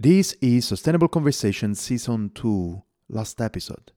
This 0.00 0.32
is 0.40 0.64
Sustainable 0.64 1.08
Conversation 1.08 1.74
Season 1.74 2.30
2, 2.32 2.80
last 3.08 3.40
episode. 3.40 3.90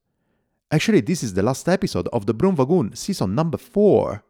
Actually, 0.72 1.02
this 1.02 1.22
is 1.22 1.36
the 1.36 1.44
last 1.44 1.70
episode 1.70 2.08
of 2.12 2.26
the 2.26 2.34
Broom 2.34 2.56
Vagoon 2.56 2.96
season 2.96 3.36
number 3.36 3.60
4. 3.60 4.24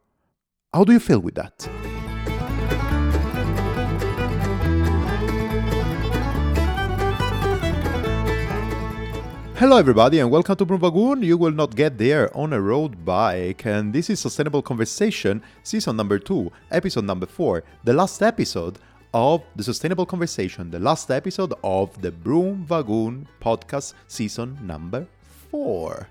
How 0.74 0.84
do 0.84 0.92
you 0.92 1.00
feel 1.00 1.22
with 1.22 1.36
that? 1.36 1.70
Hello, 9.56 9.78
everybody, 9.78 10.20
and 10.20 10.30
welcome 10.30 10.58
to 10.58 10.66
Broom 10.66 10.82
Vagoon. 10.82 11.24
You 11.24 11.38
will 11.38 11.52
not 11.52 11.78
get 11.78 11.98
there 11.98 12.36
on 12.36 12.52
a 12.52 12.60
road 12.60 13.06
bike, 13.06 13.66
and 13.66 13.94
this 13.94 14.10
is 14.10 14.20
Sustainable 14.20 14.62
Conversation, 14.62 15.42
season 15.64 15.96
number 15.96 16.20
two, 16.20 16.52
episode 16.70 17.06
number 17.06 17.28
four, 17.28 17.64
the 17.86 17.94
last 17.94 18.22
episode 18.22 18.78
of 19.14 19.44
the 19.56 19.64
Sustainable 19.64 20.06
Conversation, 20.06 20.72
the 20.72 20.80
last 20.80 21.12
episode 21.12 21.54
of 21.64 22.02
the 22.02 22.12
Broom 22.12 22.66
Vagoon 22.66 23.28
podcast, 23.42 23.94
season 24.08 24.58
number 24.62 25.06
four. 25.50 26.08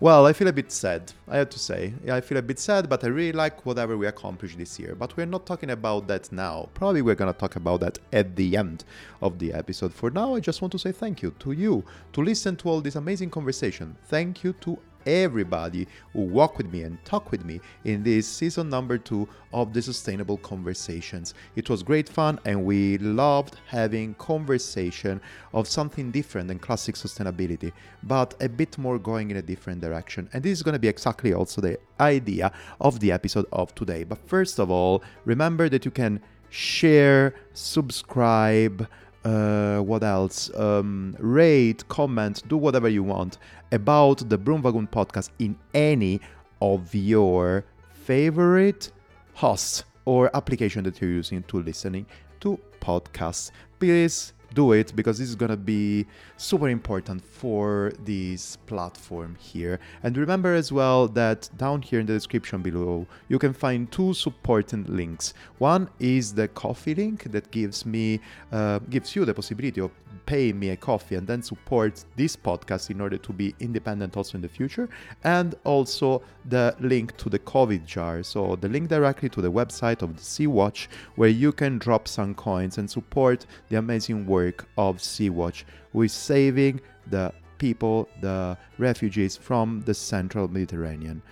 Well, 0.00 0.26
I 0.26 0.32
feel 0.32 0.46
a 0.46 0.52
bit 0.52 0.70
sad, 0.70 1.12
I 1.26 1.38
have 1.38 1.50
to 1.50 1.58
say. 1.58 1.92
I 2.08 2.20
feel 2.20 2.38
a 2.38 2.42
bit 2.42 2.60
sad, 2.60 2.88
but 2.88 3.02
I 3.02 3.08
really 3.08 3.32
like 3.32 3.66
whatever 3.66 3.96
we 3.96 4.06
accomplished 4.06 4.56
this 4.56 4.78
year. 4.78 4.94
But 4.94 5.16
we're 5.16 5.26
not 5.26 5.44
talking 5.44 5.70
about 5.70 6.06
that 6.06 6.30
now. 6.30 6.68
Probably 6.72 7.02
we're 7.02 7.16
gonna 7.16 7.32
talk 7.32 7.56
about 7.56 7.80
that 7.80 7.98
at 8.12 8.36
the 8.36 8.56
end 8.56 8.84
of 9.20 9.40
the 9.40 9.52
episode. 9.52 9.92
For 9.92 10.10
now, 10.10 10.36
I 10.36 10.40
just 10.40 10.62
want 10.62 10.70
to 10.72 10.78
say 10.78 10.92
thank 10.92 11.20
you 11.20 11.32
to 11.40 11.50
you 11.50 11.82
to 12.12 12.22
listen 12.22 12.54
to 12.58 12.68
all 12.68 12.80
this 12.80 12.94
amazing 12.94 13.30
conversation. 13.30 13.96
Thank 14.04 14.44
you 14.44 14.52
to 14.60 14.78
everybody 15.08 15.88
who 16.12 16.20
walk 16.20 16.58
with 16.58 16.70
me 16.70 16.82
and 16.82 17.02
talk 17.04 17.30
with 17.30 17.44
me 17.44 17.60
in 17.84 18.02
this 18.02 18.28
season 18.28 18.68
number 18.68 18.98
two 18.98 19.26
of 19.52 19.72
the 19.72 19.80
Sustainable 19.80 20.36
Conversations. 20.36 21.34
It 21.56 21.70
was 21.70 21.82
great 21.82 22.08
fun 22.08 22.38
and 22.44 22.64
we 22.64 22.98
loved 22.98 23.56
having 23.66 24.14
conversation 24.14 25.20
of 25.54 25.66
something 25.66 26.10
different 26.10 26.48
than 26.48 26.58
classic 26.58 26.94
sustainability, 26.94 27.72
but 28.02 28.34
a 28.40 28.48
bit 28.48 28.76
more 28.76 28.98
going 28.98 29.30
in 29.30 29.38
a 29.38 29.42
different 29.42 29.80
direction. 29.80 30.28
And 30.32 30.42
this 30.42 30.52
is 30.52 30.62
going 30.62 30.74
to 30.74 30.78
be 30.78 30.88
exactly 30.88 31.32
also 31.32 31.60
the 31.60 31.78
idea 31.98 32.52
of 32.80 33.00
the 33.00 33.10
episode 33.10 33.46
of 33.52 33.74
today. 33.74 34.04
But 34.04 34.18
first 34.28 34.58
of 34.58 34.70
all, 34.70 35.02
remember 35.24 35.68
that 35.70 35.84
you 35.84 35.90
can 35.90 36.20
share, 36.50 37.34
subscribe, 37.54 38.86
uh, 39.28 39.80
what 39.82 40.02
else? 40.02 40.50
Um, 40.56 41.14
rate, 41.18 41.86
comment, 41.88 42.42
do 42.48 42.56
whatever 42.56 42.88
you 42.88 43.02
want 43.02 43.38
about 43.72 44.28
the 44.28 44.38
Broom 44.38 44.62
Vagoon 44.62 44.86
podcast 44.86 45.30
in 45.38 45.56
any 45.74 46.20
of 46.62 46.94
your 46.94 47.64
favorite 47.92 48.90
hosts 49.34 49.84
or 50.06 50.34
application 50.34 50.84
that 50.84 51.00
you're 51.00 51.10
using 51.10 51.42
to 51.44 51.62
listening 51.62 52.06
to 52.40 52.58
podcasts. 52.80 53.50
Please 53.78 54.32
do 54.54 54.72
it 54.72 54.94
because 54.96 55.18
this 55.18 55.28
is 55.28 55.34
going 55.34 55.50
to 55.50 55.56
be 55.56 56.06
super 56.36 56.68
important 56.68 57.24
for 57.24 57.92
this 58.04 58.56
platform 58.66 59.36
here. 59.38 59.78
And 60.02 60.16
remember 60.16 60.54
as 60.54 60.72
well 60.72 61.08
that 61.08 61.48
down 61.56 61.82
here 61.82 62.00
in 62.00 62.06
the 62.06 62.14
description 62.14 62.62
below, 62.62 63.06
you 63.28 63.38
can 63.38 63.52
find 63.52 63.90
two 63.90 64.14
supporting 64.14 64.84
links. 64.84 65.34
One 65.58 65.88
is 65.98 66.34
the 66.34 66.48
coffee 66.48 66.94
link 66.94 67.24
that 67.32 67.50
gives 67.50 67.84
me 67.84 68.20
uh, 68.52 68.78
gives 68.90 69.14
you 69.14 69.24
the 69.24 69.34
possibility 69.34 69.80
of 69.80 69.90
pay 70.26 70.52
me 70.52 70.70
a 70.70 70.76
coffee 70.76 71.14
and 71.14 71.26
then 71.26 71.42
support 71.42 72.04
this 72.16 72.36
podcast 72.36 72.90
in 72.90 73.00
order 73.00 73.16
to 73.16 73.32
be 73.32 73.54
independent 73.60 74.16
also 74.16 74.36
in 74.36 74.42
the 74.42 74.48
future. 74.48 74.88
And 75.24 75.54
also 75.64 76.22
the 76.46 76.74
link 76.80 77.16
to 77.18 77.30
the 77.30 77.38
COVID 77.38 77.86
jar. 77.86 78.22
So 78.22 78.56
the 78.56 78.68
link 78.68 78.88
directly 78.88 79.28
to 79.30 79.40
the 79.40 79.50
website 79.50 80.02
of 80.02 80.16
the 80.16 80.22
Sea 80.22 80.46
Watch 80.46 80.88
where 81.16 81.28
you 81.28 81.52
can 81.52 81.78
drop 81.78 82.08
some 82.08 82.34
coins 82.34 82.78
and 82.78 82.90
support 82.90 83.46
the 83.68 83.76
amazing 83.76 84.26
work 84.26 84.37
of 84.76 85.02
Sea 85.02 85.30
Watch 85.30 85.64
with 85.92 86.10
saving 86.10 86.80
the 87.06 87.32
people, 87.58 88.08
the 88.20 88.56
refugees 88.78 89.36
from 89.36 89.82
the 89.84 89.94
central 89.94 90.48
Mediterranean 90.48 91.22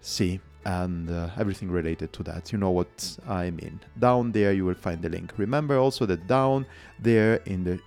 Sea 0.00 0.40
and 0.66 1.10
uh, 1.10 1.28
everything 1.38 1.70
related 1.70 2.12
to 2.12 2.22
that. 2.22 2.52
You 2.52 2.58
know 2.58 2.70
what 2.70 3.18
I 3.28 3.50
mean. 3.50 3.80
Down 3.98 4.32
there, 4.32 4.52
you 4.52 4.64
will 4.64 4.74
find 4.74 5.00
the 5.02 5.08
link. 5.08 5.32
Remember 5.36 5.76
also 5.76 6.06
that 6.06 6.26
down 6.26 6.66
there 6.98 7.36
in 7.46 7.64
the 7.64 7.78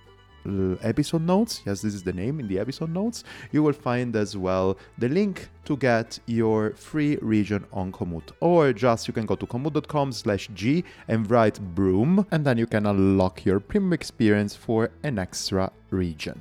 Uh, 0.46 0.76
episode 0.82 1.22
notes 1.22 1.62
yes 1.66 1.82
this 1.82 1.94
is 1.94 2.02
the 2.02 2.12
name 2.12 2.38
in 2.40 2.46
the 2.48 2.58
episode 2.58 2.90
notes 2.90 3.24
you 3.50 3.62
will 3.62 3.72
find 3.72 4.14
as 4.14 4.36
well 4.36 4.78
the 4.96 5.08
link 5.08 5.48
to 5.64 5.76
get 5.76 6.18
your 6.24 6.70
free 6.70 7.16
region 7.20 7.62
on 7.74 7.92
Komoot. 7.92 8.32
Or 8.40 8.72
just 8.72 9.06
you 9.06 9.12
can 9.12 9.26
go 9.26 9.36
to 9.36 9.46
komoot.com 9.46 10.12
slash 10.12 10.48
g 10.54 10.82
and 11.08 11.30
write 11.30 11.60
broom 11.74 12.26
and 12.30 12.44
then 12.44 12.56
you 12.56 12.66
can 12.66 12.86
unlock 12.86 13.44
your 13.44 13.60
premium 13.60 13.92
experience 13.92 14.54
for 14.56 14.90
an 15.02 15.18
extra 15.18 15.70
region 15.90 16.40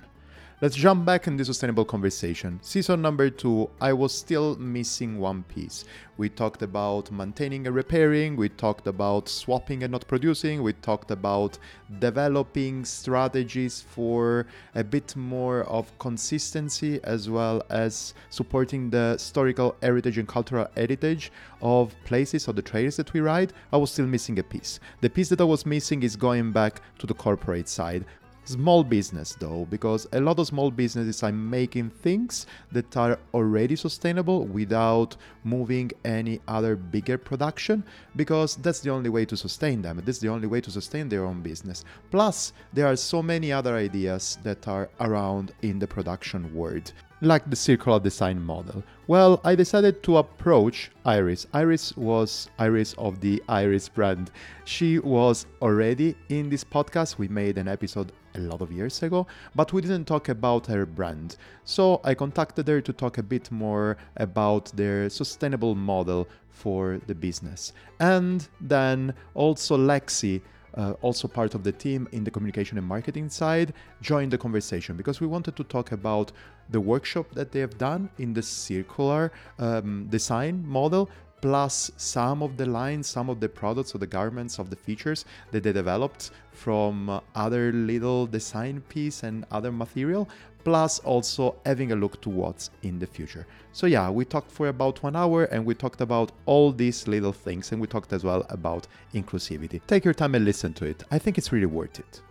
Let's 0.59 0.75
jump 0.75 1.06
back 1.06 1.28
in 1.28 1.38
the 1.38 1.45
sustainable 1.45 1.85
conversation. 1.85 2.57
Season 2.63 3.00
number 3.00 3.29
two, 3.29 3.69
I 3.79 3.94
was 3.94 4.12
still 4.12 4.56
missing 4.56 5.19
one 5.19 5.44
piece. 5.44 5.85
We 6.18 6.29
talked 6.29 6.63
about 6.63 7.12
maintaining 7.12 7.68
and 7.68 7.75
repairing, 7.75 8.35
we 8.35 8.50
talked 8.50 8.88
about 8.88 9.29
swapping 9.29 9.84
and 9.84 9.91
not 9.91 10.07
producing, 10.07 10.63
we 10.63 10.73
talked 10.73 11.12
about 11.12 11.59
developing 12.00 12.85
strategies 12.85 13.81
for 13.81 14.47
a 14.73 14.84
bit 14.84 15.16
more 15.16 15.62
of 15.66 15.95
consistency 16.00 17.00
as 17.03 17.29
well 17.29 17.62
as 17.69 18.16
supporting 18.31 18.89
the 18.89 19.12
historical 19.19 19.75
heritage 19.84 20.18
and 20.18 20.28
cultural 20.28 20.68
heritage 20.75 21.31
of 21.62 21.94
places 22.03 22.47
or 22.47 22.53
the 22.53 22.63
trails 22.63 22.97
that 22.97 23.13
we 23.13 23.19
ride. 23.19 23.53
I 23.72 23.78
was 23.78 23.91
still 23.91 24.07
missing 24.07 24.39
a 24.39 24.44
piece. 24.44 24.79
The 25.01 25.09
piece 25.12 25.29
that 25.29 25.39
I 25.39 25.44
was 25.44 25.68
missing 25.68 26.01
is 26.01 26.16
going 26.16 26.51
back 26.51 26.81
to 26.97 27.06
the 27.06 27.13
corporate 27.13 27.69
side 27.69 28.06
small 28.47 28.83
business 28.83 29.35
though 29.39 29.67
because 29.69 30.07
a 30.13 30.19
lot 30.19 30.39
of 30.39 30.47
small 30.47 30.71
businesses 30.71 31.23
are 31.23 31.31
making 31.31 31.89
things 31.89 32.45
that 32.71 32.95
are 32.95 33.19
already 33.33 33.75
sustainable 33.75 34.45
without 34.45 35.15
moving 35.43 35.91
any 36.05 36.39
other 36.47 36.75
bigger 36.75 37.17
production 37.17 37.83
because 38.15 38.55
that's 38.57 38.79
the 38.79 38.89
only 38.89 39.09
way 39.09 39.25
to 39.25 39.35
sustain 39.35 39.81
them. 39.81 40.01
That's 40.05 40.19
the 40.19 40.29
only 40.29 40.47
way 40.47 40.61
to 40.61 40.71
sustain 40.71 41.09
their 41.09 41.25
own 41.25 41.41
business. 41.41 41.83
Plus 42.11 42.53
there 42.73 42.87
are 42.87 42.95
so 42.95 43.21
many 43.21 43.51
other 43.51 43.75
ideas 43.75 44.37
that 44.43 44.67
are 44.67 44.89
around 44.99 45.53
in 45.61 45.79
the 45.79 45.87
production 45.87 46.53
world 46.53 46.93
like 47.22 47.50
the 47.50 47.55
circular 47.55 48.00
design 48.00 48.41
model? 48.41 48.83
Well, 49.07 49.41
I 49.44 49.55
decided 49.55 50.03
to 50.03 50.17
approach 50.17 50.91
Iris. 51.05 51.47
Iris 51.53 51.95
was 51.97 52.50
Iris 52.59 52.94
of 52.97 53.19
the 53.22 53.41
Iris 53.47 53.89
brand. 53.89 54.31
She 54.66 55.00
was 55.00 55.45
already 55.61 56.16
in 56.29 56.50
this 56.50 56.63
podcast. 56.63 57.17
We 57.17 57.27
made 57.27 57.57
an 57.57 57.67
episode 57.67 58.11
a 58.35 58.39
lot 58.39 58.61
of 58.61 58.72
years 58.72 59.01
ago, 59.01 59.25
but 59.56 59.73
we 59.73 59.81
didn't 59.81 60.06
talk 60.06 60.29
about 60.29 60.67
her 60.67 60.85
brand. 60.85 61.38
So 61.63 62.01
I 62.03 62.13
contacted 62.13 62.67
her 62.67 62.81
to 62.81 62.94
talk 62.94 63.17
a 63.17 63.23
bit 63.23 63.51
more 63.51 63.97
about 64.17 64.72
their 64.75 65.09
sustainable 65.09 65.75
model 65.75 66.27
for 66.50 67.00
the 67.07 67.16
business. 67.16 67.73
And 68.00 68.47
then 68.61 69.13
also 69.33 69.77
Lexi 69.77 70.41
uh, 70.75 70.94
also 71.01 71.28
part 71.28 71.55
of 71.55 71.63
the 71.63 71.72
team 71.72 72.07
in 72.11 72.23
the 72.23 72.31
communication 72.31 72.78
and 72.78 72.88
marketing 72.88 73.29
side, 73.29 73.73
joined 74.01 74.31
the 74.31 74.38
conversation 74.38 74.95
because 74.95 75.19
we 75.19 75.28
wanted 75.28 75.55
to 75.55 75.63
talk 75.63 75.91
about 75.91 76.31
the 76.69 76.79
workshop 76.79 77.25
that 77.33 77.51
they 77.51 77.59
have 77.59 77.78
done 77.78 78.09
in 78.17 78.33
the 78.33 78.41
circular 78.41 79.31
um, 79.59 80.07
design 80.09 80.63
model 80.67 81.09
plus 81.41 81.91
some 81.97 82.41
of 82.41 82.57
the 82.57 82.66
lines, 82.66 83.07
some 83.07 83.29
of 83.29 83.39
the 83.39 83.50
products 83.50 83.94
or 83.94 84.00
the 84.00 84.07
garments 84.07 84.59
of 84.59 84.69
the 84.69 84.75
features 84.75 85.25
that 85.51 85.63
they 85.63 85.72
developed 85.72 86.31
from 86.51 87.09
uh, 87.09 87.19
other 87.35 87.72
little 87.72 88.25
design 88.25 88.81
piece 88.89 89.23
and 89.23 89.45
other 89.51 89.72
material, 89.72 90.27
plus 90.67 91.00
also 91.00 91.55
having 91.66 91.94
a 91.94 91.95
look 91.95 92.19
to 92.19 92.29
what's 92.29 92.72
in 92.83 93.00
the 93.00 93.07
future. 93.07 93.47
So 93.72 93.88
yeah, 93.88 94.09
we 94.09 94.25
talked 94.25 94.51
for 94.51 94.67
about 94.67 95.01
one 95.01 95.16
hour 95.16 95.45
and 95.45 95.66
we 95.66 95.73
talked 95.73 96.01
about 96.01 96.33
all 96.45 96.73
these 96.73 97.07
little 97.07 97.31
things 97.31 97.72
and 97.72 97.79
we 97.79 97.88
talked 97.88 98.11
as 98.11 98.25
well 98.25 98.45
about 98.50 98.85
inclusivity. 99.13 99.79
Take 99.88 100.03
your 100.03 100.13
time 100.13 100.35
and 100.35 100.44
listen 100.44 100.73
to 100.73 100.83
it. 100.83 101.06
I 101.09 101.19
think 101.19 101.38
it's 101.38 101.53
really 101.53 101.67
worth 101.67 101.97
it. 102.00 102.22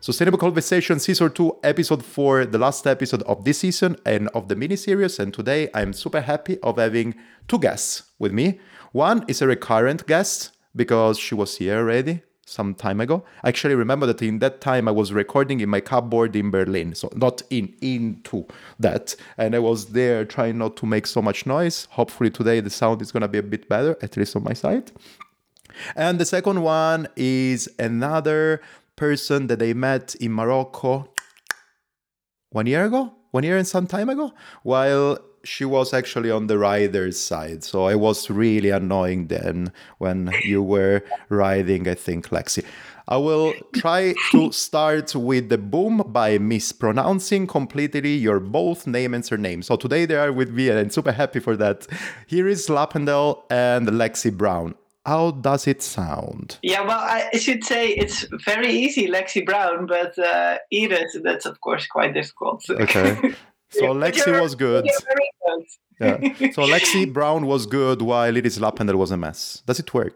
Sustainable 0.00 0.38
Conversation 0.38 0.98
Season 0.98 1.30
2, 1.30 1.58
Episode 1.62 2.04
4, 2.04 2.46
the 2.46 2.58
last 2.58 2.84
episode 2.88 3.22
of 3.22 3.44
this 3.44 3.60
season 3.60 3.96
and 4.04 4.26
of 4.34 4.48
the 4.48 4.56
mini 4.56 4.74
series. 4.74 5.20
And 5.20 5.32
today 5.32 5.68
I'm 5.72 5.92
super 5.92 6.20
happy 6.20 6.58
of 6.64 6.78
having 6.78 7.14
two 7.46 7.60
guests 7.60 8.02
with 8.18 8.32
me. 8.32 8.58
One 8.90 9.24
is 9.28 9.40
a 9.40 9.46
recurrent 9.46 10.04
guest 10.08 10.50
because 10.74 11.16
she 11.16 11.36
was 11.36 11.58
here 11.58 11.78
already 11.78 12.22
some 12.46 12.74
time 12.74 13.00
ago. 13.00 13.24
I 13.42 13.48
actually 13.48 13.74
remember 13.74 14.06
that 14.06 14.22
in 14.22 14.38
that 14.38 14.60
time 14.60 14.88
I 14.88 14.92
was 14.92 15.12
recording 15.12 15.60
in 15.60 15.68
my 15.68 15.80
cupboard 15.80 16.34
in 16.34 16.50
Berlin, 16.50 16.94
so 16.94 17.10
not 17.14 17.42
in 17.50 17.74
into 17.82 18.46
that, 18.78 19.16
and 19.36 19.54
I 19.54 19.58
was 19.58 19.86
there 19.86 20.24
trying 20.24 20.58
not 20.58 20.76
to 20.78 20.86
make 20.86 21.06
so 21.06 21.20
much 21.20 21.44
noise. 21.44 21.88
Hopefully 21.90 22.30
today 22.30 22.60
the 22.60 22.70
sound 22.70 23.02
is 23.02 23.12
gonna 23.12 23.28
be 23.28 23.38
a 23.38 23.42
bit 23.42 23.68
better, 23.68 23.98
at 24.00 24.16
least 24.16 24.36
on 24.36 24.44
my 24.44 24.52
side. 24.52 24.92
And 25.94 26.18
the 26.18 26.24
second 26.24 26.62
one 26.62 27.08
is 27.16 27.68
another 27.78 28.62
person 28.94 29.48
that 29.48 29.60
I 29.60 29.74
met 29.74 30.14
in 30.14 30.32
Morocco 30.32 31.12
one 32.50 32.66
year 32.66 32.86
ago, 32.86 33.12
one 33.32 33.44
year 33.44 33.58
and 33.58 33.66
some 33.66 33.86
time 33.86 34.08
ago, 34.08 34.32
while 34.62 35.18
she 35.46 35.64
was 35.64 35.94
actually 35.94 36.30
on 36.30 36.48
the 36.48 36.58
rider's 36.58 37.18
side. 37.18 37.64
So 37.64 37.84
I 37.84 37.94
was 37.94 38.28
really 38.28 38.70
annoying 38.70 39.28
then 39.28 39.72
when 39.98 40.32
you 40.44 40.62
were 40.62 41.02
riding, 41.28 41.88
I 41.88 41.94
think, 41.94 42.28
Lexi. 42.30 42.64
I 43.08 43.18
will 43.18 43.54
try 43.74 44.14
to 44.32 44.50
start 44.66 45.14
with 45.14 45.48
the 45.48 45.58
boom 45.58 46.02
by 46.08 46.38
mispronouncing 46.38 47.46
completely 47.46 48.16
your 48.16 48.40
both 48.40 48.86
name 48.86 49.14
and 49.14 49.24
surname. 49.24 49.62
So 49.62 49.76
today 49.76 50.06
they 50.06 50.16
are 50.16 50.32
with 50.32 50.50
me 50.50 50.70
and 50.70 50.78
I'm 50.78 50.90
super 50.90 51.12
happy 51.12 51.38
for 51.38 51.56
that. 51.56 51.86
Here 52.26 52.48
is 52.48 52.66
Lappendel 52.66 53.44
and 53.48 53.86
Lexi 53.88 54.36
Brown. 54.36 54.74
How 55.04 55.30
does 55.30 55.68
it 55.68 55.82
sound? 55.82 56.58
Yeah, 56.62 56.80
well, 56.80 56.98
I 56.98 57.30
should 57.38 57.62
say 57.62 57.90
it's 57.90 58.26
very 58.44 58.72
easy, 58.72 59.06
Lexi 59.06 59.46
Brown, 59.46 59.86
but 59.86 60.18
uh, 60.18 60.58
Iris, 60.74 61.16
that's 61.22 61.46
of 61.46 61.60
course 61.60 61.86
quite 61.86 62.12
difficult. 62.12 62.68
Okay. 62.68 63.36
So 63.78 63.94
Lexi 63.94 64.40
was 64.40 64.54
good. 64.54 64.86
yeah. 66.00 66.18
So 66.52 66.62
Lexi 66.74 67.12
Brown 67.12 67.46
was 67.46 67.66
good 67.66 68.02
while 68.02 68.22
Iris 68.22 68.58
Lappendel 68.58 68.96
was 68.96 69.10
a 69.10 69.16
mess. 69.16 69.62
Does 69.66 69.80
it 69.80 69.92
work? 69.94 70.14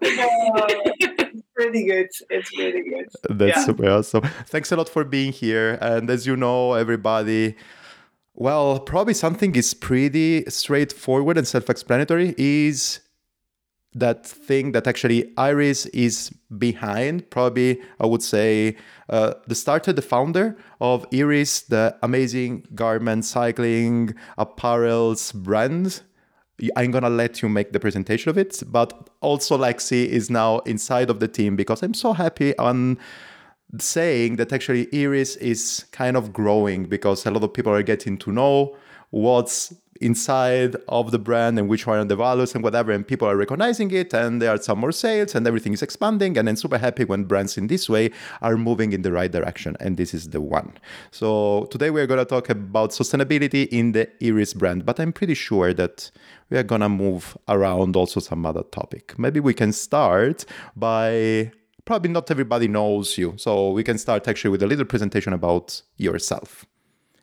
pretty 1.61 1.87
good. 1.87 2.09
It's 2.31 2.51
pretty 2.53 2.83
good. 2.83 3.09
That's 3.29 3.59
yeah. 3.59 3.65
super 3.65 3.89
awesome. 3.91 4.23
Thanks 4.47 4.73
a 4.73 4.77
lot 4.77 4.89
for 4.89 5.05
being 5.05 5.33
here. 5.33 5.79
And 5.81 6.09
as 6.09 6.27
you 6.27 6.37
know, 6.37 6.75
everybody, 6.75 7.57
well, 8.35 8.81
probably 8.81 9.15
something 9.15 9.55
is 9.55 9.75
pretty 9.75 10.45
straightforward 10.49 11.37
and 11.37 11.47
self-explanatory 11.47 12.35
is 12.39 13.01
that 13.95 14.27
thing 14.27 14.73
that 14.73 14.87
actually 14.87 15.33
Iris 15.37 15.87
is 15.87 16.31
behind. 16.59 17.29
Probably, 17.31 17.81
I 17.99 18.07
would 18.07 18.23
say, 18.23 18.77
uh, 19.09 19.35
the 19.47 19.55
starter, 19.55 19.93
the 19.93 20.03
founder 20.03 20.57
of 20.81 21.07
Iris, 21.13 21.63
the 21.63 21.97
amazing 22.03 22.67
garment 22.75 23.25
cycling 23.25 24.15
apparels 24.39 25.35
brand 25.35 26.03
I'm 26.77 26.91
gonna 26.91 27.11
let 27.11 27.43
you 27.43 27.49
make 27.49 27.73
the 27.73 27.81
presentation 27.81 28.29
of 28.31 28.39
it. 28.39 28.63
But 28.67 29.11
also 29.21 29.57
Lexi 29.57 30.07
is 30.07 30.31
now 30.31 30.59
inside 30.61 31.11
of 31.11 31.21
the 31.21 31.29
team 31.29 31.57
because 31.57 31.83
I'm 31.83 31.95
so 31.95 32.13
happy 32.13 32.57
on 32.59 32.99
saying 33.79 34.37
that 34.37 34.53
actually 34.53 34.89
Iris 34.93 35.37
is 35.37 35.85
kind 35.93 36.17
of 36.17 36.33
growing 36.33 36.85
because 36.85 37.25
a 37.27 37.31
lot 37.31 37.45
of 37.45 37.55
people 37.55 37.73
are 37.73 37.83
getting 37.83 38.19
to 38.19 38.33
know 38.33 38.77
what's 39.11 39.73
inside 40.01 40.77
of 40.89 41.11
the 41.11 41.19
brand 41.19 41.59
and 41.59 41.69
which 41.69 41.87
are 41.87 42.05
the 42.05 42.17
values 42.17 42.55
and 42.55 42.65
whatever 42.65 42.91
and 42.91 43.07
people 43.07 43.29
are 43.29 43.37
recognizing 43.37 43.91
it 43.91 44.15
and 44.15 44.41
there 44.41 44.51
are 44.51 44.61
some 44.61 44.79
more 44.79 44.93
sales 44.93 45.35
and 45.35 45.47
everything 45.47 45.73
is 45.73 45.83
expanding 45.83 46.39
and 46.39 46.49
i'm 46.49 46.57
super 46.57 46.79
happy 46.79 47.05
when 47.05 47.25
brands 47.25 47.59
in 47.59 47.67
this 47.67 47.89
way 47.89 48.11
are 48.41 48.57
moving 48.57 48.93
in 48.93 49.03
the 49.03 49.13
right 49.13 49.31
direction 49.33 49.77
and 49.81 49.97
this 49.97 50.15
is 50.15 50.31
the 50.31 50.41
one. 50.41 50.73
So 51.11 51.67
today 51.71 51.91
we're 51.91 52.07
going 52.07 52.19
to 52.19 52.25
talk 52.25 52.49
about 52.49 52.91
sustainability 52.91 53.69
in 53.69 53.93
the 53.93 54.09
iris 54.23 54.55
brand 54.55 54.87
but 54.87 54.99
i'm 54.99 55.13
pretty 55.13 55.35
sure 55.35 55.75
that 55.75 56.11
we 56.49 56.59
are 56.59 56.63
going 56.63 56.81
to 56.81 56.89
move 56.89 57.37
around 57.49 57.95
also 57.97 58.21
some 58.21 58.45
other 58.45 58.65
topic. 58.65 59.17
Maybe 59.19 59.39
we 59.39 59.55
can 59.55 59.73
start 59.73 60.45
by 60.75 61.53
probably 61.85 62.11
not 62.11 62.31
everybody 62.31 62.69
knows 62.69 63.17
you 63.17 63.35
so 63.37 63.71
we 63.71 63.83
can 63.83 63.99
start 63.99 64.29
actually 64.29 64.51
with 64.51 64.63
a 64.63 64.67
little 64.67 64.85
presentation 64.85 65.33
about 65.33 65.83
yourself 65.97 66.67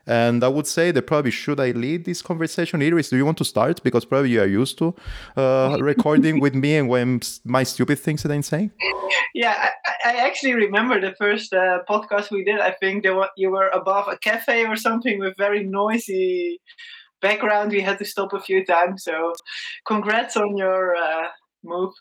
and 0.07 0.44
I 0.44 0.48
would 0.48 0.68
say 0.68 0.92
that 0.92 1.01
probably 1.04 1.31
should 1.31 1.59
I 1.59 1.71
lead 1.71 2.06
this 2.06 2.21
conversation? 2.21 2.81
Iris, 2.81 3.09
do 3.09 3.18
you 3.18 3.25
want 3.25 3.38
to 3.39 3.45
start? 3.45 3.83
Because 3.83 4.06
probably 4.06 4.31
you 4.31 4.42
are 4.42 4.48
used 4.48 4.77
to 4.80 4.95
uh, 5.36 5.77
recording 5.81 6.39
with 6.39 6.56
me 6.56 6.77
and 6.77 6.88
when 6.89 7.21
my 7.44 7.63
stupid 7.63 8.00
things 8.00 8.24
that 8.24 8.31
I'm 8.31 8.42
saying. 8.42 8.71
Yeah, 9.33 9.69
I, 9.86 10.09
I 10.09 10.15
actually 10.25 10.54
remember 10.54 11.00
the 11.01 11.13
first 11.15 11.54
uh, 11.54 11.80
podcast 11.89 12.31
we 12.31 12.44
did. 12.44 12.59
I 12.59 12.71
think 12.71 13.04
there 13.04 13.15
were, 13.15 13.30
you 13.36 13.51
were 13.51 13.69
above 13.69 14.07
a 14.07 14.18
cafe 14.18 14.65
or 14.65 14.75
something 14.75 15.19
with 15.19 15.36
very 15.38 15.63
noisy 15.63 16.62
background. 17.21 17.71
We 17.71 17.81
had 17.81 18.00
to 18.00 18.06
stop 18.06 18.33
a 18.33 18.39
few 18.39 18.65
times. 18.65 19.04
So, 19.04 19.33
congrats 19.86 20.38
on 20.38 20.56
your 20.57 20.95
uh, 20.95 21.27
move. 21.68 21.94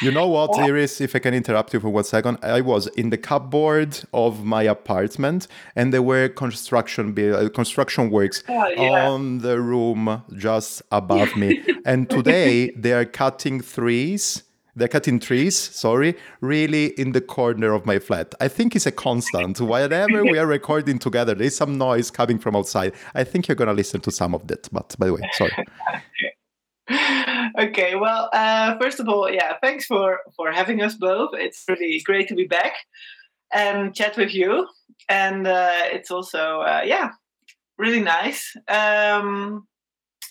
you 0.00 0.10
know 0.10 0.26
what, 0.26 0.58
Iris, 0.58 1.00
if 1.00 1.14
I 1.14 1.18
can 1.18 1.34
interrupt 1.34 1.74
you 1.74 1.80
for 1.80 1.90
one 1.90 2.04
second, 2.04 2.38
I 2.42 2.60
was 2.60 2.86
in 2.88 3.10
the 3.10 3.18
cupboard 3.18 4.00
of 4.12 4.44
my 4.44 4.62
apartment 4.62 5.46
and 5.74 5.92
there 5.92 6.02
were 6.02 6.28
construction 6.28 7.14
uh, 7.16 7.48
construction 7.50 8.10
works 8.10 8.42
oh, 8.48 8.68
yeah. 8.68 9.08
on 9.08 9.38
the 9.38 9.60
room 9.60 10.22
just 10.36 10.82
above 10.90 11.36
me. 11.36 11.62
and 11.84 12.08
today 12.08 12.70
they 12.70 12.92
are 12.92 13.04
cutting 13.04 13.60
trees. 13.60 14.42
They're 14.78 14.88
cutting 14.88 15.20
trees, 15.20 15.58
sorry, 15.58 16.16
really 16.42 16.88
in 17.00 17.12
the 17.12 17.22
corner 17.22 17.72
of 17.72 17.86
my 17.86 17.98
flat. 17.98 18.34
I 18.42 18.48
think 18.48 18.76
it's 18.76 18.84
a 18.84 18.92
constant. 18.92 19.58
Whenever 19.58 20.22
we 20.22 20.38
are 20.38 20.46
recording 20.46 20.98
together, 20.98 21.34
there's 21.34 21.56
some 21.56 21.78
noise 21.78 22.10
coming 22.10 22.38
from 22.38 22.54
outside. 22.54 22.92
I 23.14 23.24
think 23.24 23.48
you're 23.48 23.54
going 23.54 23.68
to 23.68 23.74
listen 23.74 24.02
to 24.02 24.10
some 24.10 24.34
of 24.34 24.46
that. 24.48 24.68
But 24.70 24.94
by 24.98 25.06
the 25.06 25.14
way, 25.14 25.22
sorry. 25.32 25.52
okay 27.58 27.96
well 27.96 28.30
uh, 28.32 28.76
first 28.78 29.00
of 29.00 29.08
all 29.08 29.30
yeah 29.30 29.54
thanks 29.60 29.86
for 29.86 30.20
for 30.36 30.52
having 30.52 30.82
us 30.82 30.94
both 30.94 31.30
it's 31.32 31.64
really 31.68 32.00
great 32.04 32.28
to 32.28 32.34
be 32.34 32.46
back 32.46 32.74
and 33.52 33.94
chat 33.94 34.16
with 34.16 34.34
you 34.34 34.66
and 35.08 35.46
uh, 35.46 35.72
it's 35.92 36.10
also 36.10 36.60
uh, 36.60 36.82
yeah 36.84 37.10
really 37.78 38.00
nice 38.00 38.56
um, 38.68 39.66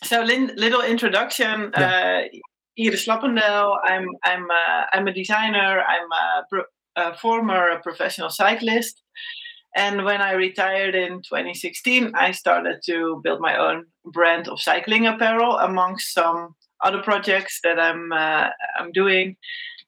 so 0.04 0.22
lin- 0.22 0.54
little 0.56 0.82
introduction 0.82 1.72
yeah. 1.78 2.22
uh, 2.24 2.38
Iris 2.78 3.06
Slappendel. 3.08 3.78
I'm 3.84 4.08
I'm 4.24 4.50
uh, 4.52 4.84
I'm 4.94 5.08
a 5.08 5.14
designer. 5.14 5.82
I'm 5.82 6.12
a, 6.12 6.44
pro- 6.50 6.72
a 6.96 7.18
former 7.18 7.80
professional 7.82 8.30
cyclist, 8.30 9.02
and 9.76 10.06
when 10.06 10.22
I 10.22 10.32
retired 10.32 10.96
in 10.96 11.22
2016, 11.22 12.14
I 12.16 12.32
started 12.32 12.80
to 12.86 13.20
build 13.24 13.42
my 13.42 13.58
own 13.58 13.86
brand 14.06 14.48
of 14.48 14.62
cycling 14.62 15.06
apparel 15.06 15.58
amongst 15.58 16.14
some 16.14 16.56
other 16.82 17.02
projects 17.02 17.60
that 17.64 17.78
I'm 17.78 18.12
uh, 18.14 18.50
I'm 18.80 18.94
doing. 18.94 19.36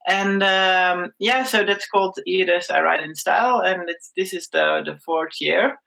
And 0.05 0.43
um, 0.43 1.11
yeah, 1.19 1.43
so 1.43 1.63
that's 1.63 1.87
called 1.87 2.19
Iris 2.27 2.69
I 2.69 2.81
Ride 2.81 3.03
in 3.03 3.15
Style, 3.15 3.61
and 3.61 3.89
this 4.17 4.33
is 4.33 4.49
the 4.49 4.83
the 4.85 4.99
fourth 5.05 5.39
year. 5.39 5.77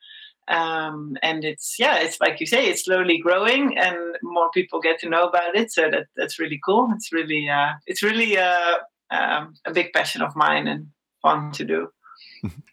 Um, 0.49 1.17
and 1.23 1.45
it's 1.45 1.77
yeah, 1.79 1.99
it's 1.99 2.21
like 2.21 2.41
you 2.41 2.47
say, 2.47 2.69
it's 2.69 2.85
slowly 2.85 3.19
growing, 3.19 3.77
and 3.77 4.17
more 4.23 4.51
people 4.53 4.81
get 4.81 4.99
to 5.01 5.11
know 5.11 5.29
about 5.29 5.57
it. 5.57 5.73
So 5.73 5.91
that 5.91 6.07
that's 6.17 6.39
really 6.39 6.61
cool. 6.65 6.91
It's 6.95 7.13
really 7.13 7.49
uh, 7.49 7.73
it's 7.87 8.03
really 8.03 8.39
uh, 8.39 8.79
um, 9.11 9.55
a 9.67 9.73
big 9.73 9.93
passion 9.93 10.23
of 10.23 10.35
mine 10.37 10.69
and 10.69 10.87
fun 11.23 11.53
to 11.53 11.65
do. 11.65 11.89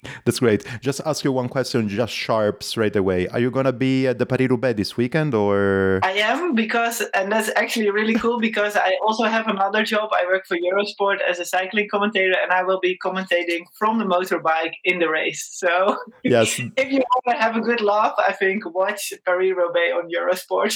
That's 0.25 0.39
great. 0.39 0.65
Just 0.81 1.01
ask 1.05 1.23
you 1.23 1.31
one 1.31 1.49
question, 1.49 1.87
just 1.89 2.13
sharp 2.13 2.63
straight 2.63 2.95
away. 2.95 3.27
Are 3.29 3.39
you 3.39 3.51
gonna 3.51 3.73
be 3.73 4.07
at 4.07 4.19
the 4.19 4.25
Paris 4.25 4.49
Roubaix 4.49 4.75
this 4.77 4.97
weekend, 4.97 5.33
or? 5.33 5.99
I 6.03 6.13
am 6.13 6.55
because, 6.55 7.01
and 7.13 7.31
that's 7.31 7.49
actually 7.55 7.89
really 7.89 8.15
cool 8.15 8.39
because 8.47 8.75
I 8.75 8.97
also 9.01 9.25
have 9.25 9.47
another 9.47 9.83
job. 9.83 10.09
I 10.13 10.25
work 10.25 10.45
for 10.45 10.57
Eurosport 10.57 11.17
as 11.27 11.39
a 11.39 11.45
cycling 11.45 11.87
commentator, 11.89 12.35
and 12.41 12.51
I 12.51 12.63
will 12.63 12.79
be 12.79 12.97
commentating 12.97 13.61
from 13.73 13.99
the 13.99 14.05
motorbike 14.05 14.73
in 14.83 14.99
the 14.99 15.09
race. 15.09 15.47
So, 15.51 15.97
yes, 16.23 16.59
if 16.59 16.91
you 16.91 16.99
want 16.99 17.25
to 17.29 17.43
have 17.43 17.55
a 17.55 17.61
good 17.61 17.81
laugh, 17.81 18.13
I 18.17 18.33
think 18.33 18.63
watch 18.73 19.13
Paris 19.25 19.53
Roubaix 19.55 19.93
on 19.97 20.09
Eurosport. 20.09 20.75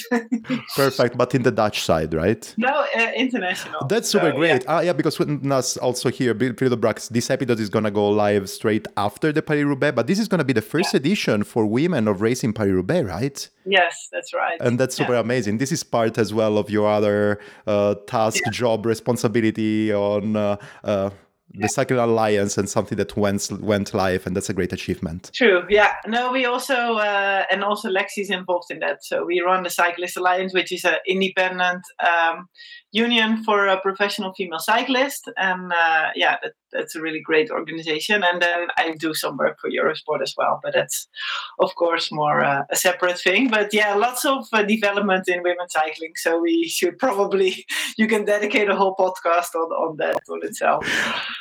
Perfect, 0.75 1.17
but 1.17 1.33
in 1.35 1.43
the 1.43 1.51
Dutch 1.51 1.83
side, 1.83 2.13
right? 2.13 2.53
No, 2.57 2.85
uh, 2.95 3.11
international. 3.15 3.87
That's 3.87 4.09
super 4.09 4.31
so, 4.31 4.37
great. 4.37 4.63
Yeah. 4.63 4.71
Ah, 4.71 4.81
yeah, 4.81 4.93
because 4.93 5.19
with 5.19 5.51
us 5.51 5.77
also 5.77 6.09
here, 6.09 6.33
Peter 6.33 6.77
Brax, 6.77 7.09
this 7.09 7.29
episode 7.29 7.59
is 7.59 7.69
gonna 7.69 7.91
go 7.91 8.09
live 8.09 8.49
straight 8.49 8.87
after 8.97 9.20
the 9.21 9.41
Paris 9.41 9.63
Roubaix, 9.63 9.95
but 9.95 10.07
this 10.07 10.19
is 10.19 10.27
going 10.27 10.39
to 10.39 10.45
be 10.45 10.53
the 10.53 10.61
first 10.61 10.93
yeah. 10.93 10.97
edition 10.97 11.43
for 11.43 11.65
women 11.65 12.07
of 12.07 12.21
racing 12.21 12.53
Paris 12.53 12.73
Roubaix, 12.73 13.05
right? 13.07 13.49
Yes, 13.65 14.09
that's 14.11 14.33
right. 14.33 14.59
And 14.59 14.79
that's 14.79 14.95
super 14.95 15.13
yeah. 15.13 15.19
amazing. 15.19 15.57
This 15.57 15.71
is 15.71 15.83
part 15.83 16.17
as 16.17 16.33
well 16.33 16.57
of 16.57 16.69
your 16.69 16.87
other 16.89 17.39
uh, 17.67 17.95
task, 18.07 18.41
yeah. 18.45 18.51
job, 18.51 18.85
responsibility 18.85 19.93
on. 19.93 20.35
Uh, 20.35 20.57
uh, 20.83 21.09
the 21.53 21.67
Cycling 21.67 21.99
Alliance 21.99 22.57
and 22.57 22.69
something 22.69 22.97
that 22.97 23.15
went 23.17 23.49
went 23.59 23.93
live, 23.93 24.25
and 24.25 24.35
that's 24.35 24.49
a 24.49 24.53
great 24.53 24.73
achievement. 24.73 25.31
True. 25.33 25.63
Yeah. 25.69 25.93
No, 26.07 26.31
we 26.31 26.45
also 26.45 26.95
uh, 26.95 27.43
and 27.51 27.63
also 27.63 27.89
Lexi's 27.89 28.29
involved 28.29 28.71
in 28.71 28.79
that. 28.79 29.03
So 29.03 29.25
we 29.25 29.41
run 29.41 29.63
the 29.63 29.69
Cyclist 29.69 30.17
Alliance, 30.17 30.53
which 30.53 30.71
is 30.71 30.85
an 30.85 30.95
independent 31.07 31.83
um, 31.99 32.47
union 32.91 33.43
for 33.43 33.67
a 33.67 33.79
professional 33.79 34.33
female 34.33 34.59
cyclist, 34.59 35.29
and 35.37 35.71
uh, 35.71 36.09
yeah, 36.15 36.37
that, 36.43 36.53
that's 36.71 36.95
a 36.95 37.01
really 37.01 37.21
great 37.21 37.49
organization. 37.49 38.23
And 38.23 38.41
then 38.41 38.67
I 38.77 38.95
do 38.97 39.13
some 39.13 39.37
work 39.37 39.59
for 39.59 39.69
Eurosport 39.69 40.21
as 40.21 40.33
well, 40.37 40.59
but 40.63 40.73
that's 40.73 41.07
of 41.59 41.73
course 41.75 42.11
more 42.11 42.43
uh, 42.43 42.63
a 42.69 42.75
separate 42.75 43.19
thing. 43.19 43.49
But 43.49 43.73
yeah, 43.73 43.95
lots 43.95 44.25
of 44.25 44.47
uh, 44.53 44.63
development 44.63 45.27
in 45.27 45.43
women's 45.43 45.73
cycling. 45.73 46.13
So 46.15 46.39
we 46.39 46.67
should 46.67 46.97
probably 46.97 47.65
you 47.97 48.07
can 48.07 48.25
dedicate 48.25 48.69
a 48.69 48.75
whole 48.75 48.95
podcast 48.95 49.55
on 49.55 49.71
on 49.71 49.97
that 49.97 50.21
on 50.29 50.39
itself. 50.43 50.85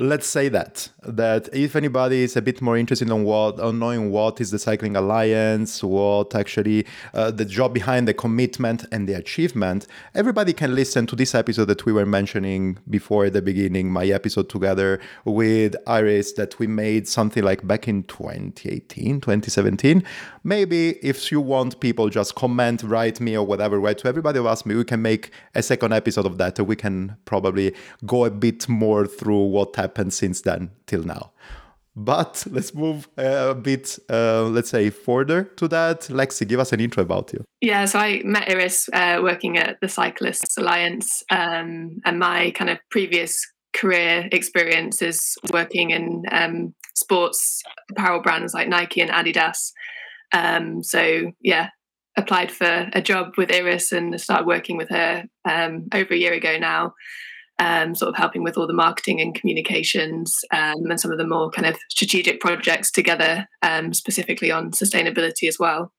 Let's 0.02 0.26
say 0.26 0.48
that 0.48 0.88
that 1.02 1.50
if 1.52 1.76
anybody 1.76 2.22
is 2.22 2.34
a 2.34 2.40
bit 2.40 2.62
more 2.62 2.78
interested 2.78 3.10
on 3.10 3.22
what 3.22 3.60
on 3.60 3.78
knowing 3.78 4.10
what 4.10 4.40
is 4.40 4.50
the 4.50 4.58
Cycling 4.58 4.96
Alliance, 4.96 5.84
what 5.84 6.34
actually 6.34 6.86
uh, 7.12 7.30
the 7.30 7.44
job 7.44 7.74
behind 7.74 8.08
the 8.08 8.14
commitment 8.14 8.86
and 8.92 9.06
the 9.06 9.12
achievement, 9.12 9.86
everybody 10.14 10.54
can 10.54 10.74
listen 10.74 11.06
to 11.06 11.14
this 11.14 11.34
episode 11.34 11.66
that 11.66 11.84
we 11.84 11.92
were 11.92 12.06
mentioning 12.06 12.78
before 12.88 13.26
at 13.26 13.34
the 13.34 13.42
beginning, 13.42 13.92
my 13.92 14.06
episode 14.06 14.48
together 14.48 15.00
with 15.26 15.76
Iris 15.86 16.32
that 16.32 16.58
we 16.58 16.66
made 16.66 17.06
something 17.06 17.44
like 17.44 17.66
back 17.66 17.86
in 17.86 18.04
2018, 18.04 19.20
2017. 19.20 20.02
Maybe 20.44 20.92
if 21.06 21.30
you 21.30 21.42
want 21.42 21.78
people 21.80 22.08
just 22.08 22.36
comment, 22.36 22.82
write 22.82 23.20
me 23.20 23.36
or 23.36 23.44
whatever, 23.44 23.78
write 23.78 23.98
to 23.98 24.08
everybody 24.08 24.38
who 24.38 24.48
asked 24.48 24.64
me, 24.64 24.76
we 24.76 24.84
can 24.84 25.02
make 25.02 25.30
a 25.54 25.62
second 25.62 25.92
episode 25.92 26.24
of 26.24 26.38
that. 26.38 26.58
We 26.58 26.76
can 26.76 27.18
probably 27.26 27.74
go 28.06 28.24
a 28.24 28.30
bit 28.30 28.66
more 28.66 29.06
through 29.06 29.44
what 29.44 29.76
happened 29.76 29.89
since 30.10 30.42
then 30.42 30.70
till 30.86 31.02
now. 31.02 31.32
But 31.96 32.46
let's 32.50 32.74
move 32.74 33.08
a 33.16 33.54
bit, 33.54 33.98
uh, 34.08 34.44
let's 34.44 34.70
say, 34.70 34.90
further 34.90 35.44
to 35.56 35.68
that. 35.68 36.02
Lexi, 36.02 36.46
give 36.46 36.60
us 36.60 36.72
an 36.72 36.80
intro 36.80 37.02
about 37.02 37.32
you. 37.32 37.44
Yeah, 37.60 37.84
so 37.84 37.98
I 37.98 38.22
met 38.24 38.50
Iris 38.50 38.88
uh, 38.92 39.20
working 39.22 39.58
at 39.58 39.78
the 39.80 39.88
Cyclists 39.88 40.56
Alliance, 40.56 41.22
um, 41.30 42.00
and 42.04 42.18
my 42.18 42.52
kind 42.52 42.70
of 42.70 42.78
previous 42.90 43.38
career 43.72 44.28
experience 44.32 45.02
is 45.02 45.36
working 45.52 45.90
in 45.90 46.24
um, 46.32 46.74
sports 46.94 47.62
apparel 47.90 48.20
brands 48.20 48.54
like 48.54 48.68
Nike 48.68 49.00
and 49.00 49.10
Adidas. 49.10 49.72
Um, 50.32 50.82
so 50.82 51.32
yeah, 51.40 51.70
applied 52.16 52.50
for 52.50 52.88
a 52.92 53.02
job 53.02 53.34
with 53.36 53.52
Iris 53.52 53.92
and 53.92 54.20
started 54.20 54.46
working 54.46 54.76
with 54.76 54.88
her 54.90 55.24
um, 55.44 55.88
over 55.94 56.14
a 56.14 56.16
year 56.16 56.32
ago 56.32 56.56
now 56.58 56.94
um, 57.60 57.94
sort 57.94 58.08
of 58.08 58.16
helping 58.16 58.42
with 58.42 58.56
all 58.56 58.66
the 58.66 58.72
marketing 58.72 59.20
and 59.20 59.34
communications 59.34 60.40
um, 60.52 60.86
and 60.88 60.98
some 60.98 61.12
of 61.12 61.18
the 61.18 61.26
more 61.26 61.50
kind 61.50 61.66
of 61.66 61.78
strategic 61.90 62.40
projects 62.40 62.90
together, 62.90 63.46
um, 63.62 63.92
specifically 63.92 64.50
on 64.50 64.72
sustainability 64.72 65.46
as 65.46 65.58
well. 65.58 65.92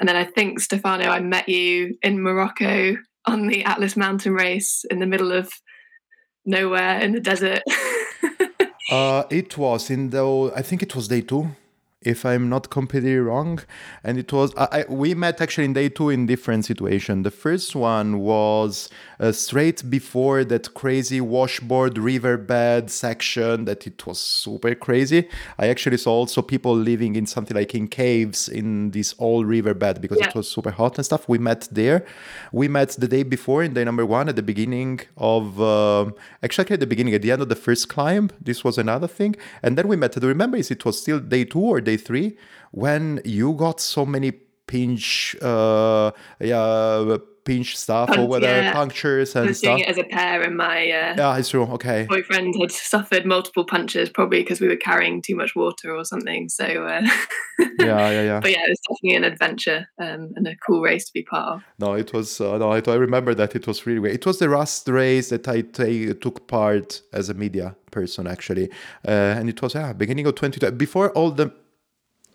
And 0.00 0.08
then 0.08 0.16
I 0.16 0.24
think, 0.24 0.58
Stefano, 0.58 1.04
I 1.04 1.20
met 1.20 1.48
you 1.48 1.96
in 2.02 2.20
Morocco 2.20 2.96
on 3.26 3.46
the 3.46 3.62
Atlas 3.64 3.96
Mountain 3.96 4.32
Race 4.32 4.84
in 4.90 4.98
the 4.98 5.06
middle 5.06 5.32
of 5.32 5.52
nowhere 6.44 6.98
in 6.98 7.12
the 7.12 7.20
desert. 7.20 7.62
uh, 8.90 9.24
it 9.30 9.56
was 9.56 9.90
in 9.90 10.10
the, 10.10 10.52
I 10.56 10.62
think 10.62 10.82
it 10.82 10.96
was 10.96 11.08
day 11.08 11.20
two 11.20 11.54
if 12.04 12.24
I'm 12.24 12.48
not 12.48 12.70
completely 12.70 13.16
wrong. 13.16 13.60
And 14.04 14.18
it 14.18 14.32
was 14.32 14.54
I, 14.56 14.84
we 14.88 15.14
met 15.14 15.40
actually 15.40 15.64
in 15.64 15.72
day 15.72 15.88
two 15.88 16.10
in 16.10 16.26
different 16.26 16.64
situation. 16.64 17.22
The 17.22 17.30
first 17.30 17.74
one 17.74 18.20
was 18.20 18.88
uh, 19.20 19.32
straight 19.32 19.88
before 19.88 20.44
that 20.44 20.74
crazy 20.74 21.20
washboard 21.20 21.98
riverbed 21.98 22.90
section 22.90 23.64
that 23.66 23.86
it 23.86 24.06
was 24.06 24.18
super 24.18 24.74
crazy. 24.74 25.28
I 25.58 25.68
actually 25.68 25.98
saw 25.98 26.12
also 26.12 26.42
people 26.42 26.74
living 26.74 27.16
in 27.16 27.26
something 27.26 27.56
like 27.56 27.74
in 27.74 27.88
caves 27.88 28.48
in 28.48 28.90
this 28.90 29.14
old 29.18 29.46
riverbed 29.46 30.00
because 30.00 30.18
yeah. 30.18 30.28
it 30.28 30.34
was 30.34 30.50
super 30.50 30.70
hot 30.70 30.98
and 30.98 31.04
stuff. 31.04 31.28
We 31.28 31.38
met 31.38 31.68
there. 31.70 32.04
We 32.52 32.68
met 32.68 32.90
the 32.90 33.08
day 33.08 33.22
before 33.22 33.62
in 33.62 33.74
day 33.74 33.84
number 33.84 34.04
one 34.04 34.28
at 34.28 34.36
the 34.36 34.42
beginning 34.42 35.00
of 35.16 35.60
uh, 35.60 36.10
actually 36.42 36.70
at 36.70 36.80
the 36.80 36.86
beginning 36.86 37.14
at 37.14 37.22
the 37.22 37.32
end 37.32 37.42
of 37.42 37.48
the 37.48 37.56
first 37.56 37.88
climb. 37.88 38.30
This 38.40 38.64
was 38.64 38.78
another 38.78 39.08
thing, 39.08 39.36
and 39.62 39.78
then 39.78 39.88
we 39.88 39.96
met. 39.96 40.12
Do 40.12 40.20
you 40.20 40.28
remember? 40.28 40.56
Is 40.56 40.70
it 40.70 40.84
was 40.84 41.00
still 41.00 41.20
day 41.20 41.44
two 41.44 41.60
or 41.60 41.80
day 41.80 41.91
day 41.92 42.02
three 42.02 42.36
when 42.72 43.20
you 43.24 43.52
got 43.54 43.80
so 43.80 44.04
many 44.04 44.32
pinch 44.66 45.36
uh 45.42 46.10
yeah 46.40 47.16
pinch 47.44 47.76
stuff 47.76 48.08
or 48.16 48.26
whatever 48.26 48.62
yeah. 48.62 48.72
punctures 48.72 49.34
and 49.34 49.46
I 49.46 49.48
was 49.48 49.58
stuff. 49.58 49.78
doing 49.78 49.80
it 49.80 49.88
as 49.88 49.98
a 49.98 50.04
pair 50.04 50.42
and 50.42 50.56
my 50.56 50.82
uh, 50.84 51.14
yeah 51.16 51.36
it's 51.36 51.48
true. 51.48 51.64
Okay. 51.64 52.06
boyfriend 52.08 52.54
had 52.60 52.70
suffered 52.70 53.26
multiple 53.26 53.64
punches 53.64 54.08
probably 54.08 54.40
because 54.40 54.60
we 54.60 54.68
were 54.68 54.76
carrying 54.76 55.22
too 55.22 55.34
much 55.34 55.56
water 55.56 55.94
or 55.94 56.04
something 56.04 56.48
so 56.48 56.64
uh, 56.64 57.02
yeah 57.80 58.10
yeah 58.10 58.22
yeah. 58.22 58.40
but 58.40 58.50
yeah 58.50 58.62
it 58.64 58.70
was 58.70 58.80
definitely 58.88 59.16
an 59.16 59.24
adventure 59.24 59.88
um, 59.98 60.32
and 60.36 60.46
a 60.46 60.56
cool 60.64 60.80
race 60.80 61.06
to 61.06 61.12
be 61.12 61.22
part 61.22 61.54
of. 61.54 61.62
No 61.78 61.94
it 61.94 62.12
was 62.12 62.40
uh, 62.40 62.58
no 62.58 62.72
I, 62.72 62.82
I 62.86 62.94
remember 62.94 63.34
that 63.34 63.56
it 63.56 63.66
was 63.66 63.86
really 63.86 64.00
great 64.00 64.14
it 64.14 64.26
was 64.26 64.38
the 64.38 64.48
rust 64.48 64.88
race 64.88 65.30
that 65.30 65.48
I 65.48 65.62
t- 65.62 66.14
took 66.14 66.46
part 66.46 67.02
as 67.12 67.28
a 67.28 67.34
media 67.34 67.74
person 67.90 68.26
actually. 68.26 68.70
Uh, 69.06 69.36
and 69.38 69.48
it 69.48 69.60
was 69.60 69.74
yeah 69.74 69.92
beginning 69.92 70.26
of 70.26 70.36
20 70.36 70.70
before 70.72 71.10
all 71.10 71.30
the 71.30 71.52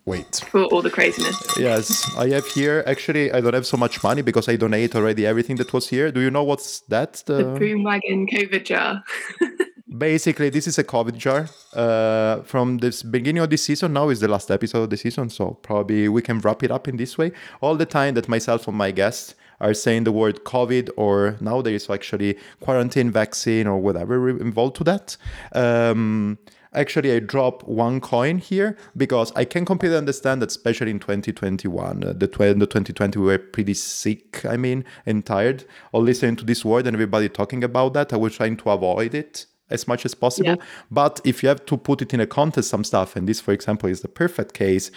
Wait. 0.07 0.41
For 0.49 0.63
all 0.63 0.81
the 0.81 0.89
craziness. 0.89 1.37
Yes, 1.57 2.09
I 2.15 2.29
have 2.29 2.45
here. 2.47 2.81
Actually, 2.87 3.29
I 3.29 3.41
don't 3.41 3.53
have 3.53 3.67
so 3.67 3.75
much 3.75 4.01
money 4.01 4.21
because 4.21 4.47
I 4.47 4.55
donate 4.55 4.95
already 4.95 5.25
everything 5.25 5.57
that 5.57 5.73
was 5.73 5.89
here. 5.89 6.13
Do 6.13 6.21
you 6.21 6.31
know 6.31 6.45
what's 6.45 6.79
that? 6.87 7.21
The, 7.25 7.43
the 7.43 7.59
boom 7.59 7.83
wagon 7.83 8.25
COVID 8.25 8.63
jar. 8.63 9.03
Basically, 9.97 10.49
this 10.49 10.65
is 10.65 10.79
a 10.79 10.83
COVID 10.85 11.17
jar 11.17 11.49
uh, 11.73 12.41
from 12.43 12.77
this 12.77 13.03
beginning 13.03 13.43
of 13.43 13.49
this 13.49 13.63
season. 13.63 13.91
Now 13.91 14.07
is 14.07 14.21
the 14.21 14.29
last 14.29 14.49
episode 14.49 14.83
of 14.83 14.91
the 14.91 14.97
season, 14.97 15.29
so 15.29 15.55
probably 15.61 16.07
we 16.07 16.21
can 16.21 16.39
wrap 16.39 16.63
it 16.63 16.71
up 16.71 16.87
in 16.87 16.95
this 16.95 17.17
way. 17.17 17.33
All 17.59 17.75
the 17.75 17.85
time 17.85 18.13
that 18.13 18.29
myself 18.29 18.65
and 18.69 18.77
my 18.77 18.91
guests 18.91 19.35
are 19.59 19.73
saying 19.73 20.05
the 20.05 20.11
word 20.13 20.45
COVID 20.45 20.89
or 20.95 21.35
now 21.41 21.61
there 21.61 21.73
is 21.73 21.89
actually 21.89 22.37
quarantine 22.61 23.11
vaccine 23.11 23.67
or 23.67 23.79
whatever 23.79 24.29
involved 24.29 24.77
to 24.77 24.83
that. 24.85 25.17
Um, 25.51 26.37
actually 26.77 27.11
I 27.11 27.19
drop 27.19 27.63
one 27.63 27.99
coin 27.99 28.37
here 28.37 28.77
because 28.95 29.31
I 29.35 29.45
can 29.45 29.65
completely 29.65 29.97
understand 29.97 30.41
that, 30.41 30.49
especially 30.49 30.91
in 30.91 30.99
2021, 30.99 32.03
uh, 32.03 32.13
the, 32.13 32.27
tw- 32.27 32.37
the 32.37 32.67
2020 32.67 33.19
we 33.19 33.25
were 33.25 33.37
pretty 33.37 33.73
sick, 33.73 34.45
I 34.45 34.57
mean, 34.57 34.85
and 35.05 35.25
tired 35.25 35.65
of 35.93 36.03
listening 36.03 36.35
to 36.37 36.45
this 36.45 36.63
word 36.63 36.87
and 36.87 36.95
everybody 36.95 37.29
talking 37.29 37.63
about 37.63 37.93
that. 37.93 38.13
I 38.13 38.17
was 38.17 38.35
trying 38.35 38.57
to 38.57 38.69
avoid 38.69 39.13
it 39.13 39.47
as 39.69 39.87
much 39.87 40.05
as 40.05 40.13
possible. 40.13 40.51
Yeah. 40.51 40.63
But 40.89 41.19
if 41.25 41.43
you 41.43 41.49
have 41.49 41.65
to 41.65 41.77
put 41.77 42.01
it 42.01 42.13
in 42.13 42.19
a 42.19 42.27
context, 42.27 42.69
some 42.69 42.83
stuff, 42.83 43.15
and 43.15 43.27
this, 43.27 43.41
for 43.41 43.51
example, 43.51 43.89
is 43.89 44.01
the 44.01 44.07
perfect 44.07 44.53
case 44.53 44.91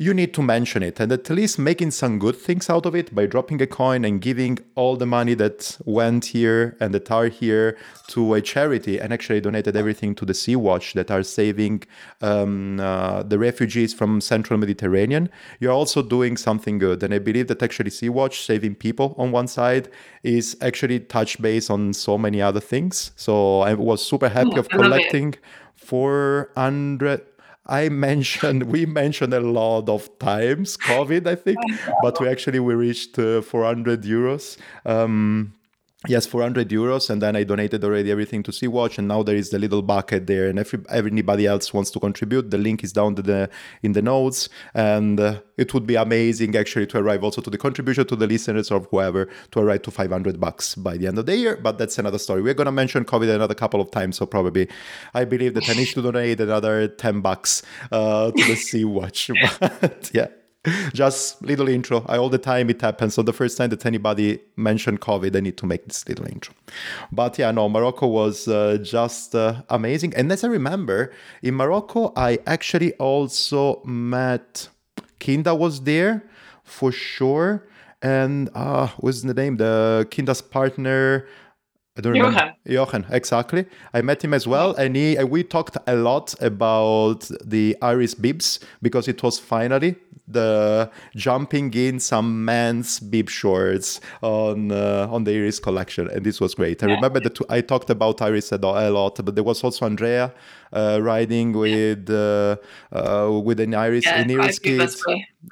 you 0.00 0.14
need 0.14 0.32
to 0.32 0.40
mention 0.40 0.80
it 0.84 1.00
and 1.00 1.10
at 1.10 1.28
least 1.28 1.58
making 1.58 1.90
some 1.90 2.20
good 2.20 2.36
things 2.36 2.70
out 2.70 2.86
of 2.86 2.94
it 2.94 3.12
by 3.12 3.26
dropping 3.26 3.60
a 3.60 3.66
coin 3.66 4.04
and 4.04 4.20
giving 4.20 4.56
all 4.76 4.94
the 4.96 5.04
money 5.04 5.34
that 5.34 5.76
went 5.84 6.26
here 6.26 6.76
and 6.78 6.94
that 6.94 7.10
are 7.10 7.26
here 7.26 7.76
to 8.06 8.34
a 8.34 8.40
charity 8.40 9.00
and 9.00 9.12
actually 9.12 9.40
donated 9.40 9.74
everything 9.76 10.14
to 10.14 10.24
the 10.24 10.34
Sea 10.34 10.54
Watch 10.54 10.94
that 10.94 11.10
are 11.10 11.24
saving 11.24 11.82
um, 12.22 12.78
uh, 12.78 13.24
the 13.24 13.40
refugees 13.40 13.92
from 13.92 14.20
central 14.20 14.56
Mediterranean. 14.56 15.28
You're 15.58 15.72
also 15.72 16.00
doing 16.02 16.36
something 16.36 16.78
good. 16.78 17.02
And 17.02 17.12
I 17.12 17.18
believe 17.18 17.48
that 17.48 17.60
actually 17.60 17.90
Sea 17.90 18.08
Watch 18.08 18.42
saving 18.42 18.76
people 18.76 19.16
on 19.18 19.32
one 19.32 19.48
side 19.48 19.88
is 20.22 20.56
actually 20.60 21.00
touch 21.00 21.42
base 21.42 21.70
on 21.70 21.92
so 21.92 22.16
many 22.16 22.40
other 22.40 22.60
things. 22.60 23.10
So 23.16 23.62
I 23.62 23.74
was 23.74 24.06
super 24.06 24.28
happy 24.28 24.58
of 24.58 24.68
collecting 24.68 25.34
400 25.74 27.27
I 27.68 27.88
mentioned 27.90 28.64
we 28.64 28.86
mentioned 28.86 29.34
a 29.34 29.40
lot 29.40 29.88
of 29.88 30.18
times 30.18 30.76
COVID, 30.76 31.26
I 31.26 31.34
think, 31.34 31.58
but 32.02 32.18
we 32.20 32.28
actually 32.28 32.60
we 32.60 32.74
reached 32.74 33.18
uh, 33.18 33.42
400 33.42 34.02
euros. 34.02 34.56
Um, 34.86 35.52
yes 36.08 36.26
400 36.26 36.68
euros 36.68 37.10
and 37.10 37.22
then 37.22 37.36
i 37.36 37.44
donated 37.44 37.84
already 37.84 38.10
everything 38.10 38.42
to 38.42 38.52
sea 38.52 38.66
watch 38.66 38.98
and 38.98 39.08
now 39.08 39.22
there 39.22 39.36
is 39.36 39.50
the 39.50 39.58
little 39.58 39.82
bucket 39.82 40.26
there 40.26 40.48
and 40.48 40.58
if 40.58 40.74
anybody 40.90 41.46
else 41.46 41.72
wants 41.72 41.90
to 41.90 42.00
contribute. 42.00 42.50
The 42.50 42.58
link 42.58 42.84
is 42.84 42.92
down 42.92 43.14
the, 43.14 43.50
in 43.82 43.92
the 43.92 44.02
notes 44.02 44.48
and 44.74 45.18
uh, 45.20 45.40
it 45.56 45.74
would 45.74 45.86
be 45.86 45.96
amazing 45.96 46.56
actually 46.56 46.86
to 46.88 46.98
arrive 46.98 47.22
also 47.24 47.40
to 47.42 47.50
the 47.50 47.58
contribution 47.58 48.06
to 48.06 48.16
the 48.16 48.26
listeners 48.26 48.70
or 48.70 48.80
whoever 48.80 49.28
to 49.52 49.60
arrive 49.60 49.82
to 49.82 49.90
500 49.90 50.40
bucks 50.40 50.74
by 50.74 50.96
the 50.96 51.06
end 51.06 51.18
of 51.18 51.26
the 51.26 51.36
year 51.36 51.56
but 51.56 51.78
that's 51.78 51.98
another 51.98 52.18
story. 52.18 52.42
We're 52.42 52.54
going 52.54 52.66
to 52.66 52.72
mention 52.72 53.04
covid 53.04 53.34
another 53.34 53.54
couple 53.54 53.80
of 53.80 53.90
times 53.90 54.16
so 54.16 54.26
probably 54.26 54.68
i 55.14 55.24
believe 55.24 55.54
that 55.54 55.68
i 55.68 55.74
need 55.74 55.88
to 55.88 56.02
donate 56.02 56.40
another 56.40 56.88
10 56.88 57.20
bucks 57.20 57.62
uh, 57.92 58.30
to 58.30 58.44
the 58.44 58.56
sea 58.68 58.84
watch 58.84 59.30
but 59.60 60.10
yeah 60.12 60.28
just 60.94 61.42
little 61.42 61.68
intro. 61.68 62.04
I, 62.06 62.16
all 62.18 62.28
the 62.28 62.38
time 62.38 62.70
it 62.70 62.80
happens. 62.80 63.14
So 63.14 63.22
the 63.22 63.32
first 63.32 63.56
time 63.56 63.70
that 63.70 63.84
anybody 63.86 64.40
mentioned 64.56 65.00
COVID, 65.00 65.36
I 65.36 65.40
need 65.40 65.56
to 65.58 65.66
make 65.66 65.86
this 65.86 66.08
little 66.08 66.26
intro. 66.26 66.54
But 67.12 67.38
yeah, 67.38 67.50
no, 67.50 67.68
Morocco 67.68 68.06
was 68.06 68.48
uh, 68.48 68.78
just 68.82 69.34
uh, 69.34 69.62
amazing. 69.70 70.14
And 70.14 70.30
as 70.32 70.44
I 70.44 70.48
remember, 70.48 71.12
in 71.42 71.54
Morocco, 71.54 72.12
I 72.16 72.38
actually 72.46 72.94
also 72.94 73.82
met 73.84 74.68
Kinda 75.18 75.54
was 75.54 75.82
there 75.82 76.24
for 76.64 76.92
sure. 76.92 77.66
And 78.02 78.48
uh, 78.54 78.88
what's 78.98 79.22
the 79.22 79.34
name? 79.34 79.56
The 79.56 80.06
Kinda's 80.10 80.40
partner. 80.40 81.26
I 81.98 82.00
don't 82.00 82.12
remember. 82.12 82.38
Johan. 82.38 82.54
Johan, 82.64 83.06
exactly. 83.10 83.66
I 83.92 84.02
met 84.02 84.22
him 84.22 84.32
as 84.32 84.46
well, 84.46 84.72
and 84.76 84.94
he 84.94 85.16
and 85.16 85.28
we 85.30 85.42
talked 85.42 85.76
a 85.86 85.96
lot 85.96 86.32
about 86.40 87.28
the 87.44 87.76
Iris 87.82 88.14
bibs 88.14 88.60
because 88.80 89.08
it 89.08 89.20
was 89.22 89.40
finally 89.40 89.96
the 90.28 90.90
jumping 91.16 91.72
in 91.74 91.98
some 91.98 92.44
men's 92.44 93.00
bib 93.00 93.28
shorts 93.28 94.00
on 94.22 94.70
uh, 94.70 95.08
on 95.10 95.24
the 95.24 95.32
Iris 95.32 95.58
collection, 95.58 96.08
and 96.08 96.24
this 96.24 96.40
was 96.40 96.54
great. 96.54 96.84
I 96.84 96.86
yeah. 96.86 96.94
remember 96.94 97.18
that 97.20 97.36
I 97.50 97.62
talked 97.62 97.90
about 97.90 98.22
Iris 98.22 98.52
a 98.52 98.58
lot, 98.58 99.20
but 99.24 99.34
there 99.34 99.44
was 99.44 99.64
also 99.64 99.84
Andrea 99.84 100.32
uh, 100.72 100.98
riding 101.02 101.52
with 101.52 102.10
uh, 102.10 102.56
uh, 102.92 103.40
with 103.42 103.60
an 103.60 103.74
Iris 103.74 104.04
yeah, 104.04 104.20
an 104.20 104.30
Iris 104.30 104.58
kit. 104.58 104.96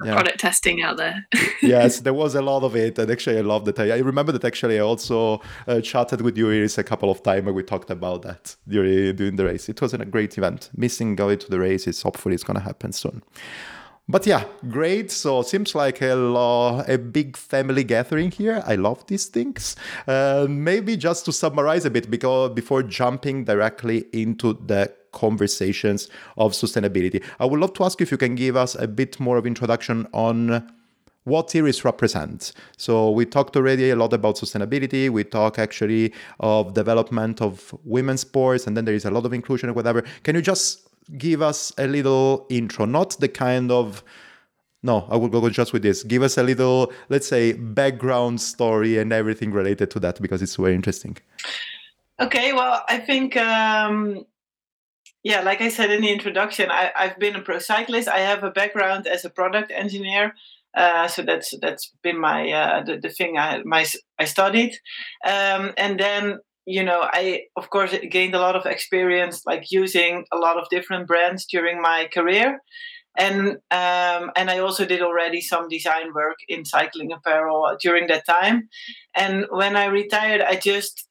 Yeah. 0.03 0.13
Product 0.13 0.39
testing 0.39 0.81
out 0.81 0.97
there. 0.97 1.25
yes, 1.61 2.01
there 2.01 2.13
was 2.13 2.35
a 2.35 2.41
lot 2.41 2.63
of 2.63 2.75
it, 2.75 2.99
and 2.99 3.09
actually, 3.09 3.37
I 3.37 3.41
loved 3.41 3.67
it. 3.69 3.79
I 3.79 3.97
remember 3.99 4.31
that 4.33 4.43
actually, 4.43 4.77
I 4.77 4.81
also 4.81 5.41
uh, 5.65 5.81
chatted 5.81 6.21
with 6.21 6.37
you, 6.37 6.51
Iris, 6.51 6.77
a 6.77 6.83
couple 6.83 7.09
of 7.09 7.23
times, 7.23 7.47
and 7.47 7.55
we 7.55 7.63
talked 7.63 7.89
about 7.89 8.21
that 8.23 8.55
during 8.67 9.15
during 9.15 9.37
the 9.37 9.45
race. 9.45 9.69
It 9.69 9.81
was 9.81 9.93
a 9.93 10.05
great 10.05 10.37
event. 10.37 10.69
Missing 10.75 11.15
going 11.15 11.39
to 11.39 11.49
the 11.49 11.59
races, 11.59 12.01
hopefully, 12.01 12.35
it's 12.35 12.43
going 12.43 12.59
to 12.59 12.63
happen 12.63 12.91
soon. 12.91 13.23
But 14.09 14.25
yeah, 14.25 14.45
great. 14.69 15.11
So 15.11 15.41
seems 15.41 15.75
like 15.75 16.01
a, 16.01 16.13
a 16.87 16.97
big 16.97 17.35
family 17.35 17.83
gathering 17.83 18.31
here. 18.31 18.63
I 18.65 18.75
love 18.75 19.05
these 19.07 19.25
things. 19.25 19.75
Uh, 20.07 20.47
maybe 20.49 20.95
just 20.95 21.25
to 21.25 21.33
summarize 21.33 21.83
a 21.83 21.89
bit, 21.89 22.09
because 22.09 22.51
before 22.51 22.83
jumping 22.83 23.43
directly 23.43 24.05
into 24.13 24.53
the 24.53 24.93
conversations 25.23 26.09
of 26.37 26.53
sustainability, 26.53 27.19
I 27.39 27.45
would 27.45 27.59
love 27.59 27.73
to 27.73 27.83
ask 27.83 28.01
if 28.01 28.11
you 28.11 28.17
can 28.17 28.35
give 28.35 28.55
us 28.55 28.75
a 28.75 28.87
bit 28.87 29.19
more 29.19 29.37
of 29.37 29.45
introduction 29.45 30.07
on 30.13 30.37
what 31.23 31.53
Iris 31.55 31.83
represents. 31.83 32.53
So 32.77 33.11
we 33.11 33.25
talked 33.25 33.57
already 33.57 33.89
a 33.89 33.97
lot 33.97 34.13
about 34.13 34.35
sustainability. 34.37 35.09
We 35.09 35.23
talk 35.25 35.59
actually 35.59 36.13
of 36.39 36.73
development 36.73 37.41
of 37.41 37.75
women's 37.83 38.21
sports, 38.21 38.65
and 38.65 38.77
then 38.77 38.85
there 38.85 38.95
is 38.95 39.05
a 39.05 39.11
lot 39.11 39.25
of 39.25 39.33
inclusion 39.33 39.69
and 39.69 39.75
whatever. 39.75 40.03
Can 40.23 40.35
you 40.35 40.41
just 40.41 40.87
give 41.17 41.41
us 41.41 41.73
a 41.77 41.87
little 41.87 42.45
intro, 42.49 42.85
not 42.85 43.19
the 43.19 43.27
kind 43.27 43.71
of 43.71 44.03
no, 44.83 45.07
I 45.09 45.17
will 45.17 45.27
go 45.27 45.49
just 45.49 45.73
with 45.73 45.81
this. 45.81 46.03
Give 46.03 46.21
us 46.21 46.37
a 46.37 46.43
little, 46.43 46.93
let's 47.09 47.27
say, 47.27 47.53
background 47.53 48.39
story 48.39 48.99
and 48.99 49.11
everything 49.11 49.51
related 49.51 49.89
to 49.91 49.99
that 50.01 50.21
because 50.21 50.41
it's 50.41 50.55
very 50.55 50.75
interesting. 50.75 51.17
Okay, 52.19 52.53
well, 52.53 52.83
I 52.87 52.99
think, 52.99 53.35
um, 53.35 54.25
yeah, 55.27 55.41
like 55.41 55.59
I 55.59 55.67
said 55.67 55.91
in 55.91 56.01
the 56.03 56.09
introduction, 56.09 56.71
I, 56.71 56.89
have 56.95 57.19
been 57.19 57.35
a 57.35 57.41
pro 57.41 57.59
cyclist. 57.59 58.07
I 58.07 58.19
have 58.19 58.45
a 58.45 58.49
background 58.49 59.07
as 59.07 59.25
a 59.25 59.29
product 59.29 59.73
engineer. 59.75 60.33
Uh, 60.73 61.09
so 61.09 61.21
that's 61.21 61.53
that's 61.59 61.91
been 62.01 62.17
my 62.17 62.49
uh, 62.49 62.81
the, 62.85 62.97
the 62.97 63.09
thing 63.09 63.37
I 63.37 63.61
my 63.65 63.85
I 64.17 64.23
studied, 64.23 64.73
um, 65.25 65.73
and 65.75 65.99
then 65.99 66.39
you 66.65 66.81
know 66.81 67.01
I 67.03 67.41
of 67.57 67.69
course 67.69 67.93
gained 68.09 68.35
a 68.35 68.39
lot 68.39 68.55
of 68.55 68.65
experience 68.65 69.41
like 69.45 69.65
using 69.69 70.23
a 70.31 70.37
lot 70.37 70.57
of 70.57 70.69
different 70.69 71.07
brands 71.07 71.45
during 71.45 71.81
my 71.81 72.07
career, 72.13 72.59
and 73.17 73.57
um, 73.69 74.31
and 74.37 74.49
I 74.49 74.59
also 74.59 74.85
did 74.85 75.01
already 75.01 75.41
some 75.41 75.67
design 75.67 76.13
work 76.13 76.37
in 76.47 76.63
cycling 76.63 77.11
apparel 77.11 77.75
during 77.81 78.07
that 78.07 78.25
time. 78.25 78.69
And 79.13 79.45
when 79.49 79.75
I 79.75 79.87
retired, 79.87 80.41
I 80.41 80.55
just 80.55 81.05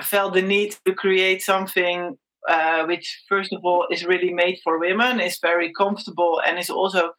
felt 0.00 0.34
the 0.34 0.42
need 0.42 0.76
to 0.84 0.94
create 0.94 1.42
something 1.42 2.16
uh, 2.48 2.84
which, 2.86 3.22
first 3.28 3.52
of 3.52 3.60
all, 3.64 3.86
is 3.90 4.04
really 4.04 4.32
made 4.32 4.58
for 4.62 4.78
women, 4.78 5.20
is 5.20 5.38
very 5.40 5.72
comfortable, 5.72 6.40
and 6.46 6.58
is 6.58 6.70
also 6.70 7.12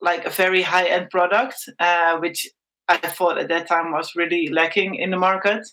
like 0.00 0.24
a 0.24 0.30
very 0.30 0.62
high 0.62 0.86
end 0.86 1.10
product, 1.10 1.56
uh, 1.78 2.18
which 2.18 2.48
I 2.88 2.96
thought 2.96 3.38
at 3.38 3.48
that 3.48 3.68
time 3.68 3.92
was 3.92 4.16
really 4.16 4.48
lacking 4.48 4.96
in 4.96 5.10
the 5.10 5.16
market. 5.16 5.66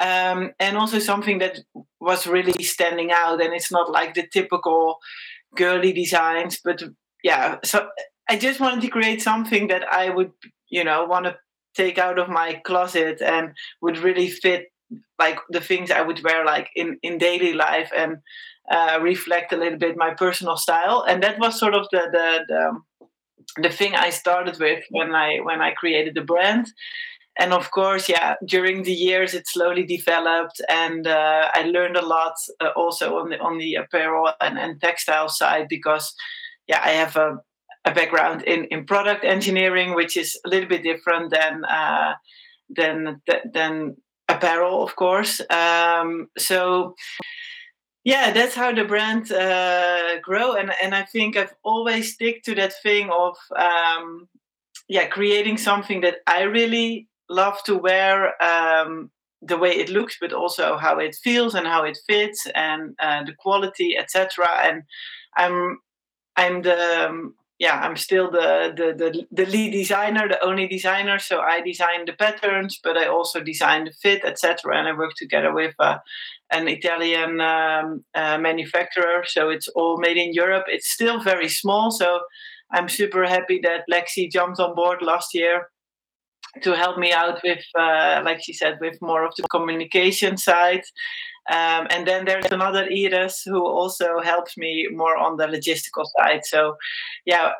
Um, 0.00 0.52
and 0.58 0.76
also 0.76 0.98
something 0.98 1.38
that 1.38 1.60
was 2.00 2.26
really 2.26 2.62
standing 2.62 3.10
out, 3.12 3.40
and 3.42 3.52
it's 3.52 3.72
not 3.72 3.90
like 3.90 4.14
the 4.14 4.26
typical 4.26 4.98
girly 5.56 5.92
designs, 5.92 6.60
but 6.64 6.82
yeah, 7.22 7.58
so 7.64 7.88
I 8.28 8.36
just 8.36 8.60
wanted 8.60 8.80
to 8.82 8.88
create 8.88 9.22
something 9.22 9.68
that 9.68 9.84
I 9.92 10.10
would, 10.10 10.32
you 10.68 10.84
know, 10.84 11.04
want 11.04 11.26
to 11.26 11.36
take 11.76 11.98
out 11.98 12.18
of 12.18 12.28
my 12.28 12.60
closet 12.64 13.20
and 13.20 13.52
would 13.82 13.98
really 13.98 14.28
fit 14.28 14.66
like 15.18 15.38
the 15.50 15.60
things 15.60 15.90
I 15.90 16.02
would 16.02 16.22
wear 16.22 16.44
like 16.44 16.70
in 16.74 16.98
in 17.02 17.18
daily 17.18 17.52
life 17.52 17.90
and 17.96 18.18
uh, 18.70 18.98
reflect 19.02 19.52
a 19.52 19.56
little 19.56 19.78
bit 19.78 19.96
my 19.96 20.14
personal 20.14 20.56
style. 20.56 21.04
And 21.08 21.22
that 21.22 21.38
was 21.38 21.58
sort 21.58 21.74
of 21.74 21.86
the 21.92 22.08
the 22.12 22.44
the, 22.48 23.62
the 23.62 23.70
thing 23.70 23.94
I 23.94 24.10
started 24.10 24.58
with 24.58 24.84
when 24.90 25.14
I 25.14 25.38
when 25.42 25.60
I 25.60 25.72
created 25.72 26.14
the 26.14 26.22
brand 26.22 26.66
and 27.36 27.52
of 27.52 27.68
course 27.72 28.08
yeah 28.08 28.36
during 28.46 28.84
the 28.84 28.92
years 28.92 29.34
it 29.34 29.44
slowly 29.48 29.84
developed 29.84 30.60
and 30.68 31.08
uh, 31.08 31.50
i 31.52 31.62
learned 31.62 31.96
a 31.96 32.06
lot 32.06 32.34
uh, 32.60 32.68
also 32.76 33.18
on 33.18 33.28
the 33.30 33.38
on 33.40 33.58
the 33.58 33.74
apparel 33.74 34.32
and, 34.40 34.56
and 34.56 34.80
textile 34.80 35.28
side 35.28 35.66
because 35.68 36.14
yeah, 36.66 36.80
I 36.82 36.90
have 36.90 37.16
a, 37.16 37.38
a 37.84 37.92
background 37.92 38.42
in, 38.42 38.64
in 38.66 38.86
product 38.86 39.24
engineering, 39.24 39.94
which 39.94 40.16
is 40.16 40.38
a 40.44 40.48
little 40.48 40.68
bit 40.68 40.82
different 40.82 41.30
than 41.30 41.64
uh, 41.64 42.14
than 42.70 43.20
than 43.52 43.96
apparel, 44.28 44.82
of 44.82 44.96
course. 44.96 45.40
Um, 45.50 46.28
so 46.38 46.94
yeah, 48.04 48.32
that's 48.32 48.54
how 48.54 48.72
the 48.72 48.84
brand 48.84 49.32
uh, 49.32 50.20
grow, 50.20 50.54
and 50.54 50.72
and 50.82 50.94
I 50.94 51.04
think 51.04 51.36
I've 51.36 51.54
always 51.62 52.12
stick 52.12 52.42
to 52.44 52.54
that 52.56 52.74
thing 52.82 53.10
of 53.10 53.36
um, 53.56 54.28
yeah, 54.88 55.06
creating 55.06 55.58
something 55.58 56.02
that 56.02 56.16
I 56.26 56.42
really 56.42 57.08
love 57.28 57.62
to 57.64 57.76
wear. 57.76 58.42
Um, 58.42 59.10
the 59.46 59.58
way 59.58 59.72
it 59.72 59.90
looks, 59.90 60.16
but 60.18 60.32
also 60.32 60.78
how 60.78 60.98
it 60.98 61.14
feels 61.22 61.54
and 61.54 61.66
how 61.66 61.84
it 61.84 61.98
fits, 62.06 62.46
and 62.54 62.94
uh, 62.98 63.22
the 63.24 63.34
quality, 63.34 63.96
etc. 63.96 64.46
And 64.62 64.82
I'm 65.36 65.78
I'm 66.36 66.62
the 66.62 67.08
um, 67.08 67.34
yeah 67.58 67.78
I'm 67.80 67.96
still 67.96 68.30
the, 68.30 68.72
the 68.76 68.92
the 68.96 69.26
the 69.30 69.50
lead 69.50 69.72
designer, 69.72 70.28
the 70.28 70.42
only 70.44 70.66
designer. 70.66 71.18
So 71.18 71.40
I 71.40 71.60
design 71.60 72.04
the 72.06 72.12
patterns, 72.12 72.80
but 72.82 72.96
I 72.96 73.06
also 73.06 73.40
design 73.40 73.84
the 73.84 73.92
fit, 73.92 74.24
etc. 74.24 74.76
And 74.76 74.88
I 74.88 74.92
work 74.92 75.14
together 75.16 75.52
with 75.52 75.74
uh, 75.78 75.98
an 76.50 76.68
Italian 76.68 77.40
um, 77.40 78.04
uh, 78.14 78.38
manufacturer. 78.38 79.24
So 79.26 79.50
it's 79.50 79.68
all 79.68 79.98
made 79.98 80.16
in 80.16 80.32
Europe. 80.32 80.64
It's 80.68 80.90
still 80.90 81.20
very 81.20 81.48
small. 81.48 81.90
So 81.90 82.20
I'm 82.72 82.88
super 82.88 83.24
happy 83.24 83.60
that 83.62 83.84
Lexi 83.90 84.30
jumped 84.30 84.58
on 84.58 84.74
board 84.74 85.02
last 85.02 85.34
year 85.34 85.68
to 86.62 86.76
help 86.76 86.98
me 86.98 87.12
out 87.12 87.40
with, 87.42 87.64
uh, 87.78 88.22
like 88.24 88.40
she 88.42 88.52
said, 88.52 88.78
with 88.80 88.96
more 89.00 89.24
of 89.24 89.34
the 89.36 89.44
communication 89.50 90.36
side. 90.36 90.82
Um, 91.50 91.86
and 91.90 92.06
then 92.06 92.24
there's 92.24 92.50
another 92.50 92.88
Iris 92.90 93.42
who 93.44 93.62
also 93.66 94.20
helps 94.22 94.56
me 94.56 94.88
more 94.90 95.16
on 95.16 95.36
the 95.36 95.44
logistical 95.46 96.06
side. 96.16 96.40
So, 96.44 96.76
yeah, 97.26 97.52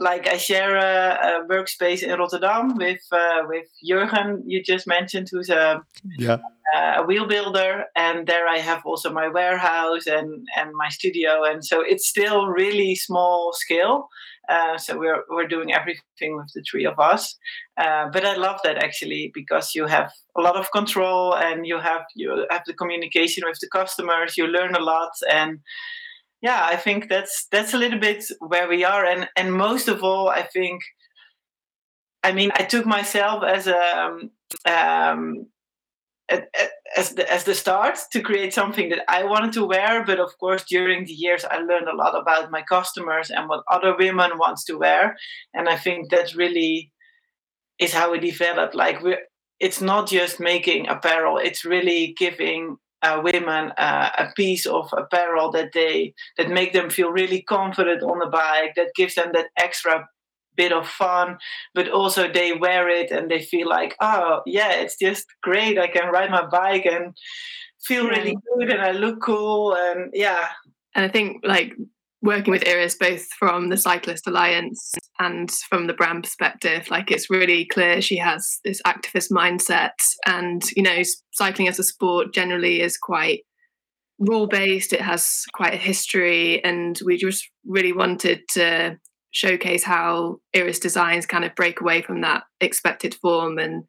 like 0.00 0.28
I 0.28 0.36
share 0.36 0.76
a, 0.76 1.40
a, 1.40 1.46
workspace 1.48 2.02
in 2.02 2.18
Rotterdam 2.18 2.76
with 2.76 3.00
uh, 3.10 3.42
with 3.48 3.66
Jurgen, 3.82 4.42
you 4.46 4.62
just 4.62 4.86
mentioned, 4.86 5.28
who's 5.30 5.48
a 5.48 5.82
yeah. 6.18 6.36
a 6.74 7.02
wheel 7.02 7.26
builder, 7.26 7.84
and 7.96 8.26
there 8.26 8.46
I 8.46 8.58
have 8.58 8.82
also 8.84 9.10
my 9.10 9.28
warehouse 9.28 10.06
and 10.06 10.46
and 10.56 10.72
my 10.74 10.90
studio, 10.90 11.42
and 11.44 11.64
so 11.64 11.80
it's 11.80 12.06
still 12.06 12.46
really 12.48 12.94
small 12.94 13.54
scale. 13.54 14.08
Uh, 14.50 14.76
so 14.76 14.98
we're 14.98 15.22
we're 15.30 15.46
doing 15.46 15.72
everything 15.72 16.36
with 16.36 16.50
the 16.54 16.62
three 16.68 16.84
of 16.84 16.98
us. 16.98 17.38
Uh, 17.76 18.06
but 18.12 18.24
I 18.24 18.34
love 18.36 18.58
that 18.64 18.82
actually 18.82 19.30
because 19.32 19.74
you 19.74 19.86
have 19.86 20.10
a 20.36 20.40
lot 20.40 20.56
of 20.56 20.72
control 20.72 21.36
and 21.36 21.66
you 21.66 21.78
have 21.78 22.02
you 22.16 22.46
have 22.50 22.62
the 22.66 22.74
communication 22.74 23.44
with 23.46 23.58
the 23.60 23.68
customers. 23.68 24.36
You 24.36 24.46
learn 24.46 24.74
a 24.74 24.80
lot 24.80 25.12
and 25.30 25.60
yeah, 26.42 26.64
I 26.64 26.76
think 26.76 27.08
that's 27.08 27.46
that's 27.52 27.74
a 27.74 27.78
little 27.78 28.00
bit 28.00 28.24
where 28.40 28.68
we 28.68 28.84
are. 28.84 29.04
And 29.04 29.28
and 29.36 29.52
most 29.52 29.88
of 29.88 30.02
all, 30.02 30.28
I 30.28 30.42
think. 30.42 30.82
I 32.22 32.32
mean, 32.32 32.50
I 32.54 32.64
took 32.64 32.84
myself 32.84 33.42
as 33.44 33.66
a 33.66 34.18
um, 34.66 35.46
um 36.30 36.42
as 36.96 37.14
the, 37.14 37.32
as 37.32 37.44
the 37.44 37.54
start 37.54 37.98
to 38.12 38.20
create 38.20 38.52
something 38.52 38.88
that 38.88 39.04
I 39.08 39.24
wanted 39.24 39.52
to 39.54 39.64
wear. 39.64 40.04
But 40.04 40.18
of 40.18 40.36
course, 40.38 40.64
during 40.64 41.04
the 41.04 41.12
years, 41.12 41.44
I 41.44 41.58
learned 41.58 41.88
a 41.88 41.96
lot 41.96 42.20
about 42.20 42.50
my 42.50 42.62
customers 42.62 43.30
and 43.30 43.48
what 43.48 43.62
other 43.70 43.96
women 43.96 44.38
wants 44.38 44.64
to 44.64 44.76
wear. 44.76 45.16
And 45.54 45.68
I 45.68 45.76
think 45.76 46.10
that 46.10 46.34
really 46.34 46.92
is 47.78 47.92
how 47.92 48.12
we 48.12 48.18
developed. 48.18 48.74
Like 48.74 49.02
we 49.02 49.16
it's 49.60 49.80
not 49.80 50.08
just 50.08 50.40
making 50.40 50.88
apparel; 50.88 51.38
it's 51.38 51.64
really 51.64 52.14
giving 52.18 52.76
uh, 53.02 53.20
women 53.22 53.72
uh, 53.78 54.10
a 54.18 54.32
piece 54.36 54.66
of 54.66 54.92
apparel 54.96 55.50
that 55.52 55.72
they 55.72 56.14
that 56.38 56.50
make 56.50 56.72
them 56.72 56.90
feel 56.90 57.10
really 57.10 57.42
confident 57.42 58.02
on 58.02 58.18
the 58.18 58.26
bike. 58.26 58.74
That 58.76 58.94
gives 58.96 59.14
them 59.14 59.30
that 59.34 59.48
extra 59.56 60.08
bit 60.56 60.72
of 60.72 60.86
fun, 60.86 61.38
but 61.74 61.88
also 61.88 62.30
they 62.30 62.52
wear 62.52 62.88
it 62.88 63.10
and 63.10 63.30
they 63.30 63.40
feel 63.40 63.68
like, 63.68 63.96
oh, 64.00 64.42
yeah, 64.46 64.72
it's 64.72 64.96
just 65.00 65.26
great. 65.42 65.78
I 65.78 65.88
can 65.88 66.10
ride 66.10 66.30
my 66.30 66.46
bike 66.46 66.86
and 66.86 67.16
feel 67.86 68.06
really 68.06 68.36
good 68.58 68.70
and 68.70 68.80
I 68.80 68.92
look 68.92 69.20
cool. 69.22 69.74
And 69.74 70.10
yeah. 70.12 70.48
And 70.94 71.04
I 71.04 71.08
think 71.08 71.42
like 71.44 71.72
working 72.22 72.50
with 72.50 72.68
Iris, 72.68 72.96
both 72.96 73.26
from 73.38 73.68
the 73.68 73.76
Cyclist 73.76 74.26
Alliance 74.26 74.92
and 75.18 75.50
from 75.68 75.86
the 75.86 75.94
brand 75.94 76.24
perspective, 76.24 76.90
like 76.90 77.10
it's 77.10 77.30
really 77.30 77.64
clear 77.64 78.02
she 78.02 78.18
has 78.18 78.58
this 78.64 78.80
activist 78.86 79.30
mindset. 79.30 79.92
And, 80.26 80.62
you 80.76 80.82
know, 80.82 81.02
cycling 81.32 81.68
as 81.68 81.78
a 81.78 81.84
sport 81.84 82.34
generally 82.34 82.82
is 82.82 82.98
quite 82.98 83.40
rule 84.18 84.46
based, 84.46 84.92
it 84.92 85.00
has 85.00 85.44
quite 85.54 85.72
a 85.72 85.78
history. 85.78 86.62
And 86.62 86.98
we 87.04 87.16
just 87.16 87.48
really 87.64 87.92
wanted 87.92 88.42
to 88.52 88.98
showcase 89.30 89.84
how 89.84 90.40
Iris 90.54 90.78
designs 90.78 91.26
kind 91.26 91.44
of 91.44 91.54
break 91.54 91.80
away 91.80 92.02
from 92.02 92.20
that 92.22 92.44
expected 92.60 93.14
form 93.14 93.58
and 93.58 93.84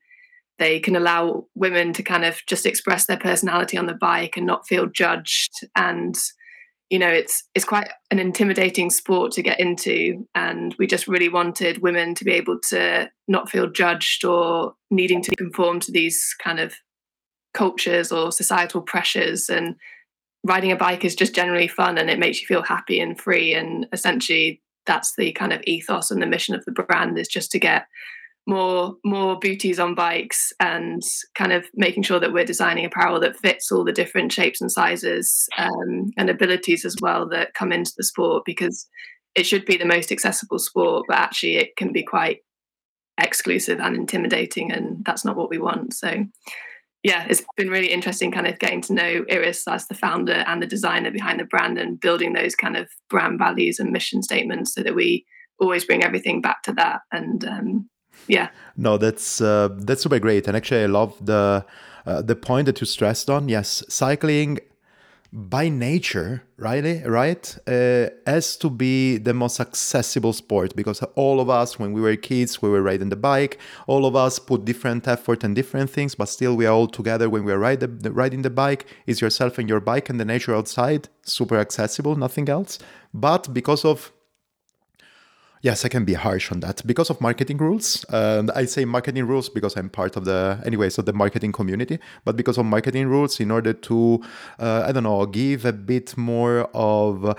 they 0.60 0.80
can 0.80 0.96
allow 0.96 1.48
women 1.56 1.92
to 1.94 2.04
kind 2.04 2.24
of 2.24 2.40
just 2.48 2.68
express 2.68 3.08
their 3.08 3.18
personality 3.18 3.78
on 3.78 3.88
the 3.88 3.96
bike 3.96 4.38
and 4.38 4.46
not 4.46 4.68
feel 4.68 4.86
judged. 4.86 5.52
And 5.76 6.16
you 6.92 7.00
know 7.00 7.08
it's 7.08 7.46
it's 7.56 7.66
quite 7.66 7.90
an 8.12 8.20
intimidating 8.20 8.92
sport 8.92 9.32
to 9.34 9.42
get 9.42 9.60
into. 9.60 10.28
And 10.36 10.76
we 10.78 10.86
just 10.86 11.08
really 11.08 11.30
wanted 11.30 11.82
women 11.82 12.14
to 12.16 12.24
be 12.24 12.34
able 12.34 12.60
to 12.70 13.10
not 13.28 13.50
feel 13.50 13.72
judged 13.72 14.24
or 14.24 14.76
needing 14.92 15.24
to 15.24 15.36
conform 15.36 15.80
to 15.82 15.92
these 15.92 16.36
kind 16.44 16.60
of 16.60 16.76
cultures 17.56 18.12
or 18.12 18.32
societal 18.32 18.82
pressures. 18.82 19.50
And 19.50 19.76
riding 20.44 20.72
a 20.72 20.76
bike 20.76 21.04
is 21.04 21.16
just 21.16 21.34
generally 21.34 21.68
fun 21.68 21.98
and 21.98 22.10
it 22.10 22.20
makes 22.20 22.40
you 22.42 22.48
feel 22.48 22.64
happy 22.64 23.00
and 23.00 23.20
free 23.20 23.54
and 23.54 23.88
essentially 23.94 24.62
that's 24.86 25.14
the 25.18 25.32
kind 25.34 25.54
of 25.54 25.62
ethos 25.66 26.12
and 26.12 26.22
the 26.22 26.28
mission 26.28 26.56
of 26.56 26.64
the 26.66 26.72
brand 26.72 27.18
is 27.18 27.28
just 27.28 27.52
to 27.52 27.60
get 27.60 27.86
more 28.48 28.96
more 29.06 29.38
booties 29.40 29.80
on 29.80 29.94
bikes 29.94 30.52
and 30.60 31.04
kind 31.36 31.54
of 31.54 31.66
making 31.76 32.02
sure 32.02 32.20
that 32.20 32.34
we're 32.34 32.44
designing 32.44 32.86
apparel 32.86 33.20
that 33.20 33.38
fits 33.38 33.72
all 33.72 33.84
the 33.84 33.92
different 33.92 34.32
shapes 34.32 34.60
and 34.62 34.72
sizes 34.72 35.48
um, 35.58 36.12
and 36.18 36.30
abilities 36.30 36.84
as 36.84 36.96
well 37.02 37.30
that 37.30 37.54
come 37.54 37.72
into 37.72 37.92
the 37.98 38.04
sport 38.04 38.44
because 38.46 38.88
it 39.36 39.46
should 39.46 39.64
be 39.66 39.78
the 39.78 39.86
most 39.86 40.12
accessible 40.12 40.58
sport 40.58 41.06
but 41.08 41.18
actually 41.18 41.58
it 41.58 41.76
can 41.78 41.92
be 41.92 42.04
quite 42.04 42.40
exclusive 43.20 43.80
and 43.80 43.96
intimidating 43.96 44.72
and 44.72 45.04
that's 45.06 45.26
not 45.26 45.36
what 45.36 45.50
we 45.50 45.58
want. 45.58 45.94
So 45.94 46.26
yeah, 47.04 47.26
it's 47.28 47.44
been 47.58 47.70
really 47.70 47.92
interesting 47.92 48.32
kind 48.32 48.48
of 48.48 48.60
getting 48.60 48.82
to 48.82 48.94
know 48.94 49.26
Iris 49.30 49.68
as 49.68 49.88
the 49.88 49.96
founder 49.96 50.44
and 50.48 50.62
the 50.62 50.68
designer 50.68 51.10
behind 51.10 51.40
the 51.40 51.46
brand 51.46 51.78
and 51.78 52.00
building 52.00 52.34
those 52.34 52.56
kind 52.56 52.78
of 52.78 52.90
brand 53.10 53.40
values 53.40 53.80
and 53.80 53.92
mission 53.92 54.22
statements 54.22 54.74
so 54.74 54.84
that 54.84 54.94
we 54.94 55.26
always 55.60 55.84
bring 55.84 56.04
everything 56.04 56.42
back 56.42 56.62
to 56.64 56.74
that. 56.74 57.02
And 57.12 57.44
um, 57.46 57.90
yeah. 58.28 58.50
No, 58.78 58.98
that's 58.98 59.42
uh, 59.42 59.70
that's 59.78 60.04
super 60.04 60.20
great. 60.20 60.48
And 60.48 60.56
actually, 60.56 60.84
I 60.84 60.88
love 60.88 61.16
the 61.26 61.66
uh, 62.06 62.22
the 62.22 62.36
point 62.36 62.66
that 62.68 62.80
you 62.80 62.86
stressed 62.86 63.30
on. 63.30 63.50
Yes, 63.50 63.84
cycling 63.90 64.60
by 65.34 65.70
nature, 65.70 66.44
right, 66.58 67.06
right, 67.06 67.58
uh, 67.66 68.10
has 68.28 68.58
to 68.58 68.70
be 68.70 69.18
the 69.18 69.34
most 69.34 69.62
accessible 69.62 70.34
sport 70.34 70.76
because 70.76 71.02
all 71.16 71.40
of 71.40 71.50
us, 71.50 71.80
when 71.80 71.94
we 71.94 72.02
were 72.02 72.18
kids, 72.18 72.62
we 72.62 72.70
were 72.70 72.82
riding 72.82 73.10
the 73.10 73.16
bike. 73.16 73.58
All 73.88 74.06
of 74.06 74.16
us 74.16 74.40
put 74.40 74.66
different 74.66 75.08
effort 75.08 75.44
and 75.44 75.56
different 75.56 75.90
things, 75.90 76.16
but 76.16 76.26
still 76.26 76.56
we 76.56 76.66
are 76.66 76.74
all 76.74 76.88
together 76.88 77.30
when 77.30 77.46
we 77.46 77.54
are 77.54 77.60
ride 77.60 77.80
the, 77.80 78.12
riding 78.12 78.42
the 78.42 78.50
bike. 78.50 78.86
Is 79.06 79.22
yourself 79.22 79.58
and 79.58 79.70
your 79.70 79.80
bike 79.80 80.10
and 80.10 80.20
the 80.20 80.26
nature 80.26 80.54
outside 80.54 81.08
super 81.24 81.58
accessible, 81.58 82.16
nothing 82.16 82.50
else. 82.50 82.80
But 83.14 83.54
because 83.54 83.86
of 83.86 84.12
Yes, 85.64 85.86
I 85.86 85.90
can 85.90 86.06
be 86.06 86.16
harsh 86.16 86.52
on 86.52 86.60
that 86.62 86.82
because 86.88 87.12
of 87.12 87.22
marketing 87.22 87.58
rules. 87.58 88.04
And 88.10 88.50
I 88.52 88.66
say 88.66 88.84
marketing 88.84 89.28
rules 89.28 89.48
because 89.48 89.78
I'm 89.78 89.90
part 89.90 90.16
of 90.16 90.26
the, 90.26 90.60
anyway, 90.66 90.90
so 90.90 91.04
the 91.04 91.14
marketing 91.14 91.52
community. 91.52 92.00
But 92.26 92.36
because 92.36 92.58
of 92.58 92.66
marketing 92.66 93.08
rules, 93.08 93.40
in 93.40 93.52
order 93.52 93.74
to, 93.74 94.24
uh, 94.58 94.86
I 94.88 94.92
don't 94.92 95.04
know, 95.04 95.24
give 95.28 95.66
a 95.66 95.74
bit 95.74 96.18
more 96.18 96.68
of 96.74 97.26
a, 97.26 97.36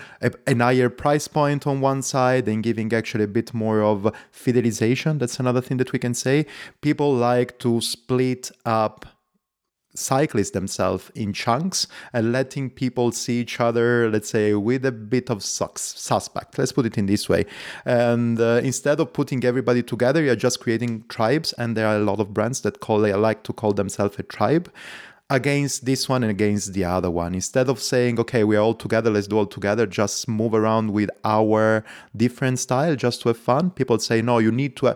a 0.47 0.55
higher 0.55 0.89
price 0.89 1.27
point 1.27 1.67
on 1.67 1.81
one 1.81 2.01
side 2.03 2.47
and 2.47 2.63
giving 2.63 2.93
actually 2.93 3.25
a 3.25 3.29
bit 3.29 3.53
more 3.53 3.83
of 3.83 4.13
fidelization, 4.33 5.19
that's 5.19 5.41
another 5.41 5.61
thing 5.61 5.79
that 5.79 5.93
we 5.93 5.99
can 5.99 6.15
say. 6.15 6.47
People 6.81 7.13
like 7.13 7.59
to 7.59 7.81
split 7.81 8.53
up 8.65 9.05
cyclists 9.94 10.50
themselves 10.50 11.11
in 11.14 11.33
chunks 11.33 11.87
and 12.12 12.33
letting 12.33 12.70
people 12.70 13.12
see 13.12 13.40
each 13.40 13.61
other, 13.61 14.11
let's 14.11 14.31
say, 14.31 14.55
with 14.55 14.85
a 14.85 14.92
bit 14.92 15.31
of 15.31 15.42
sus- 15.42 15.94
suspect. 15.96 16.59
Let's 16.59 16.72
put 16.72 16.87
it 16.87 16.98
in 16.98 17.07
this 17.07 17.28
way. 17.28 17.46
And 17.85 18.40
uh, 18.40 18.61
instead 18.62 19.00
of 19.00 19.12
putting 19.12 19.44
everybody 19.44 19.83
together, 19.83 20.22
you're 20.22 20.37
just 20.37 20.61
creating 20.61 21.05
tribes. 21.09 21.52
And 21.55 21.76
there 21.76 21.87
are 21.87 21.96
a 21.96 22.05
lot 22.05 22.20
of 22.20 22.33
brands 22.33 22.62
that 22.62 22.81
call 22.81 23.00
they 23.00 23.12
like 23.14 23.42
to 23.44 23.52
call 23.52 23.72
themselves 23.72 24.18
a 24.18 24.22
tribe 24.22 24.72
against 25.31 25.87
this 25.87 26.11
one 26.11 26.22
and 26.22 26.31
against 26.31 26.74
the 26.74 26.85
other 26.85 27.11
one. 27.11 27.35
Instead 27.35 27.70
of 27.70 27.81
saying, 27.81 28.20
okay, 28.20 28.44
we're 28.44 28.61
all 28.61 28.74
together, 28.74 29.11
let's 29.11 29.26
do 29.26 29.38
all 29.38 29.46
together, 29.46 29.87
just 29.87 30.28
move 30.28 30.52
around 30.52 30.92
with 30.92 31.09
our 31.24 31.83
different 32.14 32.59
style 32.59 32.94
just 32.94 33.22
to 33.22 33.28
have 33.31 33.38
fun. 33.38 33.70
People 33.70 33.98
say, 33.98 34.20
no, 34.20 34.38
you 34.38 34.52
need 34.52 34.76
to 34.76 34.94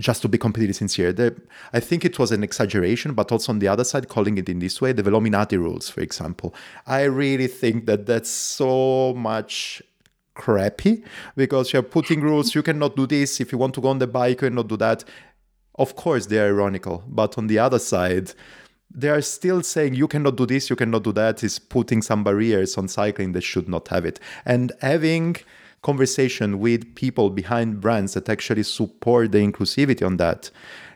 just 0.00 0.22
to 0.22 0.28
be 0.28 0.38
completely 0.38 0.72
sincere, 0.72 1.12
the, 1.12 1.36
I 1.72 1.80
think 1.80 2.04
it 2.04 2.18
was 2.18 2.32
an 2.32 2.42
exaggeration, 2.42 3.12
but 3.14 3.30
also 3.30 3.52
on 3.52 3.58
the 3.58 3.68
other 3.68 3.84
side, 3.84 4.08
calling 4.08 4.38
it 4.38 4.48
in 4.48 4.58
this 4.58 4.80
way, 4.80 4.92
the 4.92 5.02
Velominati 5.02 5.58
rules, 5.58 5.88
for 5.88 6.00
example. 6.00 6.54
I 6.86 7.02
really 7.02 7.46
think 7.46 7.86
that 7.86 8.06
that's 8.06 8.30
so 8.30 9.14
much 9.14 9.82
crappy 10.34 11.04
because 11.36 11.72
you're 11.72 11.82
putting 11.82 12.20
rules. 12.20 12.54
You 12.54 12.62
cannot 12.62 12.96
do 12.96 13.06
this. 13.06 13.40
If 13.40 13.52
you 13.52 13.58
want 13.58 13.74
to 13.74 13.80
go 13.80 13.88
on 13.88 13.98
the 13.98 14.06
bike, 14.06 14.42
you 14.42 14.48
cannot 14.48 14.68
do 14.68 14.76
that. 14.78 15.04
Of 15.74 15.96
course, 15.96 16.26
they 16.26 16.38
are 16.38 16.48
ironical, 16.48 17.04
but 17.06 17.38
on 17.38 17.46
the 17.46 17.58
other 17.58 17.78
side, 17.78 18.32
they 18.92 19.08
are 19.08 19.22
still 19.22 19.62
saying 19.62 19.94
you 19.94 20.08
cannot 20.08 20.36
do 20.36 20.46
this, 20.46 20.68
you 20.68 20.76
cannot 20.76 21.04
do 21.04 21.12
that, 21.12 21.44
is 21.44 21.58
putting 21.58 22.02
some 22.02 22.24
barriers 22.24 22.76
on 22.76 22.88
cycling 22.88 23.32
that 23.32 23.42
should 23.42 23.68
not 23.68 23.88
have 23.88 24.04
it. 24.04 24.18
And 24.44 24.72
having 24.80 25.36
conversation 25.82 26.58
with 26.58 26.94
people 26.94 27.30
behind 27.30 27.80
brands 27.80 28.14
that 28.14 28.28
actually 28.28 28.62
support 28.62 29.32
the 29.32 29.38
inclusivity 29.38 30.04
on 30.04 30.16
that 30.18 30.50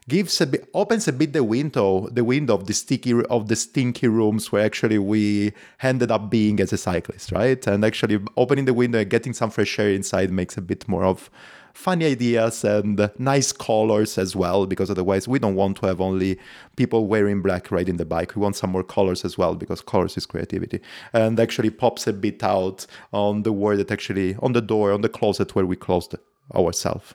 gives 0.09 0.41
a 0.41 0.47
bit 0.47 0.69
opens 0.75 1.09
a 1.09 1.13
bit 1.13 1.33
the 1.33 1.43
window 1.43 2.07
the 2.11 2.23
window 2.23 2.55
of 2.55 2.67
the 2.67 2.75
sticky 2.75 3.23
of 3.31 3.49
the 3.49 3.57
stinky 3.57 4.07
rooms 4.07 4.53
where 4.53 4.65
actually 4.65 4.99
we 4.99 5.53
ended 5.83 6.11
up 6.11 6.31
being 6.31 6.61
as 6.61 6.73
a 6.73 6.77
cyclist 6.77 7.33
right? 7.33 7.67
And 7.67 7.85
actually 7.85 8.21
opening 8.37 8.67
the 8.67 8.75
window 8.75 8.99
and 8.99 9.09
getting 9.09 9.33
some 9.33 9.51
fresh 9.51 9.79
air 9.79 9.91
inside 9.91 10.31
makes 10.31 10.57
a 10.59 10.61
bit 10.61 10.87
more 10.87 11.05
of 11.05 11.31
funny 11.75 12.07
ideas 12.07 12.65
and 12.65 13.11
nice 13.19 13.53
colors 13.53 14.17
as 14.17 14.35
well, 14.35 14.65
because 14.65 14.91
otherwise 14.91 15.29
we 15.29 15.39
don't 15.39 15.57
want 15.57 15.77
to 15.77 15.87
have 15.87 16.01
only 16.01 16.39
people 16.77 17.07
wearing 17.07 17.43
black 17.43 17.71
riding 17.71 17.97
the 17.97 18.05
bike. 18.05 18.35
We 18.35 18.43
want 18.43 18.57
some 18.57 18.71
more 18.71 18.85
colors 18.85 19.25
as 19.25 19.37
well, 19.37 19.55
because 19.55 19.83
colors 19.83 20.17
is 20.17 20.25
creativity. 20.25 20.81
And 21.13 21.39
actually 21.39 21.71
pops 21.71 22.07
a 22.07 22.13
bit 22.13 22.43
out 22.43 22.87
on 23.13 23.43
the 23.43 23.53
word 23.53 23.79
that 23.79 23.91
actually, 23.91 24.37
on 24.37 24.53
the 24.53 24.63
door, 24.63 24.93
on 24.93 25.03
the 25.03 25.09
closet 25.09 25.55
where 25.55 25.67
we 25.67 25.77
closed 25.77 26.15
ourselves. 26.55 27.15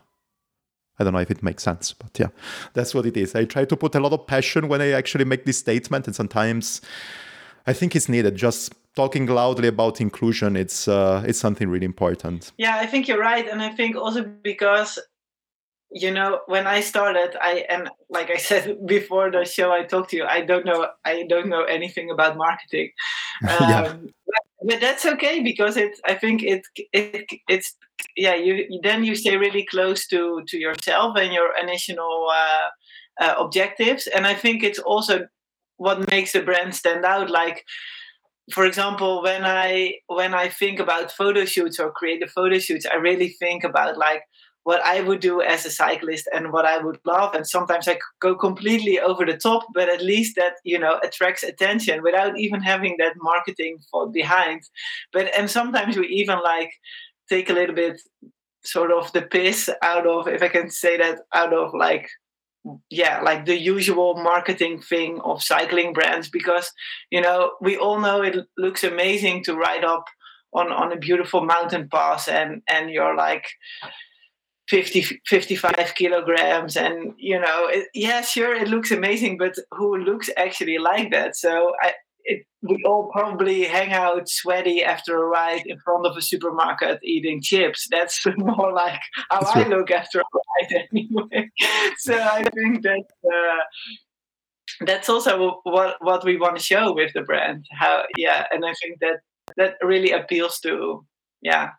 I 1.00 1.06
don't 1.06 1.14
know 1.14 1.20
if 1.20 1.32
it 1.32 1.42
makes 1.42 1.64
sense, 1.64 1.94
but 1.94 2.20
yeah, 2.20 2.28
that's 2.74 2.94
what 2.94 3.06
it 3.06 3.16
is. 3.16 3.34
I 3.34 3.46
try 3.46 3.64
to 3.64 3.78
put 3.78 3.96
a 3.96 4.02
lot 4.02 4.12
of 4.12 4.28
passion 4.28 4.68
when 4.68 4.82
I 4.82 4.92
actually 4.92 5.24
make 5.24 5.46
this 5.46 5.58
statement, 5.58 6.08
and 6.08 6.16
sometimes 6.16 6.82
I 7.66 7.72
think 7.72 7.96
it's 7.96 8.10
needed. 8.10 8.36
Just 8.36 8.76
talking 8.96 9.26
loudly 9.28 9.68
about 9.68 10.02
inclusion, 10.02 10.56
it's 10.56 10.88
uh, 10.88 11.24
it's 11.28 11.40
something 11.40 11.70
really 11.70 11.86
important. 11.86 12.52
Yeah, 12.58 12.76
I 12.78 12.86
think 12.86 13.08
you're 13.08 13.20
right, 13.20 13.48
and 13.48 13.62
I 13.62 13.70
think 13.70 13.96
also 13.96 14.24
because 14.24 15.00
you 15.92 16.12
know 16.12 16.40
when 16.48 16.68
I 16.68 16.82
started, 16.82 17.36
I 17.42 17.66
and 17.70 17.90
like 18.10 18.30
I 18.30 18.38
said 18.50 18.86
before 18.86 19.32
the 19.32 19.46
show, 19.46 19.72
I 19.72 19.84
talked 19.84 20.12
to 20.12 20.18
you. 20.18 20.26
I 20.26 20.42
don't 20.42 20.66
know, 20.66 20.88
I 21.06 21.26
don't 21.30 21.50
know 21.50 21.64
anything 21.64 22.10
about 22.12 22.38
marketing. 22.38 22.92
Um, 23.42 23.70
yeah. 23.70 23.94
but, 24.28 24.44
but 24.68 24.82
that's 24.82 25.06
okay 25.06 25.42
because 25.42 25.78
it. 25.78 25.98
I 26.06 26.14
think 26.14 26.44
it 26.44 26.62
it 26.92 27.26
it's 27.48 27.74
yeah. 28.18 28.36
You 28.36 28.82
then 28.84 29.06
you 29.06 29.16
stay 29.16 29.38
really 29.38 29.66
close 29.66 30.06
to 30.08 30.44
to 30.46 30.58
yourself 30.58 31.16
and 31.16 31.32
your 31.32 31.58
initial 31.58 32.28
uh, 32.30 32.68
uh, 33.24 33.36
objectives, 33.38 34.08
and 34.08 34.28
I 34.28 34.34
think 34.34 34.62
it's 34.62 34.80
also 34.80 35.28
what 35.78 36.12
makes 36.12 36.36
a 36.36 36.42
brand 36.42 36.76
stand 36.76 37.06
out. 37.06 37.30
Like 37.30 37.64
for 38.52 38.66
example 38.66 39.22
when 39.22 39.44
i 39.46 39.94
when 40.08 40.34
i 40.34 40.48
think 40.48 40.80
about 40.80 41.12
photo 41.12 41.46
shoots 41.46 41.80
or 41.80 41.92
creative 41.92 42.32
photo 42.32 42.58
shoots 42.58 42.86
i 42.86 42.96
really 42.96 43.30
think 43.30 43.64
about 43.64 43.98
like 43.98 44.24
what 44.64 44.82
i 44.86 45.02
would 45.02 45.20
do 45.20 45.42
as 45.42 45.66
a 45.66 45.72
cyclist 45.72 46.28
and 46.34 46.52
what 46.52 46.66
i 46.66 46.78
would 46.78 47.00
love. 47.06 47.34
And 47.34 47.48
sometimes 47.48 47.88
i 47.88 47.98
go 48.20 48.36
completely 48.36 49.00
over 49.00 49.26
the 49.26 49.38
top 49.38 49.66
but 49.74 49.90
at 49.90 50.02
least 50.02 50.36
that 50.36 50.54
you 50.64 50.78
know 50.78 51.00
attracts 51.04 51.44
attention 51.44 52.04
without 52.04 52.38
even 52.38 52.62
having 52.62 52.96
that 53.00 53.14
marketing 53.18 53.80
for 53.92 54.10
behind. 54.12 54.62
But 55.14 55.32
and 55.38 55.50
sometimes 55.50 55.98
we 55.98 56.08
even 56.08 56.40
like 56.44 56.72
take 57.30 57.50
a 57.50 57.54
little 57.54 57.76
bit 57.76 58.02
sort 58.64 58.92
of 58.92 59.12
the 59.14 59.22
piss 59.22 59.70
out 59.82 60.06
of 60.06 60.28
if 60.28 60.44
i 60.44 60.50
can 60.50 60.70
say 60.70 60.98
that 60.98 61.20
out 61.34 61.54
of 61.54 61.74
like 61.74 62.10
yeah 62.90 63.22
like 63.22 63.46
the 63.46 63.58
usual 63.58 64.16
marketing 64.16 64.82
thing 64.82 65.20
of 65.24 65.42
cycling 65.42 65.94
brands 65.94 66.30
because 66.30 66.72
you 67.10 67.22
know 67.22 67.52
we 67.62 67.78
all 67.78 68.00
know 68.00 68.22
it 68.22 68.38
looks 68.58 68.84
amazing 68.84 69.44
to 69.44 69.56
ride 69.56 69.84
up 69.84 70.06
on 70.54 70.72
on 70.72 70.92
a 70.92 70.98
beautiful 70.98 71.46
mountain 71.46 71.88
pass 71.90 72.28
and 72.28 72.62
and 72.68 72.90
you're 72.90 73.16
like 73.16 73.46
50 74.68 75.20
55 75.26 75.94
kilograms 75.96 76.76
and 76.76 77.14
you 77.18 77.40
know 77.40 77.68
it, 77.68 77.88
yeah 77.94 78.22
sure 78.22 78.54
it 78.54 78.68
looks 78.68 78.92
amazing 78.92 79.38
but 79.38 79.56
who 79.72 79.98
looks 79.98 80.30
actually 80.38 80.78
like 80.78 81.12
that? 81.12 81.36
So 81.36 81.74
i 81.82 81.94
it, 82.30 82.46
we 82.62 82.84
all 82.86 83.10
probably 83.12 83.64
hang 83.64 83.92
out 83.92 84.30
sweaty 84.30 84.84
after 84.84 85.18
a 85.18 85.26
ride 85.26 85.64
in 85.66 85.80
front 85.80 86.06
of 86.06 86.16
a 86.16 86.22
supermarket 86.22 87.00
eating 87.04 87.42
chips. 87.42 87.88
That's 87.90 88.26
more 88.38 88.72
like 88.72 89.02
how 89.30 89.42
That's 89.42 89.56
I 89.56 89.62
right. 89.62 89.70
look 89.70 89.92
after 89.92 90.20
a 90.20 90.24
ride 90.24 90.86
anyway. 90.94 91.50
so 91.98 92.18
I 92.18 92.44
think 92.44 92.84
that 92.84 93.04
uh, 93.26 93.64
that's 94.86 95.10
also 95.10 95.60
what 95.64 95.98
what 96.02 96.24
we 96.24 96.38
want 96.38 96.58
to 96.58 96.64
show 96.64 96.94
with 96.94 97.12
the 97.14 97.24
brand. 97.24 97.66
How 97.72 98.04
yeah, 98.18 98.46
and 98.52 98.64
I 98.64 98.74
think 98.82 99.00
that 99.02 99.20
that 99.58 99.76
really 99.82 100.12
appeals 100.12 100.60
to 100.60 101.06
yeah 101.42 101.72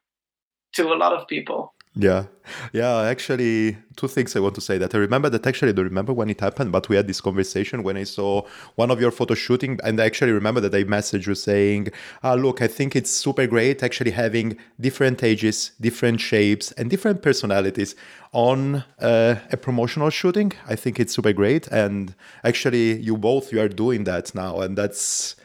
to 0.74 0.92
a 0.92 0.96
lot 0.96 1.12
of 1.12 1.28
people. 1.28 1.74
Yeah. 1.96 2.26
Yeah, 2.72 3.02
actually, 3.02 3.76
two 3.96 4.06
things 4.06 4.34
I 4.36 4.40
want 4.40 4.54
to 4.54 4.60
say 4.60 4.78
that 4.78 4.94
I 4.94 4.98
remember 4.98 5.28
that 5.28 5.46
actually 5.46 5.70
I 5.70 5.72
don't 5.72 5.84
remember 5.84 6.12
when 6.12 6.30
it 6.30 6.40
happened, 6.40 6.70
but 6.70 6.88
we 6.88 6.94
had 6.96 7.06
this 7.08 7.20
conversation 7.20 7.82
when 7.82 7.96
I 7.96 8.04
saw 8.04 8.42
one 8.76 8.90
of 8.92 9.00
your 9.00 9.10
photo 9.10 9.34
shooting, 9.34 9.78
and 9.82 10.00
I 10.00 10.06
actually 10.06 10.32
remember 10.32 10.60
that 10.60 10.74
I 10.74 10.84
messaged 10.84 11.26
you 11.26 11.34
saying, 11.34 11.88
ah, 12.22 12.34
look, 12.34 12.62
I 12.62 12.68
think 12.68 12.94
it's 12.94 13.10
super 13.10 13.46
great 13.48 13.82
actually 13.82 14.12
having 14.12 14.56
different 14.80 15.22
ages, 15.24 15.72
different 15.80 16.20
shapes, 16.20 16.70
and 16.72 16.88
different 16.90 17.22
personalities 17.22 17.96
on 18.32 18.84
uh, 19.00 19.36
a 19.52 19.56
promotional 19.56 20.10
shooting. 20.10 20.52
I 20.68 20.76
think 20.76 21.00
it's 21.00 21.14
super 21.14 21.32
great, 21.32 21.66
and 21.68 22.14
actually, 22.44 23.00
you 23.00 23.16
both 23.16 23.52
you 23.52 23.60
are 23.60 23.68
doing 23.68 24.04
that 24.04 24.32
now, 24.34 24.60
and 24.60 24.78
that's 24.78 25.36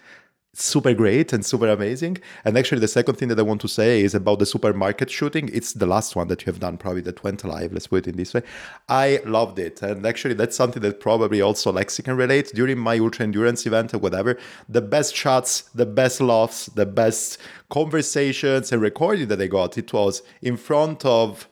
super 0.57 0.93
great 0.93 1.33
and 1.33 1.45
super 1.45 1.67
amazing. 1.67 2.17
And 2.43 2.57
actually, 2.57 2.79
the 2.79 2.87
second 2.87 3.15
thing 3.15 3.27
that 3.29 3.39
I 3.39 3.43
want 3.43 3.61
to 3.61 3.67
say 3.67 4.01
is 4.01 4.15
about 4.15 4.39
the 4.39 4.45
supermarket 4.45 5.09
shooting. 5.09 5.49
It's 5.53 5.73
the 5.73 5.85
last 5.85 6.15
one 6.15 6.27
that 6.29 6.41
you 6.41 6.45
have 6.51 6.59
done, 6.59 6.77
probably 6.77 7.01
that 7.01 7.23
went 7.23 7.43
live. 7.43 7.73
Let's 7.73 7.87
put 7.87 8.07
it 8.07 8.11
in 8.11 8.17
this 8.17 8.33
way. 8.33 8.43
I 8.87 9.21
loved 9.25 9.59
it, 9.59 9.81
and 9.81 10.05
actually, 10.05 10.35
that's 10.35 10.55
something 10.55 10.81
that 10.81 10.99
probably 10.99 11.41
also 11.41 11.71
Lexi 11.71 12.03
can 12.03 12.15
relate. 12.15 12.51
During 12.53 12.77
my 12.77 12.97
ultra 12.99 13.25
endurance 13.25 13.65
event 13.65 13.93
or 13.93 13.97
whatever, 13.97 14.37
the 14.69 14.81
best 14.81 15.15
shots, 15.15 15.63
the 15.75 15.85
best 15.85 16.21
laughs, 16.21 16.67
the 16.67 16.85
best 16.85 17.37
conversations 17.69 18.71
and 18.71 18.81
recording 18.81 19.27
that 19.27 19.41
I 19.41 19.47
got, 19.47 19.77
it 19.77 19.91
was 19.91 20.21
in 20.41 20.57
front 20.57 21.05
of 21.05 21.49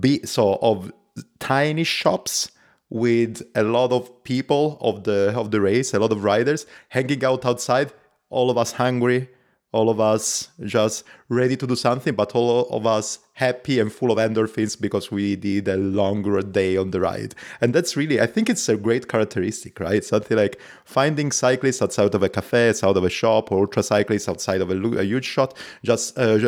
be 0.00 0.24
so 0.24 0.58
of 0.62 0.92
tiny 1.38 1.84
shops 1.84 2.50
with 2.90 3.42
a 3.54 3.62
lot 3.62 3.92
of 3.92 4.24
people 4.24 4.78
of 4.80 5.04
the 5.04 5.32
of 5.36 5.50
the 5.50 5.60
race, 5.60 5.94
a 5.94 5.98
lot 5.98 6.12
of 6.12 6.24
riders 6.24 6.66
hanging 6.88 7.24
out 7.24 7.44
outside, 7.44 7.92
all 8.30 8.50
of 8.50 8.58
us 8.58 8.72
hungry, 8.72 9.28
all 9.74 9.90
of 9.90 9.98
us 9.98 10.50
just 10.64 11.02
ready 11.28 11.56
to 11.56 11.66
do 11.66 11.74
something, 11.74 12.14
but 12.14 12.32
all 12.36 12.68
of 12.70 12.86
us 12.86 13.18
happy 13.32 13.80
and 13.80 13.92
full 13.92 14.12
of 14.12 14.18
endorphins 14.18 14.80
because 14.80 15.10
we 15.10 15.34
did 15.34 15.66
a 15.66 15.76
longer 15.76 16.40
day 16.42 16.76
on 16.76 16.92
the 16.92 17.00
ride. 17.00 17.34
And 17.60 17.74
that's 17.74 17.96
really, 17.96 18.20
I 18.20 18.26
think 18.26 18.48
it's 18.48 18.68
a 18.68 18.76
great 18.76 19.08
characteristic, 19.08 19.80
right? 19.80 20.04
Something 20.04 20.36
like 20.36 20.60
finding 20.84 21.32
cyclists 21.32 21.82
outside 21.82 22.14
of 22.14 22.22
a 22.22 22.28
cafe, 22.28 22.68
outside 22.68 22.96
of 22.96 23.02
a 23.02 23.10
shop, 23.10 23.50
or 23.50 23.62
ultra 23.62 23.82
cyclists 23.82 24.28
outside 24.28 24.60
of 24.60 24.70
a, 24.70 25.04
huge 25.04 25.24
shot, 25.24 25.56
just 25.82 26.16
uh, 26.16 26.38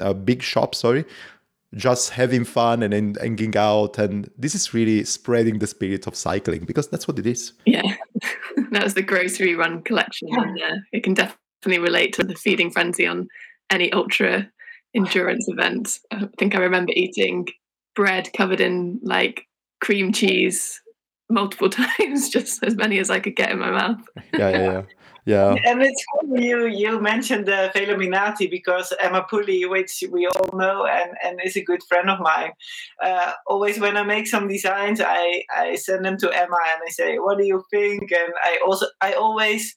a 0.00 0.12
big 0.12 0.42
shop, 0.42 0.74
sorry, 0.74 1.06
just 1.76 2.10
having 2.10 2.44
fun 2.44 2.82
and 2.82 3.16
hanging 3.18 3.56
out. 3.56 3.98
And 3.98 4.30
this 4.36 4.54
is 4.54 4.74
really 4.74 5.04
spreading 5.04 5.58
the 5.58 5.66
spirit 5.66 6.06
of 6.06 6.16
cycling 6.16 6.64
because 6.64 6.88
that's 6.88 7.06
what 7.06 7.18
it 7.18 7.26
is. 7.26 7.52
Yeah, 7.66 7.96
that 8.70 8.82
was 8.82 8.94
the 8.94 9.02
grocery 9.02 9.54
run 9.54 9.82
collection. 9.82 10.28
And, 10.32 10.60
uh, 10.60 10.76
it 10.92 11.04
can 11.04 11.14
definitely 11.14 11.40
definitely 11.66 11.84
relate 11.84 12.12
to 12.14 12.24
the 12.24 12.34
feeding 12.34 12.70
frenzy 12.70 13.06
on 13.06 13.28
any 13.70 13.92
ultra 13.92 14.48
endurance 14.94 15.46
event. 15.48 15.98
I 16.12 16.28
think 16.38 16.54
I 16.54 16.58
remember 16.58 16.92
eating 16.94 17.48
bread 17.94 18.30
covered 18.36 18.60
in 18.60 19.00
like 19.02 19.46
cream 19.80 20.12
cheese 20.12 20.80
multiple 21.28 21.68
times, 21.98 22.28
just 22.28 22.62
as 22.62 22.76
many 22.76 22.98
as 22.98 23.10
I 23.10 23.20
could 23.20 23.36
get 23.36 23.50
in 23.50 23.58
my 23.58 23.70
mouth. 23.70 24.00
Yeah, 24.32 24.50
yeah, 24.50 24.58
yeah. 24.58 24.82
Yeah. 25.26 25.56
And 25.66 25.82
it's 25.82 26.04
funny 26.14 26.46
you 26.46 26.66
you 26.66 27.00
mentioned 27.00 27.46
the 27.46 27.70
Velominati 27.74 28.48
because 28.48 28.92
Emma 29.00 29.26
Pooley, 29.30 29.68
which 29.68 30.04
we 30.10 30.26
all 30.28 30.56
know 30.56 30.86
and, 30.86 31.10
and 31.22 31.40
is 31.44 31.56
a 31.56 31.64
good 31.64 31.82
friend 31.88 32.08
of 32.08 32.20
mine, 32.20 32.52
uh, 33.02 33.32
always 33.46 33.78
when 33.80 33.96
I 33.96 34.04
make 34.04 34.28
some 34.28 34.46
designs, 34.48 35.00
I, 35.04 35.42
I 35.54 35.74
send 35.74 36.04
them 36.04 36.16
to 36.18 36.30
Emma 36.30 36.58
and 36.72 36.82
I 36.86 36.90
say, 36.90 37.18
"What 37.18 37.38
do 37.38 37.44
you 37.44 37.62
think?" 37.70 38.12
And 38.12 38.32
I 38.42 38.60
also 38.64 38.86
I 39.00 39.14
always 39.14 39.74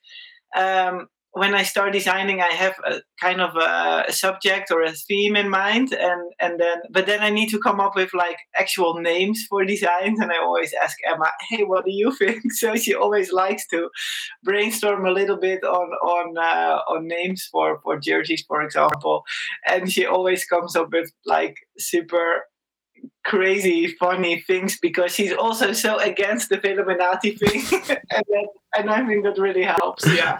um, 0.56 1.08
when 1.34 1.54
I 1.54 1.64
start 1.64 1.94
designing, 1.94 2.42
I 2.42 2.52
have 2.54 2.74
a 2.86 3.02
kind 3.22 3.40
of 3.40 3.56
a, 3.56 4.06
a, 4.08 4.12
subject 4.12 4.72
or 4.72 4.82
a 4.82 4.92
theme 4.92 5.36
in 5.36 5.50
mind, 5.50 5.94
and 5.94 6.32
and 6.40 6.60
then 6.60 6.78
but 6.92 7.06
then 7.06 7.22
I 7.22 7.30
need 7.30 7.50
to 7.50 7.60
come 7.60 7.80
up 7.80 7.96
with 7.96 8.14
like 8.14 8.38
actual 8.56 9.00
names 9.00 9.46
for 9.50 9.64
designs, 9.64 10.20
and 10.20 10.32
I 10.32 10.40
always 10.40 10.74
ask 10.82 10.98
Emma, 11.08 11.32
"Hey, 11.50 11.64
what 11.64 11.86
do 11.86 11.92
you 11.92 12.12
think?" 12.20 12.52
So 12.54 12.76
she 12.76 12.96
always 12.96 13.32
likes 13.32 13.68
to 13.68 13.90
brainstorm 14.44 15.06
a 15.06 15.12
little 15.12 15.38
bit 15.38 15.64
on 15.64 15.90
on 16.04 16.38
uh, 16.38 16.80
on 16.92 17.08
names 17.08 17.48
for 17.52 17.80
for 17.84 18.00
jerseys, 18.00 18.44
for 18.48 18.62
example, 18.64 19.24
and 19.68 19.92
she 19.92 20.06
always 20.06 20.46
comes 20.46 20.76
up 20.76 20.90
with 20.92 21.12
like 21.26 21.56
super 21.78 22.44
crazy 23.26 23.88
funny 24.00 24.40
things 24.42 24.80
because 24.80 25.16
he's 25.16 25.34
also 25.34 25.72
so 25.72 26.00
against 26.00 26.50
the 26.50 26.58
Velominati 26.58 27.38
thing. 27.38 27.98
And, 28.12 28.26
that, 28.28 28.48
and 28.76 28.90
I 28.90 29.06
think 29.06 29.24
that 29.24 29.38
really 29.38 29.62
helps. 29.62 30.04
Yeah. 30.08 30.38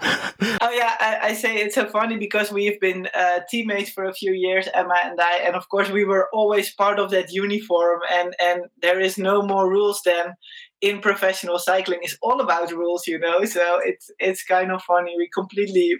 Oh 0.60 0.70
yeah 0.70 0.96
I, 0.98 1.18
I, 1.28 1.32
say 1.34 1.56
it's 1.56 1.76
so 1.76 1.86
funny 1.86 2.16
because 2.16 2.50
we've 2.50 2.80
been 2.80 3.08
uh, 3.14 3.40
teammates 3.48 3.90
for 3.90 4.04
a 4.04 4.12
few 4.12 4.32
years 4.32 4.68
Emma 4.74 4.98
and 5.04 5.20
I 5.20 5.38
and 5.46 5.54
of 5.54 5.68
course 5.68 5.88
we 5.90 6.04
were 6.04 6.28
always 6.32 6.74
part 6.74 6.98
of 6.98 7.10
that 7.10 7.32
uniform 7.32 8.00
and 8.12 8.34
and 8.40 8.62
there 8.82 8.98
is 8.98 9.16
no 9.16 9.42
more 9.42 9.70
rules 9.70 10.02
than 10.02 10.34
in 10.80 11.00
professional 11.00 11.58
cycling. 11.58 12.00
Is 12.02 12.18
all 12.22 12.40
about 12.40 12.72
rules 12.72 13.06
you 13.06 13.18
know? 13.18 13.44
So 13.44 13.78
it's 13.84 14.10
it's 14.18 14.42
kind 14.42 14.72
of 14.72 14.82
funny. 14.82 15.14
We 15.16 15.28
completely 15.32 15.96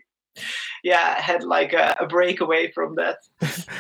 yeah, 0.83 1.21
had 1.21 1.43
like 1.43 1.73
a, 1.73 1.97
a 2.01 2.07
break 2.07 2.41
away 2.41 2.71
from 2.73 2.97
that. 2.97 3.19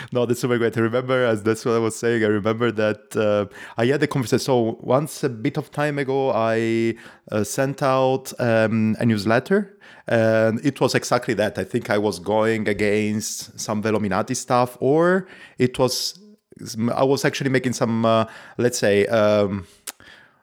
no, 0.12 0.26
that's 0.26 0.40
super 0.40 0.58
great. 0.58 0.76
I 0.76 0.80
remember, 0.80 1.24
as 1.24 1.42
that's 1.42 1.64
what 1.64 1.74
I 1.74 1.78
was 1.78 1.96
saying. 1.96 2.24
I 2.24 2.28
remember 2.28 2.70
that 2.72 3.16
uh, 3.16 3.46
I 3.76 3.86
had 3.86 4.02
a 4.02 4.06
conversation. 4.06 4.44
So 4.44 4.78
once 4.80 5.24
a 5.24 5.28
bit 5.28 5.56
of 5.56 5.70
time 5.70 5.98
ago, 5.98 6.32
I 6.32 6.94
uh, 7.30 7.44
sent 7.44 7.82
out 7.82 8.32
um, 8.38 8.96
a 8.98 9.06
newsletter, 9.06 9.78
and 10.06 10.64
it 10.64 10.80
was 10.80 10.94
exactly 10.94 11.34
that. 11.34 11.58
I 11.58 11.64
think 11.64 11.90
I 11.90 11.98
was 11.98 12.18
going 12.18 12.68
against 12.68 13.58
some 13.58 13.82
Velominati 13.82 14.36
stuff, 14.36 14.76
or 14.80 15.26
it 15.58 15.78
was 15.78 16.18
I 16.92 17.04
was 17.04 17.24
actually 17.24 17.50
making 17.50 17.72
some, 17.72 18.04
uh, 18.04 18.26
let's 18.58 18.78
say. 18.78 19.06
Um, 19.06 19.66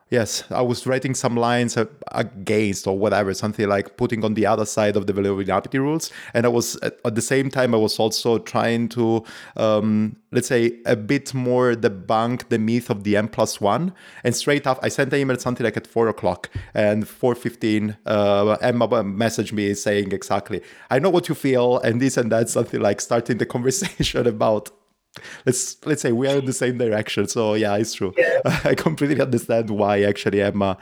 Yes, 0.10 0.46
I 0.50 0.62
was 0.62 0.88
writing 0.88 1.14
some 1.14 1.36
lines 1.36 1.78
against 2.14 2.88
or 2.88 2.98
whatever, 2.98 3.34
something 3.34 3.68
like 3.68 3.98
putting 3.98 4.24
on 4.24 4.36
the 4.36 4.46
other 4.46 4.66
side 4.66 4.96
of 4.96 5.06
the 5.06 5.12
Velominati 5.12 5.80
rules. 5.80 6.14
And 6.34 6.46
I 6.46 6.50
was 6.50 6.78
at 6.78 7.16
the 7.16 7.22
same 7.22 7.50
time, 7.50 7.74
I 7.76 7.78
was 7.78 8.00
also 8.00 8.38
trying 8.38 8.88
to, 8.90 9.26
um, 9.58 10.16
let's 10.32 10.48
say, 10.48 10.80
a 10.86 10.96
bit 10.96 11.34
more 11.34 11.74
debunk 11.74 12.48
the 12.48 12.58
myth 12.58 12.90
of 12.90 13.04
the 13.04 13.18
M 13.18 13.28
plus 13.28 13.60
one. 13.60 13.94
And 14.24 14.34
straight 14.34 14.66
up, 14.66 14.80
I 14.82 14.88
sent 14.88 15.12
an 15.12 15.20
email 15.20 15.38
something 15.40 15.66
like 15.66 15.76
at 15.76 15.88
four 15.88 16.08
o'clock 16.08 16.50
and 16.74 17.04
4.15, 17.04 17.98
uh, 18.06 18.58
Emma 18.62 18.88
messaged 18.88 19.52
me 19.52 19.74
saying 19.74 20.14
exactly, 20.14 20.62
I 20.90 21.00
know 21.00 21.10
what 21.10 21.28
you 21.28 21.36
feel 21.36 21.80
and 21.80 22.02
this 22.02 22.16
and 22.16 22.32
that, 22.32 22.48
something 22.48 22.80
like 22.80 23.02
starting 23.02 23.40
the 23.40 23.46
conversation 23.58 24.26
about 24.26 24.72
let's 25.46 25.78
let's 25.86 26.02
say 26.02 26.12
we 26.12 26.28
are 26.28 26.38
in 26.38 26.46
the 26.46 26.54
same 26.54 26.78
direction. 26.78 27.28
So 27.28 27.54
yeah, 27.54 27.76
it's 27.76 27.94
true. 27.94 28.14
Yeah. 28.18 28.42
I 28.64 28.76
completely 28.76 29.22
understand 29.22 29.70
why 29.70 30.04
actually 30.04 30.42
Emma 30.42 30.78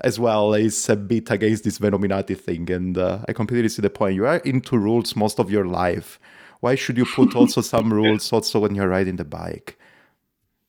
as 0.00 0.18
well 0.18 0.54
is 0.54 0.88
a 0.88 0.96
bit 0.96 1.30
against 1.30 1.64
this 1.64 1.78
Velominati 1.78 2.38
thing, 2.38 2.70
and 2.70 2.98
uh, 2.98 3.20
I 3.28 3.32
completely 3.32 3.68
see 3.68 3.82
the 3.82 3.90
point. 3.90 4.14
You 4.14 4.26
are 4.26 4.38
into 4.38 4.76
rules 4.78 5.14
most 5.16 5.38
of 5.38 5.50
your 5.50 5.66
life. 5.66 6.18
Why 6.60 6.74
should 6.74 6.96
you 6.96 7.04
put 7.04 7.34
also 7.34 7.60
some 7.74 7.92
rules 7.92 8.32
also 8.32 8.60
when 8.60 8.74
you're 8.74 8.88
riding 8.88 9.16
the 9.16 9.24
bike? 9.24 9.78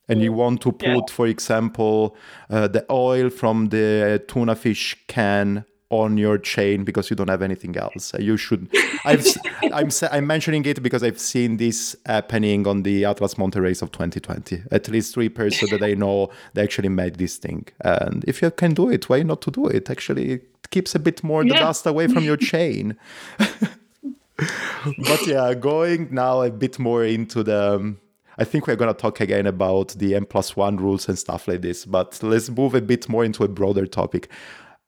And 0.10 0.21
you 0.21 0.34
want 0.34 0.60
to 0.62 0.73
put, 0.73 0.86
yeah. 0.86 1.02
for 1.10 1.28
example, 1.28 2.17
uh, 2.49 2.67
the 2.67 2.86
oil 2.91 3.30
from 3.30 3.69
the 3.69 4.21
tuna 4.28 4.54
fish 4.54 4.97
can 5.08 5.63
on 6.01 6.17
your 6.17 6.38
chain 6.38 6.84
because 6.84 7.10
you 7.10 7.15
don't 7.15 7.29
have 7.29 7.41
anything 7.41 7.77
else. 7.77 8.13
You 8.17 8.36
should. 8.36 8.67
I've, 9.06 9.25
I'm 9.71 9.89
I'm 10.12 10.27
mentioning 10.27 10.65
it 10.65 10.82
because 10.82 11.03
I've 11.03 11.19
seen 11.19 11.58
this 11.58 11.95
happening 12.06 12.65
on 12.67 12.84
the 12.84 13.06
Atlas 13.06 13.38
Mountain 13.38 13.62
Race 13.62 13.82
of 13.82 13.91
2020. 13.91 14.63
At 14.71 14.88
least 14.89 15.13
three 15.13 15.29
persons 15.29 15.69
that 15.71 15.84
I 15.84 15.93
know 16.03 16.29
they 16.53 16.63
actually 16.63 16.89
made 16.89 17.15
this 17.15 17.38
thing. 17.38 17.67
And 17.82 18.23
if 18.25 18.41
you 18.41 18.49
can 18.51 18.73
do 18.73 18.89
it, 18.89 19.08
why 19.08 19.23
not 19.23 19.41
to 19.43 19.51
do 19.51 19.67
it? 19.67 19.89
Actually, 19.89 20.32
it 20.32 20.69
keeps 20.71 20.95
a 20.95 20.99
bit 20.99 21.23
more 21.23 21.43
yeah. 21.43 21.53
the 21.53 21.60
dust 21.60 21.86
away 21.86 22.08
from 22.08 22.23
your 22.23 22.38
chain. 22.51 22.97
but 23.38 25.27
yeah, 25.27 25.53
going 25.53 26.10
now 26.12 26.41
a 26.41 26.49
bit 26.49 26.79
more 26.79 27.03
into 27.03 27.43
the. 27.43 27.75
Um, 27.75 27.99
I 28.36 28.45
think 28.45 28.65
we're 28.65 28.75
going 28.75 28.91
to 28.91 28.99
talk 28.99 29.21
again 29.21 29.45
about 29.45 29.89
the 29.89 30.15
M 30.15 30.25
plus 30.25 30.56
one 30.56 30.77
rules 30.77 31.08
and 31.08 31.19
stuff 31.19 31.47
like 31.47 31.62
this, 31.62 31.86
but 31.86 32.19
let's 32.23 32.49
move 32.49 32.73
a 32.73 32.82
bit 32.82 33.08
more 33.08 33.23
into 33.23 33.43
a 33.43 33.47
broader 33.47 33.86
topic 33.86 34.27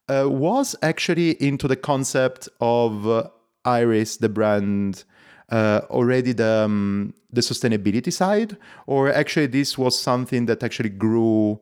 uh, 0.10 0.30
was 0.30 0.76
actually 0.82 1.32
into 1.42 1.68
the 1.68 1.76
concept 1.76 2.50
of 2.62 3.08
uh, 3.08 3.30
Iris, 3.64 4.18
the 4.18 4.30
brand, 4.30 5.04
uh, 5.50 5.82
already 5.90 6.32
the 6.34 6.64
um, 6.66 7.14
the 7.32 7.42
sustainability 7.42 8.12
side, 8.12 8.58
or 8.88 9.12
actually 9.12 9.48
this 9.48 9.78
was 9.78 10.00
something 10.00 10.46
that 10.46 10.64
actually 10.64 10.90
grew 10.90 11.60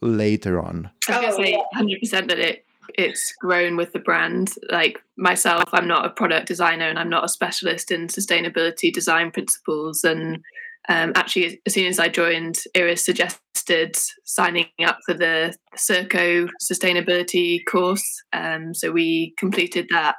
later 0.00 0.60
on. 0.60 0.90
I 1.08 1.20
was 1.20 1.36
gonna 1.36 1.46
say 1.46 1.62
hundred 1.74 2.00
percent 2.00 2.28
that 2.28 2.38
it 2.38 2.64
it's 2.94 3.32
grown 3.40 3.76
with 3.76 3.92
the 3.92 3.98
brand. 3.98 4.54
Like 4.70 5.02
myself, 5.16 5.64
I'm 5.72 5.88
not 5.88 6.04
a 6.04 6.10
product 6.10 6.48
designer 6.48 6.88
and 6.88 6.98
I'm 6.98 7.08
not 7.08 7.24
a 7.24 7.28
specialist 7.28 7.90
in 7.90 8.08
sustainability 8.08 8.92
design 8.92 9.30
principles 9.30 10.04
and 10.04 10.42
um, 10.88 11.12
actually, 11.14 11.60
as 11.66 11.74
soon 11.74 11.86
as 11.86 11.98
I 11.98 12.08
joined, 12.08 12.58
Iris 12.76 13.04
suggested 13.04 13.96
signing 14.24 14.66
up 14.84 14.98
for 15.06 15.14
the 15.14 15.54
Circo 15.76 16.48
sustainability 16.60 17.60
course. 17.70 18.22
Um, 18.32 18.74
so 18.74 18.90
we 18.90 19.34
completed 19.38 19.86
that. 19.90 20.16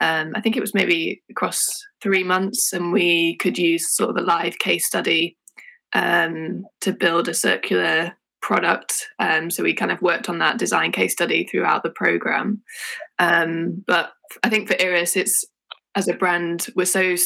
Um, 0.00 0.32
I 0.34 0.40
think 0.40 0.56
it 0.56 0.60
was 0.60 0.74
maybe 0.74 1.22
across 1.30 1.68
three 2.02 2.24
months, 2.24 2.72
and 2.72 2.92
we 2.92 3.36
could 3.36 3.58
use 3.58 3.94
sort 3.94 4.10
of 4.10 4.16
a 4.16 4.26
live 4.26 4.58
case 4.58 4.86
study 4.86 5.36
um, 5.92 6.64
to 6.80 6.92
build 6.92 7.28
a 7.28 7.34
circular 7.34 8.16
product. 8.42 9.06
Um, 9.18 9.50
so 9.50 9.62
we 9.62 9.74
kind 9.74 9.92
of 9.92 10.02
worked 10.02 10.28
on 10.28 10.38
that 10.38 10.58
design 10.58 10.92
case 10.92 11.12
study 11.12 11.46
throughout 11.46 11.82
the 11.82 11.90
program. 11.90 12.62
Um, 13.18 13.84
but 13.86 14.10
I 14.42 14.48
think 14.48 14.68
for 14.68 14.80
Iris, 14.80 15.16
it's 15.16 15.44
as 15.94 16.08
a 16.08 16.14
brand, 16.14 16.66
we're 16.76 16.84
so 16.84 17.16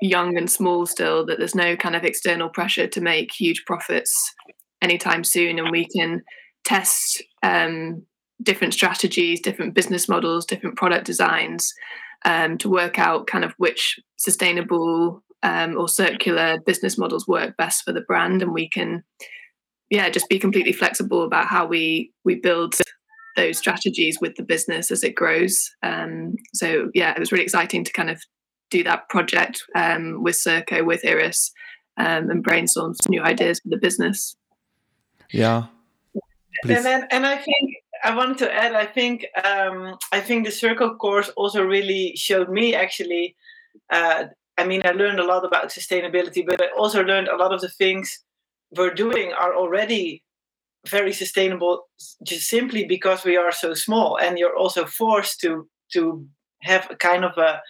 young 0.00 0.36
and 0.36 0.50
small 0.50 0.86
still 0.86 1.26
that 1.26 1.38
there's 1.38 1.54
no 1.54 1.76
kind 1.76 1.96
of 1.96 2.04
external 2.04 2.48
pressure 2.48 2.86
to 2.86 3.00
make 3.00 3.32
huge 3.32 3.64
profits 3.66 4.34
anytime 4.80 5.24
soon, 5.24 5.58
and 5.58 5.70
we 5.70 5.86
can 5.96 6.22
test 6.64 7.22
um, 7.42 8.02
different 8.42 8.74
strategies, 8.74 9.40
different 9.40 9.74
business 9.74 10.08
models, 10.08 10.46
different 10.46 10.76
product 10.76 11.04
designs 11.04 11.72
um, 12.24 12.58
to 12.58 12.68
work 12.68 12.98
out 12.98 13.26
kind 13.26 13.44
of 13.44 13.52
which 13.58 13.98
sustainable 14.16 15.22
um, 15.42 15.76
or 15.76 15.88
circular 15.88 16.58
business 16.66 16.98
models 16.98 17.26
work 17.26 17.56
best 17.56 17.84
for 17.84 17.92
the 17.92 18.00
brand, 18.02 18.42
and 18.42 18.52
we 18.52 18.68
can, 18.68 19.02
yeah, 19.90 20.10
just 20.10 20.28
be 20.28 20.38
completely 20.38 20.72
flexible 20.72 21.24
about 21.24 21.46
how 21.46 21.66
we 21.66 22.12
we 22.24 22.36
build 22.36 22.74
those 23.36 23.56
strategies 23.56 24.18
with 24.20 24.34
the 24.34 24.42
business 24.42 24.90
as 24.90 25.04
it 25.04 25.14
grows. 25.14 25.56
Um, 25.84 26.34
so 26.54 26.90
yeah, 26.92 27.12
it 27.12 27.20
was 27.20 27.30
really 27.30 27.44
exciting 27.44 27.84
to 27.84 27.92
kind 27.92 28.10
of 28.10 28.20
do 28.70 28.84
that 28.84 29.08
project 29.08 29.64
um, 29.74 30.22
with 30.22 30.36
Circo, 30.36 30.84
with 30.84 31.04
Iris, 31.06 31.52
um, 31.96 32.30
and 32.30 32.42
brainstorm 32.42 32.94
some 32.94 33.10
new 33.10 33.22
ideas 33.22 33.60
for 33.60 33.68
the 33.68 33.78
business. 33.78 34.36
Yeah. 35.32 35.66
Please. 36.62 36.76
And 36.76 36.84
then, 36.84 37.06
and 37.10 37.26
I 37.26 37.36
think 37.36 37.74
I 38.04 38.14
wanted 38.14 38.38
to 38.38 38.52
add. 38.52 38.74
I 38.74 38.86
think 38.86 39.26
um, 39.44 39.96
I 40.12 40.20
think 40.20 40.44
the 40.44 40.52
Circo 40.52 40.96
course 40.98 41.30
also 41.36 41.62
really 41.62 42.14
showed 42.16 42.48
me 42.48 42.74
actually. 42.74 43.36
Uh, 43.90 44.24
I 44.56 44.66
mean, 44.66 44.82
I 44.84 44.90
learned 44.90 45.20
a 45.20 45.24
lot 45.24 45.44
about 45.44 45.68
sustainability, 45.68 46.44
but 46.44 46.60
I 46.60 46.66
also 46.76 47.02
learned 47.02 47.28
a 47.28 47.36
lot 47.36 47.54
of 47.54 47.60
the 47.60 47.68
things 47.68 48.24
we're 48.76 48.92
doing 48.92 49.32
are 49.32 49.54
already 49.54 50.24
very 50.88 51.12
sustainable, 51.12 51.88
just 52.24 52.48
simply 52.48 52.84
because 52.84 53.24
we 53.24 53.36
are 53.36 53.52
so 53.52 53.74
small, 53.74 54.18
and 54.18 54.38
you're 54.38 54.56
also 54.56 54.84
forced 54.84 55.40
to 55.40 55.68
to 55.92 56.26
have 56.62 56.88
a 56.90 56.96
kind 56.96 57.24
of 57.24 57.38
a 57.38 57.60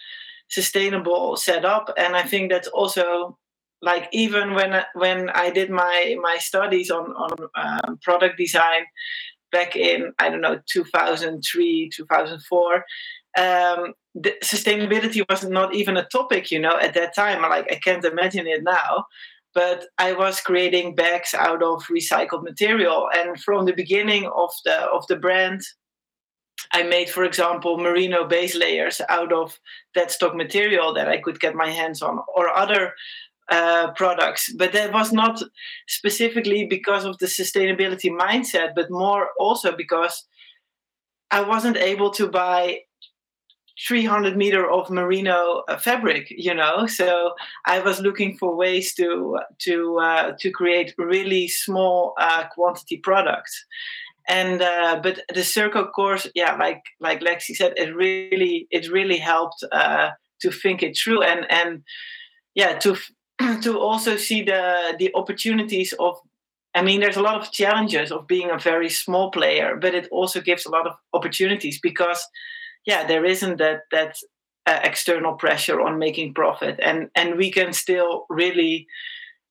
sustainable 0.49 1.37
setup. 1.37 1.93
And 1.97 2.15
I 2.15 2.23
think 2.23 2.51
that's 2.51 2.67
also 2.67 3.37
like 3.81 4.09
even 4.11 4.53
when 4.53 4.83
when 4.93 5.29
I 5.29 5.49
did 5.49 5.69
my 5.69 6.15
my 6.21 6.37
studies 6.37 6.91
on 6.91 7.11
on 7.11 7.49
um, 7.55 7.97
product 8.01 8.37
design 8.37 8.85
back 9.51 9.75
in 9.75 10.11
I 10.19 10.29
don't 10.29 10.41
know 10.41 10.59
2003 10.69 11.89
2004 11.95 12.75
um, 13.37 13.93
the 14.15 14.33
sustainability 14.43 15.23
was 15.29 15.43
not 15.43 15.73
even 15.73 15.97
a 15.97 16.05
topic 16.05 16.51
you 16.51 16.59
know 16.59 16.77
at 16.79 16.93
that 16.95 17.15
time. 17.15 17.41
Like 17.41 17.71
I 17.71 17.75
can't 17.75 18.03
imagine 18.03 18.47
it 18.47 18.63
now. 18.63 19.05
But 19.55 19.87
I 19.97 20.13
was 20.13 20.41
creating 20.41 20.93
bags 20.93 21.33
out 21.33 21.63
of 21.63 21.83
recycled 21.85 22.43
material. 22.43 23.09
And 23.15 23.41
from 23.41 23.65
the 23.65 23.73
beginning 23.73 24.27
of 24.27 24.51
the 24.63 24.75
of 24.75 25.07
the 25.07 25.15
brand 25.15 25.61
I 26.71 26.83
made, 26.83 27.09
for 27.09 27.23
example, 27.23 27.77
merino 27.77 28.27
base 28.27 28.55
layers 28.55 29.01
out 29.09 29.31
of 29.31 29.59
that 29.95 30.11
stock 30.11 30.35
material 30.35 30.93
that 30.93 31.07
I 31.07 31.17
could 31.17 31.39
get 31.39 31.55
my 31.55 31.69
hands 31.69 32.01
on, 32.01 32.19
or 32.35 32.49
other 32.49 32.93
uh, 33.49 33.91
products. 33.91 34.53
But 34.53 34.73
that 34.73 34.93
was 34.93 35.11
not 35.11 35.41
specifically 35.87 36.65
because 36.65 37.05
of 37.05 37.17
the 37.17 37.25
sustainability 37.25 38.11
mindset, 38.11 38.75
but 38.75 38.91
more 38.91 39.29
also 39.39 39.75
because 39.75 40.25
I 41.31 41.41
wasn't 41.41 41.77
able 41.77 42.11
to 42.11 42.27
buy 42.27 42.79
300 43.87 44.35
meter 44.35 44.69
of 44.69 44.89
merino 44.89 45.63
uh, 45.69 45.77
fabric 45.77 46.27
you 46.29 46.53
know 46.53 46.85
so 46.85 47.33
i 47.65 47.79
was 47.79 48.01
looking 48.01 48.37
for 48.37 48.55
ways 48.55 48.93
to 48.93 49.37
to 49.57 49.97
uh, 49.99 50.33
to 50.37 50.51
create 50.51 50.93
really 50.97 51.47
small 51.47 52.13
uh, 52.19 52.43
quantity 52.53 52.97
products 52.97 53.65
and 54.27 54.61
uh, 54.61 54.99
but 55.01 55.21
the 55.33 55.41
Circo 55.41 55.91
course 55.91 56.27
yeah 56.35 56.55
like 56.55 56.81
like 56.99 57.21
lexi 57.21 57.55
said 57.55 57.73
it 57.77 57.95
really 57.95 58.67
it 58.71 58.91
really 58.91 59.17
helped 59.17 59.63
uh, 59.71 60.09
to 60.41 60.51
think 60.51 60.83
it 60.83 60.97
through 60.97 61.23
and 61.23 61.45
and 61.51 61.83
yeah 62.55 62.77
to 62.79 62.95
to 63.61 63.79
also 63.79 64.17
see 64.17 64.41
the 64.43 64.95
the 64.99 65.11
opportunities 65.15 65.93
of 65.99 66.15
i 66.75 66.81
mean 66.81 66.99
there's 66.99 67.17
a 67.17 67.21
lot 67.21 67.39
of 67.41 67.51
challenges 67.51 68.11
of 68.11 68.27
being 68.27 68.51
a 68.51 68.59
very 68.59 68.89
small 68.89 69.31
player 69.31 69.77
but 69.79 69.95
it 69.95 70.07
also 70.11 70.41
gives 70.41 70.65
a 70.65 70.71
lot 70.71 70.85
of 70.85 70.93
opportunities 71.13 71.79
because 71.81 72.27
yeah 72.85 73.07
there 73.07 73.25
isn't 73.25 73.57
that 73.57 73.81
that 73.91 74.17
uh, 74.69 74.79
external 74.83 75.33
pressure 75.33 75.81
on 75.81 75.97
making 75.97 76.33
profit. 76.33 76.79
And 76.81 77.09
and 77.15 77.37
we 77.37 77.51
can 77.51 77.73
still 77.73 78.25
really 78.29 78.87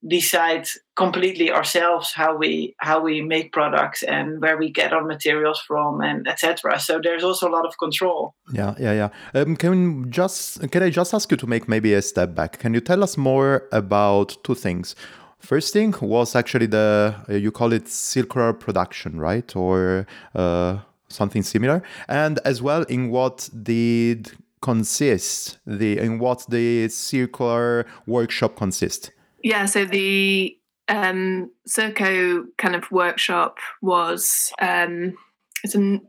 decide 0.06 0.66
completely 0.94 1.50
ourselves 1.50 2.12
how 2.12 2.36
we 2.36 2.74
how 2.78 3.00
we 3.00 3.20
make 3.20 3.52
products 3.52 4.04
and 4.04 4.40
where 4.40 4.56
we 4.56 4.70
get 4.70 4.92
our 4.92 5.02
materials 5.02 5.60
from 5.66 6.00
and 6.00 6.28
etc 6.28 6.78
so 6.78 7.00
there's 7.02 7.24
also 7.24 7.48
a 7.48 7.50
lot 7.50 7.66
of 7.66 7.76
control. 7.78 8.34
Yeah 8.52 8.74
yeah 8.78 8.92
yeah. 8.92 9.08
Um, 9.40 9.56
can 9.56 10.10
just 10.10 10.70
can 10.70 10.82
i 10.82 10.90
just 10.90 11.12
ask 11.14 11.30
you 11.30 11.36
to 11.36 11.46
make 11.46 11.68
maybe 11.68 11.94
a 11.94 12.02
step 12.02 12.34
back? 12.34 12.58
Can 12.58 12.74
you 12.74 12.80
tell 12.80 13.02
us 13.02 13.16
more 13.16 13.64
about 13.72 14.36
two 14.44 14.54
things? 14.54 14.94
First 15.40 15.72
thing 15.72 15.94
was 16.00 16.36
actually 16.36 16.66
the 16.66 17.14
uh, 17.28 17.34
you 17.34 17.50
call 17.50 17.72
it 17.72 17.88
circular 17.88 18.52
production 18.52 19.18
right? 19.18 19.54
Or 19.56 20.06
uh, 20.34 20.78
something 21.08 21.42
similar. 21.42 21.82
And 22.08 22.38
as 22.44 22.62
well 22.62 22.82
in 22.84 23.10
what 23.10 23.48
did 23.62 24.32
consist 24.60 25.58
the 25.66 25.98
in 25.98 26.18
what 26.18 26.44
the 26.48 26.88
circular 26.88 27.86
workshop 28.06 28.56
consist 28.56 29.12
yeah, 29.42 29.66
so 29.66 29.84
the 29.84 30.56
um, 30.88 31.50
Circo 31.68 32.44
kind 32.56 32.74
of 32.74 32.90
workshop 32.90 33.58
was 33.82 34.52
um, 34.60 35.14
it's 35.62 35.74
a 35.74 36.00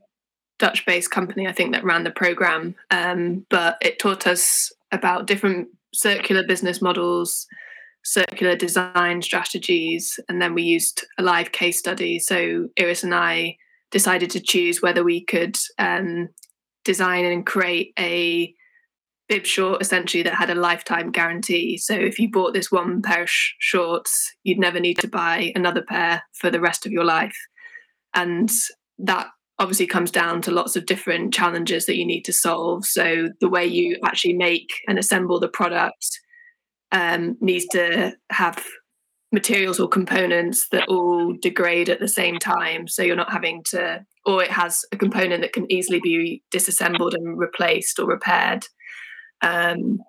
Dutch-based 0.58 1.12
company, 1.12 1.48
I 1.48 1.52
think, 1.54 1.74
that 1.74 1.84
ran 1.84 2.04
the 2.04 2.12
program, 2.12 2.76
um, 2.92 3.46
but 3.50 3.78
it 3.82 4.00
taught 4.00 4.28
us 4.28 4.72
about 4.92 5.28
different 5.28 5.70
circular 5.94 6.44
business 6.44 6.82
models, 6.82 7.48
circular 8.04 8.56
design 8.56 9.22
strategies, 9.22 10.20
and 10.28 10.42
then 10.42 10.54
we 10.54 10.64
used 10.64 11.06
a 11.18 11.24
live 11.24 11.52
case 11.52 11.80
study. 11.80 12.20
So 12.20 12.68
Iris 12.78 13.04
and 13.04 13.16
I 13.16 13.58
decided 13.92 14.30
to 14.32 14.40
choose 14.40 14.82
whether 14.82 15.04
we 15.04 15.24
could 15.24 15.58
um, 15.78 16.30
design 16.84 17.26
and 17.26 17.46
create 17.46 17.94
a 17.98 18.54
bib 19.30 19.46
short 19.46 19.82
essentially 19.82 20.24
that 20.24 20.34
had 20.34 20.50
a 20.50 20.56
lifetime 20.56 21.12
guarantee. 21.12 21.78
So 21.78 21.94
if 21.94 22.20
you 22.20 22.30
bought 22.30 22.54
this 22.54 22.72
one 22.72 23.02
pair 23.02 23.24
of 23.24 23.30
sh- 23.30 23.54
shorts, 23.60 24.34
you'd 24.44 24.60
never 24.60 24.80
need 24.80 24.98
to 25.00 25.08
buy 25.08 25.54
another 25.56 25.84
pair 25.84 26.24
for 26.34 26.50
the 26.50 26.60
rest 26.60 26.86
of 26.86 26.92
your 26.92 27.06
life. 27.06 27.38
And 28.14 28.50
that 28.98 29.28
obviously 29.60 29.86
comes 29.86 30.10
down 30.10 30.42
to 30.42 30.52
lots 30.52 30.76
of 30.76 30.86
different 30.86 31.34
challenges 31.34 31.86
that 31.86 31.98
you 31.98 32.06
need 32.06 32.24
to 32.24 32.34
solve. 32.34 32.86
So 32.86 33.30
the 33.40 33.50
way 33.50 33.66
you 33.66 33.98
actually 34.04 34.34
make 34.34 34.70
and 34.88 34.98
assemble 34.98 35.40
the 35.40 35.48
product 35.48 36.20
um, 36.92 37.38
needs 37.40 37.66
to 37.68 38.14
have 38.32 38.66
materials 39.32 39.80
or 39.80 39.88
components 39.88 40.68
that 40.72 40.88
all 40.88 41.36
degrade 41.40 41.90
at 41.90 42.00
the 42.00 42.08
same 42.08 42.40
time. 42.40 42.88
So 42.88 43.04
you're 43.04 43.16
not 43.16 43.32
having 43.32 43.62
to, 43.70 44.04
or 44.26 44.42
it 44.42 44.50
has 44.50 44.84
a 44.92 44.98
component 44.98 45.42
that 45.42 45.54
can 45.54 45.72
easily 45.72 46.00
be 46.00 46.42
disassembled 46.50 47.14
and 47.14 47.38
replaced 47.38 48.00
or 48.00 48.08
repaired. 48.08 48.66
Um, 49.42 50.00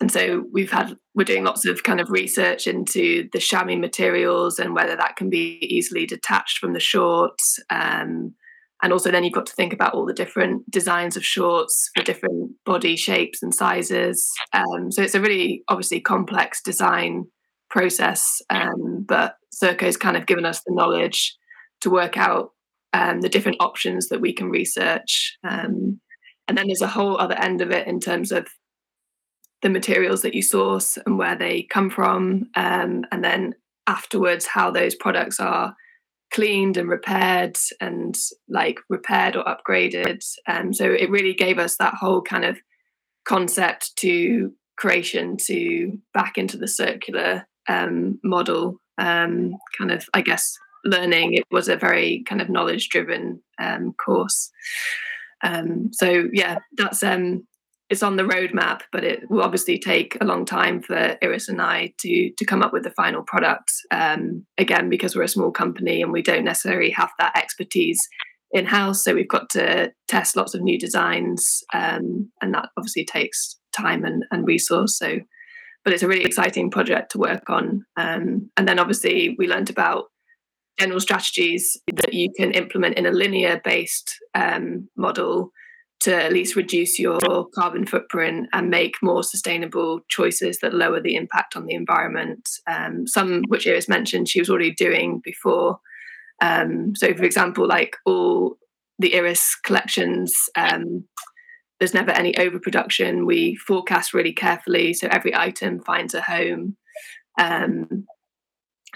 and 0.00 0.10
so 0.10 0.44
we've 0.52 0.70
had 0.70 0.96
we're 1.14 1.24
doing 1.24 1.44
lots 1.44 1.66
of 1.66 1.82
kind 1.82 2.00
of 2.00 2.10
research 2.10 2.66
into 2.66 3.28
the 3.32 3.38
chamois 3.38 3.76
materials 3.76 4.58
and 4.58 4.74
whether 4.74 4.96
that 4.96 5.16
can 5.16 5.28
be 5.28 5.58
easily 5.60 6.06
detached 6.06 6.58
from 6.58 6.72
the 6.72 6.80
shorts. 6.80 7.58
Um, 7.68 8.34
and 8.82 8.92
also 8.92 9.10
then 9.10 9.24
you've 9.24 9.34
got 9.34 9.46
to 9.46 9.52
think 9.52 9.74
about 9.74 9.92
all 9.92 10.06
the 10.06 10.14
different 10.14 10.68
designs 10.70 11.16
of 11.16 11.24
shorts 11.24 11.90
for 11.94 12.02
different 12.02 12.52
body 12.64 12.96
shapes 12.96 13.42
and 13.42 13.54
sizes. 13.54 14.30
Um, 14.54 14.90
so 14.90 15.02
it's 15.02 15.14
a 15.14 15.20
really 15.20 15.62
obviously 15.68 16.00
complex 16.00 16.62
design 16.62 17.24
process. 17.68 18.40
Um, 18.48 19.04
but 19.06 19.34
Circo's 19.52 19.98
kind 19.98 20.16
of 20.16 20.26
given 20.26 20.46
us 20.46 20.62
the 20.66 20.74
knowledge 20.74 21.36
to 21.82 21.90
work 21.90 22.16
out 22.16 22.52
um, 22.94 23.20
the 23.20 23.28
different 23.28 23.58
options 23.60 24.08
that 24.08 24.20
we 24.20 24.32
can 24.32 24.48
research. 24.48 25.36
Um, 25.46 26.00
and 26.48 26.56
then 26.56 26.66
there's 26.66 26.80
a 26.80 26.88
whole 26.88 27.18
other 27.18 27.36
end 27.36 27.60
of 27.60 27.70
it 27.70 27.86
in 27.86 28.00
terms 28.00 28.32
of 28.32 28.48
the 29.62 29.70
materials 29.70 30.22
that 30.22 30.34
you 30.34 30.42
source 30.42 30.98
and 31.04 31.18
where 31.18 31.36
they 31.36 31.62
come 31.64 31.90
from, 31.90 32.48
um, 32.54 33.04
and 33.12 33.22
then 33.22 33.54
afterwards 33.86 34.46
how 34.46 34.70
those 34.70 34.94
products 34.94 35.40
are 35.40 35.74
cleaned 36.32 36.76
and 36.76 36.88
repaired 36.88 37.56
and 37.80 38.16
like 38.48 38.78
repaired 38.88 39.36
or 39.36 39.44
upgraded. 39.44 40.24
Um, 40.46 40.72
so 40.72 40.84
it 40.84 41.10
really 41.10 41.34
gave 41.34 41.58
us 41.58 41.76
that 41.76 41.94
whole 41.94 42.22
kind 42.22 42.44
of 42.44 42.58
concept 43.24 43.96
to 43.96 44.52
creation 44.76 45.36
to 45.36 45.98
back 46.14 46.38
into 46.38 46.56
the 46.56 46.68
circular 46.68 47.46
um, 47.68 48.18
model 48.24 48.80
um, 48.98 49.54
kind 49.76 49.90
of, 49.90 50.06
I 50.14 50.20
guess, 50.22 50.56
learning. 50.84 51.34
It 51.34 51.44
was 51.50 51.68
a 51.68 51.76
very 51.76 52.22
kind 52.28 52.40
of 52.40 52.48
knowledge 52.48 52.88
driven 52.88 53.42
um, 53.58 53.92
course. 53.94 54.50
Um, 55.42 55.90
so 55.92 56.28
yeah, 56.32 56.58
that's 56.76 57.02
um, 57.02 57.46
it's 57.90 58.04
on 58.04 58.16
the 58.16 58.22
roadmap, 58.22 58.82
but 58.92 59.02
it 59.02 59.28
will 59.28 59.42
obviously 59.42 59.76
take 59.76 60.16
a 60.20 60.24
long 60.24 60.46
time 60.46 60.80
for 60.80 61.16
Iris 61.22 61.48
and 61.48 61.60
I 61.60 61.92
to 61.98 62.30
to 62.38 62.44
come 62.44 62.62
up 62.62 62.72
with 62.72 62.84
the 62.84 62.92
final 62.92 63.22
product. 63.22 63.72
Um, 63.90 64.46
again, 64.56 64.88
because 64.88 65.14
we're 65.16 65.24
a 65.24 65.28
small 65.28 65.50
company 65.50 66.00
and 66.00 66.12
we 66.12 66.22
don't 66.22 66.44
necessarily 66.44 66.90
have 66.90 67.10
that 67.18 67.36
expertise 67.36 68.00
in 68.52 68.64
house, 68.64 69.04
so 69.04 69.14
we've 69.14 69.28
got 69.28 69.48
to 69.50 69.92
test 70.08 70.36
lots 70.36 70.54
of 70.54 70.62
new 70.62 70.78
designs, 70.78 71.62
um, 71.74 72.30
and 72.40 72.54
that 72.54 72.68
obviously 72.76 73.04
takes 73.04 73.58
time 73.76 74.04
and, 74.04 74.24
and 74.30 74.46
resource. 74.46 74.96
So, 74.96 75.18
but 75.84 75.92
it's 75.92 76.02
a 76.02 76.08
really 76.08 76.24
exciting 76.24 76.70
project 76.70 77.12
to 77.12 77.18
work 77.18 77.48
on. 77.48 77.84
Um, 77.96 78.50
and 78.56 78.66
then 78.66 78.78
obviously 78.78 79.36
we 79.38 79.46
learned 79.46 79.70
about 79.70 80.06
general 80.78 81.00
strategies 81.00 81.76
that 81.94 82.12
you 82.12 82.28
can 82.36 82.52
implement 82.52 82.98
in 82.98 83.06
a 83.06 83.12
linear 83.12 83.60
based 83.64 84.16
um, 84.34 84.88
model 84.96 85.52
to 86.00 86.14
at 86.14 86.32
least 86.32 86.56
reduce 86.56 86.98
your 86.98 87.46
carbon 87.54 87.84
footprint 87.84 88.48
and 88.52 88.70
make 88.70 88.94
more 89.02 89.22
sustainable 89.22 90.00
choices 90.08 90.58
that 90.58 90.72
lower 90.72 91.00
the 91.00 91.14
impact 91.14 91.56
on 91.56 91.66
the 91.66 91.74
environment. 91.74 92.48
Um, 92.66 93.06
some 93.06 93.42
which 93.48 93.66
Iris 93.66 93.88
mentioned 93.88 94.28
she 94.28 94.40
was 94.40 94.48
already 94.48 94.72
doing 94.72 95.20
before. 95.22 95.78
Um, 96.40 96.94
so, 96.96 97.12
for 97.14 97.24
example, 97.24 97.66
like 97.66 97.96
all 98.06 98.56
the 98.98 99.14
Iris 99.14 99.54
collections, 99.62 100.34
um, 100.56 101.04
there's 101.78 101.94
never 101.94 102.10
any 102.12 102.36
overproduction. 102.38 103.26
We 103.26 103.56
forecast 103.56 104.14
really 104.14 104.32
carefully, 104.32 104.94
so 104.94 105.06
every 105.10 105.34
item 105.34 105.80
finds 105.80 106.14
a 106.14 106.22
home. 106.22 106.76
Um, 107.38 108.06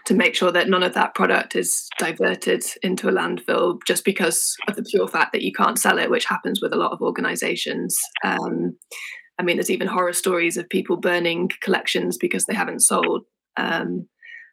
to 0.05 0.15
make 0.15 0.35
sure 0.35 0.53
that 0.53 0.69
none 0.69 0.83
of 0.83 0.95
that 0.95 1.15
product 1.15 1.57
is 1.57 1.89
diverted 1.99 2.63
into 2.83 3.09
a 3.09 3.13
landfill 3.13 3.79
just 3.87 4.05
because 4.05 4.55
of 4.69 4.77
the 4.77 4.83
pure 4.83 5.09
fact 5.09 5.33
that 5.33 5.43
you 5.43 5.53
can't 5.53 5.79
sell 5.79 5.99
it, 5.99 6.11
which 6.11 6.27
happens 6.27 6.61
with 6.61 6.73
a 6.73 6.77
lot 6.77 6.93
of 6.93 7.01
organizations. 7.01 7.99
Um, 8.23 8.77
I 9.39 9.43
mean, 9.43 9.57
there's 9.57 9.71
even 9.71 9.89
horror 9.89 10.13
stories 10.13 10.57
of 10.57 10.69
people 10.69 10.97
burning 10.97 11.51
collections 11.63 12.19
because 12.19 12.45
they 12.45 12.55
haven't 12.55 12.81
sold, 12.81 13.25
um, 13.57 14.07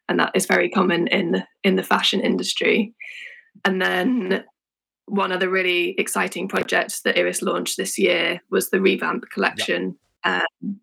and 0.07 0.19
that 0.19 0.31
is 0.33 0.45
very 0.45 0.69
common 0.69 1.07
in 1.07 1.43
in 1.63 1.75
the 1.75 1.83
fashion 1.83 2.21
industry. 2.21 2.93
And 3.65 3.81
then 3.81 4.43
one 5.05 5.31
of 5.31 5.39
the 5.39 5.49
really 5.49 5.93
exciting 5.97 6.47
projects 6.47 7.01
that 7.01 7.17
Iris 7.17 7.41
launched 7.41 7.77
this 7.77 7.97
year 7.99 8.41
was 8.49 8.69
the 8.69 8.81
revamp 8.81 9.25
collection. 9.33 9.97
Yep. 10.25 10.43
Um, 10.63 10.79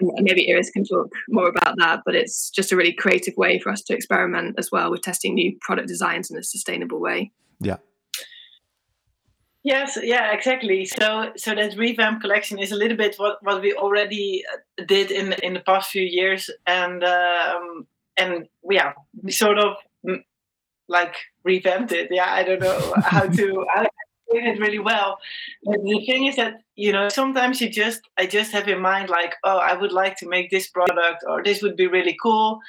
maybe 0.00 0.50
Iris 0.52 0.70
can 0.70 0.84
talk 0.84 1.12
more 1.28 1.48
about 1.48 1.76
that, 1.78 2.02
but 2.04 2.14
it's 2.14 2.50
just 2.50 2.72
a 2.72 2.76
really 2.76 2.92
creative 2.92 3.36
way 3.36 3.58
for 3.58 3.70
us 3.70 3.82
to 3.82 3.94
experiment 3.94 4.56
as 4.58 4.70
well 4.70 4.90
with 4.90 5.02
testing 5.02 5.34
new 5.34 5.56
product 5.60 5.88
designs 5.88 6.30
in 6.30 6.36
a 6.36 6.42
sustainable 6.42 7.00
way. 7.00 7.32
Yeah. 7.60 7.78
Yes, 9.64 9.98
yeah, 10.02 10.32
exactly. 10.32 10.84
So, 10.86 11.32
so 11.36 11.54
that 11.54 11.76
revamp 11.76 12.20
collection 12.20 12.58
is 12.58 12.72
a 12.72 12.76
little 12.76 12.96
bit 12.96 13.16
what, 13.16 13.38
what 13.42 13.60
we 13.60 13.74
already 13.74 14.44
uh, 14.52 14.84
did 14.86 15.10
in 15.10 15.32
in 15.42 15.54
the 15.54 15.60
past 15.60 15.90
few 15.90 16.04
years, 16.04 16.48
and 16.66 17.02
um, 17.04 17.86
and 18.16 18.48
yeah, 18.70 18.92
we 19.20 19.32
sort 19.32 19.58
of 19.58 19.76
mm, 20.06 20.22
like 20.88 21.16
revamped 21.44 21.92
it. 21.92 22.08
Yeah, 22.10 22.32
I 22.32 22.44
don't 22.44 22.60
know 22.60 22.94
how 23.04 23.26
to. 23.26 23.66
it 24.30 24.60
really 24.60 24.78
well. 24.78 25.18
But 25.64 25.82
the 25.82 26.04
thing 26.06 26.26
is 26.26 26.36
that 26.36 26.62
you 26.76 26.92
know 26.92 27.08
sometimes 27.08 27.60
you 27.60 27.68
just 27.68 28.02
I 28.18 28.26
just 28.26 28.52
have 28.52 28.68
in 28.68 28.80
mind 28.80 29.08
like 29.08 29.34
oh 29.44 29.58
I 29.58 29.74
would 29.74 29.92
like 29.92 30.16
to 30.18 30.28
make 30.28 30.50
this 30.50 30.68
product 30.68 31.24
or 31.26 31.42
this 31.42 31.62
would 31.62 31.76
be 31.76 31.86
really 31.86 32.16
cool. 32.22 32.60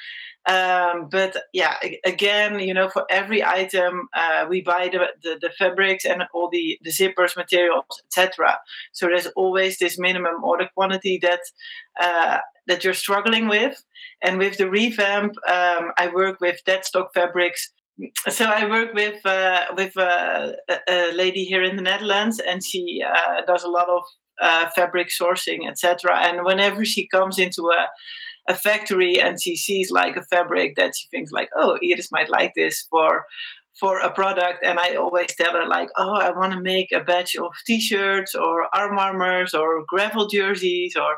Um, 0.46 1.08
but 1.10 1.36
yeah, 1.52 1.76
again, 2.04 2.60
you 2.60 2.72
know, 2.72 2.88
for 2.88 3.04
every 3.10 3.44
item 3.44 4.08
uh, 4.14 4.46
we 4.48 4.62
buy 4.62 4.88
the, 4.90 5.08
the, 5.22 5.38
the 5.40 5.50
fabrics 5.50 6.04
and 6.06 6.24
all 6.32 6.48
the 6.50 6.78
the 6.82 6.90
zippers, 6.90 7.36
materials, 7.36 7.84
etc. 8.06 8.58
So 8.92 9.06
there's 9.06 9.26
always 9.36 9.78
this 9.78 9.98
minimum 9.98 10.42
order 10.42 10.68
quantity 10.74 11.18
that 11.22 11.40
uh, 12.00 12.38
that 12.66 12.84
you're 12.84 12.94
struggling 12.94 13.48
with. 13.48 13.82
And 14.22 14.38
with 14.38 14.56
the 14.56 14.68
revamp, 14.68 15.34
um, 15.48 15.92
I 15.96 16.10
work 16.12 16.40
with 16.40 16.64
dead 16.64 16.84
stock 16.84 17.12
fabrics 17.14 17.70
so 18.28 18.44
I 18.46 18.68
work 18.68 18.94
with 18.94 19.24
uh, 19.24 19.66
with 19.76 19.96
uh, 19.96 20.52
a, 20.88 21.12
lady 21.12 21.44
here 21.44 21.62
in 21.62 21.76
the 21.76 21.82
Netherlands, 21.82 22.40
and 22.40 22.64
she 22.64 23.02
uh, 23.06 23.42
does 23.46 23.64
a 23.64 23.68
lot 23.68 23.88
of 23.88 24.02
uh, 24.40 24.68
fabric 24.74 25.08
sourcing, 25.08 25.68
etc. 25.68 26.18
And 26.18 26.44
whenever 26.44 26.84
she 26.84 27.08
comes 27.08 27.38
into 27.38 27.70
a 27.70 27.88
a 28.48 28.54
factory 28.54 29.20
and 29.20 29.40
she 29.40 29.56
sees 29.56 29.90
like 29.90 30.16
a 30.16 30.24
fabric 30.24 30.74
that 30.76 30.92
she 30.96 31.08
thinks 31.08 31.30
like, 31.30 31.50
oh, 31.56 31.78
Iris 31.84 32.10
might 32.10 32.30
like 32.30 32.52
this 32.56 32.86
for 32.90 33.24
for 33.78 34.00
a 34.00 34.10
product 34.12 34.64
and 34.64 34.78
i 34.78 34.94
always 34.94 35.34
tell 35.36 35.52
her 35.52 35.66
like 35.66 35.88
oh 35.96 36.14
i 36.14 36.30
want 36.30 36.52
to 36.52 36.60
make 36.60 36.90
a 36.92 37.00
batch 37.00 37.36
of 37.36 37.52
t-shirts 37.66 38.34
or 38.34 38.74
arm 38.74 38.96
warmers 38.96 39.54
or 39.54 39.84
gravel 39.86 40.26
jerseys 40.26 40.96
or 40.96 41.16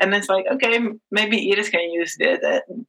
and 0.00 0.14
it's 0.14 0.28
like 0.28 0.46
okay 0.50 0.78
maybe 1.10 1.52
iris 1.52 1.68
can 1.68 1.90
use 1.90 2.16
this 2.18 2.38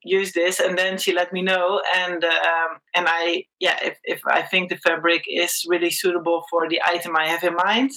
use 0.04 0.32
this 0.34 0.60
and 0.60 0.78
then 0.78 0.98
she 0.98 1.14
let 1.14 1.34
me 1.34 1.42
know 1.42 1.82
and 1.96 2.24
um, 2.24 2.78
and 2.96 3.08
i 3.10 3.44
yeah 3.60 3.78
if, 3.84 3.98
if 4.04 4.22
i 4.28 4.42
think 4.42 4.70
the 4.70 4.78
fabric 4.78 5.24
is 5.28 5.66
really 5.68 5.90
suitable 5.90 6.44
for 6.50 6.70
the 6.70 6.82
item 6.86 7.16
i 7.16 7.28
have 7.28 7.44
in 7.44 7.56
mind 7.56 7.92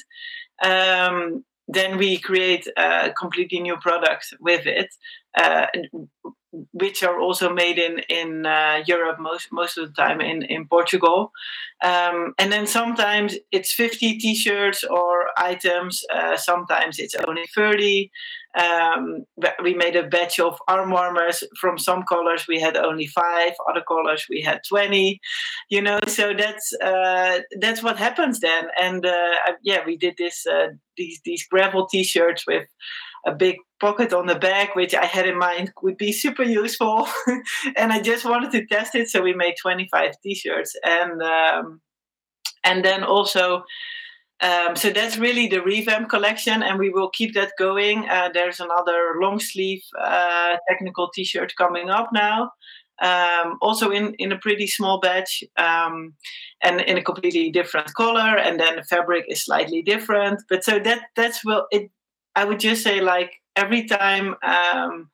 um, 0.62 1.44
then 1.68 1.96
we 1.96 2.18
create 2.18 2.66
a 2.76 3.12
completely 3.18 3.60
new 3.60 3.76
product 3.76 4.34
with 4.40 4.66
it 4.66 4.88
uh, 5.38 5.66
which 6.72 7.02
are 7.02 7.20
also 7.20 7.52
made 7.52 7.78
in 7.78 8.00
in 8.09 8.46
uh, 8.46 8.82
Europe 8.86 9.18
most 9.20 9.48
most 9.52 9.78
of 9.78 9.86
the 9.86 10.02
time 10.02 10.20
in 10.20 10.42
in 10.42 10.66
Portugal, 10.66 11.30
um, 11.82 12.34
and 12.38 12.52
then 12.52 12.66
sometimes 12.66 13.36
it's 13.50 13.72
fifty 13.72 14.18
T-shirts 14.18 14.84
or 14.84 15.26
items. 15.36 16.02
Uh, 16.12 16.36
sometimes 16.36 16.98
it's 16.98 17.16
only 17.26 17.46
thirty. 17.55 18.11
Um, 18.57 19.24
we 19.64 19.74
made 19.74 19.96
a 19.96 20.07
batch 20.07 20.38
of 20.38 20.61
arm 20.68 20.90
warmers 20.90 21.42
from 21.61 21.76
some 21.76 22.05
colors. 22.05 22.46
We 22.46 22.61
had 22.61 22.76
only 22.76 23.07
five. 23.07 23.52
Other 23.68 23.82
colors 23.86 24.26
we 24.30 24.42
had 24.42 24.61
twenty. 24.68 25.20
You 25.70 25.82
know, 25.82 25.98
so 26.07 26.32
that's 26.34 26.72
uh, 26.82 27.40
that's 27.61 27.82
what 27.82 27.98
happens 27.98 28.40
then. 28.40 28.68
And 28.80 29.05
uh, 29.05 29.55
yeah, 29.62 29.80
we 29.84 29.96
did 29.96 30.14
this 30.18 30.46
uh, 30.46 30.68
these 30.96 31.20
these 31.24 31.46
gravel 31.50 31.86
T-shirts 31.86 32.44
with 32.46 32.68
a 33.27 33.33
big 33.33 33.57
pocket 33.81 34.12
on 34.12 34.27
the 34.27 34.35
back, 34.35 34.75
which 34.75 34.95
I 34.95 35.07
had 35.07 35.27
in 35.27 35.39
mind 35.39 35.72
would 35.83 35.97
be 35.97 36.12
super 36.12 36.43
useful. 36.43 37.09
and 37.77 37.93
I 37.93 38.01
just 38.01 38.25
wanted 38.25 38.53
to 38.53 38.66
test 38.66 38.95
it, 38.95 39.09
so 39.09 39.22
we 39.22 39.35
made 39.35 39.55
25 39.61 40.14
t-shirts, 40.22 40.75
and 40.85 41.22
um, 41.22 41.81
and 42.64 42.85
then 42.85 43.03
also. 43.05 43.64
Um, 44.41 44.75
so 44.75 44.91
that's 44.91 45.16
really 45.16 45.47
the 45.47 45.62
revamp 45.62 46.11
collection, 46.11 46.62
and 46.62 46.79
we 46.79 46.91
will 46.91 47.09
keep 47.11 47.35
that 47.35 47.53
going. 47.57 48.07
Uh, 48.11 48.31
there's 48.35 48.61
another 48.61 49.14
long 49.22 49.39
sleeve 49.39 49.83
uh, 49.99 50.57
technical 50.68 51.09
T-shirt 51.14 51.55
coming 51.57 51.89
up 51.89 52.11
now, 52.12 52.51
um, 53.01 53.59
also 53.62 53.91
in 53.91 54.14
in 54.18 54.33
a 54.33 54.39
pretty 54.39 54.66
small 54.66 55.01
batch, 55.01 55.45
um, 55.57 56.14
and 56.62 56.81
in 56.81 56.99
a 56.99 57.03
completely 57.03 57.51
different 57.51 57.95
color. 57.95 58.37
And 58.37 58.59
then 58.59 58.77
the 58.77 58.85
fabric 58.85 59.25
is 59.29 59.45
slightly 59.45 59.83
different. 59.83 60.43
But 60.49 60.64
so 60.64 60.79
that 60.81 61.03
that's 61.16 61.45
will 61.45 61.66
it 61.70 61.91
I 62.37 62.45
would 62.45 62.61
just 62.61 62.82
say 62.82 63.01
like 63.01 63.32
every 63.57 63.87
time 63.87 64.35
um, 64.43 65.11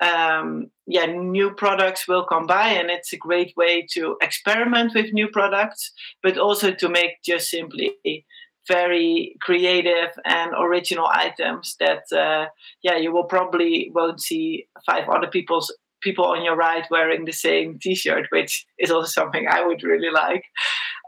um, 0.00 0.70
yeah 0.86 1.06
new 1.06 1.52
products 1.52 2.08
will 2.08 2.24
come 2.24 2.46
by 2.46 2.68
and 2.68 2.90
it's 2.90 3.12
a 3.12 3.16
great 3.16 3.54
way 3.56 3.86
to 3.92 4.16
experiment 4.22 4.92
with 4.94 5.12
new 5.12 5.28
products 5.28 5.92
but 6.22 6.38
also 6.38 6.72
to 6.72 6.88
make 6.88 7.22
just 7.24 7.50
simply 7.50 8.24
very 8.66 9.36
creative 9.40 10.10
and 10.24 10.52
original 10.58 11.06
items 11.06 11.76
that 11.80 12.04
uh, 12.12 12.46
yeah 12.82 12.96
you 12.96 13.12
will 13.12 13.24
probably 13.24 13.90
won't 13.94 14.20
see 14.20 14.66
five 14.86 15.08
other 15.08 15.26
people's 15.26 15.74
people 16.00 16.24
on 16.24 16.42
your 16.42 16.56
right 16.56 16.86
wearing 16.90 17.26
the 17.26 17.32
same 17.32 17.78
t-shirt 17.78 18.26
which 18.30 18.64
is 18.78 18.90
also 18.90 19.06
something 19.06 19.46
i 19.48 19.64
would 19.64 19.82
really 19.82 20.10
like. 20.10 20.44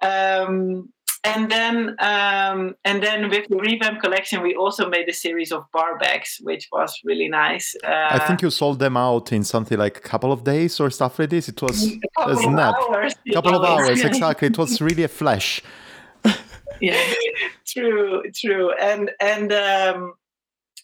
Um, 0.03 0.93
and 1.25 1.51
then 1.51 1.97
um, 2.01 2.75
and 2.85 3.03
then 3.03 3.31
with 3.31 3.47
the 3.49 3.57
revamp 3.57 4.01
collection 4.01 4.43
we 4.43 4.55
also 4.55 4.89
made 4.89 5.09
a 5.09 5.13
series 5.13 5.53
of 5.53 5.65
bar 5.73 5.97
bags 5.99 6.41
which 6.43 6.69
was 6.73 7.01
really 7.05 7.29
nice. 7.29 7.77
Uh, 7.85 8.09
i 8.11 8.19
think 8.19 8.43
you 8.43 8.51
sold 8.51 8.79
them 8.79 8.97
out 8.97 9.33
in 9.33 9.45
something 9.45 9.79
like 9.79 9.97
a 9.99 10.01
couple 10.01 10.33
of 10.33 10.45
days 10.45 10.81
or 10.81 10.91
stuff 10.91 11.19
like 11.19 11.31
this. 11.31 11.49
It 11.49 11.61
was 11.63 11.97
a 12.19 12.37
snap 12.37 12.75
hours, 12.75 13.15
couple 13.33 13.55
of 13.55 13.65
hours 13.71 14.05
exactly. 14.05 14.49
It 14.49 14.59
was 14.59 14.81
really 14.81 15.05
a 15.05 15.09
flash. 15.09 15.63
Yeah 16.81 17.01
true 17.73 18.23
true. 18.35 18.73
And 18.73 19.11
and 19.21 19.53
um, 19.53 20.15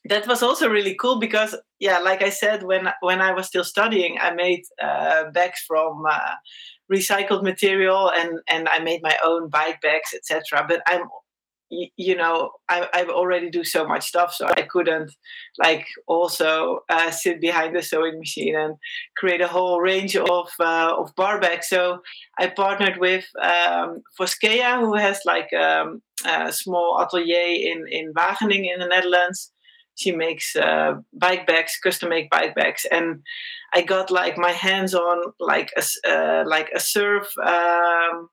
that 0.05 0.27
was 0.27 0.43
also 0.43 0.69
really 0.69 0.95
cool 0.95 1.19
because 1.19 1.57
yeah 1.81 1.99
like 1.99 2.23
i 2.23 2.31
said 2.31 2.63
when 2.63 2.89
when 3.01 3.21
i 3.21 3.33
was 3.33 3.47
still 3.47 3.65
studying 3.65 4.17
i 4.21 4.31
made 4.31 4.63
uh, 4.83 5.31
bags 5.31 5.61
from 5.67 6.05
uh, 6.09 6.35
recycled 6.93 7.43
material 7.43 8.11
and 8.11 8.41
and 8.49 8.69
I 8.69 8.79
made 8.81 9.03
my 9.03 9.17
own 9.25 9.49
bike 9.49 9.81
bags, 9.81 10.15
etc. 10.15 10.65
But 10.69 10.83
I'm 10.87 11.03
you 11.71 12.17
know 12.17 12.53
I, 12.71 12.89
I 12.95 13.05
already 13.05 13.51
do 13.51 13.63
so 13.63 13.87
much 13.87 14.07
stuff 14.07 14.33
so 14.33 14.47
i 14.47 14.63
couldn't 14.63 15.13
like 15.63 15.85
also 16.07 16.81
uh, 16.89 17.11
sit 17.11 17.43
behind 17.43 17.77
the 17.77 17.83
sewing 17.83 18.19
machine 18.19 18.57
and 18.57 18.77
create 19.19 19.43
a 19.43 19.49
whole 19.49 19.79
range 19.79 20.17
of 20.17 20.49
uh, 20.59 20.95
of 20.97 21.15
bar 21.15 21.39
bags 21.39 21.69
so 21.69 21.99
i 22.39 22.47
partnered 22.47 22.97
with 22.99 23.27
um, 23.43 24.01
Foskea, 24.19 24.81
who 24.81 24.95
has 24.95 25.21
like 25.27 25.53
um, 25.53 26.01
a 26.25 26.51
small 26.55 26.99
atelier 27.03 27.71
in 27.71 27.85
in 27.91 28.15
wageningen 28.15 28.73
in 28.73 28.81
the 28.81 28.87
netherlands 28.87 29.53
she 29.99 30.13
makes 30.13 30.55
uh, 30.55 30.95
bike 31.13 31.47
bags, 31.47 31.77
custom 31.83 32.11
made 32.11 32.31
bike 32.31 32.55
bags, 32.55 32.87
and 32.91 33.23
I 33.75 33.83
got 33.83 34.11
like 34.11 34.39
my 34.39 34.53
hands 34.53 34.95
on 34.95 35.33
like 35.41 35.71
a 35.77 35.83
uh, 36.09 36.45
like 36.47 36.71
a 36.75 36.81
surf 36.81 37.27
um, 37.45 38.29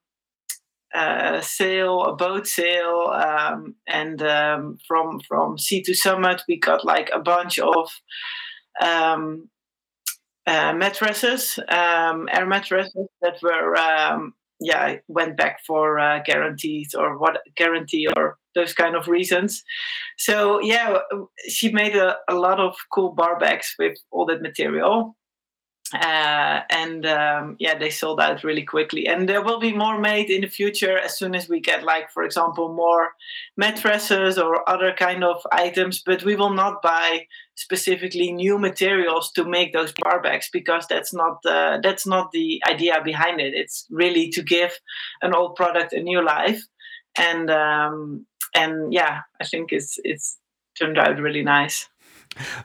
uh, 0.93 1.41
sail, 1.41 2.03
a 2.03 2.15
boat 2.15 2.45
sail, 2.47 3.11
um, 3.11 3.75
and 3.87 4.21
um, 4.21 4.77
from 4.87 5.19
from 5.27 5.57
Sea 5.57 5.81
to 5.83 5.95
Summit 5.95 6.43
we 6.47 6.59
got 6.59 6.85
like 6.85 7.09
a 7.13 7.19
bunch 7.19 7.57
of 7.57 7.89
um, 8.81 9.49
uh, 10.45 10.73
mattresses, 10.73 11.57
um, 11.67 12.29
air 12.31 12.45
mattresses 12.45 13.07
that 13.21 13.41
were 13.41 13.75
um, 13.75 14.33
yeah 14.59 14.95
went 15.07 15.37
back 15.37 15.59
for 15.65 15.99
uh, 15.99 16.19
guarantees 16.25 16.93
or 16.93 17.17
what 17.17 17.41
guarantee 17.55 18.07
or 18.15 18.37
those 18.55 18.73
kind 18.73 18.95
of 18.95 19.07
reasons. 19.07 19.63
So 20.17 20.61
yeah, 20.61 20.99
she 21.47 21.71
made 21.71 21.95
a, 21.95 22.15
a 22.29 22.35
lot 22.35 22.59
of 22.59 22.73
cool 22.93 23.13
bar 23.13 23.37
bags 23.37 23.75
with 23.77 23.97
all 24.11 24.25
that 24.27 24.41
material. 24.41 25.15
Uh, 25.93 26.61
and 26.71 27.05
um, 27.05 27.55
yeah, 27.59 27.77
they 27.77 27.91
sold 27.91 28.19
out 28.19 28.43
really 28.43 28.63
quickly. 28.63 29.07
And 29.07 29.29
there 29.29 29.43
will 29.43 29.59
be 29.59 29.71
more 29.71 29.99
made 29.99 30.31
in 30.31 30.41
the 30.41 30.47
future 30.47 30.97
as 30.97 31.17
soon 31.17 31.35
as 31.35 31.47
we 31.47 31.59
get, 31.59 31.83
like, 31.83 32.09
for 32.11 32.23
example, 32.23 32.73
more 32.73 33.09
mattresses 33.55 34.39
or 34.39 34.67
other 34.67 34.93
kind 34.97 35.23
of 35.23 35.45
items. 35.51 36.01
But 36.03 36.23
we 36.23 36.35
will 36.35 36.53
not 36.53 36.81
buy 36.81 37.27
specifically 37.55 38.31
new 38.31 38.57
materials 38.57 39.31
to 39.33 39.45
make 39.45 39.73
those 39.73 39.93
bar 39.99 40.21
bags 40.21 40.49
because 40.51 40.87
that's 40.87 41.13
not 41.13 41.41
the 41.43 41.79
that's 41.83 42.07
not 42.07 42.31
the 42.31 42.61
idea 42.67 42.99
behind 43.03 43.39
it. 43.39 43.53
It's 43.53 43.85
really 43.91 44.29
to 44.31 44.41
give 44.41 44.71
an 45.21 45.35
old 45.35 45.55
product 45.55 45.93
a 45.93 46.01
new 46.01 46.25
life. 46.25 46.63
And 47.15 47.49
um, 47.51 48.25
and 48.55 48.91
yeah, 48.91 49.21
I 49.39 49.45
think 49.45 49.71
it's 49.71 49.99
it's 50.03 50.39
turned 50.79 50.97
out 50.97 51.19
really 51.19 51.43
nice. 51.43 51.87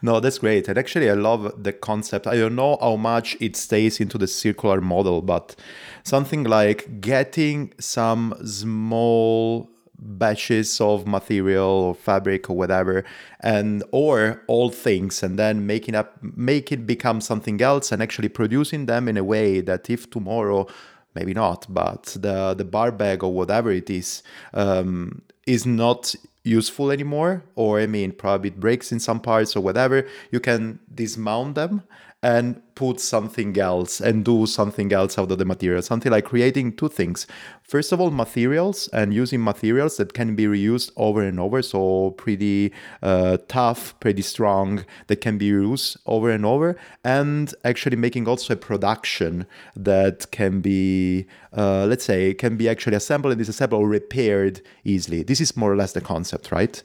No, 0.03 0.21
that's 0.21 0.39
great. 0.39 0.69
And 0.69 0.79
actually, 0.79 1.11
I 1.11 1.15
love 1.15 1.63
the 1.63 1.73
concept. 1.73 2.27
I 2.27 2.37
don't 2.37 2.57
know 2.57 2.79
how 2.81 2.97
much 2.97 3.37
it 3.41 3.57
stays 3.57 4.01
into 4.01 4.19
the 4.19 4.27
circular 4.27 4.81
model, 4.81 5.23
but 5.23 5.55
something 6.03 6.45
like 6.45 7.01
getting 7.01 7.73
some 7.79 8.35
small 8.45 9.71
batches 10.03 10.81
of 10.81 11.07
material 11.07 11.69
or 11.69 11.95
fabric 11.95 12.49
or 12.49 12.57
whatever 12.57 13.05
and 13.41 13.85
or 13.93 14.43
all 14.47 14.71
things 14.71 15.23
and 15.23 15.39
then 15.39 15.67
making 15.67 15.95
up 15.95 16.17
make 16.23 16.73
it 16.73 16.87
become 16.87 17.21
something 17.21 17.61
else 17.61 17.93
and 17.93 18.03
actually 18.03 18.31
producing 18.31 18.87
them 18.87 19.09
in 19.09 19.19
a 19.19 19.25
way 19.25 19.61
that 19.61 19.91
if 19.91 20.09
tomorrow 20.09 20.67
maybe 21.15 21.35
not 21.35 21.67
but 21.69 22.17
the 22.19 22.55
the 22.55 22.65
bar 22.65 22.91
bag 22.91 23.23
or 23.23 23.31
whatever 23.31 23.71
it 23.71 23.91
is 23.91 24.23
um, 24.55 25.21
is 25.47 25.67
not 25.67 26.15
useful 26.45 26.91
anymore 26.91 27.43
or 27.55 27.81
i 27.81 27.87
mean 27.87 28.13
probably 28.13 28.49
it 28.49 28.59
breaks 28.59 28.93
in 28.93 28.99
some 28.99 29.21
parts 29.21 29.55
or 29.55 29.61
whatever 29.61 30.07
you 30.31 30.41
can 30.41 30.79
dismount 30.95 31.55
them 31.55 31.83
and 32.23 32.61
put 32.75 33.01
something 33.01 33.59
else 33.59 34.01
and 34.01 34.25
do 34.25 34.47
something 34.47 34.93
else 34.93 35.19
out 35.19 35.31
of 35.31 35.39
the 35.39 35.45
material 35.45 35.83
something 35.83 36.13
like 36.13 36.25
creating 36.25 36.75
two 36.75 36.89
things. 36.89 37.27
First 37.63 37.93
of 37.93 38.01
all 38.01 38.11
materials 38.11 38.89
and 38.93 39.15
using 39.15 39.43
materials 39.43 39.97
that 39.97 40.13
can 40.13 40.35
be 40.35 40.45
reused 40.45 40.91
over 40.97 41.23
and 41.23 41.41
over 41.41 41.63
so 41.63 42.11
pretty 42.13 42.73
uh, 43.03 43.39
tough 43.49 43.99
pretty 44.01 44.23
strong 44.23 44.85
that 45.07 45.21
can 45.21 45.39
be 45.39 45.51
reused 45.51 45.97
over 46.07 46.31
and 46.31 46.45
over 46.45 46.77
and 47.05 47.55
actually 47.65 47.97
making 47.97 48.29
also 48.29 48.55
a 48.55 48.57
production 48.57 49.47
that 49.75 50.31
can 50.31 50.61
be 50.61 51.27
uh, 51.57 51.87
let's 51.87 52.05
say 52.05 52.35
can 52.35 52.57
be 52.57 52.69
actually 52.69 52.97
assembled 52.97 53.33
and 53.33 53.39
disassembled 53.39 53.83
or 53.83 53.89
repaired 53.89 54.61
easily. 54.85 55.23
This 55.23 55.41
is 55.41 55.57
more 55.57 55.73
or 55.73 55.77
less 55.77 55.93
the 55.93 56.01
concept 56.01 56.53
right 56.53 56.83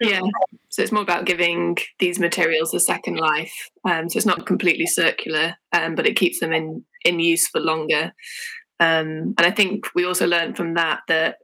yeah. 0.00 0.20
So 0.68 0.82
it's 0.82 0.92
more 0.92 1.02
about 1.02 1.24
giving 1.24 1.76
these 1.98 2.18
materials 2.18 2.74
a 2.74 2.80
second 2.80 3.16
life. 3.16 3.52
Um, 3.84 4.08
so 4.08 4.16
it's 4.16 4.26
not 4.26 4.46
completely 4.46 4.86
circular 4.86 5.54
um, 5.72 5.94
but 5.94 6.06
it 6.06 6.16
keeps 6.16 6.40
them 6.40 6.52
in 6.52 6.84
in 7.04 7.20
use 7.20 7.48
for 7.48 7.60
longer. 7.60 8.12
Um, 8.78 9.34
and 9.38 9.40
i 9.40 9.50
think 9.50 9.86
we 9.94 10.04
also 10.04 10.26
learned 10.26 10.54
from 10.56 10.74
that 10.74 11.00
that 11.08 11.36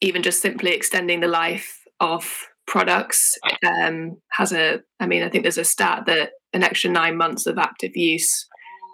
even 0.00 0.22
just 0.22 0.40
simply 0.40 0.70
extending 0.70 1.18
the 1.18 1.26
life 1.26 1.80
of 1.98 2.46
products 2.68 3.36
um, 3.66 4.16
has 4.30 4.52
a 4.52 4.80
i 5.00 5.06
mean 5.06 5.24
i 5.24 5.28
think 5.28 5.42
there's 5.42 5.58
a 5.58 5.64
stat 5.64 6.04
that 6.06 6.30
an 6.52 6.62
extra 6.62 6.88
nine 6.88 7.16
months 7.16 7.46
of 7.46 7.58
active 7.58 7.96
use 7.96 8.46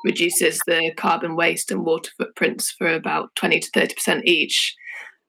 reduces 0.04 0.60
the 0.66 0.92
carbon 0.96 1.36
waste 1.36 1.70
and 1.70 1.84
water 1.84 2.10
footprints 2.16 2.70
for 2.70 2.92
about 2.92 3.34
20 3.36 3.60
to 3.60 3.70
30% 3.70 4.22
each. 4.24 4.74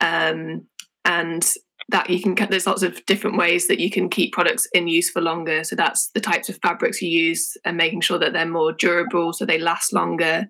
Um, 0.01 0.67
and 1.05 1.43
that 1.89 2.09
you 2.09 2.21
can 2.21 2.35
there's 2.49 2.67
lots 2.67 2.83
of 2.83 3.05
different 3.05 3.37
ways 3.37 3.67
that 3.67 3.79
you 3.79 3.89
can 3.89 4.09
keep 4.09 4.33
products 4.33 4.67
in 4.73 4.87
use 4.87 5.09
for 5.09 5.21
longer. 5.21 5.63
So 5.63 5.75
that's 5.75 6.09
the 6.11 6.21
types 6.21 6.49
of 6.49 6.59
fabrics 6.61 7.01
you 7.01 7.09
use 7.09 7.57
and 7.65 7.77
making 7.77 8.01
sure 8.01 8.19
that 8.19 8.33
they're 8.33 8.45
more 8.45 8.71
durable 8.71 9.33
so 9.33 9.45
they 9.45 9.57
last 9.57 9.93
longer. 9.93 10.47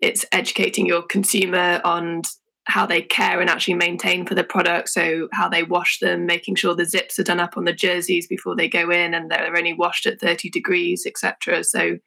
It's 0.00 0.26
educating 0.32 0.86
your 0.86 1.02
consumer 1.02 1.80
on 1.84 2.22
how 2.64 2.86
they 2.86 3.02
care 3.02 3.40
and 3.40 3.50
actually 3.50 3.74
maintain 3.74 4.24
for 4.24 4.34
the 4.34 4.44
product 4.44 4.88
so 4.88 5.28
how 5.32 5.48
they 5.48 5.64
wash 5.64 5.98
them 5.98 6.26
making 6.26 6.54
sure 6.54 6.76
the 6.76 6.84
zips 6.84 7.18
are 7.18 7.24
done 7.24 7.40
up 7.40 7.56
on 7.56 7.64
the 7.64 7.72
jerseys 7.72 8.28
before 8.28 8.54
they 8.54 8.68
go 8.68 8.88
in 8.88 9.14
and 9.14 9.28
they're 9.28 9.56
only 9.56 9.72
washed 9.72 10.06
at 10.06 10.20
30 10.20 10.48
degrees 10.48 11.04
etc 11.04 11.64
so 11.64 11.98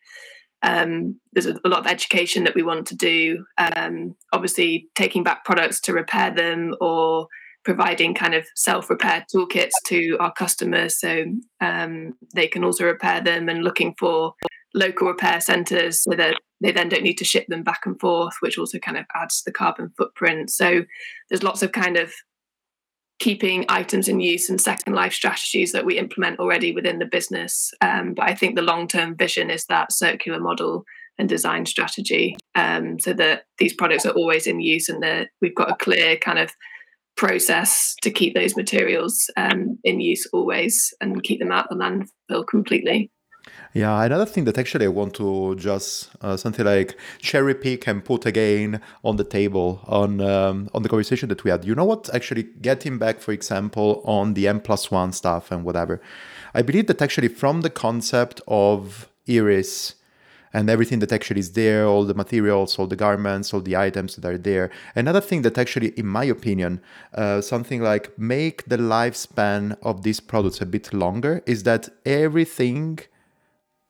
um, 0.62 1.20
there's 1.34 1.46
a, 1.46 1.60
lot 1.66 1.80
of 1.80 1.88
education 1.88 2.44
that 2.46 2.56
we 2.56 2.64
want 2.64 2.88
to 2.88 2.96
do. 2.96 3.46
Um, 3.58 4.16
obviously 4.34 4.88
taking 4.96 5.24
back 5.24 5.46
products 5.46 5.80
to 5.82 5.94
repair 5.94 6.34
them 6.34 6.74
or 6.82 7.28
providing 7.66 8.14
kind 8.14 8.36
of 8.36 8.46
self-repair 8.56 9.26
toolkits 9.34 9.74
to 9.88 10.16
our 10.20 10.32
customers. 10.32 11.00
So 11.00 11.26
um, 11.60 12.14
they 12.34 12.48
can 12.48 12.64
also 12.64 12.86
repair 12.86 13.22
them 13.22 13.50
and 13.50 13.64
looking 13.64 13.96
for 14.00 14.34
local 14.74 15.08
repair 15.08 15.42
centres 15.42 16.04
so 16.04 16.12
that 16.16 16.36
they 16.62 16.72
then 16.72 16.90
don't 16.90 17.04
need 17.04 17.18
to 17.18 17.26
ship 17.26 17.48
them 17.48 17.64
back 17.64 17.82
and 17.86 18.00
forth 18.00 18.36
which 18.42 18.58
also 18.58 18.78
kind 18.78 18.98
of 18.98 19.06
adds 19.16 19.42
to 19.42 19.50
the 19.50 19.54
carbon 19.54 19.92
footprint. 19.98 20.50
So 20.50 20.84
there's 21.30 21.44
lots 21.44 21.64
of 21.64 21.72
kind 21.72 21.98
of 21.98 22.14
keeping 23.20 23.66
items 23.70 24.10
in 24.10 24.20
use 24.20 24.50
and 24.50 24.60
second 24.60 24.94
life 24.94 25.14
strategies 25.14 25.72
that 25.72 25.86
we 25.86 25.98
implement 25.98 26.40
already 26.40 26.74
within 26.74 27.00
the 27.00 27.06
business. 27.06 27.72
Um, 27.82 28.14
but 28.14 28.30
i 28.30 28.36
think 28.36 28.56
the 28.56 28.62
long-term 28.62 29.16
vision 29.16 29.50
is 29.50 29.66
that 29.68 29.94
circular 29.94 30.40
model 30.40 30.84
and 31.18 31.30
design 31.30 31.66
strategy 31.66 32.36
um, 32.56 33.00
so 33.00 33.14
that 33.14 33.44
these 33.58 33.74
products 33.74 34.06
are 34.06 34.12
always 34.12 34.48
in 34.48 34.60
use 34.60 34.90
and 34.90 35.02
that 35.02 35.30
we've 35.42 35.56
got 35.56 35.72
a 35.72 35.76
clear 35.76 36.18
kind 36.18 36.40
of 36.40 36.52
process 37.16 37.96
to 38.02 38.12
keep 38.12 38.34
those 38.34 38.56
materials 38.56 39.30
um, 39.38 39.78
in 39.84 40.00
use 40.00 40.28
always 40.34 40.94
and 41.02 41.24
keep 41.24 41.40
them 41.40 41.52
out 41.52 41.68
of 41.70 41.78
the 41.78 41.84
landfill 41.84 42.46
completely. 42.48 43.12
Yeah, 43.74 44.04
another 44.04 44.26
thing 44.26 44.46
that 44.46 44.58
actually 44.58 44.86
I 44.86 44.90
want 44.90 45.14
to 45.16 45.56
just 45.56 46.10
uh, 46.22 46.38
something 46.38 46.66
like 46.66 46.98
cherry 47.20 47.54
pick 47.54 47.88
and 47.88 48.04
put 48.04 48.26
again 48.26 48.82
on 49.04 49.18
the 49.18 49.24
table 49.24 49.82
on 49.86 50.22
um, 50.22 50.70
on 50.74 50.82
the 50.82 50.90
conversation 50.90 51.30
that 51.30 51.44
we 51.44 51.52
had. 51.52 51.66
You 51.66 51.76
know 51.76 51.86
what? 51.86 52.10
Actually, 52.14 52.44
getting 52.62 52.98
back, 52.98 53.20
for 53.20 53.34
example, 53.34 54.02
on 54.06 54.34
the 54.34 54.48
N 54.48 54.62
plus 54.62 54.90
one 54.92 55.12
stuff 55.12 55.52
and 55.52 55.64
whatever. 55.64 56.02
I 56.54 56.62
believe 56.62 56.88
that 56.88 57.02
actually 57.02 57.28
from 57.28 57.62
the 57.62 57.70
concept 57.70 58.42
of 58.48 59.10
Iris 59.30 59.96
and 60.56 60.70
everything 60.70 61.00
that 61.00 61.12
actually 61.12 61.42
is 61.42 61.52
there, 61.52 61.86
all 61.86 62.06
the 62.06 62.14
materials, 62.14 62.80
all 62.80 62.88
the 62.88 62.96
garments, 62.96 63.54
all 63.54 63.60
the 63.60 63.76
items 63.76 64.16
that 64.16 64.26
are 64.26 64.38
there. 64.38 64.72
Another 64.96 65.20
thing 65.20 65.42
that 65.42 65.58
actually, 65.58 65.90
in 66.00 66.08
my 66.08 66.24
opinion, 66.24 66.80
uh, 67.14 67.42
something 67.42 67.82
like 67.82 68.18
make 68.18 68.64
the 68.66 68.78
lifespan 68.78 69.78
of 69.84 70.04
these 70.04 70.22
products 70.22 70.62
a 70.62 70.66
bit 70.66 70.94
longer 70.94 71.44
is 71.46 71.64
that 71.64 71.90
everything 72.06 73.00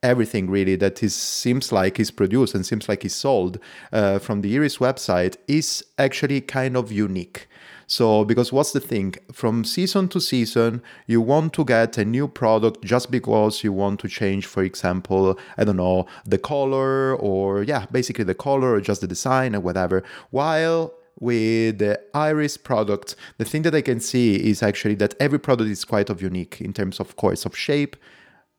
everything 0.02 0.50
really 0.50 0.76
that 0.76 1.02
is 1.02 1.16
seems 1.16 1.72
like 1.72 2.00
is 2.00 2.12
produced 2.12 2.54
and 2.54 2.64
seems 2.66 2.88
like 2.88 3.04
is 3.04 3.16
sold 3.16 3.58
uh, 3.92 4.20
from 4.20 4.42
the 4.42 4.56
Iris 4.56 4.78
website 4.78 5.36
is 5.48 5.84
actually 5.98 6.42
kind 6.42 6.76
of 6.78 6.92
unique. 6.92 7.48
So, 7.88 8.26
because 8.26 8.52
what's 8.52 8.72
the 8.72 8.80
thing? 8.80 9.16
From 9.32 9.64
season 9.64 10.08
to 10.10 10.20
season, 10.20 10.82
you 11.08 11.22
want 11.22 11.54
to 11.54 11.66
get 11.66 11.98
a 11.98 12.06
new 12.06 12.28
product 12.28 12.84
just 12.84 13.12
because 13.12 13.64
you 13.64 13.72
want 13.74 14.00
to 14.02 14.08
change, 14.08 14.46
for 14.46 14.64
example, 14.64 15.38
I 15.58 15.64
don't 15.64 15.78
know, 15.78 16.08
the 16.26 16.38
color 16.38 17.16
or, 17.16 17.64
yeah, 17.64 17.86
basically 17.92 18.24
the 18.24 18.36
color 18.36 18.74
or 18.74 18.82
just 18.82 19.02
the 19.02 19.08
design 19.08 19.56
or 19.56 19.60
whatever. 19.60 20.04
While 20.32 20.94
with 21.20 21.78
the 21.78 21.98
iris 22.14 22.58
product 22.58 23.16
the 23.38 23.46
thing 23.46 23.62
that 23.62 23.74
i 23.74 23.82
can 23.82 24.02
see 24.02 24.36
is 24.36 24.62
actually 24.62 24.96
that 24.96 25.16
every 25.18 25.40
product 25.40 25.70
is 25.70 25.86
quite 25.86 26.10
of 26.10 26.22
unique 26.22 26.60
in 26.60 26.74
terms 26.74 27.00
of 27.00 27.16
course 27.16 27.46
of 27.46 27.56
shape 27.56 27.96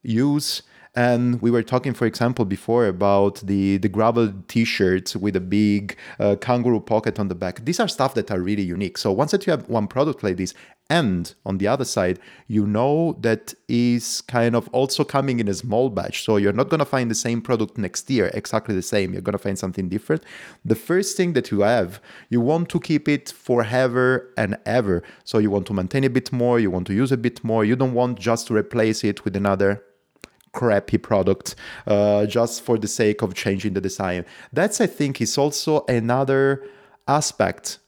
use 0.02 0.62
and 0.96 1.42
we 1.42 1.50
were 1.50 1.62
talking, 1.62 1.92
for 1.92 2.06
example, 2.06 2.46
before 2.46 2.86
about 2.86 3.40
the, 3.40 3.76
the 3.76 3.88
gravel 3.88 4.32
t-shirts 4.48 5.14
with 5.14 5.36
a 5.36 5.40
big 5.40 5.96
uh, 6.18 6.36
kangaroo 6.40 6.80
pocket 6.80 7.20
on 7.20 7.28
the 7.28 7.34
back. 7.34 7.62
These 7.66 7.78
are 7.80 7.86
stuff 7.88 8.14
that 8.14 8.30
are 8.30 8.40
really 8.40 8.62
unique. 8.62 8.96
So 8.96 9.12
once 9.12 9.30
that 9.32 9.46
you 9.46 9.50
have 9.50 9.68
one 9.68 9.88
product 9.88 10.22
like 10.22 10.38
this, 10.38 10.54
and 10.88 11.34
on 11.44 11.58
the 11.58 11.66
other 11.66 11.84
side, 11.84 12.18
you 12.46 12.66
know 12.66 13.16
that 13.20 13.52
is 13.68 14.20
kind 14.22 14.54
of 14.54 14.68
also 14.68 15.04
coming 15.04 15.40
in 15.40 15.48
a 15.48 15.54
small 15.54 15.90
batch. 15.90 16.24
So 16.24 16.36
you're 16.36 16.52
not 16.52 16.68
going 16.68 16.78
to 16.78 16.86
find 16.86 17.10
the 17.10 17.14
same 17.14 17.42
product 17.42 17.76
next 17.76 18.08
year, 18.08 18.30
exactly 18.32 18.74
the 18.74 18.82
same. 18.82 19.12
You're 19.12 19.22
going 19.22 19.32
to 19.32 19.38
find 19.38 19.58
something 19.58 19.88
different. 19.88 20.22
The 20.64 20.76
first 20.76 21.16
thing 21.16 21.32
that 21.32 21.50
you 21.50 21.60
have, 21.60 22.00
you 22.30 22.40
want 22.40 22.68
to 22.70 22.80
keep 22.80 23.08
it 23.08 23.30
forever 23.30 24.32
and 24.36 24.56
ever. 24.64 25.02
So 25.24 25.38
you 25.38 25.50
want 25.50 25.66
to 25.66 25.74
maintain 25.74 26.04
a 26.04 26.10
bit 26.10 26.32
more, 26.32 26.60
you 26.60 26.70
want 26.70 26.86
to 26.86 26.94
use 26.94 27.10
a 27.10 27.16
bit 27.16 27.42
more. 27.42 27.64
You 27.64 27.74
don't 27.76 27.92
want 27.92 28.20
just 28.20 28.46
to 28.46 28.54
replace 28.54 29.02
it 29.02 29.24
with 29.24 29.34
another 29.34 29.82
crappy 30.56 30.98
product 30.98 31.54
uh, 31.86 32.26
just 32.26 32.62
for 32.62 32.78
the 32.78 32.88
sake 32.88 33.22
of 33.22 33.34
changing 33.34 33.74
the 33.74 33.80
design. 33.80 34.24
That's, 34.52 34.80
I 34.80 34.88
think, 34.88 35.20
is 35.20 35.38
also 35.38 35.84
another 35.86 36.64
aspect 37.06 37.78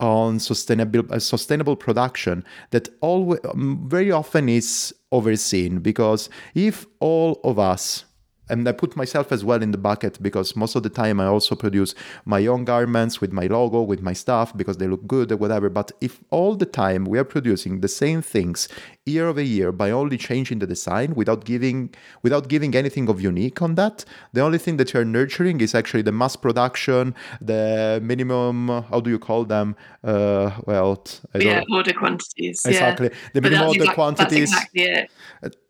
on 0.00 0.40
sustainable 0.40 1.04
uh, 1.10 1.20
sustainable 1.20 1.76
production 1.76 2.44
that 2.70 2.88
always 3.00 3.38
um, 3.48 3.84
very 3.86 4.10
often 4.10 4.48
is 4.48 4.92
overseen 5.12 5.78
because 5.78 6.28
if 6.54 6.84
all 6.98 7.40
of 7.44 7.58
us 7.58 8.04
and 8.48 8.68
I 8.68 8.72
put 8.72 8.96
myself 8.96 9.32
as 9.32 9.44
well 9.44 9.62
in 9.62 9.70
the 9.70 9.78
bucket 9.78 10.22
because 10.22 10.54
most 10.54 10.74
of 10.74 10.82
the 10.82 10.90
time 10.90 11.20
I 11.20 11.26
also 11.26 11.54
produce 11.54 11.94
my 12.24 12.46
own 12.46 12.64
garments 12.64 13.20
with 13.20 13.32
my 13.32 13.46
logo, 13.46 13.82
with 13.82 14.02
my 14.02 14.12
stuff 14.12 14.56
because 14.56 14.76
they 14.76 14.86
look 14.86 15.06
good 15.06 15.32
or 15.32 15.36
whatever. 15.36 15.70
But 15.70 15.92
if 16.00 16.20
all 16.30 16.54
the 16.54 16.66
time 16.66 17.04
we 17.04 17.18
are 17.18 17.24
producing 17.24 17.80
the 17.80 17.88
same 17.88 18.20
things 18.22 18.68
year 19.06 19.26
over 19.28 19.40
year 19.40 19.72
by 19.72 19.90
only 19.90 20.16
changing 20.16 20.58
the 20.58 20.66
design 20.66 21.14
without 21.14 21.44
giving 21.44 21.94
without 22.22 22.48
giving 22.48 22.74
anything 22.74 23.08
of 23.08 23.20
unique 23.20 23.62
on 23.62 23.74
that, 23.76 24.04
the 24.32 24.40
only 24.40 24.58
thing 24.58 24.76
that 24.76 24.92
you're 24.92 25.04
nurturing 25.04 25.60
is 25.60 25.74
actually 25.74 26.02
the 26.02 26.12
mass 26.12 26.36
production, 26.36 27.14
the 27.40 28.00
minimum. 28.02 28.68
How 28.68 29.00
do 29.00 29.10
you 29.10 29.18
call 29.18 29.44
them? 29.44 29.76
Uh, 30.02 30.50
well, 30.66 31.02
yeah, 31.34 31.62
order 31.72 31.92
quantities. 31.92 32.64
Exactly, 32.66 33.08
yeah. 33.08 33.18
the 33.32 33.40
minimum 33.40 33.68
order 33.68 33.84
exactly, 33.84 33.94
quantities. 33.94 34.52
Exactly 34.52 34.82
it. 34.82 35.10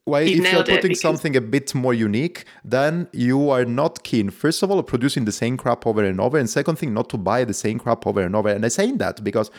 Why 0.06 0.22
if 0.22 0.52
you're 0.52 0.64
putting 0.64 0.94
something 0.94 1.34
a 1.34 1.40
bit 1.40 1.74
more 1.74 1.94
unique 1.94 2.44
then 2.62 3.08
you 3.12 3.48
are 3.50 3.64
not 3.64 4.04
keen. 4.04 4.30
First 4.30 4.62
of 4.62 4.70
all 4.70 4.82
producing 4.82 5.24
the 5.24 5.32
same 5.32 5.56
crap 5.56 5.86
over 5.86 6.04
and 6.04 6.20
over 6.20 6.36
and 6.36 6.48
second 6.48 6.76
thing 6.76 6.92
not 6.92 7.08
to 7.10 7.16
buy 7.16 7.44
the 7.44 7.54
same 7.54 7.78
crap 7.78 8.06
over 8.06 8.20
and 8.20 8.36
over. 8.36 8.50
And 8.50 8.64
i 8.64 8.68
say 8.68 8.92
that 8.92 9.24
because 9.24 9.50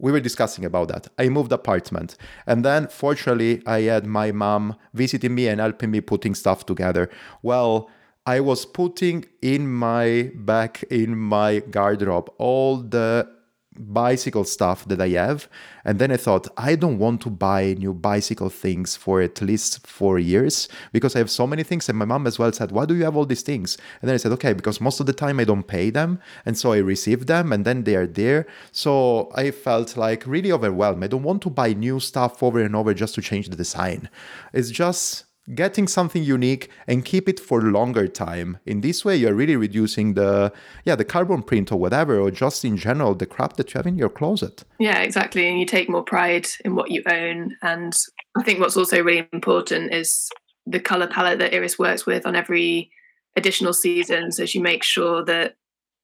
we 0.00 0.12
were 0.12 0.20
discussing 0.20 0.64
about 0.64 0.88
that. 0.88 1.08
I 1.18 1.28
moved 1.28 1.52
apartment 1.52 2.16
and 2.46 2.64
then 2.64 2.88
fortunately 2.88 3.62
i 3.66 3.82
had 3.82 4.04
my 4.04 4.32
mom 4.32 4.76
visiting 4.94 5.34
me 5.34 5.46
and 5.46 5.60
helping 5.60 5.92
me 5.92 6.00
putting 6.00 6.34
stuff 6.34 6.66
together. 6.66 7.08
Well 7.42 7.88
i 8.26 8.40
was 8.40 8.66
putting 8.66 9.26
in 9.42 9.72
my 9.72 10.32
back 10.34 10.82
in 10.90 11.16
my 11.16 11.60
garderobe 11.70 12.28
all 12.38 12.78
the 12.78 13.37
bicycle 13.78 14.44
stuff 14.44 14.84
that 14.86 15.00
I 15.00 15.08
have. 15.10 15.48
And 15.84 15.98
then 15.98 16.10
I 16.10 16.16
thought, 16.16 16.48
I 16.56 16.74
don't 16.74 16.98
want 16.98 17.20
to 17.22 17.30
buy 17.30 17.74
new 17.78 17.94
bicycle 17.94 18.50
things 18.50 18.96
for 18.96 19.22
at 19.22 19.40
least 19.40 19.86
four 19.86 20.18
years 20.18 20.68
because 20.92 21.14
I 21.14 21.20
have 21.20 21.30
so 21.30 21.46
many 21.46 21.62
things. 21.62 21.88
And 21.88 21.98
my 21.98 22.04
mom 22.04 22.26
as 22.26 22.38
well 22.38 22.52
said, 22.52 22.72
Why 22.72 22.84
do 22.84 22.94
you 22.94 23.04
have 23.04 23.16
all 23.16 23.24
these 23.24 23.42
things? 23.42 23.78
And 24.00 24.08
then 24.08 24.14
I 24.14 24.18
said, 24.18 24.32
Okay, 24.32 24.52
because 24.52 24.80
most 24.80 25.00
of 25.00 25.06
the 25.06 25.12
time 25.12 25.40
I 25.40 25.44
don't 25.44 25.66
pay 25.66 25.90
them. 25.90 26.20
And 26.44 26.58
so 26.58 26.72
I 26.72 26.78
receive 26.78 27.26
them 27.26 27.52
and 27.52 27.64
then 27.64 27.84
they 27.84 27.96
are 27.96 28.06
there. 28.06 28.46
So 28.72 29.30
I 29.34 29.50
felt 29.50 29.96
like 29.96 30.26
really 30.26 30.52
overwhelmed. 30.52 31.04
I 31.04 31.06
don't 31.06 31.22
want 31.22 31.42
to 31.42 31.50
buy 31.50 31.72
new 31.72 32.00
stuff 32.00 32.42
over 32.42 32.60
and 32.60 32.76
over 32.76 32.92
just 32.92 33.14
to 33.14 33.22
change 33.22 33.48
the 33.48 33.56
design. 33.56 34.10
It's 34.52 34.70
just 34.70 35.24
getting 35.54 35.88
something 35.88 36.22
unique 36.22 36.70
and 36.86 37.04
keep 37.04 37.28
it 37.28 37.40
for 37.40 37.62
longer 37.62 38.06
time. 38.06 38.58
In 38.66 38.80
this 38.80 39.04
way 39.04 39.16
you're 39.16 39.34
really 39.34 39.56
reducing 39.56 40.14
the 40.14 40.52
yeah 40.84 40.94
the 40.94 41.04
carbon 41.04 41.42
print 41.42 41.72
or 41.72 41.78
whatever 41.78 42.18
or 42.18 42.30
just 42.30 42.64
in 42.64 42.76
general 42.76 43.14
the 43.14 43.26
crap 43.26 43.56
that 43.56 43.72
you 43.72 43.78
have 43.78 43.86
in 43.86 43.96
your 43.96 44.08
closet. 44.08 44.64
Yeah 44.78 45.00
exactly. 45.00 45.48
And 45.48 45.58
you 45.58 45.66
take 45.66 45.88
more 45.88 46.04
pride 46.04 46.46
in 46.64 46.74
what 46.74 46.90
you 46.90 47.02
own. 47.10 47.56
And 47.62 47.96
i 48.36 48.42
think 48.42 48.60
what's 48.60 48.76
also 48.76 49.02
really 49.02 49.28
important 49.32 49.92
is 49.92 50.28
the 50.66 50.80
color 50.80 51.06
palette 51.06 51.38
that 51.38 51.54
iris 51.54 51.78
works 51.78 52.04
with 52.04 52.26
on 52.26 52.36
every 52.36 52.90
additional 53.36 53.72
season. 53.72 54.32
So 54.32 54.46
she 54.46 54.60
makes 54.60 54.86
sure 54.86 55.24
that 55.24 55.56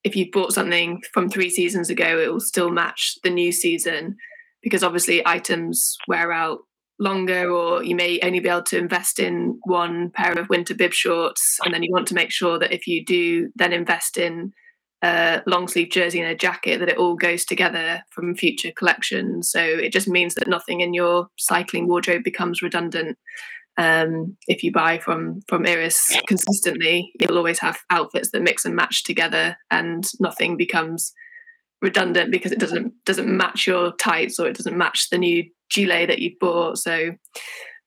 if 0.05 0.17
you 0.17 0.31
bought 0.31 0.53
something 0.53 1.01
from 1.13 1.29
three 1.29 1.51
seasons 1.51 1.91
ago 1.91 2.19
it 2.19 2.33
will 2.33 2.41
still 2.41 2.71
match 2.71 3.17
the 3.23 3.31
new 3.31 3.53
season. 3.53 4.17
Because 4.63 4.83
obviously 4.83 5.27
items 5.27 5.99
wear 6.09 6.33
out 6.33 6.61
longer 7.05 7.51
or 7.51 7.85
you 7.85 7.95
may 7.95 8.19
only 8.23 8.41
be 8.41 8.49
able 8.49 8.63
to 8.63 8.79
invest 8.79 9.21
in 9.21 9.59
one 9.65 10.11
pair 10.11 10.33
of 10.39 10.49
winter 10.49 10.75
bib 10.75 10.93
shorts 10.93 11.59
and 11.65 11.73
then 11.73 11.83
you 11.83 11.93
want 11.93 12.09
to 12.09 12.15
make 12.15 12.33
sure 12.33 12.59
that 12.59 12.73
if 12.73 12.87
you 12.87 13.05
do 13.05 13.49
then 13.55 13.73
invest 13.73 14.17
in 14.17 14.53
a 15.05 15.43
long 15.47 15.69
sleeve 15.69 15.91
jersey 15.91 16.19
and 16.21 16.31
a 16.31 16.35
jacket 16.35 16.81
that 16.81 16.89
it 16.89 16.97
all 16.97 17.15
goes 17.15 17.45
together 17.45 18.03
from 18.11 18.35
future 18.35 18.73
collections. 18.75 19.51
So 19.51 19.61
it 19.61 19.93
just 19.93 20.09
means 20.09 20.35
that 20.35 20.49
nothing 20.49 20.81
in 20.81 20.95
your 20.95 21.29
cycling 21.37 21.89
wardrobe 21.89 22.25
becomes 22.25 22.63
redundant 22.63 23.19
um, 23.77 24.37
if 24.47 24.63
you 24.63 24.73
buy 24.73 24.99
from 24.99 25.43
from 25.47 25.67
iris 25.67 26.17
consistently. 26.27 27.13
You'll 27.21 27.37
always 27.37 27.59
have 27.59 27.81
outfits 27.91 28.31
that 28.31 28.43
mix 28.43 28.65
and 28.65 28.75
match 28.75 29.05
together 29.05 29.57
and 29.71 30.09
nothing 30.21 30.57
becomes 30.57 31.13
redundant 31.85 32.33
because 32.33 32.51
it 32.51 32.59
doesn't 32.59 32.93
doesn't 33.05 33.29
match 33.29 33.67
your 33.69 33.93
tights 33.97 34.41
or 34.41 34.49
it 34.49 34.57
doesn't 34.57 34.77
match 34.77 35.11
the 35.11 35.19
new 35.19 35.45
gilet 35.71 36.09
that 36.09 36.19
you've 36.19 36.39
bought. 36.41 36.79
So 36.79 37.13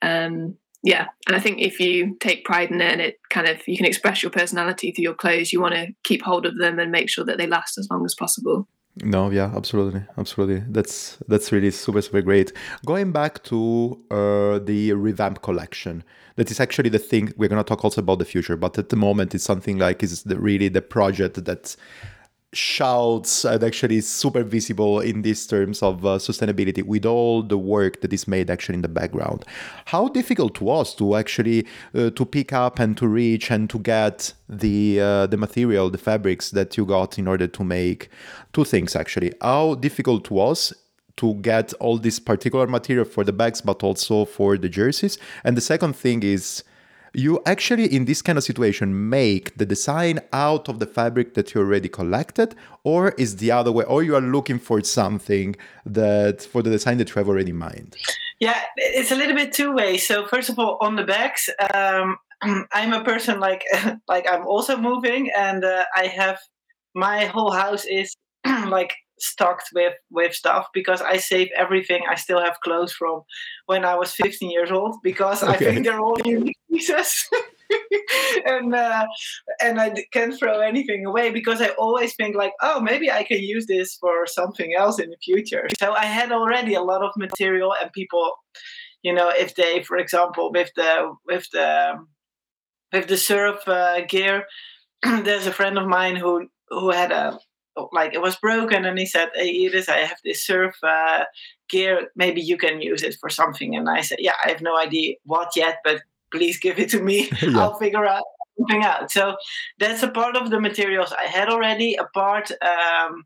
um, 0.01 0.55
yeah, 0.83 1.07
and 1.25 1.35
I 1.35 1.39
think 1.39 1.59
if 1.59 1.79
you 1.79 2.15
take 2.21 2.45
pride 2.45 2.71
in 2.71 2.79
it 2.79 2.91
and 2.93 3.01
it 3.01 3.17
kind 3.29 3.47
of 3.47 3.67
you 3.67 3.75
can 3.75 3.85
express 3.85 4.23
your 4.23 4.29
personality 4.29 4.91
through 4.91 5.03
your 5.03 5.15
clothes, 5.15 5.51
you 5.51 5.59
want 5.59 5.73
to 5.73 5.87
keep 6.03 6.21
hold 6.21 6.45
of 6.45 6.57
them 6.57 6.79
and 6.79 6.91
make 6.91 7.09
sure 7.09 7.25
that 7.25 7.37
they 7.37 7.47
last 7.47 7.77
as 7.77 7.87
long 7.91 8.05
as 8.05 8.15
possible. 8.15 8.67
No, 9.03 9.29
yeah, 9.29 9.51
absolutely, 9.55 10.03
absolutely. 10.17 10.63
That's 10.69 11.17
that's 11.27 11.51
really 11.51 11.71
super 11.71 12.01
super 12.01 12.21
great. 12.21 12.53
Going 12.85 13.11
back 13.11 13.43
to 13.45 13.99
uh, 14.09 14.59
the 14.59 14.93
revamp 14.93 15.41
collection, 15.41 16.03
that 16.35 16.49
is 16.51 16.59
actually 16.59 16.89
the 16.89 16.99
thing 16.99 17.33
we're 17.37 17.49
gonna 17.49 17.63
talk 17.63 17.83
also 17.83 18.01
about 18.01 18.19
the 18.19 18.25
future. 18.25 18.55
But 18.55 18.77
at 18.77 18.89
the 18.89 18.95
moment, 18.95 19.35
it's 19.35 19.43
something 19.43 19.77
like 19.77 20.03
is 20.03 20.23
the, 20.23 20.39
really 20.39 20.69
the 20.69 20.81
project 20.81 21.43
that's 21.43 21.77
shouts 22.53 23.43
and 23.43 23.61
actually 23.61 23.99
super 23.99 24.41
visible 24.41 25.01
in 25.01 25.21
these 25.21 25.45
terms 25.45 25.83
of 25.83 26.05
uh, 26.05 26.17
sustainability 26.17 26.81
with 26.81 27.05
all 27.05 27.43
the 27.43 27.57
work 27.57 27.99
that 28.01 28.13
is 28.13 28.27
made 28.27 28.49
actually 28.49 28.75
in 28.75 28.81
the 28.81 28.87
background. 28.87 29.43
How 29.85 30.07
difficult 30.07 30.61
was 30.61 30.95
to 30.95 31.15
actually 31.15 31.67
uh, 31.93 32.09
to 32.11 32.25
pick 32.25 32.53
up 32.53 32.79
and 32.79 32.95
to 32.97 33.07
reach 33.07 33.51
and 33.51 33.69
to 33.69 33.79
get 33.79 34.33
the 34.47 34.99
uh, 35.01 35.27
the 35.27 35.37
material 35.37 35.89
the 35.89 35.97
fabrics 35.97 36.51
that 36.51 36.77
you 36.77 36.85
got 36.85 37.19
in 37.19 37.27
order 37.27 37.47
to 37.47 37.63
make 37.63 38.09
two 38.53 38.63
things 38.63 38.95
actually? 38.95 39.33
How 39.41 39.75
difficult 39.75 40.31
was 40.31 40.73
to 41.17 41.33
get 41.35 41.73
all 41.75 41.97
this 41.97 42.19
particular 42.19 42.67
material 42.67 43.05
for 43.05 43.25
the 43.25 43.33
bags 43.33 43.59
but 43.59 43.83
also 43.83 44.23
for 44.23 44.57
the 44.57 44.69
jerseys? 44.69 45.17
And 45.43 45.57
the 45.57 45.61
second 45.61 45.97
thing 45.97 46.23
is 46.23 46.63
you 47.13 47.41
actually 47.45 47.93
in 47.93 48.05
this 48.05 48.21
kind 48.21 48.37
of 48.37 48.43
situation 48.43 49.09
make 49.09 49.57
the 49.57 49.65
design 49.65 50.19
out 50.33 50.69
of 50.69 50.79
the 50.79 50.85
fabric 50.85 51.33
that 51.33 51.53
you 51.53 51.61
already 51.61 51.89
collected 51.89 52.55
or 52.83 53.09
is 53.17 53.37
the 53.37 53.51
other 53.51 53.71
way 53.71 53.83
or 53.85 54.03
you 54.03 54.15
are 54.15 54.21
looking 54.21 54.59
for 54.59 54.81
something 54.81 55.55
that 55.85 56.41
for 56.41 56.61
the 56.61 56.69
design 56.69 56.97
that 56.97 57.09
you 57.09 57.15
have 57.15 57.27
already 57.27 57.51
in 57.51 57.57
mind? 57.57 57.95
Yeah 58.39 58.61
it's 58.75 59.11
a 59.11 59.15
little 59.15 59.35
bit 59.35 59.51
two 59.51 59.73
ways 59.73 60.05
so 60.05 60.25
first 60.27 60.49
of 60.49 60.59
all 60.59 60.77
on 60.81 60.95
the 60.95 61.03
bags 61.03 61.49
um, 61.73 62.17
i'm 62.73 62.93
a 62.93 63.03
person 63.03 63.39
like 63.39 63.63
like 64.07 64.25
i'm 64.31 64.45
also 64.45 64.77
moving 64.77 65.31
and 65.35 65.63
uh, 65.63 65.85
i 65.95 66.05
have 66.05 66.37
my 66.93 67.25
whole 67.25 67.51
house 67.51 67.85
is 67.85 68.15
like 68.45 68.93
stocked 69.19 69.69
with 69.73 69.93
with 70.09 70.33
stuff 70.33 70.67
because 70.73 71.01
I 71.01 71.17
save 71.17 71.49
everything. 71.55 72.03
I 72.09 72.15
still 72.15 72.41
have 72.41 72.59
clothes 72.61 72.93
from 72.93 73.21
when 73.65 73.85
I 73.85 73.95
was 73.95 74.13
15 74.13 74.49
years 74.51 74.71
old 74.71 74.97
because 75.03 75.43
okay. 75.43 75.53
I 75.53 75.57
think 75.57 75.85
they're 75.85 75.99
all 75.99 76.17
unique 76.25 76.57
pieces. 76.71 77.27
and 78.45 78.73
uh, 78.73 79.05
and 79.61 79.79
I 79.79 80.05
can't 80.13 80.37
throw 80.37 80.59
anything 80.59 81.05
away 81.05 81.31
because 81.31 81.61
I 81.61 81.69
always 81.69 82.15
think 82.15 82.35
like, 82.35 82.53
oh, 82.61 82.79
maybe 82.79 83.11
I 83.11 83.23
can 83.23 83.39
use 83.39 83.65
this 83.65 83.95
for 83.95 84.25
something 84.25 84.73
else 84.77 84.99
in 84.99 85.09
the 85.09 85.17
future. 85.23 85.67
So 85.79 85.93
I 85.93 86.05
had 86.05 86.31
already 86.31 86.75
a 86.75 86.81
lot 86.81 87.03
of 87.03 87.11
material, 87.17 87.73
and 87.81 87.91
people, 87.91 88.31
you 89.01 89.13
know, 89.13 89.29
if 89.29 89.55
they, 89.55 89.83
for 89.83 89.97
example, 89.97 90.51
with 90.51 90.71
the 90.75 91.13
with 91.25 91.47
the 91.51 92.05
with 92.93 93.07
the 93.07 93.17
surf 93.17 93.67
uh, 93.67 94.05
gear, 94.05 94.45
there's 95.03 95.47
a 95.47 95.53
friend 95.53 95.77
of 95.77 95.87
mine 95.87 96.15
who 96.15 96.47
who 96.69 96.91
had 96.91 97.11
a 97.11 97.39
like 97.91 98.13
it 98.13 98.21
was 98.21 98.35
broken 98.35 98.85
and 98.85 98.97
he 98.97 99.05
said 99.05 99.29
hey 99.35 99.65
Iris 99.65 99.89
I 99.89 99.97
have 99.97 100.19
this 100.23 100.45
surf 100.45 100.75
uh, 100.83 101.25
gear. 101.69 102.09
Maybe 102.15 102.41
you 102.41 102.57
can 102.57 102.81
use 102.81 103.03
it 103.03 103.15
for 103.19 103.29
something. 103.29 103.75
And 103.75 103.89
I 103.89 104.01
said 104.01 104.19
yeah 104.19 104.33
I 104.43 104.49
have 104.49 104.61
no 104.61 104.77
idea 104.77 105.15
what 105.23 105.55
yet 105.55 105.77
but 105.83 106.01
please 106.31 106.57
give 106.59 106.79
it 106.79 106.89
to 106.91 107.01
me. 107.01 107.29
Yeah. 107.41 107.59
I'll 107.59 107.79
figure 107.79 108.05
out 108.05 108.23
something 108.57 108.83
out. 108.83 109.11
So 109.11 109.35
that's 109.79 110.03
a 110.03 110.09
part 110.09 110.35
of 110.35 110.49
the 110.49 110.59
materials 110.59 111.13
I 111.13 111.25
had 111.25 111.49
already 111.49 111.95
a 111.95 112.05
part 112.05 112.51
um, 112.61 113.23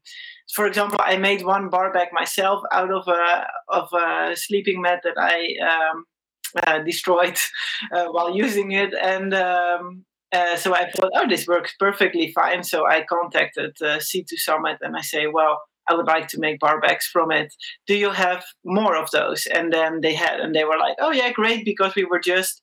for 0.54 0.68
example 0.68 1.00
I 1.02 1.18
made 1.18 1.44
one 1.46 1.70
bar 1.70 1.92
bag 1.94 2.10
myself 2.12 2.62
out 2.72 2.92
of 2.92 3.08
a 3.08 3.48
of 3.70 3.88
a 3.94 4.36
sleeping 4.36 4.82
mat 4.82 5.02
that 5.04 5.18
I 5.18 5.38
um, 5.72 6.06
uh, 6.68 6.80
destroyed 6.80 7.38
uh, 7.92 8.06
while 8.06 8.36
using 8.36 8.72
it. 8.72 8.94
And 8.94 9.34
um, 9.34 10.06
uh, 10.34 10.56
so 10.56 10.74
I 10.74 10.90
thought, 10.92 11.12
oh, 11.16 11.28
this 11.28 11.48
works 11.48 11.74
perfectly 11.80 12.32
fine. 12.34 12.64
So 12.64 12.86
I 12.86 13.04
contacted 13.04 13.82
uh, 13.82 14.00
Sea 14.00 14.24
to 14.28 14.38
Summit 14.38 14.78
and 14.82 14.96
I 14.96 15.02
say, 15.02 15.28
well, 15.28 15.62
I 15.90 15.96
would 15.96 16.08
like 16.08 16.28
to 16.30 16.40
make 16.40 16.60
bar 16.60 16.80
bags 16.80 17.08
from 17.08 17.32
it. 17.32 17.54
Do 17.88 17.96
you 17.96 18.12
have 18.12 18.44
more 18.64 18.96
of 18.96 19.12
those? 19.12 19.46
And 19.48 19.74
then 19.74 20.02
they 20.02 20.14
had, 20.14 20.40
and 20.40 20.56
they 20.56 20.64
were 20.64 20.78
like, 20.78 20.96
oh 21.00 21.12
yeah, 21.12 21.32
great, 21.32 21.66
because 21.66 21.96
we 21.96 22.06
were 22.06 22.20
just 22.20 22.62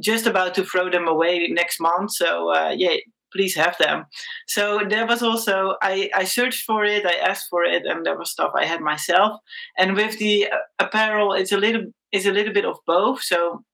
just 0.00 0.26
about 0.26 0.54
to 0.54 0.64
throw 0.64 0.88
them 0.88 1.08
away 1.08 1.48
next 1.50 1.80
month. 1.80 2.12
So 2.12 2.54
uh, 2.54 2.72
yeah, 2.76 2.96
please 3.32 3.56
have 3.56 3.76
them. 3.78 4.04
So 4.46 4.80
there 4.88 5.06
was 5.06 5.22
also 5.22 5.74
I, 5.82 6.10
I 6.14 6.24
searched 6.24 6.64
for 6.64 6.84
it, 6.84 7.04
I 7.06 7.14
asked 7.14 7.48
for 7.50 7.64
it, 7.64 7.84
and 7.86 8.04
there 8.04 8.16
was 8.16 8.30
stuff 8.30 8.52
I 8.54 8.66
had 8.66 8.80
myself. 8.80 9.40
And 9.78 9.96
with 9.96 10.18
the 10.18 10.46
uh, 10.46 10.56
apparel, 10.78 11.32
it's 11.32 11.52
a 11.52 11.56
little 11.56 11.86
it's 12.12 12.26
a 12.26 12.32
little 12.32 12.52
bit 12.52 12.64
of 12.64 12.76
both. 12.86 13.22
So 13.22 13.64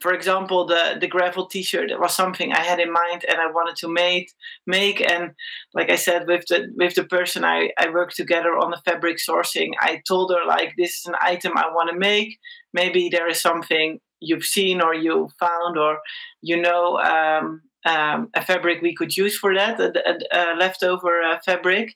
for 0.00 0.12
example, 0.12 0.66
the 0.66 0.96
the 1.00 1.08
gravel 1.08 1.46
T-shirt 1.46 1.90
was 1.98 2.14
something 2.14 2.52
I 2.52 2.60
had 2.60 2.80
in 2.80 2.92
mind 2.92 3.24
and 3.28 3.38
I 3.40 3.50
wanted 3.50 3.76
to 3.76 3.88
make 3.88 4.32
make. 4.66 5.00
And 5.00 5.32
like 5.74 5.90
I 5.90 5.96
said, 5.96 6.26
with 6.26 6.44
the 6.48 6.68
with 6.76 6.94
the 6.94 7.04
person 7.04 7.44
I 7.44 7.70
I 7.78 7.90
worked 7.90 8.16
together 8.16 8.56
on 8.58 8.70
the 8.70 8.82
fabric 8.84 9.18
sourcing, 9.18 9.70
I 9.80 10.02
told 10.06 10.32
her 10.32 10.46
like 10.46 10.74
this 10.76 10.98
is 10.98 11.06
an 11.06 11.16
item 11.20 11.52
I 11.56 11.68
want 11.68 11.90
to 11.90 11.98
make. 11.98 12.38
Maybe 12.72 13.08
there 13.08 13.28
is 13.28 13.40
something 13.40 14.00
you've 14.20 14.44
seen 14.44 14.80
or 14.80 14.94
you 14.94 15.28
found 15.38 15.78
or 15.78 15.98
you 16.42 16.60
know 16.60 16.98
um, 16.98 17.62
um, 17.86 18.28
a 18.34 18.44
fabric 18.44 18.82
we 18.82 18.94
could 18.94 19.16
use 19.16 19.38
for 19.38 19.54
that, 19.54 19.80
a, 19.80 19.92
a, 20.10 20.54
a 20.54 20.56
leftover 20.56 21.22
uh, 21.22 21.38
fabric. 21.44 21.94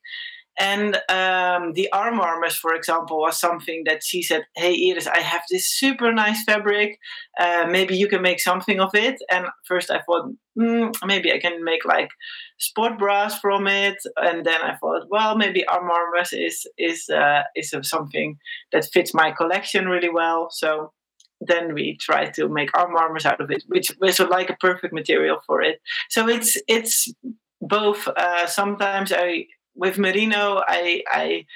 And 0.58 0.96
um, 1.08 1.72
the 1.72 1.88
arm 1.92 2.18
warmers, 2.18 2.56
for 2.56 2.74
example, 2.74 3.20
was 3.20 3.38
something 3.40 3.84
that 3.86 4.02
she 4.02 4.22
said, 4.22 4.42
"Hey, 4.56 4.90
Iris, 4.90 5.06
I 5.06 5.20
have 5.20 5.42
this 5.50 5.66
super 5.66 6.12
nice 6.12 6.42
fabric. 6.44 6.98
Uh, 7.38 7.66
maybe 7.70 7.96
you 7.96 8.08
can 8.08 8.20
make 8.20 8.40
something 8.40 8.80
of 8.80 8.94
it." 8.94 9.16
And 9.30 9.46
first, 9.66 9.90
I 9.90 10.00
thought, 10.00 10.32
mm, 10.58 10.94
maybe 11.06 11.32
I 11.32 11.38
can 11.38 11.64
make 11.64 11.84
like 11.84 12.10
sport 12.58 12.98
bras 12.98 13.38
from 13.38 13.66
it. 13.66 13.96
And 14.16 14.44
then 14.44 14.60
I 14.60 14.76
thought, 14.76 15.06
well, 15.10 15.36
maybe 15.36 15.66
arm 15.66 15.88
warmers 15.88 16.32
is 16.32 16.66
is 16.76 17.08
uh, 17.08 17.42
is 17.54 17.74
something 17.82 18.36
that 18.72 18.88
fits 18.92 19.14
my 19.14 19.30
collection 19.30 19.88
really 19.88 20.10
well. 20.10 20.48
So 20.50 20.92
then 21.40 21.74
we 21.74 21.96
try 22.00 22.26
to 22.30 22.48
make 22.48 22.76
arm 22.76 22.92
warmers 22.92 23.24
out 23.24 23.40
of 23.40 23.50
it, 23.50 23.64
which 23.68 23.92
was 24.00 24.20
like 24.20 24.50
a 24.50 24.56
perfect 24.60 24.92
material 24.92 25.38
for 25.46 25.62
it. 25.62 25.80
So 26.10 26.28
it's 26.28 26.56
it's 26.68 27.12
both. 27.60 28.08
Uh, 28.08 28.46
sometimes 28.46 29.12
I 29.12 29.46
with 29.80 29.98
merino, 29.98 30.62
I, 30.68 31.02
I 31.08 31.46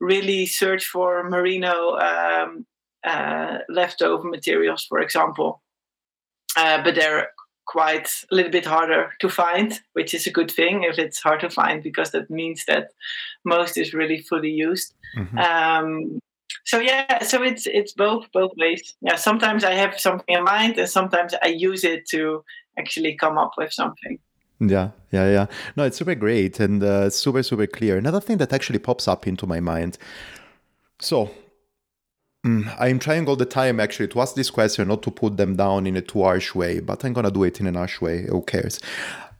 really 0.00 0.46
search 0.46 0.84
for 0.84 1.28
merino 1.30 1.96
um, 1.96 2.66
uh, 3.04 3.58
leftover 3.68 4.28
materials, 4.28 4.84
for 4.84 4.98
example. 4.98 5.62
Uh, 6.56 6.82
but 6.82 6.94
they're 6.94 7.28
quite 7.66 8.10
a 8.30 8.34
little 8.34 8.50
bit 8.50 8.66
harder 8.66 9.12
to 9.20 9.28
find, 9.28 9.80
which 9.94 10.12
is 10.12 10.26
a 10.26 10.32
good 10.32 10.50
thing 10.50 10.82
if 10.82 10.98
it's 10.98 11.22
hard 11.22 11.40
to 11.40 11.48
find 11.48 11.82
because 11.82 12.10
that 12.10 12.28
means 12.28 12.64
that 12.66 12.88
most 13.44 13.78
is 13.78 13.94
really 13.94 14.20
fully 14.20 14.50
used. 14.50 14.94
Mm-hmm. 15.16 15.38
Um, 15.38 16.18
so 16.64 16.78
yeah, 16.78 17.22
so 17.22 17.42
it's 17.42 17.66
it's 17.66 17.92
both 17.92 18.26
both 18.32 18.52
ways. 18.56 18.94
Yeah, 19.00 19.16
sometimes 19.16 19.64
I 19.64 19.74
have 19.74 19.98
something 19.98 20.36
in 20.36 20.44
mind, 20.44 20.78
and 20.78 20.88
sometimes 20.88 21.34
I 21.42 21.48
use 21.48 21.82
it 21.84 22.08
to 22.10 22.44
actually 22.78 23.16
come 23.16 23.38
up 23.38 23.52
with 23.56 23.72
something. 23.72 24.18
Yeah, 24.68 24.90
yeah, 25.10 25.30
yeah. 25.30 25.46
No, 25.76 25.84
it's 25.84 25.96
super 25.96 26.14
great 26.14 26.60
and 26.60 26.82
uh, 26.82 27.10
super, 27.10 27.42
super 27.42 27.66
clear. 27.66 27.96
Another 27.98 28.20
thing 28.20 28.38
that 28.38 28.52
actually 28.52 28.78
pops 28.78 29.08
up 29.08 29.26
into 29.26 29.46
my 29.46 29.58
mind. 29.58 29.98
So, 31.00 31.30
mm, 32.46 32.72
I'm 32.78 33.00
trying 33.00 33.26
all 33.28 33.34
the 33.34 33.44
time 33.44 33.80
actually 33.80 34.08
to 34.08 34.20
ask 34.20 34.36
this 34.36 34.50
question, 34.50 34.86
not 34.86 35.02
to 35.02 35.10
put 35.10 35.36
them 35.36 35.56
down 35.56 35.86
in 35.86 35.96
a 35.96 36.00
too 36.00 36.22
harsh 36.22 36.54
way, 36.54 36.78
but 36.78 37.04
I'm 37.04 37.12
gonna 37.12 37.32
do 37.32 37.42
it 37.42 37.60
in 37.60 37.66
an 37.66 37.74
harsh 37.74 38.00
way. 38.00 38.26
Who 38.28 38.42
cares? 38.42 38.78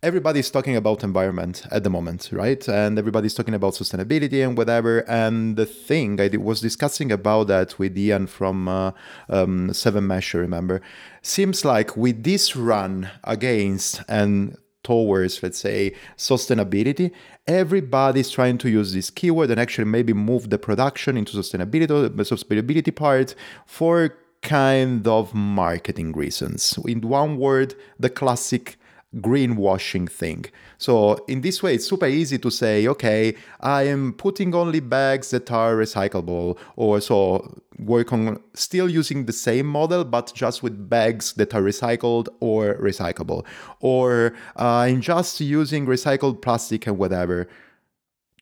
Everybody's 0.03 0.51
talking 0.51 0.75
about 0.75 1.05
environment 1.05 1.65
at 1.71 1.85
the 1.85 1.91
moment, 1.91 2.31
right? 2.33 2.67
And 2.69 2.99
everybody's 2.99 3.35
talking 3.35 3.55
about 3.55 3.75
sustainability 3.75 4.45
and 4.45 4.59
whatever. 4.59 5.09
And 5.09 5.55
the 5.55 5.67
thing 5.67 6.21
I 6.21 6.29
was 6.37 6.61
discussing 6.61 7.13
about 7.13 7.47
that 7.47 7.79
with 7.79 7.97
Ian 7.97 8.27
from 8.27 8.67
uh, 8.67 8.91
um, 9.29 9.69
7mesh, 9.71 10.35
remember? 10.35 10.83
Seems 11.23 11.65
like 11.65 11.97
with 11.97 12.25
this 12.25 12.57
run 12.57 13.11
against 13.23 14.03
and 14.09 14.57
towards, 14.85 15.43
let's 15.43 15.59
say, 15.59 15.95
sustainability, 16.17 17.13
everybody's 17.47 18.31
trying 18.31 18.59
to 18.59 18.69
use 18.69 18.93
this 18.93 19.11
keyword 19.11 19.51
and 19.51 19.61
actually 19.61 19.85
maybe 19.85 20.13
move 20.13 20.51
the 20.51 20.59
production 20.59 21.17
into 21.17 21.37
sustainability, 21.37 21.89
the 21.89 22.23
sustainability 22.23 22.95
part 22.95 23.35
for 23.67 24.17
kind 24.43 25.07
of 25.07 25.35
marketing 25.35 26.13
reasons. 26.13 26.79
In 26.87 27.01
one 27.01 27.39
word, 27.39 27.75
the 27.99 28.11
classic 28.11 28.77
greenwashing 29.17 30.11
thing. 30.11 30.47
So 30.79 31.25
in 31.29 31.43
this 31.43 31.63
way, 31.63 31.75
it's 31.75 31.87
super 31.87 32.07
easy 32.07 32.39
to 32.39 32.51
say, 32.51 32.87
okay, 32.89 33.37
I 33.61 33.83
am 33.85 34.15
putting 34.15 34.55
only 34.55 34.81
bags 34.81 35.31
that 35.31 35.51
are 35.51 35.75
recyclable, 35.75 36.59
or 36.77 37.01
so 37.01 37.63
work 37.79 38.13
on 38.13 38.41
still 38.55 38.89
using 38.89 39.27
the 39.27 39.33
same 39.33 39.67
model, 39.67 40.05
but 40.05 40.33
just 40.35 40.63
with 40.63 40.89
bags 40.89 41.35
that 41.35 41.55
are 41.55 41.63
recycled 41.63 42.29
or 42.41 42.75
recyclable, 42.77 43.45
or 43.81 44.35
uh, 44.59 44.87
I'm 44.87 45.01
just 45.01 45.41
using 45.41 45.87
recycled 45.87 46.41
plastic 46.41 46.87
and 46.87 46.99
whatever. 46.99 47.49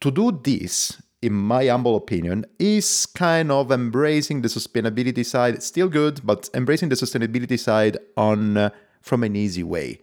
To 0.01 0.11
do 0.11 0.33
this, 0.33 1.03
in 1.21 1.35
my 1.35 1.67
humble 1.67 1.97
opinion, 1.97 2.47
is 2.59 3.07
kind 3.07 3.51
of 3.51 3.71
embracing 3.71 4.41
the 4.41 4.49
sustainability 4.49 5.27
side. 5.27 5.63
Still 5.63 5.89
good, 5.89 6.21
but 6.25 6.49
embracing 6.55 6.89
the 6.89 6.95
sustainability 6.95 7.59
side 7.59 7.99
on 8.17 8.57
uh, 8.57 8.71
from 9.03 9.25
an 9.25 9.37
easy 9.37 9.63
way 9.63 10.01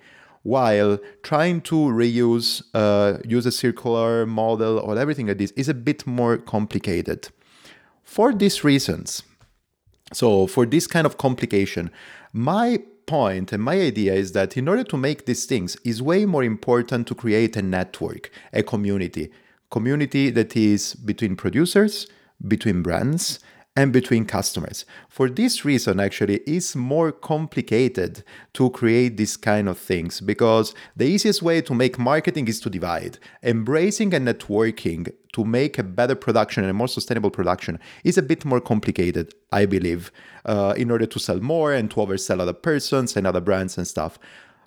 while 0.48 0.98
trying 1.24 1.60
to 1.60 1.76
reuse, 1.76 2.64
uh, 2.74 3.18
use 3.26 3.46
a 3.46 3.52
circular 3.52 4.26
model 4.26 4.80
or 4.80 4.98
everything 4.98 5.28
like 5.28 5.38
this 5.38 5.52
is 5.58 5.68
a 5.68 5.74
bit 5.74 6.08
more 6.08 6.38
complicated. 6.38 7.28
For 8.06 8.34
these 8.34 8.64
reasons, 8.64 9.24
so 10.14 10.48
for 10.48 10.66
this 10.66 10.88
kind 10.88 11.06
of 11.06 11.18
complication, 11.18 11.92
my 12.32 12.80
point 13.08 13.52
and 13.52 13.62
my 13.62 13.78
idea 13.82 14.14
is 14.14 14.32
that 14.32 14.56
in 14.56 14.70
order 14.70 14.86
to 14.86 14.96
make 14.96 15.26
these 15.26 15.46
things 15.46 15.76
is 15.84 16.02
way 16.02 16.26
more 16.26 16.46
important 16.46 17.08
to 17.08 17.16
create 17.16 17.58
a 17.58 17.62
network, 17.62 18.32
a 18.54 18.64
community, 18.64 19.30
community 19.70 20.30
that 20.30 20.56
is 20.56 20.94
between 20.94 21.36
producers, 21.36 22.08
between 22.48 22.82
brands, 22.82 23.40
and 23.78 23.94
between 23.94 24.26
customers. 24.26 24.86
For 25.08 25.30
this 25.30 25.64
reason, 25.64 26.00
actually, 26.00 26.38
it's 26.48 26.76
more 26.76 27.12
complicated 27.12 28.24
to 28.54 28.72
create 28.72 29.18
this 29.18 29.38
kind 29.38 29.70
of 29.70 29.78
things 29.78 30.20
because 30.20 30.74
the 30.96 31.06
easiest 31.06 31.44
way 31.44 31.62
to 31.62 31.76
make 31.76 32.00
marketing 32.00 32.48
is 32.48 32.60
to 32.62 32.72
divide. 32.72 33.20
Embracing 33.44 34.16
and 34.16 34.28
networking 34.28 35.14
to 35.34 35.46
make 35.46 35.78
a 35.78 35.84
better 35.84 36.16
production 36.16 36.64
and 36.64 36.72
a 36.72 36.74
more 36.74 36.88
sustainable 36.88 37.30
production 37.30 37.80
is 38.04 38.18
a 38.18 38.24
bit 38.24 38.44
more 38.44 38.60
complicated, 38.60 39.36
I 39.52 39.68
believe, 39.68 40.12
uh, 40.46 40.74
in 40.76 40.90
order 40.90 41.06
to 41.06 41.20
sell 41.20 41.40
more 41.40 41.72
and 41.72 41.92
to 41.92 41.98
oversell 41.98 42.40
other 42.40 42.54
persons 42.54 43.16
and 43.16 43.28
other 43.28 43.42
brands 43.42 43.78
and 43.78 43.88
stuff. 43.88 44.18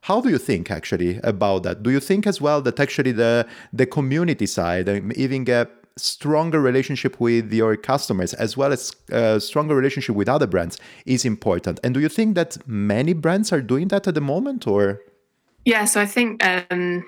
How 0.03 0.21
do 0.21 0.29
you 0.31 0.39
think 0.39 0.71
actually 0.71 1.19
about 1.25 1.65
that? 1.65 1.83
Do 1.83 1.91
you 1.91 2.01
think 2.01 2.29
as 2.29 2.41
well 2.41 2.63
that 2.63 2.79
actually 2.79 3.13
the 3.13 3.47
the 3.73 3.87
community 3.87 4.47
side, 4.47 4.89
even 5.17 5.51
a 5.51 5.67
stronger 5.97 6.61
relationship 6.61 7.21
with 7.21 7.53
your 7.53 7.77
customers 7.77 8.33
as 8.35 8.57
well 8.57 8.73
as 8.73 8.93
a 9.11 9.17
uh, 9.17 9.39
stronger 9.39 9.75
relationship 9.75 10.15
with 10.15 10.29
other 10.29 10.47
brands 10.47 10.79
is 11.07 11.25
important. 11.25 11.81
And 11.85 11.95
do 11.95 12.01
you 12.01 12.09
think 12.09 12.35
that 12.37 12.57
many 12.67 13.13
brands 13.13 13.53
are 13.53 13.61
doing 13.61 13.89
that 13.89 14.07
at 14.07 14.15
the 14.15 14.21
moment 14.21 14.67
or? 14.67 15.01
Yeah, 15.65 15.85
so 15.85 16.01
I 16.01 16.07
think 16.07 16.45
um, 16.45 17.05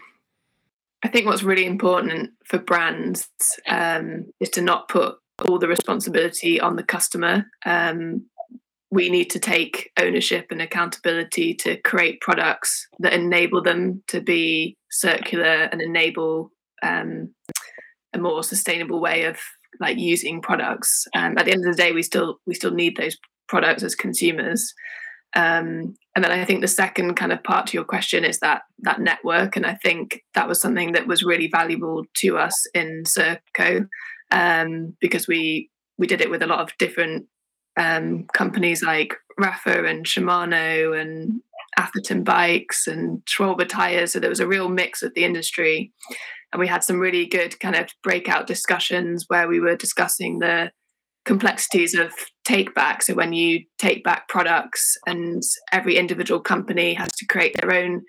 I 1.03 1.09
think 1.09 1.27
what's 1.27 1.43
really 1.43 1.65
important 1.65 2.31
for 2.45 2.59
brands 2.59 3.29
um, 3.67 4.27
is 4.41 4.51
to 4.51 4.61
not 4.61 4.89
put 4.89 5.17
all 5.49 5.59
the 5.59 5.69
responsibility 5.69 6.61
on 6.61 6.77
the 6.77 6.83
customer. 6.83 7.47
Um, 7.65 8.27
we 8.91 9.09
need 9.09 9.31
to 9.31 9.41
take 9.41 9.91
ownership 9.99 10.49
and 10.51 10.61
accountability 10.61 11.55
to 11.55 11.77
create 11.79 12.21
products 12.21 12.87
that 12.99 13.15
enable 13.15 13.63
them 13.63 14.03
to 14.09 14.21
be 14.21 14.77
circular 14.91 15.65
and 15.73 15.81
enable 15.81 16.53
um, 16.83 17.35
a 18.13 18.19
more 18.19 18.43
sustainable 18.43 19.01
way 19.01 19.25
of 19.25 19.39
like 19.81 19.99
using 19.99 20.41
products. 20.41 21.07
Um, 21.15 21.39
at 21.39 21.47
the 21.47 21.53
end 21.53 21.67
of 21.67 21.75
the 21.75 21.83
day, 21.83 21.93
we 21.93 22.03
still 22.03 22.39
we 22.47 22.55
still 22.55 22.73
need 22.73 22.97
those 22.97 23.17
products 23.49 23.83
as 23.83 23.95
consumers. 23.95 24.75
Um, 25.35 25.95
and 26.15 26.23
then 26.23 26.31
I 26.31 26.45
think 26.45 26.61
the 26.61 26.69
second 26.69 27.15
kind 27.15 27.33
of 27.33 27.43
part 27.43 27.69
to 27.69 27.77
your 27.77 27.85
question 27.85 28.25
is 28.25 28.39
that 28.41 28.63
that 28.81 29.01
network, 29.01 29.57
and 29.57 29.65
I 29.65 29.75
think 29.75 30.23
that 30.35 30.49
was 30.49 30.61
something 30.61 30.93
that 30.93 31.07
was 31.07 31.23
really 31.23 31.49
valuable 31.49 32.05
to 32.17 32.39
us 32.39 32.67
in 32.75 33.05
Circo 33.05 33.89
um, 34.31 34.97
because 35.01 35.27
we 35.27 35.71
we 35.99 36.07
did 36.07 36.21
it 36.21 36.31
with 36.31 36.43
a 36.43 36.47
lot 36.47 36.61
of 36.61 36.77
different 36.79 37.27
um, 37.79 38.27
companies 38.35 38.83
like 38.83 39.15
Rapha 39.41 39.89
and 39.89 40.05
Shimano 40.05 41.01
and 41.01 41.41
Atherton 41.77 42.23
bikes 42.25 42.87
and 42.87 43.23
Schwalbe 43.27 43.69
tires. 43.69 44.13
So 44.13 44.21
there 44.21 44.31
was 44.31 44.41
a 44.41 44.47
real 44.47 44.69
mix 44.69 45.03
of 45.03 45.15
the 45.15 45.25
industry 45.25 45.93
and 46.53 46.61
we 46.61 46.67
had 46.67 46.85
some 46.85 46.99
really 46.99 47.27
good 47.27 47.59
kind 47.61 47.77
of 47.77 47.89
breakout 48.03 48.47
discussions 48.47 49.25
where 49.29 49.49
we 49.49 49.59
were 49.59 49.77
discussing 49.77 50.39
the 50.39 50.71
complexities 51.25 51.95
of 51.95 52.13
take 52.45 52.75
back 52.75 53.03
so 53.03 53.15
when 53.15 53.33
you 53.33 53.61
take 53.79 54.03
back 54.03 54.29
products 54.29 54.97
and 55.07 55.41
every 55.71 55.97
individual 55.97 56.41
company 56.41 56.95
has 56.95 57.09
to 57.17 57.27
create 57.27 57.57
their 57.61 57.73
own 57.73 58.03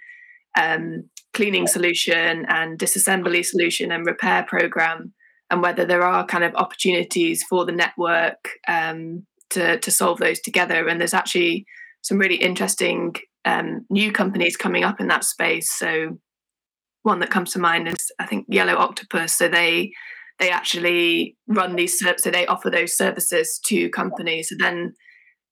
um, 0.60 1.04
cleaning 1.34 1.68
solution 1.68 2.46
and 2.48 2.80
disassembly 2.80 3.46
solution 3.46 3.92
and 3.92 4.06
repair 4.06 4.44
program 4.44 5.14
and 5.52 5.62
whether 5.62 5.86
there 5.86 6.02
are 6.02 6.26
kind 6.26 6.44
of 6.44 6.56
opportunities 6.56 7.44
for 7.48 7.66
the 7.66 7.72
network 7.72 8.50
um, 8.68 9.26
to, 9.52 9.78
to 9.80 9.92
solve 9.92 10.18
those 10.18 10.40
together 10.40 10.88
and 10.88 11.00
there's 11.00 11.14
actually 11.14 11.66
some 12.02 12.18
really 12.18 12.36
interesting 12.36 13.14
um, 13.46 13.86
new 13.90 14.12
companies 14.12 14.56
coming 14.56 14.84
up 14.84 15.00
in 15.02 15.08
that 15.08 15.24
space 15.24 15.72
so 15.72 16.18
one 17.04 17.20
that 17.20 17.30
comes 17.30 17.52
to 17.52 17.60
mind 17.60 17.88
is 17.88 18.12
I 18.18 18.26
think 18.26 18.46
Yellow 18.50 18.76
Octopus. 18.76 19.36
So 19.36 19.48
they 19.48 19.92
they 20.40 20.50
actually 20.50 21.38
run 21.48 21.76
these 21.76 22.00
so 22.00 22.32
they 22.32 22.48
offer 22.48 22.70
those 22.70 22.98
services 22.98 23.60
to 23.66 23.90
companies. 23.90 24.50
So 24.50 24.56
then 24.58 24.94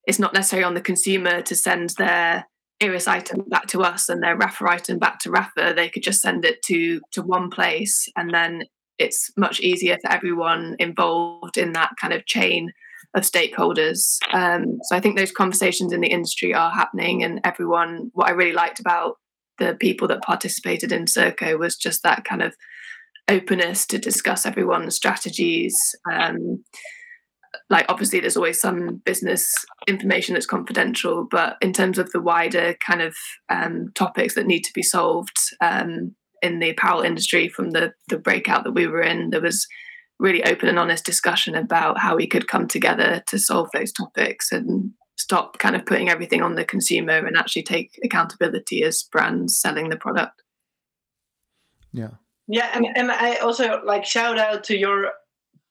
it's 0.05 0.19
not 0.19 0.33
necessarily 0.33 0.65
on 0.65 0.73
the 0.73 0.81
consumer 0.81 1.41
to 1.43 1.55
send 1.55 1.91
their 1.97 2.47
Iris 2.81 3.07
item 3.07 3.43
back 3.47 3.67
to 3.67 3.83
us 3.83 4.09
and 4.09 4.23
their 4.23 4.37
Rapha 4.37 4.67
item 4.67 4.97
back 4.97 5.19
to 5.19 5.29
Rapha. 5.29 5.75
They 5.75 5.89
could 5.89 6.01
just 6.01 6.21
send 6.21 6.45
it 6.45 6.61
to 6.63 7.01
to 7.11 7.21
one 7.21 7.49
place, 7.51 8.07
and 8.15 8.33
then 8.33 8.63
it's 8.97 9.31
much 9.37 9.59
easier 9.59 9.97
for 10.01 10.11
everyone 10.11 10.75
involved 10.79 11.57
in 11.57 11.73
that 11.73 11.91
kind 11.99 12.13
of 12.13 12.25
chain 12.25 12.71
of 13.13 13.23
stakeholders. 13.23 14.17
Um, 14.33 14.79
so 14.83 14.95
I 14.95 14.99
think 14.99 15.17
those 15.17 15.31
conversations 15.31 15.91
in 15.91 16.01
the 16.01 16.11
industry 16.11 16.53
are 16.53 16.71
happening, 16.71 17.23
and 17.23 17.41
everyone. 17.43 18.11
What 18.13 18.27
I 18.27 18.31
really 18.31 18.53
liked 18.53 18.79
about 18.79 19.17
the 19.59 19.75
people 19.79 20.07
that 20.07 20.23
participated 20.23 20.91
in 20.91 21.05
Circo 21.05 21.57
was 21.59 21.75
just 21.75 22.03
that 22.03 22.23
kind 22.23 22.41
of 22.41 22.55
openness 23.27 23.85
to 23.87 23.97
discuss 23.97 24.45
everyone's 24.45 24.95
strategies. 24.95 25.77
Um, 26.11 26.63
like 27.69 27.85
obviously 27.89 28.19
there's 28.19 28.37
always 28.37 28.59
some 28.59 29.01
business 29.05 29.51
information 29.87 30.33
that's 30.33 30.45
confidential 30.45 31.27
but 31.29 31.57
in 31.61 31.73
terms 31.73 31.97
of 31.97 32.11
the 32.11 32.21
wider 32.21 32.75
kind 32.85 33.01
of 33.01 33.15
um, 33.49 33.91
topics 33.95 34.35
that 34.35 34.47
need 34.47 34.61
to 34.61 34.73
be 34.73 34.83
solved 34.83 35.37
um, 35.61 36.15
in 36.41 36.59
the 36.59 36.69
apparel 36.69 37.01
industry 37.01 37.49
from 37.49 37.71
the 37.71 37.91
the 38.07 38.17
breakout 38.17 38.63
that 38.63 38.73
we 38.73 38.87
were 38.87 39.01
in 39.01 39.29
there 39.31 39.41
was 39.41 39.67
really 40.21 40.43
open 40.45 40.69
and 40.69 40.79
honest 40.79 41.03
discussion 41.03 41.55
about 41.55 41.97
how 41.97 42.15
we 42.15 42.27
could 42.27 42.47
come 42.47 42.67
together 42.67 43.23
to 43.27 43.39
solve 43.39 43.69
those 43.73 43.91
topics 43.91 44.51
and 44.51 44.91
stop 45.17 45.57
kind 45.57 45.75
of 45.75 45.85
putting 45.85 46.09
everything 46.09 46.41
on 46.41 46.55
the 46.55 46.63
consumer 46.63 47.25
and 47.25 47.35
actually 47.35 47.63
take 47.63 47.99
accountability 48.03 48.83
as 48.83 49.03
brands 49.11 49.59
selling 49.59 49.89
the 49.89 49.97
product 49.97 50.43
yeah 51.91 52.11
yeah 52.47 52.69
and, 52.73 52.87
and 52.95 53.11
i 53.11 53.35
also 53.37 53.81
like 53.83 54.05
shout 54.05 54.37
out 54.37 54.63
to 54.63 54.77
your 54.77 55.11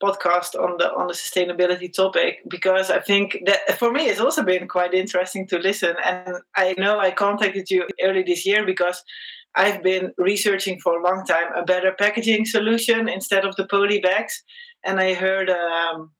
podcast 0.02 0.54
on 0.58 0.78
the 0.78 0.92
on 0.94 1.06
the 1.08 1.14
sustainability 1.14 1.92
topic 1.92 2.38
because 2.48 2.90
I 2.90 3.00
think 3.00 3.38
that 3.44 3.78
for 3.78 3.92
me 3.92 4.06
it's 4.06 4.20
also 4.20 4.42
been 4.42 4.66
quite 4.66 4.94
interesting 4.94 5.46
to 5.48 5.58
listen. 5.58 5.94
And 6.04 6.36
I 6.56 6.74
know 6.78 6.98
I 6.98 7.10
contacted 7.10 7.70
you 7.70 7.86
early 8.02 8.22
this 8.22 8.46
year 8.46 8.64
because 8.64 9.02
I've 9.56 9.82
been 9.82 10.12
researching 10.16 10.78
for 10.80 10.98
a 10.98 11.02
long 11.02 11.24
time 11.26 11.52
a 11.54 11.64
better 11.64 11.92
packaging 11.92 12.46
solution 12.46 13.08
instead 13.08 13.44
of 13.44 13.56
the 13.56 13.66
poly 13.66 14.00
bags, 14.00 14.42
and 14.84 15.00
I 15.00 15.14
heard 15.14 15.50
um, 15.50 16.12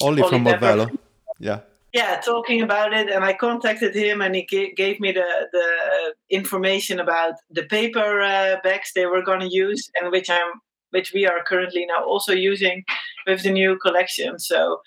only 0.00 0.22
from 0.22 0.44
Movello, 0.44 0.96
yeah. 1.38 1.60
Yeah, 1.94 2.20
talking 2.20 2.60
about 2.60 2.92
it, 2.92 3.08
and 3.08 3.24
I 3.24 3.32
contacted 3.32 3.94
him, 3.94 4.20
and 4.20 4.34
he 4.34 4.46
g- 4.46 4.74
gave 4.76 5.00
me 5.00 5.10
the 5.12 5.48
the 5.52 6.14
information 6.28 7.00
about 7.00 7.34
the 7.50 7.64
paper 7.64 8.20
uh, 8.20 8.56
bags 8.62 8.92
they 8.94 9.06
were 9.06 9.22
going 9.22 9.40
to 9.40 9.48
use, 9.48 9.90
and 10.00 10.12
which 10.12 10.28
I'm 10.28 10.60
which 10.90 11.12
we 11.12 11.26
are 11.26 11.42
currently 11.44 11.86
now 11.86 12.04
also 12.04 12.32
using 12.32 12.84
with 13.26 13.42
the 13.42 13.50
new 13.50 13.78
collection. 13.78 14.38
So 14.38 14.80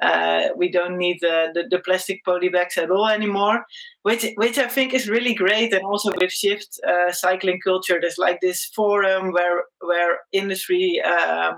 uh, 0.00 0.48
we 0.56 0.70
don't 0.70 0.96
need 0.96 1.18
the, 1.20 1.48
the, 1.54 1.64
the, 1.68 1.80
plastic 1.80 2.24
poly 2.24 2.48
bags 2.48 2.78
at 2.78 2.90
all 2.90 3.08
anymore, 3.08 3.64
which 4.02 4.24
which 4.36 4.56
I 4.56 4.68
think 4.68 4.94
is 4.94 5.08
really 5.08 5.34
great. 5.34 5.72
And 5.72 5.84
also 5.84 6.12
with 6.16 6.30
Shift 6.30 6.78
uh, 6.86 7.10
cycling 7.10 7.60
culture, 7.64 7.98
there's 8.00 8.18
like 8.18 8.40
this 8.40 8.64
forum 8.66 9.32
where 9.32 9.64
where 9.80 10.20
industry, 10.32 11.02
uh, 11.04 11.54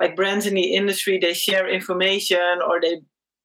like 0.00 0.14
brands 0.14 0.46
in 0.46 0.54
the 0.54 0.74
industry, 0.74 1.18
they 1.18 1.34
share 1.34 1.68
information 1.68 2.60
or 2.64 2.80
they 2.80 3.00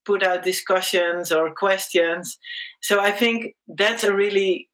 put 0.05 0.21
out 0.21 0.43
discussions 0.43 1.31
or 1.31 1.53
questions. 1.55 2.37
So 2.81 2.99
I 2.99 3.11
think 3.11 3.55
that's 3.67 4.03
a 4.03 4.13
really 4.13 4.69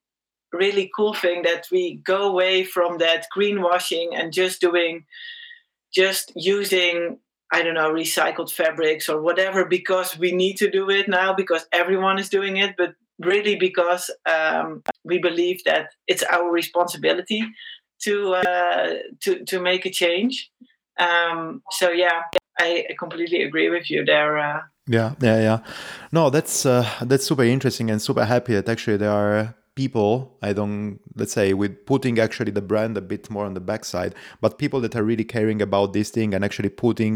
really 0.51 0.89
cool 0.95 1.13
thing 1.13 1.43
that 1.43 1.67
we 1.71 2.01
go 2.03 2.23
away 2.23 2.63
from 2.63 2.97
that 2.97 3.27
greenwashing 3.35 4.07
and 4.13 4.33
just 4.33 4.59
doing 4.59 5.05
just 5.93 6.31
using 6.35 7.19
I 7.51 7.63
don't 7.63 7.73
know, 7.73 7.91
recycled 7.91 8.51
fabrics 8.51 9.09
or 9.09 9.21
whatever 9.21 9.65
because 9.65 10.17
we 10.17 10.31
need 10.31 10.57
to 10.57 10.69
do 10.69 10.89
it 10.89 11.07
now 11.07 11.33
because 11.33 11.65
everyone 11.71 12.19
is 12.19 12.29
doing 12.29 12.57
it, 12.57 12.75
but 12.77 12.93
really 13.19 13.55
because 13.55 14.11
um, 14.25 14.83
we 15.03 15.17
believe 15.17 15.63
that 15.65 15.89
it's 16.07 16.23
our 16.23 16.51
responsibility 16.51 17.43
to 18.03 18.35
uh, 18.35 18.93
to 19.21 19.43
to 19.45 19.59
make 19.59 19.85
a 19.85 19.89
change. 19.89 20.51
Um, 20.99 21.63
so 21.71 21.89
yeah, 21.89 22.23
I, 22.59 22.85
completely 22.97 23.43
agree 23.43 23.69
with 23.69 23.89
you 23.89 24.05
there. 24.05 24.37
Uh, 24.37 24.61
yeah, 24.87 25.15
yeah, 25.21 25.39
yeah. 25.39 25.59
No, 26.11 26.29
that's 26.29 26.65
uh, 26.65 26.87
that's 27.01 27.25
super 27.25 27.43
interesting 27.43 27.89
and 27.89 28.01
super 28.01 28.25
happy 28.25 28.53
that 28.53 28.69
actually 28.69 28.97
there 28.97 29.11
are 29.11 29.55
people 29.79 30.11
i 30.49 30.51
don't 30.59 30.99
let's 31.19 31.35
say 31.39 31.47
with 31.61 31.73
putting 31.91 32.15
actually 32.25 32.53
the 32.59 32.65
brand 32.71 32.93
a 32.97 33.05
bit 33.13 33.23
more 33.35 33.45
on 33.49 33.53
the 33.57 33.65
backside 33.71 34.13
but 34.41 34.51
people 34.63 34.79
that 34.83 34.93
are 34.97 35.05
really 35.11 35.27
caring 35.35 35.59
about 35.67 35.93
this 35.97 36.09
thing 36.15 36.29
and 36.33 36.43
actually 36.47 36.73
putting 36.85 37.15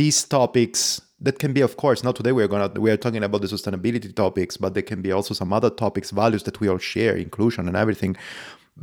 these 0.00 0.18
topics 0.38 0.80
that 1.26 1.36
can 1.42 1.52
be 1.58 1.62
of 1.68 1.72
course 1.82 2.00
not 2.06 2.14
today 2.16 2.32
we're 2.38 2.52
gonna 2.54 2.68
we 2.86 2.90
are 2.90 3.02
talking 3.04 3.24
about 3.28 3.40
the 3.40 3.50
sustainability 3.56 4.10
topics 4.24 4.54
but 4.62 4.70
there 4.74 4.88
can 4.92 5.00
be 5.06 5.12
also 5.12 5.32
some 5.32 5.50
other 5.58 5.70
topics 5.84 6.10
values 6.10 6.42
that 6.42 6.60
we 6.60 6.68
all 6.68 6.82
share 6.94 7.14
inclusion 7.26 7.68
and 7.68 7.76
everything 7.84 8.14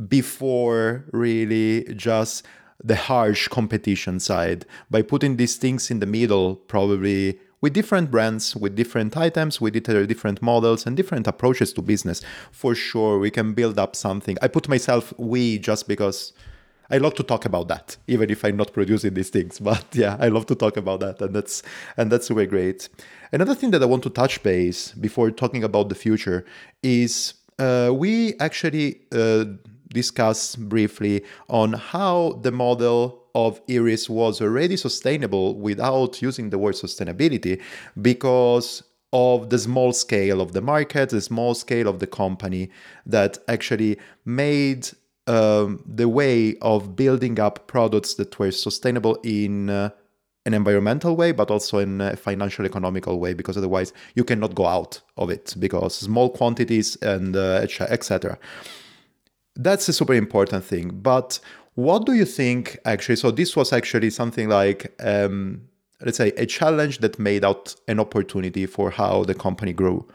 before 0.07 0.81
really 1.25 1.83
just 2.09 2.43
the 2.83 2.95
harsh 2.95 3.47
competition 3.47 4.19
side. 4.19 4.65
By 4.89 5.01
putting 5.01 5.37
these 5.37 5.55
things 5.57 5.91
in 5.91 5.99
the 5.99 6.05
middle 6.05 6.55
probably 6.55 7.39
with 7.61 7.73
different 7.73 8.11
brands, 8.11 8.55
with 8.55 8.75
different 8.75 9.15
items, 9.15 9.61
with 9.61 9.73
different 9.73 10.41
models 10.41 10.85
and 10.85 10.97
different 10.97 11.27
approaches 11.27 11.71
to 11.73 11.81
business. 11.81 12.21
For 12.51 12.75
sure, 12.75 13.19
we 13.19 13.31
can 13.31 13.53
build 13.53 13.79
up 13.79 13.95
something. 13.95 14.37
I 14.41 14.47
put 14.47 14.67
myself 14.67 15.13
we 15.17 15.59
just 15.59 15.87
because 15.87 16.33
I 16.89 16.97
love 16.97 17.13
to 17.15 17.23
talk 17.23 17.45
about 17.45 17.69
that, 17.69 17.95
even 18.07 18.29
if 18.29 18.43
I'm 18.43 18.57
not 18.57 18.73
producing 18.73 19.13
these 19.13 19.29
things. 19.29 19.59
But 19.71 19.85
yeah, 19.93 20.17
I 20.19 20.27
love 20.27 20.45
to 20.47 20.55
talk 20.55 20.75
about 20.75 20.99
that, 20.99 21.21
and 21.21 21.33
that's 21.33 21.63
and 21.97 22.11
that's 22.11 22.27
super 22.27 22.45
great. 22.45 22.89
Another 23.31 23.55
thing 23.55 23.71
that 23.71 23.81
I 23.81 23.85
want 23.85 24.03
to 24.03 24.09
touch 24.09 24.43
base 24.43 24.91
before 24.91 25.31
talking 25.31 25.63
about 25.63 25.87
the 25.87 25.95
future 25.95 26.45
is 26.83 27.35
uh, 27.59 27.91
we 27.93 28.33
actually 28.39 29.01
uh, 29.13 29.45
discuss 29.93 30.55
briefly 30.55 31.23
on 31.49 31.73
how 31.73 32.39
the 32.41 32.51
model 32.51 33.20
of 33.35 33.61
Iris 33.69 34.09
was 34.09 34.41
already 34.41 34.77
sustainable 34.77 35.55
without 35.55 36.21
using 36.21 36.49
the 36.49 36.57
word 36.57 36.75
sustainability 36.75 37.61
because 38.01 38.83
of 39.13 39.49
the 39.49 39.59
small 39.59 39.93
scale 39.93 40.39
of 40.39 40.53
the 40.53 40.61
market, 40.61 41.09
the 41.09 41.21
small 41.21 41.53
scale 41.53 41.87
of 41.87 41.99
the 41.99 42.07
company 42.07 42.69
that 43.05 43.37
actually 43.47 43.97
made 44.25 44.89
um, 45.27 45.83
the 45.85 46.07
way 46.07 46.55
of 46.61 46.95
building 46.95 47.39
up 47.39 47.67
products 47.67 48.15
that 48.15 48.37
were 48.39 48.51
sustainable 48.51 49.15
in 49.23 49.69
uh, 49.69 49.89
an 50.45 50.53
environmental 50.53 51.15
way, 51.15 51.31
but 51.31 51.51
also 51.51 51.77
in 51.77 52.01
a 52.01 52.15
financial 52.15 52.65
economical 52.65 53.19
way, 53.19 53.33
because 53.33 53.57
otherwise 53.57 53.93
you 54.15 54.23
cannot 54.23 54.55
go 54.55 54.65
out 54.65 55.01
of 55.17 55.29
it 55.29 55.53
because 55.59 55.95
small 55.95 56.29
quantities 56.29 56.95
and 56.97 57.35
uh, 57.35 57.65
etc. 57.89 58.39
That's 59.55 59.87
a 59.89 59.93
super 59.93 60.13
important 60.13 60.63
thing. 60.63 60.89
But 60.89 61.39
what 61.75 62.05
do 62.05 62.13
you 62.13 62.25
think 62.25 62.77
actually? 62.85 63.15
So, 63.15 63.31
this 63.31 63.55
was 63.55 63.71
actually 63.71 64.09
something 64.09 64.49
like, 64.49 64.93
um, 65.03 65.61
let's 66.01 66.17
say, 66.17 66.29
a 66.29 66.45
challenge 66.45 66.97
that 66.97 67.17
made 67.17 67.45
out 67.45 67.75
an 67.87 67.99
opportunity 67.99 68.65
for 68.65 68.89
how 68.89 69.23
the 69.23 69.33
company 69.33 69.71
grew. 69.71 70.05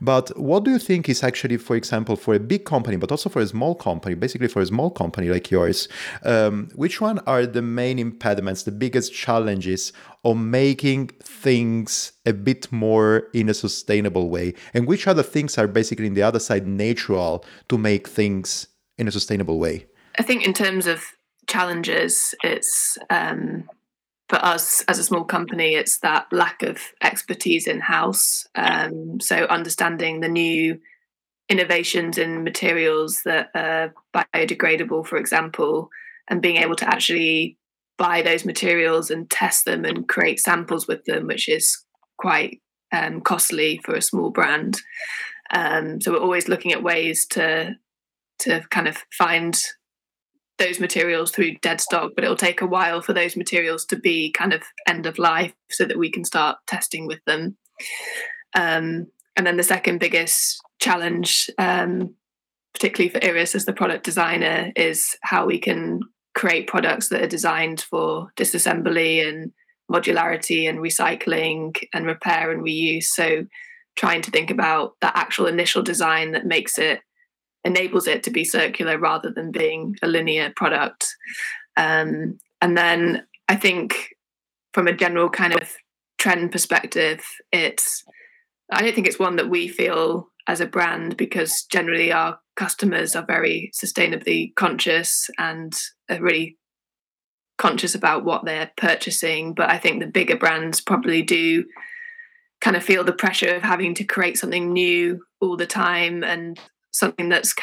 But 0.00 0.36
what 0.38 0.64
do 0.64 0.70
you 0.70 0.78
think 0.78 1.08
is 1.08 1.24
actually, 1.24 1.56
for 1.56 1.74
example, 1.74 2.14
for 2.14 2.34
a 2.34 2.38
big 2.38 2.64
company, 2.64 2.96
but 2.96 3.10
also 3.10 3.28
for 3.28 3.40
a 3.40 3.46
small 3.46 3.74
company, 3.74 4.14
basically 4.14 4.48
for 4.48 4.60
a 4.60 4.66
small 4.66 4.90
company 4.90 5.28
like 5.28 5.50
yours, 5.50 5.88
um, 6.24 6.68
which 6.74 7.00
one 7.00 7.18
are 7.20 7.46
the 7.46 7.62
main 7.62 7.98
impediments, 7.98 8.62
the 8.62 8.72
biggest 8.72 9.12
challenges 9.12 9.92
on 10.22 10.50
making 10.50 11.08
things 11.22 12.12
a 12.26 12.32
bit 12.32 12.70
more 12.70 13.28
in 13.32 13.48
a 13.48 13.54
sustainable 13.54 14.28
way? 14.28 14.54
And 14.74 14.86
which 14.86 15.08
other 15.08 15.24
things 15.24 15.58
are 15.58 15.66
basically 15.66 16.06
in 16.06 16.14
the 16.14 16.22
other 16.22 16.38
side 16.38 16.66
natural 16.68 17.44
to 17.68 17.78
make 17.78 18.06
things 18.06 18.68
in 18.96 19.08
a 19.08 19.12
sustainable 19.12 19.58
way? 19.58 19.86
I 20.20 20.22
think 20.22 20.44
in 20.44 20.52
terms 20.52 20.86
of 20.86 21.02
challenges, 21.46 22.34
it's 22.44 22.98
um, 23.08 23.70
for 24.28 24.36
us 24.44 24.82
as 24.82 24.98
a 24.98 25.02
small 25.02 25.24
company, 25.24 25.76
it's 25.76 26.00
that 26.00 26.26
lack 26.30 26.62
of 26.62 26.78
expertise 27.02 27.66
in 27.66 27.80
house. 27.80 28.46
Um, 28.54 29.18
so 29.18 29.46
understanding 29.46 30.20
the 30.20 30.28
new 30.28 30.78
innovations 31.48 32.18
in 32.18 32.44
materials 32.44 33.22
that 33.24 33.48
are 33.54 33.94
biodegradable, 34.14 35.06
for 35.06 35.16
example, 35.16 35.88
and 36.28 36.42
being 36.42 36.58
able 36.58 36.76
to 36.76 36.86
actually 36.86 37.56
buy 37.96 38.20
those 38.20 38.44
materials 38.44 39.10
and 39.10 39.30
test 39.30 39.64
them 39.64 39.86
and 39.86 40.06
create 40.06 40.38
samples 40.38 40.86
with 40.86 41.02
them, 41.06 41.28
which 41.28 41.48
is 41.48 41.82
quite 42.18 42.60
um, 42.92 43.22
costly 43.22 43.80
for 43.86 43.94
a 43.94 44.02
small 44.02 44.28
brand. 44.28 44.82
Um, 45.54 45.98
so 45.98 46.12
we're 46.12 46.18
always 46.18 46.46
looking 46.46 46.72
at 46.72 46.82
ways 46.82 47.24
to 47.28 47.76
to 48.40 48.60
kind 48.70 48.86
of 48.86 48.98
find 49.16 49.58
those 50.60 50.78
materials 50.78 51.32
through 51.32 51.56
dead 51.62 51.80
stock, 51.80 52.12
but 52.14 52.22
it'll 52.22 52.36
take 52.36 52.60
a 52.60 52.66
while 52.66 53.02
for 53.02 53.12
those 53.12 53.36
materials 53.36 53.84
to 53.86 53.96
be 53.96 54.30
kind 54.30 54.52
of 54.52 54.62
end 54.86 55.06
of 55.06 55.18
life 55.18 55.52
so 55.70 55.84
that 55.84 55.98
we 55.98 56.10
can 56.10 56.24
start 56.24 56.58
testing 56.68 57.06
with 57.06 57.18
them. 57.26 57.56
Um, 58.54 59.06
and 59.36 59.46
then 59.46 59.56
the 59.56 59.62
second 59.62 59.98
biggest 59.98 60.60
challenge, 60.80 61.50
um, 61.58 62.14
particularly 62.74 63.08
for 63.08 63.24
Iris 63.24 63.54
as 63.54 63.64
the 63.64 63.72
product 63.72 64.04
designer, 64.04 64.70
is 64.76 65.16
how 65.22 65.46
we 65.46 65.58
can 65.58 66.00
create 66.34 66.68
products 66.68 67.08
that 67.08 67.22
are 67.22 67.28
designed 67.28 67.80
for 67.80 68.28
disassembly 68.36 69.26
and 69.26 69.52
modularity 69.90 70.68
and 70.68 70.78
recycling 70.78 71.74
and 71.92 72.06
repair 72.06 72.52
and 72.52 72.62
reuse. 72.62 73.04
So 73.04 73.46
trying 73.96 74.22
to 74.22 74.30
think 74.30 74.50
about 74.50 74.92
that 75.00 75.16
actual 75.16 75.46
initial 75.46 75.82
design 75.82 76.32
that 76.32 76.46
makes 76.46 76.78
it 76.78 77.00
enables 77.64 78.06
it 78.06 78.22
to 78.24 78.30
be 78.30 78.44
circular 78.44 78.98
rather 78.98 79.30
than 79.30 79.50
being 79.50 79.96
a 80.02 80.08
linear 80.08 80.52
product. 80.56 81.06
Um, 81.76 82.38
and 82.60 82.76
then 82.76 83.26
I 83.48 83.56
think 83.56 84.14
from 84.72 84.86
a 84.86 84.92
general 84.92 85.28
kind 85.28 85.54
of 85.54 85.68
trend 86.18 86.52
perspective, 86.52 87.22
it's 87.52 88.04
I 88.72 88.82
don't 88.82 88.94
think 88.94 89.06
it's 89.06 89.18
one 89.18 89.36
that 89.36 89.50
we 89.50 89.68
feel 89.68 90.28
as 90.46 90.60
a 90.60 90.66
brand 90.66 91.16
because 91.16 91.64
generally 91.64 92.12
our 92.12 92.38
customers 92.56 93.16
are 93.16 93.24
very 93.24 93.72
sustainably 93.74 94.54
conscious 94.54 95.28
and 95.38 95.76
are 96.08 96.20
really 96.20 96.56
conscious 97.58 97.94
about 97.94 98.24
what 98.24 98.44
they're 98.44 98.70
purchasing. 98.76 99.54
But 99.54 99.70
I 99.70 99.78
think 99.78 100.00
the 100.00 100.06
bigger 100.06 100.36
brands 100.36 100.80
probably 100.80 101.22
do 101.22 101.64
kind 102.60 102.76
of 102.76 102.84
feel 102.84 103.04
the 103.04 103.12
pressure 103.12 103.54
of 103.54 103.62
having 103.62 103.94
to 103.94 104.04
create 104.04 104.38
something 104.38 104.72
new 104.72 105.20
all 105.40 105.56
the 105.56 105.66
time 105.66 106.22
and 106.22 106.58
something 106.92 107.28
that's 107.28 107.54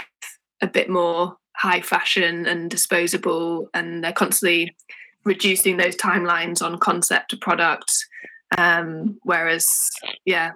a 0.61 0.67
bit 0.67 0.89
more 0.89 1.37
high 1.55 1.81
fashion 1.81 2.45
and 2.45 2.69
disposable 2.69 3.69
and 3.73 4.03
they're 4.03 4.13
constantly 4.13 4.75
reducing 5.25 5.77
those 5.77 5.95
timelines 5.95 6.61
on 6.61 6.77
concept 6.79 7.31
to 7.31 7.37
product. 7.37 7.91
Um, 8.57 9.19
whereas 9.23 9.89
yeah 10.25 10.51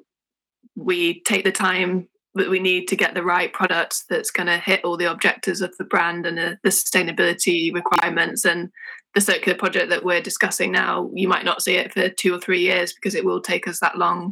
we 0.75 1.21
take 1.21 1.43
the 1.43 1.51
time 1.51 2.07
that 2.35 2.49
we 2.49 2.59
need 2.59 2.87
to 2.87 2.95
get 2.95 3.13
the 3.13 3.23
right 3.23 3.51
product 3.51 4.03
that's 4.09 4.31
going 4.31 4.47
to 4.47 4.57
hit 4.57 4.83
all 4.85 4.95
the 4.95 5.11
objectives 5.11 5.61
of 5.61 5.75
the 5.77 5.83
brand 5.83 6.25
and 6.25 6.37
the, 6.37 6.57
the 6.63 6.69
sustainability 6.69 7.73
requirements. 7.73 8.45
And 8.45 8.69
the 9.13 9.19
circular 9.19 9.57
project 9.57 9.89
that 9.89 10.05
we're 10.05 10.21
discussing 10.21 10.71
now, 10.71 11.09
you 11.13 11.27
might 11.27 11.43
not 11.43 11.61
see 11.61 11.75
it 11.75 11.91
for 11.91 12.07
two 12.07 12.33
or 12.33 12.39
three 12.39 12.61
years 12.61 12.93
because 12.93 13.15
it 13.15 13.25
will 13.25 13.41
take 13.41 13.67
us 13.67 13.81
that 13.81 13.97
long 13.97 14.31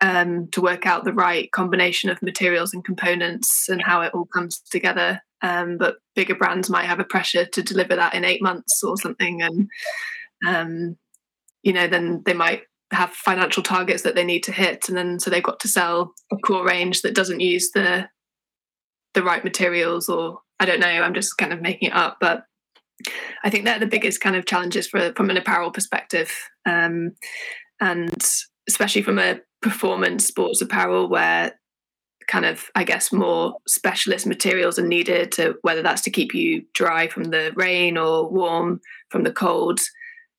um, 0.00 0.48
to 0.52 0.60
work 0.60 0.86
out 0.86 1.04
the 1.04 1.12
right 1.12 1.50
combination 1.52 2.10
of 2.10 2.22
materials 2.22 2.72
and 2.72 2.84
components 2.84 3.68
and 3.68 3.82
how 3.82 4.02
it 4.02 4.12
all 4.14 4.26
comes 4.26 4.60
together. 4.70 5.20
Um, 5.42 5.76
but 5.76 5.96
bigger 6.14 6.34
brands 6.34 6.70
might 6.70 6.86
have 6.86 7.00
a 7.00 7.04
pressure 7.04 7.44
to 7.44 7.62
deliver 7.62 7.96
that 7.96 8.14
in 8.14 8.24
eight 8.24 8.42
months 8.42 8.82
or 8.82 8.96
something, 8.96 9.42
and 9.42 9.68
um, 10.46 10.96
you 11.62 11.72
know, 11.72 11.88
then 11.88 12.22
they 12.24 12.32
might 12.32 12.62
have 12.92 13.10
financial 13.10 13.62
targets 13.62 14.02
that 14.02 14.14
they 14.14 14.24
need 14.24 14.42
to 14.44 14.52
hit, 14.52 14.88
and 14.88 14.96
then 14.96 15.18
so 15.18 15.30
they've 15.30 15.42
got 15.42 15.60
to 15.60 15.68
sell 15.68 16.12
a 16.32 16.36
core 16.36 16.64
range 16.64 17.02
that 17.02 17.14
doesn't 17.14 17.40
use 17.40 17.70
the 17.72 18.08
the 19.14 19.22
right 19.22 19.42
materials, 19.42 20.08
or 20.08 20.40
I 20.60 20.64
don't 20.64 20.80
know. 20.80 20.86
I'm 20.86 21.14
just 21.14 21.36
kind 21.36 21.52
of 21.52 21.60
making 21.60 21.88
it 21.88 21.94
up, 21.94 22.18
but 22.20 22.44
I 23.42 23.50
think 23.50 23.64
they're 23.64 23.78
the 23.78 23.86
biggest 23.86 24.20
kind 24.20 24.36
of 24.36 24.46
challenges 24.46 24.86
for 24.86 25.12
from 25.16 25.30
an 25.30 25.36
apparel 25.36 25.70
perspective, 25.70 26.32
um, 26.66 27.12
and 27.80 28.24
especially 28.68 29.02
from 29.02 29.18
a 29.18 29.40
performance 29.62 30.26
sports 30.26 30.60
apparel 30.60 31.08
where 31.08 31.52
kind 32.28 32.44
of 32.44 32.70
I 32.74 32.84
guess 32.84 33.12
more 33.12 33.56
specialist 33.66 34.26
materials 34.26 34.78
are 34.78 34.86
needed 34.86 35.32
to 35.32 35.54
whether 35.62 35.82
that's 35.82 36.02
to 36.02 36.10
keep 36.10 36.34
you 36.34 36.64
dry 36.74 37.08
from 37.08 37.24
the 37.24 37.52
rain 37.56 37.96
or 37.96 38.30
warm 38.30 38.80
from 39.10 39.24
the 39.24 39.32
cold. 39.32 39.80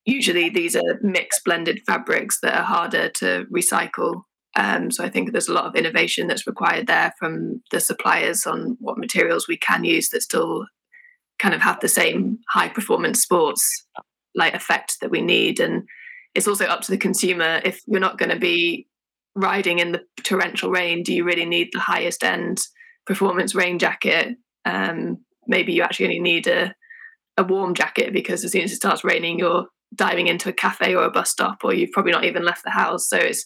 Usually 0.05 0.49
these 0.49 0.75
are 0.75 0.99
mixed 1.01 1.43
blended 1.45 1.81
fabrics 1.85 2.39
that 2.41 2.55
are 2.55 2.63
harder 2.63 3.09
to 3.09 3.45
recycle. 3.53 4.23
Um, 4.55 4.91
so 4.91 5.03
I 5.03 5.09
think 5.09 5.31
there's 5.31 5.47
a 5.47 5.53
lot 5.53 5.65
of 5.65 5.75
innovation 5.75 6.27
that's 6.27 6.45
required 6.45 6.87
there 6.87 7.13
from 7.17 7.61
the 7.71 7.79
suppliers 7.79 8.45
on 8.45 8.77
what 8.79 8.97
materials 8.97 9.47
we 9.47 9.57
can 9.57 9.83
use 9.83 10.09
that 10.09 10.21
still 10.21 10.65
kind 11.39 11.55
of 11.55 11.61
have 11.61 11.79
the 11.79 11.87
same 11.87 12.39
high 12.49 12.69
performance 12.69 13.21
sports 13.21 13.85
like 14.35 14.53
effect 14.53 14.97
that 15.01 15.11
we 15.11 15.21
need 15.21 15.59
and 15.59 15.83
it's 16.35 16.47
also 16.47 16.65
up 16.65 16.81
to 16.81 16.91
the 16.91 16.97
consumer 16.97 17.61
if 17.63 17.81
you're 17.85 17.99
not 17.99 18.17
going 18.17 18.29
to 18.29 18.39
be 18.39 18.87
riding 19.35 19.79
in 19.79 19.93
the 19.93 20.01
torrential 20.23 20.69
rain 20.69 21.03
do 21.03 21.13
you 21.13 21.23
really 21.23 21.45
need 21.45 21.69
the 21.71 21.79
highest 21.79 22.23
end 22.23 22.59
performance 23.05 23.55
rain 23.55 23.79
jacket 23.79 24.35
um, 24.65 25.17
maybe 25.47 25.73
you 25.73 25.81
actually 25.81 26.05
only 26.05 26.19
need 26.19 26.47
a, 26.47 26.73
a 27.37 27.43
warm 27.43 27.73
jacket 27.73 28.13
because 28.13 28.43
as 28.43 28.51
soon 28.51 28.61
as 28.63 28.71
it 28.71 28.77
starts 28.77 29.03
raining 29.03 29.39
you're 29.39 29.65
diving 29.95 30.27
into 30.27 30.49
a 30.49 30.53
cafe 30.53 30.95
or 30.95 31.03
a 31.03 31.11
bus 31.11 31.29
stop 31.29 31.59
or 31.63 31.73
you've 31.73 31.91
probably 31.91 32.11
not 32.11 32.25
even 32.25 32.45
left 32.45 32.63
the 32.63 32.71
house 32.71 33.07
so 33.09 33.17
it's 33.17 33.45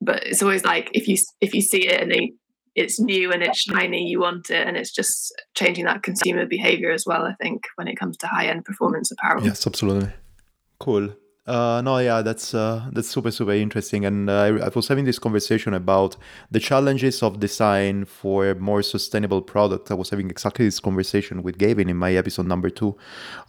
but 0.00 0.22
it's 0.24 0.42
always 0.42 0.64
like 0.64 0.90
if 0.94 1.08
you 1.08 1.16
if 1.40 1.54
you 1.54 1.60
see 1.60 1.88
it 1.88 2.00
and 2.00 2.12
it's 2.76 3.00
new 3.00 3.32
and 3.32 3.42
it's 3.42 3.58
shiny, 3.58 4.06
you 4.06 4.20
want 4.20 4.50
it, 4.50 4.66
and 4.66 4.76
it's 4.76 4.92
just 4.92 5.34
changing 5.54 5.86
that 5.86 6.02
consumer 6.02 6.44
behavior 6.44 6.92
as 6.92 7.04
well. 7.06 7.22
I 7.22 7.34
think 7.40 7.62
when 7.76 7.88
it 7.88 7.96
comes 7.96 8.18
to 8.18 8.26
high 8.26 8.46
end 8.46 8.66
performance 8.66 9.10
apparel. 9.10 9.44
Yes, 9.44 9.66
absolutely. 9.66 10.10
Cool. 10.78 11.14
Uh, 11.46 11.80
no, 11.80 11.98
yeah, 11.98 12.22
that's 12.22 12.54
uh, 12.54 12.84
that's 12.92 13.08
super 13.08 13.30
super 13.30 13.52
interesting, 13.52 14.04
and 14.04 14.28
uh, 14.28 14.58
I, 14.64 14.68
was 14.74 14.88
having 14.88 15.04
this 15.04 15.20
conversation 15.20 15.74
about 15.74 16.16
the 16.50 16.58
challenges 16.58 17.22
of 17.22 17.38
design 17.38 18.04
for 18.04 18.56
more 18.56 18.82
sustainable 18.82 19.40
products. 19.40 19.92
I 19.92 19.94
was 19.94 20.10
having 20.10 20.28
exactly 20.28 20.64
this 20.64 20.80
conversation 20.80 21.44
with 21.44 21.56
Gavin 21.56 21.88
in 21.88 21.96
my 21.98 22.14
episode 22.14 22.46
number 22.46 22.68
two 22.68 22.96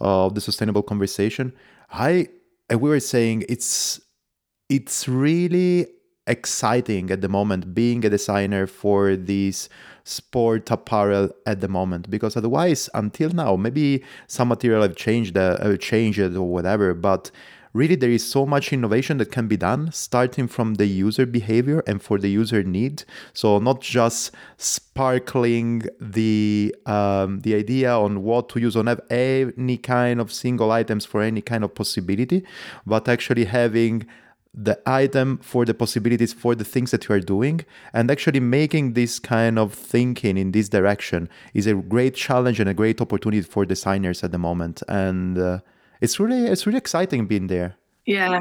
of 0.00 0.36
the 0.36 0.40
sustainable 0.40 0.84
conversation. 0.84 1.52
I 1.90 2.28
and 2.70 2.80
we 2.80 2.88
were 2.88 3.00
saying 3.00 3.44
it's 3.48 4.00
it's 4.68 5.08
really 5.08 5.88
exciting 6.28 7.10
at 7.10 7.20
the 7.20 7.28
moment 7.28 7.74
being 7.74 8.04
a 8.04 8.10
designer 8.10 8.66
for 8.66 9.16
this 9.16 9.68
sport 10.04 10.70
apparel 10.70 11.30
at 11.46 11.60
the 11.60 11.68
moment 11.68 12.10
because 12.10 12.36
otherwise 12.36 12.88
until 12.94 13.30
now 13.30 13.56
maybe 13.56 14.04
some 14.26 14.48
material 14.48 14.82
have 14.82 14.94
changed 14.94 15.36
uh, 15.36 15.76
changed 15.78 16.20
or 16.20 16.42
whatever 16.42 16.92
but 16.92 17.30
really 17.72 17.94
there 17.94 18.10
is 18.10 18.24
so 18.24 18.46
much 18.46 18.72
innovation 18.72 19.18
that 19.18 19.32
can 19.32 19.48
be 19.48 19.56
done 19.56 19.90
starting 19.92 20.48
from 20.48 20.74
the 20.74 20.86
user 20.86 21.26
behavior 21.26 21.82
and 21.86 22.02
for 22.02 22.18
the 22.18 22.28
user 22.28 22.62
need. 22.62 23.04
So 23.32 23.58
not 23.58 23.80
just 23.80 24.32
sparkling 24.56 25.82
the 26.00 26.74
um, 26.86 27.40
the 27.40 27.54
idea 27.54 27.92
on 27.92 28.22
what 28.22 28.48
to 28.50 28.60
use 28.60 28.76
on 28.76 28.88
any 29.10 29.76
kind 29.76 30.20
of 30.20 30.32
single 30.32 30.70
items 30.72 31.04
for 31.04 31.22
any 31.22 31.40
kind 31.40 31.64
of 31.64 31.74
possibility 31.74 32.44
but 32.86 33.08
actually 33.08 33.44
having 33.44 34.06
the 34.54 34.80
item 34.86 35.38
for 35.38 35.64
the 35.64 35.74
possibilities 35.74 36.32
for 36.32 36.54
the 36.54 36.64
things 36.64 36.90
that 36.90 37.08
you 37.08 37.14
are 37.14 37.20
doing 37.20 37.64
and 37.92 38.10
actually 38.10 38.40
making 38.40 38.94
this 38.94 39.18
kind 39.18 39.58
of 39.58 39.72
thinking 39.72 40.36
in 40.36 40.52
this 40.52 40.68
direction 40.68 41.28
is 41.54 41.66
a 41.66 41.74
great 41.74 42.14
challenge 42.14 42.58
and 42.58 42.68
a 42.68 42.74
great 42.74 43.00
opportunity 43.00 43.42
for 43.42 43.64
designers 43.64 44.24
at 44.24 44.32
the 44.32 44.38
moment. 44.38 44.82
And 44.88 45.38
uh, 45.38 45.60
it's 46.00 46.20
really 46.20 46.46
it's 46.46 46.66
really 46.66 46.78
exciting 46.78 47.26
being 47.26 47.46
there 47.46 47.76
yeah 48.06 48.38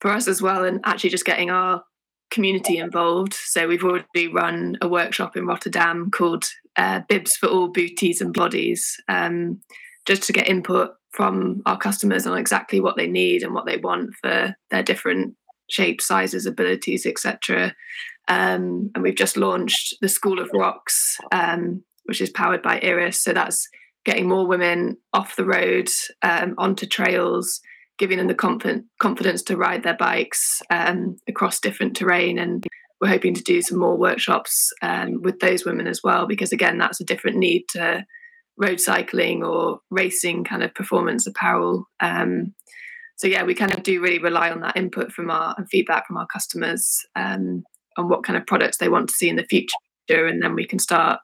for 0.00 0.10
us 0.10 0.28
as 0.28 0.40
well 0.40 0.64
and 0.64 0.80
actually 0.84 1.10
just 1.10 1.24
getting 1.24 1.50
our 1.50 1.82
community 2.30 2.78
involved 2.78 3.32
so 3.32 3.66
we've 3.66 3.84
already 3.84 4.28
run 4.28 4.76
a 4.82 4.88
workshop 4.88 5.36
in 5.36 5.46
rotterdam 5.46 6.10
called 6.10 6.44
uh, 6.76 7.00
bibs 7.08 7.34
for 7.36 7.48
all 7.48 7.68
booties 7.68 8.20
and 8.20 8.34
bodies 8.34 9.00
um, 9.08 9.60
just 10.04 10.22
to 10.22 10.32
get 10.32 10.48
input 10.48 10.92
from 11.10 11.62
our 11.66 11.76
customers 11.76 12.26
on 12.26 12.38
exactly 12.38 12.80
what 12.80 12.96
they 12.96 13.06
need 13.06 13.42
and 13.42 13.54
what 13.54 13.66
they 13.66 13.76
want 13.76 14.14
for 14.22 14.54
their 14.70 14.82
different 14.82 15.34
shapes, 15.68 16.06
sizes, 16.06 16.46
abilities, 16.46 17.06
etc. 17.06 17.74
Um, 18.28 18.90
and 18.94 19.02
we've 19.02 19.14
just 19.14 19.36
launched 19.36 19.94
the 20.00 20.08
School 20.08 20.38
of 20.38 20.50
Rocks, 20.52 21.18
um, 21.32 21.82
which 22.04 22.20
is 22.20 22.30
powered 22.30 22.62
by 22.62 22.80
Iris. 22.82 23.22
So 23.22 23.32
that's 23.32 23.68
getting 24.08 24.26
more 24.26 24.46
women 24.46 24.96
off 25.12 25.36
the 25.36 25.44
road 25.44 25.86
um, 26.22 26.54
onto 26.56 26.86
trails, 26.86 27.60
giving 27.98 28.16
them 28.16 28.26
the 28.26 28.82
confidence 29.02 29.42
to 29.42 29.54
ride 29.54 29.82
their 29.82 29.98
bikes 29.98 30.62
um, 30.70 31.16
across 31.28 31.60
different 31.60 31.94
terrain. 31.94 32.38
And 32.38 32.66
we're 33.02 33.08
hoping 33.08 33.34
to 33.34 33.42
do 33.42 33.60
some 33.60 33.78
more 33.78 33.98
workshops 33.98 34.72
um, 34.80 35.20
with 35.20 35.40
those 35.40 35.66
women 35.66 35.86
as 35.86 36.00
well, 36.02 36.26
because 36.26 36.52
again, 36.52 36.78
that's 36.78 37.02
a 37.02 37.04
different 37.04 37.36
need 37.36 37.64
to 37.72 38.02
road 38.56 38.80
cycling 38.80 39.44
or 39.44 39.80
racing 39.90 40.42
kind 40.42 40.62
of 40.62 40.74
performance 40.74 41.26
apparel. 41.26 41.84
Um, 42.00 42.54
so 43.18 43.26
yeah, 43.26 43.42
we 43.42 43.54
kind 43.54 43.74
of 43.74 43.82
do 43.82 44.00
really 44.00 44.20
rely 44.20 44.50
on 44.50 44.62
that 44.62 44.78
input 44.78 45.12
from 45.12 45.30
our 45.30 45.54
and 45.58 45.68
feedback 45.68 46.06
from 46.06 46.16
our 46.16 46.26
customers 46.32 46.98
um, 47.14 47.62
on 47.98 48.08
what 48.08 48.24
kind 48.24 48.38
of 48.38 48.46
products 48.46 48.78
they 48.78 48.88
want 48.88 49.10
to 49.10 49.14
see 49.14 49.28
in 49.28 49.36
the 49.36 49.44
future, 49.44 49.76
and 50.08 50.42
then 50.42 50.54
we 50.54 50.66
can 50.66 50.78
start 50.78 51.20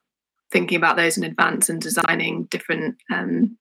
thinking 0.51 0.77
about 0.77 0.95
those 0.95 1.17
in 1.17 1.23
advance 1.23 1.69
and 1.69 1.81
designing 1.81 2.45
different 2.45 2.95
um, 3.13 3.57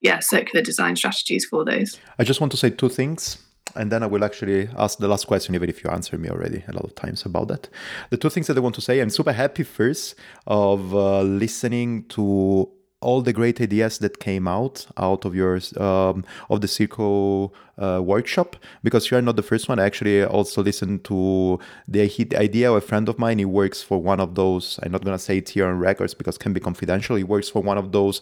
yeah 0.00 0.20
circular 0.20 0.62
design 0.62 0.96
strategies 0.96 1.44
for 1.44 1.64
those. 1.64 1.98
I 2.18 2.24
just 2.24 2.40
want 2.40 2.52
to 2.52 2.58
say 2.58 2.70
two 2.70 2.88
things. 2.88 3.38
And 3.76 3.92
then 3.92 4.02
I 4.02 4.06
will 4.06 4.24
actually 4.24 4.68
ask 4.78 4.98
the 4.98 5.08
last 5.08 5.26
question, 5.26 5.54
even 5.54 5.68
if 5.68 5.84
you 5.84 5.90
answered 5.90 6.20
me 6.20 6.30
already 6.30 6.64
a 6.68 6.72
lot 6.72 6.84
of 6.84 6.94
times 6.94 7.26
about 7.26 7.48
that. 7.48 7.68
The 8.08 8.16
two 8.16 8.30
things 8.30 8.46
that 8.46 8.56
I 8.56 8.60
want 8.60 8.74
to 8.76 8.80
say 8.80 8.98
I'm 8.98 9.10
super 9.10 9.32
happy 9.32 9.62
first 9.62 10.14
of 10.46 10.94
uh, 10.94 11.20
listening 11.20 12.04
to 12.08 12.70
all 13.00 13.22
the 13.22 13.32
great 13.32 13.60
ideas 13.60 13.98
that 13.98 14.18
came 14.18 14.48
out 14.48 14.86
out 14.96 15.24
of 15.24 15.34
your 15.34 15.60
um, 15.76 16.24
of 16.50 16.60
the 16.60 16.66
Circo 16.66 17.52
uh, 17.78 18.02
workshop 18.02 18.56
because 18.82 19.08
you 19.08 19.16
are 19.16 19.22
not 19.22 19.36
the 19.36 19.42
first 19.42 19.68
one. 19.68 19.78
I 19.78 19.84
actually 19.84 20.24
also 20.24 20.62
listened 20.64 21.04
to 21.04 21.60
the 21.86 22.00
idea 22.36 22.70
of 22.70 22.76
a 22.76 22.80
friend 22.80 23.08
of 23.08 23.18
mine. 23.18 23.38
He 23.38 23.44
works 23.44 23.82
for 23.82 24.02
one 24.02 24.18
of 24.18 24.34
those. 24.34 24.80
I'm 24.82 24.90
not 24.90 25.04
gonna 25.04 25.18
say 25.18 25.38
it 25.38 25.48
here 25.48 25.66
on 25.66 25.78
records 25.78 26.12
because 26.12 26.36
it 26.36 26.40
can 26.40 26.52
be 26.52 26.60
confidential. 26.60 27.14
He 27.14 27.22
works 27.22 27.48
for 27.48 27.62
one 27.62 27.78
of 27.78 27.92
those 27.92 28.20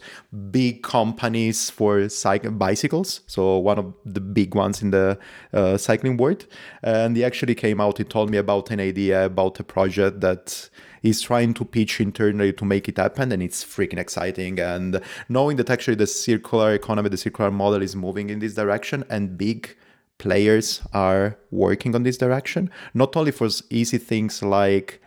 big 0.51 0.83
companies 0.83 1.71
for 1.71 2.07
cycle 2.07 2.51
bicycles. 2.51 3.21
So 3.25 3.57
one 3.57 3.79
of 3.79 3.93
the 4.05 4.21
big 4.21 4.53
ones 4.53 4.83
in 4.83 4.91
the 4.91 5.17
uh, 5.53 5.77
cycling 5.77 6.17
world. 6.17 6.45
And 6.83 7.17
he 7.17 7.23
actually 7.23 7.55
came 7.55 7.81
out. 7.81 7.97
He 7.97 8.03
told 8.03 8.29
me 8.29 8.37
about 8.37 8.69
an 8.69 8.79
idea 8.79 9.25
about 9.25 9.59
a 9.59 9.63
project 9.63 10.21
that 10.21 10.69
he's 11.07 11.21
trying 11.21 11.53
to 11.53 11.65
pitch 11.65 11.99
internally 12.01 12.53
to 12.53 12.65
make 12.65 12.87
it 12.89 12.97
happen 12.97 13.31
and 13.31 13.41
it's 13.41 13.63
freaking 13.63 13.97
exciting. 13.97 14.59
And 14.59 15.01
knowing 15.29 15.57
that 15.57 15.69
actually 15.69 15.95
the 15.95 16.07
circular 16.07 16.73
economy 16.73 17.09
the 17.09 17.17
circular 17.17 17.51
model 17.51 17.81
is 17.81 17.95
moving 17.95 18.29
in 18.29 18.39
this 18.39 18.53
direction 18.53 19.03
and 19.09 19.37
big 19.37 19.75
players 20.17 20.81
are 20.93 21.37
working 21.51 21.95
on 21.95 22.03
this 22.03 22.17
direction, 22.17 22.69
not 22.93 23.15
only 23.15 23.31
for 23.31 23.47
easy 23.69 23.97
things 23.97 24.43
like 24.43 25.01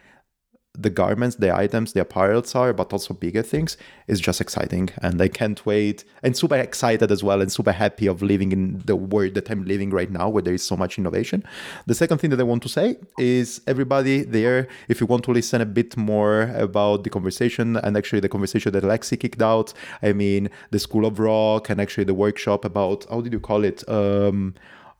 the 0.74 0.90
garments, 0.90 1.36
the 1.36 1.54
items, 1.54 1.92
the 1.92 2.04
apparels 2.04 2.54
are, 2.54 2.72
but 2.72 2.92
also 2.92 3.12
bigger 3.12 3.42
things 3.42 3.76
is 4.06 4.20
just 4.20 4.40
exciting. 4.40 4.88
And 5.02 5.20
I 5.20 5.28
can't 5.28 5.64
wait 5.66 6.04
and 6.22 6.36
super 6.36 6.56
excited 6.56 7.10
as 7.10 7.24
well 7.24 7.40
and 7.40 7.50
super 7.50 7.72
happy 7.72 8.06
of 8.06 8.22
living 8.22 8.52
in 8.52 8.82
the 8.84 8.94
world 8.94 9.34
that 9.34 9.50
I'm 9.50 9.64
living 9.64 9.90
right 9.90 10.10
now 10.10 10.28
where 10.28 10.42
there 10.42 10.54
is 10.54 10.62
so 10.62 10.76
much 10.76 10.96
innovation. 10.96 11.42
The 11.86 11.94
second 11.94 12.18
thing 12.18 12.30
that 12.30 12.40
I 12.40 12.44
want 12.44 12.62
to 12.62 12.68
say 12.68 12.96
is 13.18 13.60
everybody 13.66 14.22
there, 14.22 14.68
if 14.88 15.00
you 15.00 15.06
want 15.06 15.24
to 15.24 15.32
listen 15.32 15.60
a 15.60 15.66
bit 15.66 15.96
more 15.96 16.42
about 16.54 17.02
the 17.02 17.10
conversation 17.10 17.76
and 17.76 17.96
actually 17.96 18.20
the 18.20 18.28
conversation 18.28 18.72
that 18.72 18.84
Lexi 18.84 19.18
kicked 19.18 19.42
out, 19.42 19.72
I 20.02 20.12
mean, 20.12 20.50
the 20.70 20.78
School 20.78 21.04
of 21.04 21.18
Rock 21.18 21.68
and 21.68 21.80
actually 21.80 22.04
the 22.04 22.14
workshop 22.14 22.64
about, 22.64 23.06
how 23.10 23.20
did 23.20 23.32
you 23.32 23.40
call 23.40 23.64
it? 23.64 23.86
Um, 23.88 24.54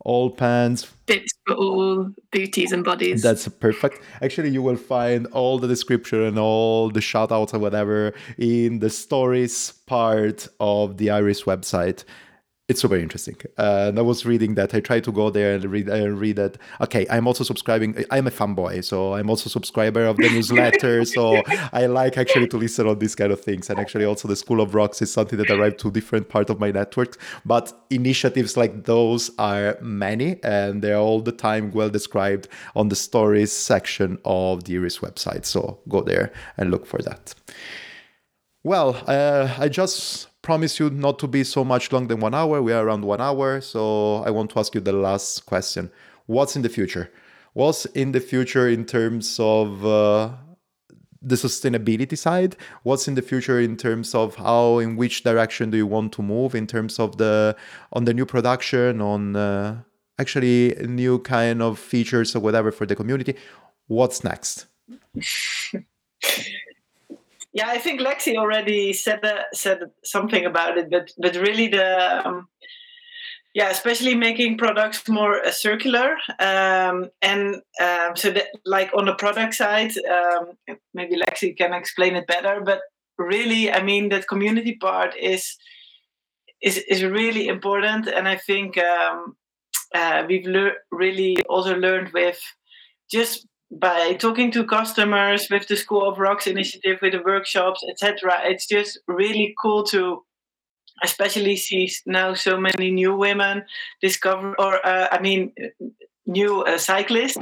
all 0.05 0.30
pants. 0.30 0.92
Bits 1.07 1.32
for 1.46 1.55
all 1.55 2.11
booties 2.32 2.72
and 2.72 2.84
bodies. 2.84 3.22
That's 3.22 3.46
perfect. 3.48 4.03
Actually 4.22 4.51
you 4.51 4.62
will 4.62 4.76
find 4.76 5.26
all 5.28 5.59
the 5.59 5.68
description 5.68 6.22
and 6.22 6.38
all 6.38 6.90
the 6.90 7.01
shout 7.01 7.32
outs 7.32 7.55
or 7.55 7.59
whatever 7.59 8.14
in 8.38 8.78
the 8.78 8.90
stories 8.90 9.72
part 9.86 10.48
of 10.59 10.96
the 10.98 11.11
iris 11.11 11.44
website 11.44 12.05
it's 12.70 12.82
super 12.82 12.94
interesting. 12.94 13.36
Uh, 13.58 13.86
and 13.88 13.98
I 13.98 14.02
was 14.02 14.24
reading 14.24 14.54
that. 14.54 14.72
I 14.72 14.78
tried 14.78 15.02
to 15.02 15.10
go 15.10 15.28
there 15.28 15.56
and 15.56 15.64
read 15.64 15.88
and 15.88 16.20
read 16.20 16.36
that. 16.36 16.56
Okay, 16.80 17.04
I'm 17.10 17.26
also 17.26 17.42
subscribing. 17.42 18.04
I'm 18.12 18.28
a 18.28 18.30
fanboy, 18.30 18.84
so 18.84 19.14
I'm 19.14 19.28
also 19.28 19.50
subscriber 19.50 20.04
of 20.04 20.16
the 20.18 20.28
newsletter. 20.36 21.04
so 21.04 21.42
I 21.72 21.86
like 21.86 22.16
actually 22.16 22.46
to 22.46 22.56
listen 22.56 22.86
on 22.86 23.00
these 23.00 23.16
kind 23.16 23.32
of 23.32 23.40
things. 23.40 23.70
And 23.70 23.80
actually, 23.80 24.04
also 24.04 24.28
the 24.28 24.36
School 24.36 24.60
of 24.60 24.76
Rocks 24.76 25.02
is 25.02 25.12
something 25.12 25.36
that 25.38 25.50
arrived 25.50 25.80
to 25.80 25.90
different 25.90 26.28
part 26.28 26.48
of 26.48 26.60
my 26.60 26.70
network. 26.70 27.16
But 27.44 27.72
initiatives 27.90 28.56
like 28.56 28.84
those 28.84 29.32
are 29.36 29.76
many, 29.80 30.38
and 30.44 30.80
they're 30.80 30.96
all 30.96 31.20
the 31.20 31.32
time 31.32 31.72
well 31.72 31.90
described 31.90 32.46
on 32.76 32.88
the 32.88 32.96
stories 32.96 33.50
section 33.50 34.16
of 34.24 34.62
the 34.62 34.76
Iris 34.76 35.00
website. 35.00 35.44
So 35.44 35.80
go 35.88 36.02
there 36.02 36.32
and 36.56 36.70
look 36.70 36.86
for 36.86 37.02
that. 37.02 37.34
Well, 38.62 39.02
uh, 39.08 39.56
I 39.58 39.68
just 39.68 40.30
promise 40.43 40.78
you 40.78 40.91
not 40.91 41.18
to 41.18 41.26
be 41.26 41.45
so 41.45 41.64
much 41.64 41.93
longer 41.93 42.14
than 42.14 42.20
one 42.20 42.34
hour. 42.34 42.62
We 42.62 42.72
are 42.72 42.84
around 42.84 43.05
one 43.05 43.20
hour. 43.20 43.61
So 43.61 44.16
I 44.24 44.30
want 44.30 44.51
to 44.51 44.59
ask 44.59 44.74
you 44.74 44.80
the 44.80 44.93
last 44.93 45.47
question. 45.47 45.91
What's 46.26 46.57
in 46.57 46.62
the 46.62 46.68
future? 46.68 47.11
What's 47.53 47.84
in 47.86 48.12
the 48.12 48.20
future 48.20 48.68
in 48.68 48.84
terms 48.84 49.38
of 49.41 49.84
uh, 49.84 50.30
the 51.20 51.34
sustainability 51.34 52.16
side? 52.16 52.57
What's 52.84 53.09
in 53.09 53.14
the 53.14 53.22
future 53.22 53.61
in 53.61 53.76
terms 53.76 54.14
of 54.14 54.36
how, 54.36 54.78
in 54.78 54.97
which 54.97 55.24
direction 55.24 55.70
do 55.70 55.76
you 55.76 55.86
want 55.86 56.12
to 56.12 56.22
move 56.22 56.55
in 56.55 56.66
terms 56.66 56.99
of 56.99 57.18
the 57.18 57.57
on 57.93 58.05
the 58.05 58.14
new 58.14 58.24
production, 58.24 59.01
on 59.01 59.34
uh, 59.34 59.82
actually 60.18 60.76
new 60.86 61.18
kind 61.18 61.61
of 61.61 61.78
features 61.78 62.36
or 62.36 62.41
whatever 62.41 62.70
for 62.70 62.86
the 62.86 62.95
community? 62.95 63.34
What's 63.88 64.22
next? 64.22 64.66
Yeah, 67.53 67.68
I 67.68 67.78
think 67.78 68.01
Lexi 68.01 68.36
already 68.36 68.92
said 68.92 69.20
that, 69.22 69.46
said 69.55 69.80
something 70.05 70.46
about 70.46 70.78
it, 70.78 70.88
but 70.90 71.11
but 71.18 71.34
really 71.34 71.66
the 71.66 72.26
um, 72.26 72.48
yeah, 73.55 73.70
especially 73.70 74.14
making 74.14 74.59
products 74.59 75.09
more 75.09 75.44
uh, 75.44 75.51
circular, 75.51 76.16
um, 76.38 77.11
and 77.22 77.57
um, 77.80 78.14
so 78.14 78.30
that 78.30 78.46
like 78.64 78.90
on 78.96 79.07
the 79.07 79.14
product 79.14 79.55
side, 79.55 79.90
um, 80.09 80.53
maybe 80.94 81.16
Lexi 81.16 81.57
can 81.57 81.72
explain 81.72 82.14
it 82.14 82.28
better. 82.28 82.61
But 82.64 82.80
really, 83.18 83.72
I 83.72 83.82
mean, 83.82 84.11
that 84.11 84.28
community 84.28 84.76
part 84.80 85.16
is 85.16 85.57
is 86.62 86.78
is 86.88 87.03
really 87.03 87.48
important, 87.48 88.07
and 88.07 88.28
I 88.28 88.36
think 88.36 88.78
um, 88.78 89.34
uh, 89.92 90.24
we've 90.28 90.46
le- 90.46 90.78
really 90.92 91.42
also 91.48 91.74
learned 91.74 92.12
with 92.12 92.40
just 93.11 93.48
by 93.70 94.14
talking 94.14 94.50
to 94.52 94.64
customers 94.64 95.48
with 95.50 95.68
the 95.68 95.76
School 95.76 96.08
of 96.08 96.18
Rocks 96.18 96.46
initiative, 96.46 96.98
with 97.00 97.12
the 97.12 97.22
workshops, 97.22 97.84
etc. 97.88 98.40
It's 98.44 98.66
just 98.66 98.98
really 99.06 99.54
cool 99.60 99.84
to 99.84 100.24
especially 101.02 101.56
see 101.56 101.90
now 102.06 102.34
so 102.34 102.58
many 102.58 102.90
new 102.90 103.14
women 103.16 103.64
discover, 104.02 104.54
or 104.58 104.84
uh, 104.84 105.08
I 105.10 105.20
mean, 105.20 105.52
new 106.26 106.62
uh, 106.62 106.78
cyclists. 106.78 107.38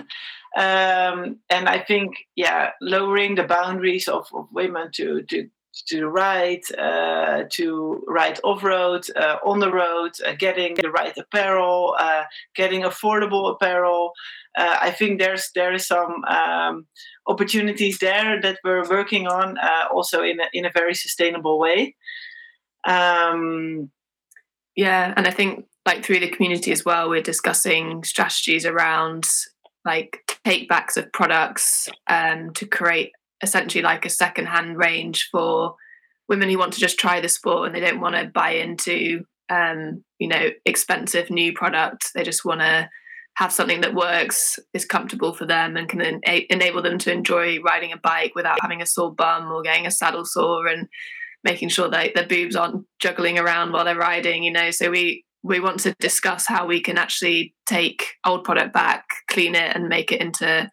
Um, 0.57 1.41
and 1.51 1.69
I 1.69 1.79
think, 1.87 2.15
yeah, 2.37 2.71
lowering 2.81 3.35
the 3.35 3.45
boundaries 3.45 4.09
of, 4.09 4.29
of 4.35 4.49
women 4.53 4.91
to 4.95 5.23
to 5.23 5.49
to 5.87 6.09
ride, 6.09 6.63
uh, 6.77 7.45
to 7.51 8.03
ride 8.07 8.41
off 8.45 8.63
road, 8.63 9.07
uh, 9.17 9.37
on 9.45 9.61
the 9.61 9.71
road, 9.71 10.13
uh, 10.27 10.33
getting 10.39 10.75
the 10.75 10.91
right 10.91 11.17
apparel, 11.17 11.97
uh, 11.99 12.25
getting 12.55 12.83
affordable 12.83 13.53
apparel. 13.53 14.13
Uh, 14.57 14.77
I 14.81 14.91
think 14.91 15.19
there's 15.19 15.51
there 15.55 15.73
is 15.73 15.87
some 15.87 16.25
um, 16.25 16.87
opportunities 17.27 17.99
there 17.99 18.41
that 18.41 18.59
we're 18.65 18.89
working 18.89 19.27
on, 19.27 19.59
uh, 19.59 19.85
also 19.93 20.23
in 20.23 20.41
a, 20.41 20.45
in 20.53 20.65
a 20.65 20.73
very 20.75 20.95
sustainable 20.95 21.59
way. 21.59 21.95
Um, 22.87 23.91
yeah, 24.75 25.13
and 25.17 25.27
I 25.27 25.31
think 25.31 25.67
like 25.87 26.05
through 26.05 26.21
the 26.21 26.29
community 26.29 26.71
as 26.73 26.85
well, 26.85 27.09
we're 27.09 27.23
discussing 27.23 28.05
strategies 28.05 28.67
around 28.67 29.27
like 29.85 30.39
take 30.45 30.69
backs 30.69 30.97
of 30.97 31.13
products 31.13 31.89
um, 32.09 32.53
to 32.53 32.67
create 32.67 33.13
essentially 33.43 33.83
like 33.83 34.05
a 34.05 34.11
second-hand 34.11 34.77
range 34.77 35.29
for 35.31 35.75
women 36.29 36.49
who 36.49 36.59
want 36.59 36.73
to 36.75 36.81
just 36.81 36.99
try 36.99 37.21
the 37.21 37.29
sport 37.29 37.67
and 37.67 37.75
they 37.75 37.81
don't 37.81 38.01
want 38.01 38.15
to 38.15 38.27
buy 38.27 38.51
into 38.51 39.25
um, 39.51 40.05
you 40.19 40.29
know 40.29 40.51
expensive 40.65 41.31
new 41.31 41.53
product. 41.53 42.11
They 42.15 42.23
just 42.23 42.45
want 42.45 42.61
to 42.61 42.89
have 43.39 43.53
something 43.53 43.83
that 43.83 43.95
works 43.95 44.59
is 44.75 44.85
comfortable 44.85 45.33
for 45.33 45.47
them 45.47 45.77
and 45.77 45.89
can 45.89 46.01
en- 46.01 46.21
enable 46.51 46.83
them 46.83 46.99
to 46.99 47.13
enjoy 47.13 47.61
riding 47.61 47.93
a 47.93 47.97
bike 47.97 48.33
without 48.35 48.59
having 48.61 48.83
a 48.83 48.87
sore 48.87 49.15
bum 49.15 49.51
or 49.53 49.63
getting 49.63 49.87
a 49.87 49.93
saddle 49.93 50.25
sore 50.25 50.67
and 50.67 50.89
making 51.45 51.69
sure 51.69 51.89
that 51.89 52.15
their 52.17 52.27
boobs 52.27 52.57
aren't 52.57 52.85
juggling 52.99 53.39
around 53.39 53.73
while 53.73 53.85
they're 53.85 53.97
riding 53.97 54.43
you 54.43 54.51
know? 54.51 54.71
So 54.71 54.91
we 54.91 55.25
we 55.45 55.61
want 55.61 55.79
to 55.81 55.95
discuss 56.01 56.47
how 56.49 56.67
we 56.67 56.81
can 56.81 56.99
actually 56.99 57.55
take 57.65 58.05
old 58.27 58.43
product 58.43 58.75
back 58.75 59.05
clean 59.31 59.55
it 59.55 59.75
and 59.75 59.89
make 59.89 60.11
it 60.11 60.21
into 60.21 60.69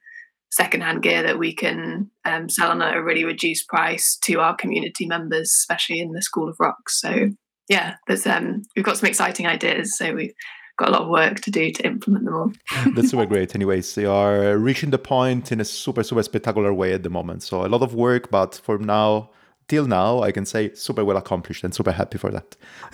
secondhand 0.56 1.04
gear 1.04 1.22
that 1.22 1.38
we 1.38 1.54
can 1.54 2.10
um, 2.24 2.48
sell 2.48 2.72
on 2.72 2.82
at 2.82 2.96
a 2.96 3.04
really 3.04 3.26
reduced 3.26 3.68
price 3.68 4.18
to 4.22 4.40
our 4.40 4.56
community 4.56 5.06
members, 5.06 5.52
especially 5.52 6.00
in 6.00 6.14
the 6.14 6.22
School 6.22 6.48
of 6.48 6.56
Rocks. 6.60 7.02
So 7.02 7.30
yeah, 7.68 7.96
there's 8.08 8.26
um, 8.26 8.62
we've 8.76 8.86
got 8.86 8.98
some 8.98 9.10
exciting 9.10 9.48
ideas. 9.48 9.98
So 9.98 10.14
we've 10.14 10.34
got 10.78 10.90
a 10.90 10.92
lot 10.92 11.02
of 11.02 11.10
work 11.10 11.42
to 11.42 11.52
do 11.52 11.72
to 11.72 11.86
implement 11.86 12.24
them 12.24 12.36
all. 12.36 12.54
That's 12.96 13.10
super 13.10 13.26
great. 13.34 13.54
Anyways, 13.54 13.96
they 13.96 14.06
are 14.06 14.58
reaching 14.58 14.92
the 14.92 14.98
point 14.98 15.52
in 15.52 15.60
a 15.60 15.66
super 15.66 16.04
super 16.04 16.24
spectacular 16.24 16.74
way 16.74 16.94
at 16.94 17.04
the 17.04 17.10
moment. 17.10 17.44
So 17.44 17.66
a 17.66 17.68
lot 17.68 17.82
of 17.82 17.94
work, 17.94 18.32
but 18.32 18.56
for 18.56 18.78
now. 18.78 19.32
Till 19.68 19.88
now, 19.88 20.22
I 20.22 20.32
can 20.32 20.46
say 20.46 20.76
super 20.76 21.04
well 21.04 21.18
accomplished 21.18 21.64
and 21.64 21.74
super 21.74 21.92
happy 21.92 22.20
for 22.20 22.30
that. 22.30 22.56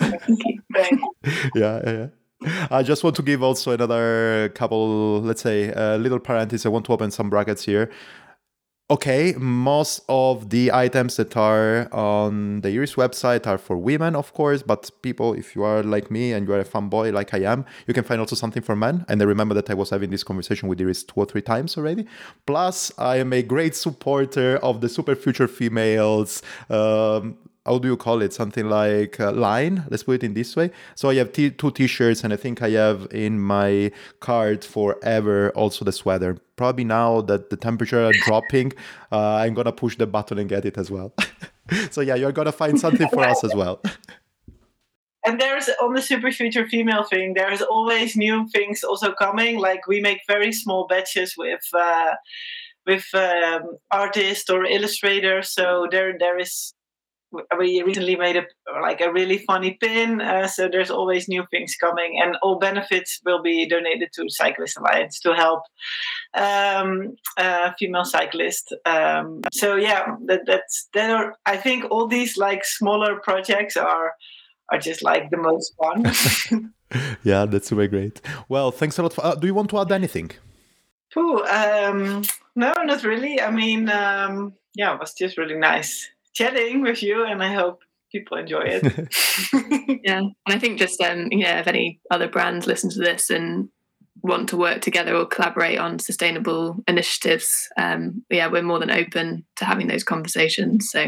yeah, 1.54 1.82
yeah. 1.84 2.06
I 2.70 2.82
just 2.82 3.04
want 3.04 3.16
to 3.16 3.22
give 3.22 3.42
also 3.42 3.72
another 3.72 4.50
couple, 4.54 5.20
let's 5.22 5.42
say, 5.42 5.72
a 5.74 5.98
little 5.98 6.18
parenthesis. 6.18 6.66
I 6.66 6.68
want 6.68 6.86
to 6.86 6.92
open 6.92 7.10
some 7.10 7.30
brackets 7.30 7.64
here. 7.64 7.90
Okay, 8.90 9.32
most 9.38 10.02
of 10.08 10.50
the 10.50 10.70
items 10.70 11.16
that 11.16 11.34
are 11.34 11.88
on 11.94 12.60
the 12.60 12.68
Iris 12.68 12.94
website 12.94 13.46
are 13.46 13.56
for 13.56 13.78
women, 13.78 14.14
of 14.14 14.34
course, 14.34 14.62
but 14.62 14.90
people, 15.00 15.32
if 15.32 15.56
you 15.56 15.62
are 15.62 15.82
like 15.82 16.10
me 16.10 16.32
and 16.34 16.46
you 16.46 16.52
are 16.52 16.60
a 16.60 16.64
fanboy 16.64 17.10
like 17.10 17.32
I 17.32 17.38
am, 17.38 17.64
you 17.86 17.94
can 17.94 18.04
find 18.04 18.20
also 18.20 18.36
something 18.36 18.62
for 18.62 18.76
men. 18.76 19.06
And 19.08 19.22
I 19.22 19.24
remember 19.24 19.54
that 19.54 19.70
I 19.70 19.74
was 19.74 19.88
having 19.88 20.10
this 20.10 20.22
conversation 20.22 20.68
with 20.68 20.78
Iris 20.78 21.04
two 21.04 21.14
or 21.16 21.24
three 21.24 21.40
times 21.40 21.78
already. 21.78 22.06
Plus, 22.46 22.92
I 22.98 23.16
am 23.16 23.32
a 23.32 23.42
great 23.42 23.74
supporter 23.74 24.58
of 24.58 24.82
the 24.82 24.90
super 24.90 25.14
future 25.14 25.48
females. 25.48 26.42
Um, 26.68 27.38
how 27.64 27.78
do 27.78 27.88
you 27.88 27.96
call 27.96 28.22
it? 28.22 28.32
Something 28.32 28.68
like 28.68 29.18
line. 29.18 29.84
Let's 29.88 30.02
put 30.02 30.16
it 30.16 30.24
in 30.24 30.34
this 30.34 30.56
way. 30.56 30.70
So 30.94 31.10
i 31.10 31.14
have 31.14 31.32
t- 31.32 31.50
two 31.50 31.70
t-shirts 31.70 32.24
and 32.24 32.32
i 32.32 32.36
think 32.36 32.62
i 32.62 32.70
have 32.70 33.06
in 33.10 33.40
my 33.40 33.92
cart 34.20 34.64
forever 34.64 35.50
also 35.50 35.84
the 35.84 35.92
sweater. 35.92 36.38
Probably 36.56 36.84
now 36.84 37.20
that 37.22 37.50
the 37.50 37.56
temperature 37.56 38.04
are 38.04 38.12
dropping 38.24 38.72
uh, 39.12 39.36
i'm 39.36 39.54
gonna 39.54 39.72
push 39.72 39.96
the 39.96 40.06
button 40.06 40.38
and 40.38 40.48
get 40.48 40.64
it 40.64 40.78
as 40.78 40.90
well. 40.90 41.14
So 41.90 42.00
yeah 42.00 42.16
you're 42.16 42.32
gonna 42.32 42.52
find 42.52 42.78
something 42.78 43.08
for 43.08 43.24
us 43.24 43.44
as 43.44 43.54
well. 43.54 43.80
And 45.24 45.40
there's 45.40 45.70
on 45.80 45.94
the 45.94 46.02
super 46.02 46.32
future 46.32 46.66
female 46.66 47.04
thing 47.04 47.34
there's 47.34 47.62
always 47.62 48.16
new 48.16 48.48
things 48.48 48.82
also 48.82 49.12
coming. 49.12 49.60
Like 49.60 49.86
we 49.86 50.00
make 50.00 50.18
very 50.26 50.52
small 50.52 50.88
batches 50.88 51.36
with 51.38 51.62
uh, 51.72 52.14
with 52.86 53.06
um, 53.14 53.78
artists 53.92 54.50
or 54.50 54.64
illustrators. 54.64 55.50
So 55.50 55.86
there 55.92 56.18
there 56.18 56.40
is 56.40 56.74
we 57.58 57.82
recently 57.82 58.16
made 58.16 58.36
a 58.36 58.44
like 58.80 59.00
a 59.00 59.12
really 59.12 59.38
funny 59.38 59.76
pin 59.80 60.20
uh, 60.20 60.46
so 60.46 60.68
there's 60.68 60.90
always 60.90 61.28
new 61.28 61.44
things 61.50 61.76
coming 61.76 62.20
and 62.22 62.36
all 62.42 62.58
benefits 62.58 63.20
will 63.24 63.42
be 63.42 63.68
donated 63.68 64.10
to 64.14 64.28
cyclist 64.28 64.78
alliance 64.78 65.20
to 65.20 65.34
help 65.34 65.62
um, 66.34 67.14
uh, 67.38 67.72
female 67.78 68.04
cyclists 68.04 68.72
um, 68.86 69.40
so 69.52 69.76
yeah 69.76 70.16
that, 70.26 70.40
that's 70.46 70.88
that 70.94 71.10
are 71.10 71.34
i 71.46 71.56
think 71.56 71.84
all 71.90 72.06
these 72.06 72.36
like 72.36 72.64
smaller 72.64 73.20
projects 73.20 73.76
are 73.76 74.12
are 74.72 74.78
just 74.78 75.02
like 75.02 75.30
the 75.30 75.36
most 75.36 75.74
fun. 75.76 76.72
yeah, 77.24 77.44
that's 77.44 77.68
super 77.68 77.86
great. 77.86 78.20
Well, 78.48 78.70
thanks 78.70 78.98
a 78.98 79.02
lot. 79.02 79.12
For, 79.12 79.24
uh, 79.24 79.34
do 79.34 79.46
you 79.46 79.54
want 79.54 79.70
to 79.70 79.78
add 79.78 79.92
anything? 79.92 80.30
Ooh, 81.16 81.44
um, 81.44 82.22
no, 82.56 82.72
not 82.84 83.04
really. 83.04 83.40
I 83.40 83.50
mean, 83.50 83.88
um, 83.90 84.54
yeah, 84.74 84.94
it 84.94 85.00
was 85.00 85.12
just 85.12 85.36
really 85.36 85.58
nice 85.58 86.08
chatting 86.34 86.82
with 86.82 87.02
you, 87.02 87.24
and 87.24 87.42
I 87.42 87.52
hope 87.52 87.82
people 88.10 88.36
enjoy 88.36 88.64
it. 88.64 88.82
yeah, 90.04 90.18
and 90.18 90.34
I 90.46 90.58
think 90.58 90.78
just 90.78 91.00
um, 91.00 91.28
yeah, 91.30 91.60
if 91.60 91.66
any 91.66 92.00
other 92.10 92.28
brands 92.28 92.66
listen 92.66 92.90
to 92.90 92.98
this 92.98 93.30
and 93.30 93.68
want 94.22 94.48
to 94.50 94.56
work 94.56 94.80
together 94.80 95.16
or 95.16 95.26
collaborate 95.26 95.78
on 95.78 95.98
sustainable 95.98 96.76
initiatives, 96.86 97.68
um, 97.76 98.24
yeah, 98.30 98.46
we're 98.46 98.62
more 98.62 98.78
than 98.78 98.90
open 98.90 99.44
to 99.56 99.64
having 99.64 99.88
those 99.88 100.04
conversations. 100.04 100.88
So 100.90 101.06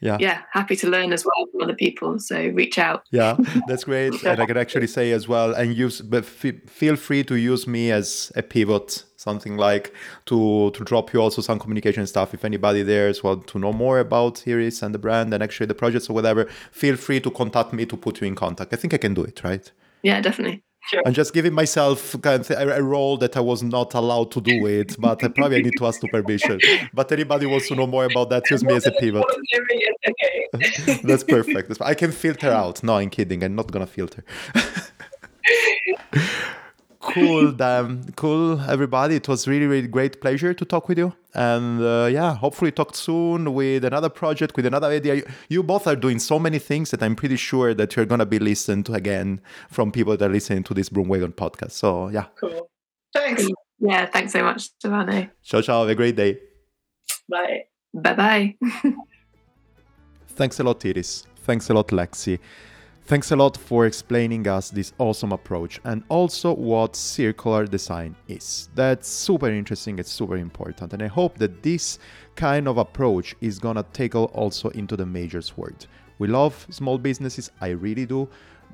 yeah. 0.00 0.16
Yeah 0.20 0.42
happy 0.52 0.76
to 0.76 0.88
learn 0.88 1.12
as 1.12 1.24
well 1.24 1.46
from 1.50 1.62
other 1.62 1.74
people 1.74 2.18
so 2.18 2.48
reach 2.48 2.78
out. 2.78 3.04
Yeah 3.10 3.36
that's 3.68 3.84
great 3.84 4.22
and 4.24 4.40
i 4.40 4.46
can 4.46 4.56
actually 4.56 4.86
say 4.86 5.12
as 5.12 5.28
well 5.28 5.54
and 5.54 5.76
use 5.76 6.00
but 6.00 6.24
feel 6.24 6.96
free 6.96 7.24
to 7.24 7.36
use 7.36 7.66
me 7.66 7.90
as 7.90 8.32
a 8.36 8.42
pivot 8.42 9.04
something 9.24 9.56
like 9.56 9.92
to 10.26 10.70
to 10.76 10.84
drop 10.84 11.12
you 11.12 11.20
also 11.20 11.40
some 11.42 11.58
communication 11.58 12.06
stuff. 12.06 12.34
If 12.34 12.44
anybody 12.44 12.82
there 12.82 13.08
is 13.08 13.22
want 13.26 13.46
to 13.52 13.58
know 13.58 13.72
more 13.72 13.98
about 13.98 14.34
Iris 14.46 14.82
and 14.82 14.94
the 14.94 15.02
brand 15.06 15.28
and 15.34 15.42
actually 15.42 15.68
the 15.72 15.80
projects 15.82 16.06
or 16.10 16.14
whatever 16.18 16.42
feel 16.82 16.96
free 16.96 17.20
to 17.26 17.30
contact 17.40 17.72
me 17.72 17.86
to 17.86 17.96
put 17.96 18.20
you 18.20 18.26
in 18.26 18.34
contact. 18.44 18.72
I 18.74 18.76
think 18.76 18.92
i 18.94 19.00
can 19.04 19.14
do 19.14 19.24
it 19.30 19.42
right? 19.48 19.66
Yeah 20.02 20.20
definitely 20.20 20.62
Sure. 20.86 21.02
I'm 21.06 21.14
just 21.14 21.32
giving 21.32 21.54
myself 21.54 22.14
kind 22.20 22.40
of 22.42 22.50
a 22.50 22.82
role 22.82 23.16
that 23.18 23.36
I 23.36 23.40
was 23.40 23.62
not 23.62 23.94
allowed 23.94 24.30
to 24.32 24.40
do 24.40 24.66
it, 24.66 24.96
but 24.98 25.24
I 25.24 25.28
probably 25.28 25.62
need 25.62 25.74
to 25.78 25.86
ask 25.86 26.00
to 26.00 26.08
permission. 26.08 26.60
But 26.92 27.10
anybody 27.10 27.46
wants 27.46 27.68
to 27.68 27.74
know 27.74 27.86
more 27.86 28.04
about 28.04 28.28
that, 28.30 28.50
use 28.50 28.62
me 28.62 28.74
as 28.74 28.86
a 28.86 28.92
pivot. 28.92 29.24
That's 31.02 31.24
perfect. 31.24 31.80
I 31.80 31.94
can 31.94 32.12
filter 32.12 32.50
out. 32.50 32.82
No, 32.82 32.96
I'm 32.96 33.10
kidding. 33.10 33.42
I'm 33.42 33.54
not 33.54 33.72
gonna 33.72 33.86
filter. 33.86 34.24
cool 37.12 37.52
damn 37.52 38.04
cool 38.12 38.60
everybody. 38.68 39.16
It 39.16 39.28
was 39.28 39.46
really 39.46 39.66
really 39.66 39.88
great 39.88 40.20
pleasure 40.20 40.54
to 40.54 40.64
talk 40.64 40.88
with 40.88 40.98
you. 40.98 41.12
And 41.34 41.80
uh, 41.82 42.08
yeah 42.10 42.34
hopefully 42.34 42.72
talk 42.72 42.94
soon 42.94 43.54
with 43.54 43.84
another 43.84 44.08
project 44.08 44.56
with 44.56 44.66
another 44.66 44.88
idea. 44.88 45.14
You, 45.16 45.26
you, 45.48 45.62
both 45.62 45.86
are 45.86 45.96
doing 45.96 46.18
so 46.18 46.38
many 46.38 46.58
things 46.58 46.90
that 46.92 47.02
i'm 47.02 47.16
pretty 47.16 47.36
sure 47.36 47.74
that 47.74 47.96
you're 47.96 48.06
gonna 48.06 48.26
be 48.26 48.38
listened 48.38 48.86
to 48.86 48.94
again 48.94 49.40
from 49.68 49.92
people 49.92 50.16
that 50.16 50.24
are 50.24 50.32
listening 50.32 50.62
to 50.64 50.74
this 50.74 50.88
broomwagon 50.88 51.34
podcast. 51.34 51.72
So 51.72 52.08
yeah. 52.08 52.26
Cool. 52.40 52.70
Thanks. 53.12 53.46
Yeah 53.78 54.06
thanks 54.06 54.32
so 54.32 54.42
much 54.42 54.62
Stefano. 54.62 55.28
ciao 55.42 55.60
ciao. 55.60 55.80
Have 55.80 55.90
a 55.90 55.94
great 55.94 56.16
day. 56.16 56.38
Bye. 57.28 57.64
Bye 57.94 58.14
bye 58.14 58.56
thanks 60.28 60.58
a 60.58 60.64
lot 60.64 60.84
iris. 60.84 61.26
Thanks 61.44 61.70
a 61.70 61.74
lot 61.74 61.88
lexi 61.88 62.38
Thanks 63.06 63.32
a 63.32 63.36
lot 63.36 63.58
for 63.58 63.84
explaining 63.84 64.48
us 64.48 64.70
this 64.70 64.94
awesome 64.96 65.32
approach 65.32 65.78
and 65.84 66.02
also 66.08 66.54
what 66.54 66.96
circular 66.96 67.66
design 67.66 68.16
is. 68.28 68.70
That's 68.74 69.06
super 69.06 69.50
interesting, 69.50 69.98
it's 69.98 70.10
super 70.10 70.38
important, 70.38 70.94
and 70.94 71.02
I 71.02 71.08
hope 71.08 71.36
that 71.36 71.62
this 71.62 71.98
kind 72.34 72.66
of 72.66 72.78
approach 72.78 73.36
is 73.42 73.58
gonna 73.58 73.82
tackle 73.92 74.30
also 74.32 74.70
into 74.70 74.96
the 74.96 75.04
majors 75.04 75.54
world. 75.54 75.86
We 76.18 76.28
love 76.28 76.66
small 76.70 76.96
businesses, 76.96 77.50
I 77.60 77.68
really 77.68 78.06
do, 78.06 78.26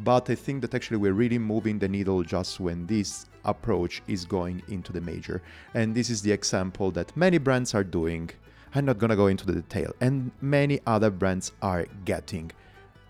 but 0.05 0.31
I 0.31 0.37
think 0.37 0.61
that 0.61 0.77
actually 0.77 0.99
we're 0.99 1.13
really 1.13 1.39
moving 1.39 1.81
the 1.81 1.89
needle 1.89 2.23
just 2.23 2.61
when 2.61 2.87
this 2.87 3.27
approach 3.45 4.01
is 4.07 4.25
going 4.25 4.63
into 4.69 4.93
the 4.93 5.01
major. 5.01 5.43
And 5.75 5.93
this 5.93 6.09
is 6.09 6.23
the 6.23 6.31
example 6.31 6.93
that 6.93 7.17
many 7.17 7.39
brands 7.39 7.75
are 7.75 7.83
doing. 7.83 8.31
I'm 8.77 8.85
not 8.85 8.99
gonna 8.99 9.17
go 9.17 9.27
into 9.27 9.45
the 9.45 9.55
detail, 9.55 9.93
and 10.01 10.31
many 10.41 10.79
other 10.87 11.11
brands 11.11 11.51
are 11.63 11.87
getting 12.05 12.53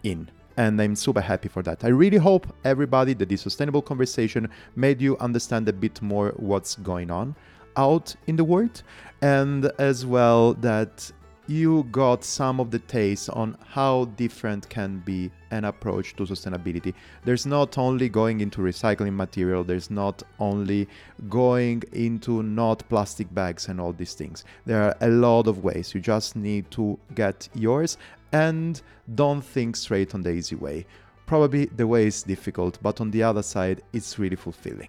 in 0.03 0.31
and 0.61 0.78
I'm 0.78 0.95
super 0.95 1.23
happy 1.23 1.49
for 1.49 1.62
that. 1.62 1.85
I 1.85 1.89
really 1.89 2.19
hope 2.19 2.47
everybody 2.65 3.15
that 3.15 3.31
this 3.31 3.41
sustainable 3.41 3.81
conversation 3.81 4.47
made 4.77 5.01
you 5.01 5.16
understand 5.16 5.66
a 5.70 5.73
bit 5.73 6.03
more 6.03 6.35
what's 6.37 6.74
going 6.74 7.11
on 7.11 7.35
out 7.78 8.15
in 8.27 8.37
the 8.37 8.45
world 8.45 8.82
and 9.23 9.73
as 9.78 10.05
well 10.05 10.53
that 10.55 11.11
you 11.47 11.85
got 11.91 12.23
some 12.23 12.61
of 12.61 12.70
the 12.70 12.78
taste 12.78 13.31
on 13.31 13.57
how 13.66 14.05
different 14.16 14.69
can 14.69 14.99
be 14.99 15.31
an 15.51 15.65
approach 15.65 16.15
to 16.15 16.24
sustainability. 16.24 16.95
There's 17.24 17.47
not 17.47 17.77
only 17.78 18.09
going 18.09 18.41
into 18.41 18.61
recycling 18.61 19.15
material, 19.15 19.65
there's 19.65 19.91
not 19.91 20.23
only 20.39 20.87
going 21.28 21.82
into 21.93 22.43
not 22.43 22.89
plastic 22.89 23.35
bags 23.35 23.66
and 23.66 23.81
all 23.81 23.93
these 23.93 24.15
things. 24.15 24.45
There 24.66 24.82
are 24.82 24.97
a 25.01 25.09
lot 25.09 25.49
of 25.49 25.65
ways. 25.65 25.93
You 25.93 26.01
just 26.01 26.37
need 26.37 26.70
to 26.73 26.99
get 27.15 27.49
yours 27.55 27.97
and 28.32 28.81
don't 29.15 29.43
think 29.43 29.77
straight 29.77 30.15
on 30.15 30.23
the 30.23 30.31
easy 30.31 30.57
way. 30.57 30.86
Probably 31.27 31.66
the 31.66 31.86
way 31.86 32.07
is 32.07 32.23
difficult, 32.23 32.78
but 32.82 33.01
on 33.01 33.11
the 33.11 33.23
other 33.23 33.43
side, 33.43 33.82
it's 33.93 34.19
really 34.19 34.36
fulfilling. 34.36 34.89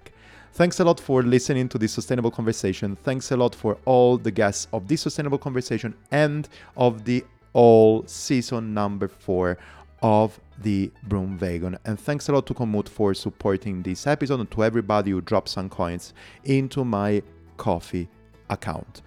Thanks 0.53 0.79
a 0.79 0.83
lot 0.83 0.99
for 0.99 1.23
listening 1.23 1.69
to 1.69 1.77
this 1.77 1.93
sustainable 1.93 2.31
conversation. 2.31 2.95
Thanks 2.97 3.31
a 3.31 3.37
lot 3.37 3.55
for 3.55 3.77
all 3.85 4.17
the 4.17 4.31
guests 4.31 4.67
of 4.73 4.87
this 4.87 5.01
sustainable 5.01 5.37
conversation 5.37 5.93
and 6.11 6.49
of 6.75 7.05
the 7.05 7.23
all 7.53 8.05
season 8.05 8.73
number 8.73 9.07
four 9.07 9.57
of 10.01 10.39
the 10.61 10.91
Broom 11.03 11.37
Wagon. 11.39 11.77
And 11.85 11.99
thanks 11.99 12.27
a 12.27 12.33
lot 12.33 12.47
to 12.47 12.53
Komoot 12.53 12.89
for 12.89 13.13
supporting 13.13 13.81
this 13.81 14.07
episode 14.07 14.39
and 14.39 14.51
to 14.51 14.63
everybody 14.63 15.11
who 15.11 15.21
dropped 15.21 15.49
some 15.49 15.69
coins 15.69 16.13
into 16.43 16.83
my 16.83 17.21
Ko-fi 17.57 18.07
account 18.49 19.01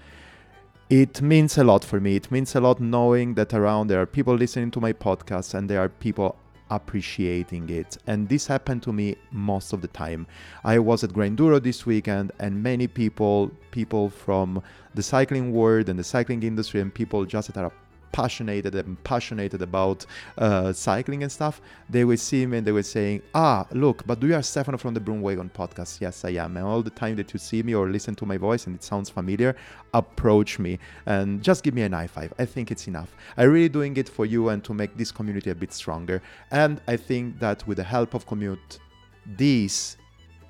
it 0.91 1.23
means 1.23 1.57
a 1.57 1.65
lot 1.65 1.85
for 1.85 2.01
me. 2.01 2.17
It 2.17 2.31
means 2.31 2.55
a 2.55 2.61
lot 2.61 2.81
knowing 2.81 3.35
that 3.35 3.55
around 3.55 3.89
there 3.89 4.01
are 4.01 4.07
people 4.07 4.35
listening 4.35 4.71
to 4.73 4.81
my 4.81 4.93
podcast 4.93 5.55
and 5.55 5.69
there 5.69 5.81
are 5.81 5.89
people 5.89 6.37
appreciating 6.71 7.71
it. 7.71 7.97
And 8.07 8.29
this 8.29 8.47
happened 8.47 8.83
to 8.83 8.93
me 8.93 9.17
most 9.31 9.73
of 9.73 9.81
the 9.81 9.89
time. 9.89 10.27
I 10.63 10.79
was 10.79 11.05
at 11.05 11.11
Grinduro 11.11 11.63
this 11.63 11.87
weekend 11.87 12.33
and 12.39 12.63
many 12.63 12.87
people, 12.87 13.51
people 13.71 14.11
from 14.11 14.63
the 14.95 15.03
cycling 15.03 15.53
world 15.53 15.89
and 15.89 15.99
the 15.99 16.05
cycling 16.05 16.43
industry 16.43 16.81
and 16.81 16.93
people 16.93 17.25
just 17.25 17.53
that 17.53 17.65
are 17.65 17.73
passionate 18.15 18.65
and 18.67 19.03
passionate 19.03 19.55
about 19.61 20.07
uh, 20.39 20.73
cycling 20.73 21.25
and 21.25 21.33
stuff, 21.33 21.61
they 21.91 22.05
would 22.05 22.21
see 22.21 22.47
me 22.47 22.59
and 22.59 22.67
they 22.67 22.71
were 22.71 22.91
saying, 22.97 23.21
"Ah, 23.35 23.67
look, 23.73 24.07
but 24.07 24.21
do 24.21 24.29
you 24.29 24.37
are 24.37 24.43
Stefano 24.43 24.79
from 24.79 24.95
the 24.95 25.01
Broomwagon 25.01 25.51
podcast?" 25.51 26.01
Yes, 26.01 26.25
I 26.25 26.31
am. 26.45 26.57
And 26.57 26.65
all 26.65 26.81
the 26.81 26.97
time 27.03 27.17
that 27.17 27.33
you 27.35 27.41
see 27.41 27.61
me 27.65 27.75
or 27.75 27.89
listen 27.89 28.15
to 28.15 28.25
my 28.25 28.37
voice 28.37 28.69
and 28.69 28.77
it 28.77 28.85
sounds 28.85 29.11
familiar, 29.11 29.57
approach 29.93 30.61
me 30.61 30.79
and 31.07 31.43
just 31.43 31.65
give 31.65 31.75
me 31.75 31.83
an 31.83 31.93
high 31.93 32.07
five. 32.07 32.33
I 32.39 32.45
think 32.45 32.71
it's 32.71 32.87
enough. 32.87 33.11
I'm 33.37 33.51
really 33.51 33.69
doing 33.69 33.97
it 33.97 34.09
for 34.09 34.27
you 34.27 34.49
and 34.51 34.63
to 34.63 34.73
make 34.73 34.97
this 34.97 35.11
community 35.11 35.51
a 35.51 35.55
bit 35.57 35.73
stronger. 35.73 36.23
And 36.53 36.81
I 36.87 36.97
think 36.97 37.41
that 37.41 37.67
with 37.67 37.79
the 37.79 37.89
help 37.97 38.15
of 38.15 38.27
Komoot, 38.29 38.79
this 39.27 39.97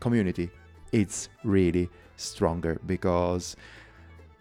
community, 0.01 0.51
it's 0.93 1.31
really 1.45 1.89
stronger 2.17 2.79
because 2.87 3.57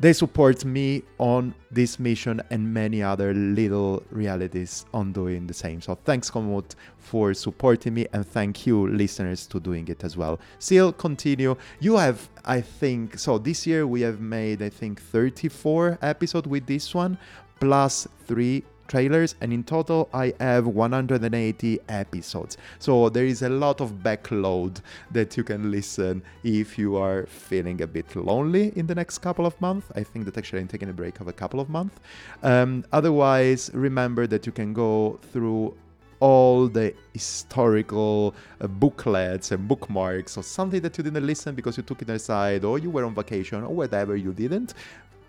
they 0.04 0.12
support 0.12 0.66
me 0.66 1.02
on 1.18 1.56
this 1.72 1.98
mission 1.98 2.42
and 2.50 2.74
many 2.74 3.02
other 3.02 3.34
little 3.34 4.04
realities 4.12 4.86
on 4.94 5.14
doing 5.14 5.48
the 5.48 5.54
same. 5.54 5.80
So 5.80 5.96
thanks 6.04 6.30
Komoot 6.30 6.76
for 6.98 7.34
supporting 7.34 7.94
me 7.94 8.08
and 8.12 8.28
thank 8.28 8.68
you 8.68 8.86
listeners 8.90 9.48
to 9.48 9.62
doing 9.62 9.88
it 9.88 10.04
as 10.04 10.18
well. 10.18 10.42
Still 10.60 10.92
continue. 10.92 11.56
You 11.80 11.96
have 11.96 12.30
I 12.44 12.60
think 12.60 13.18
so 13.18 13.38
this 13.38 13.66
year 13.66 13.88
we 13.88 14.02
have 14.02 14.20
made 14.20 14.62
I 14.62 14.68
think 14.68 15.02
34 15.02 16.00
episodes 16.02 16.50
with 16.50 16.68
this 16.68 16.94
one 16.94 17.18
plus 17.62 18.06
3 18.28 18.62
trailers 18.88 19.36
and 19.42 19.54
in 19.54 19.64
total 19.64 20.10
I 20.14 20.34
have 20.40 20.68
180 20.68 21.80
episodes. 21.90 22.58
So 22.80 23.10
there 23.10 23.26
is 23.26 23.42
a 23.42 23.50
lot 23.50 23.82
of 23.82 23.92
backload 24.04 24.82
that 25.12 25.38
you 25.38 25.44
can 25.44 25.72
listen 25.72 26.24
if 26.44 26.78
you 26.78 26.96
are 26.98 27.26
feeling 27.28 27.82
a 27.82 27.88
bit 27.88 28.16
lonely 28.16 28.74
in 28.76 28.88
the 28.88 28.96
next 28.96 29.20
couple 29.20 29.46
of 29.46 29.60
months. 29.62 29.88
I 29.96 30.04
think 30.04 30.26
that 30.26 30.38
actually 30.38 30.62
I'm 30.62 30.68
taking 30.68 30.90
a 30.90 30.94
break 30.94 31.20
of 31.20 31.28
a 31.28 31.34
couple 31.34 31.60
of 31.60 31.70
months. 31.70 32.00
Um, 32.42 32.86
otherwise, 32.92 33.72
remember 33.74 34.28
that 34.28 34.46
you 34.46 34.52
can 34.52 34.74
go 34.74 35.20
through 35.32 35.76
all 36.20 36.70
the 36.70 36.94
historical 37.14 38.34
uh, 38.62 38.68
booklets 38.68 39.52
and 39.52 39.68
bookmarks 39.68 40.38
or 40.38 40.44
something 40.44 40.80
that 40.80 40.98
you 40.98 41.04
didn't 41.04 41.26
listen 41.26 41.54
because 41.54 41.76
you 41.76 41.84
took 41.84 42.02
it 42.02 42.10
aside 42.10 42.64
or 42.64 42.80
you 42.80 42.90
were 42.90 43.04
on 43.04 43.14
vacation 43.14 43.62
or 43.62 43.74
whatever 43.76 44.16
you 44.16 44.32
didn't 44.32 44.74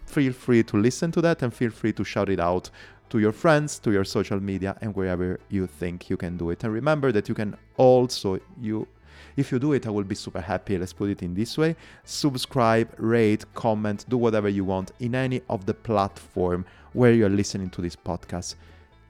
feel 0.06 0.32
free 0.32 0.62
to 0.62 0.76
listen 0.76 1.10
to 1.10 1.20
that 1.20 1.43
and 1.43 1.52
feel 1.52 1.70
free 1.70 1.93
to 1.93 2.05
shout 2.05 2.28
it 2.28 2.39
out 2.39 2.70
to 3.14 3.20
your 3.20 3.30
friends, 3.30 3.78
to 3.78 3.92
your 3.92 4.02
social 4.02 4.40
media, 4.40 4.76
and 4.80 4.92
wherever 4.96 5.38
you 5.48 5.68
think 5.68 6.10
you 6.10 6.16
can 6.16 6.36
do 6.36 6.50
it. 6.50 6.64
And 6.64 6.72
remember 6.72 7.12
that 7.12 7.28
you 7.28 7.34
can 7.34 7.56
also 7.76 8.40
you 8.60 8.88
if 9.36 9.52
you 9.52 9.60
do 9.60 9.72
it, 9.72 9.86
I 9.86 9.90
will 9.90 10.02
be 10.02 10.16
super 10.16 10.40
happy. 10.40 10.76
Let's 10.76 10.92
put 10.92 11.10
it 11.10 11.22
in 11.22 11.32
this 11.32 11.56
way. 11.56 11.76
Subscribe, 12.02 12.92
rate, 12.98 13.44
comment, 13.54 14.04
do 14.08 14.16
whatever 14.16 14.48
you 14.48 14.64
want 14.64 14.90
in 14.98 15.14
any 15.14 15.42
of 15.48 15.64
the 15.64 15.74
platform 15.74 16.64
where 16.92 17.12
you're 17.12 17.28
listening 17.28 17.70
to 17.70 17.82
this 17.82 17.94
podcast. 17.94 18.56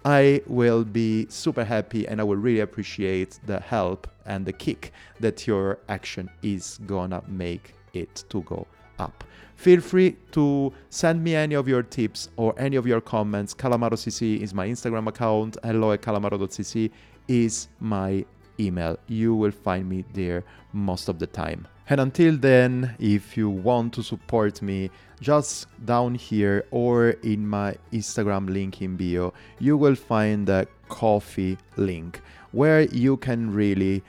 I 0.04 0.42
will 0.46 0.84
be 0.84 1.26
super 1.30 1.64
happy 1.64 2.06
and 2.06 2.20
I 2.20 2.24
will 2.24 2.36
really 2.36 2.60
appreciate 2.60 3.38
the 3.46 3.58
help 3.58 4.06
and 4.26 4.44
the 4.44 4.52
kick 4.52 4.92
that 5.20 5.46
your 5.46 5.78
action 5.88 6.28
is 6.42 6.78
gonna 6.86 7.22
make 7.26 7.74
it 7.94 8.24
to 8.28 8.42
go 8.42 8.66
up. 8.98 9.24
Feel 9.56 9.80
free 9.80 10.16
to 10.32 10.72
send 10.90 11.22
me 11.22 11.34
any 11.34 11.54
of 11.54 11.68
your 11.68 11.82
tips 11.82 12.28
or 12.36 12.54
any 12.58 12.76
of 12.76 12.86
your 12.86 13.00
comments. 13.00 13.54
CalamaroCC 13.54 14.40
is 14.40 14.52
my 14.52 14.66
Instagram 14.66 15.06
account. 15.06 15.56
Hello 15.62 15.92
at 15.92 16.02
calamaro.cc 16.02 16.90
is 17.28 17.68
my 17.80 18.24
email. 18.58 18.98
You 19.06 19.34
will 19.34 19.50
find 19.50 19.88
me 19.88 20.04
there 20.12 20.44
most 20.72 21.08
of 21.08 21.18
the 21.18 21.26
time. 21.26 21.66
And 21.88 22.00
until 22.00 22.36
then, 22.36 22.96
if 22.98 23.36
you 23.36 23.50
want 23.50 23.92
to 23.94 24.02
support 24.02 24.62
me, 24.62 24.90
just 25.20 25.66
down 25.84 26.14
here 26.14 26.64
or 26.70 27.10
in 27.22 27.46
my 27.46 27.76
Instagram 27.92 28.48
link 28.48 28.80
in 28.82 28.96
bio, 28.96 29.32
you 29.58 29.76
will 29.76 29.94
find 29.94 30.46
the 30.46 30.66
Ko-fi 30.88 31.56
link 31.76 32.20
where 32.52 32.82
you 32.82 33.16
can 33.16 33.52
really 33.52 34.02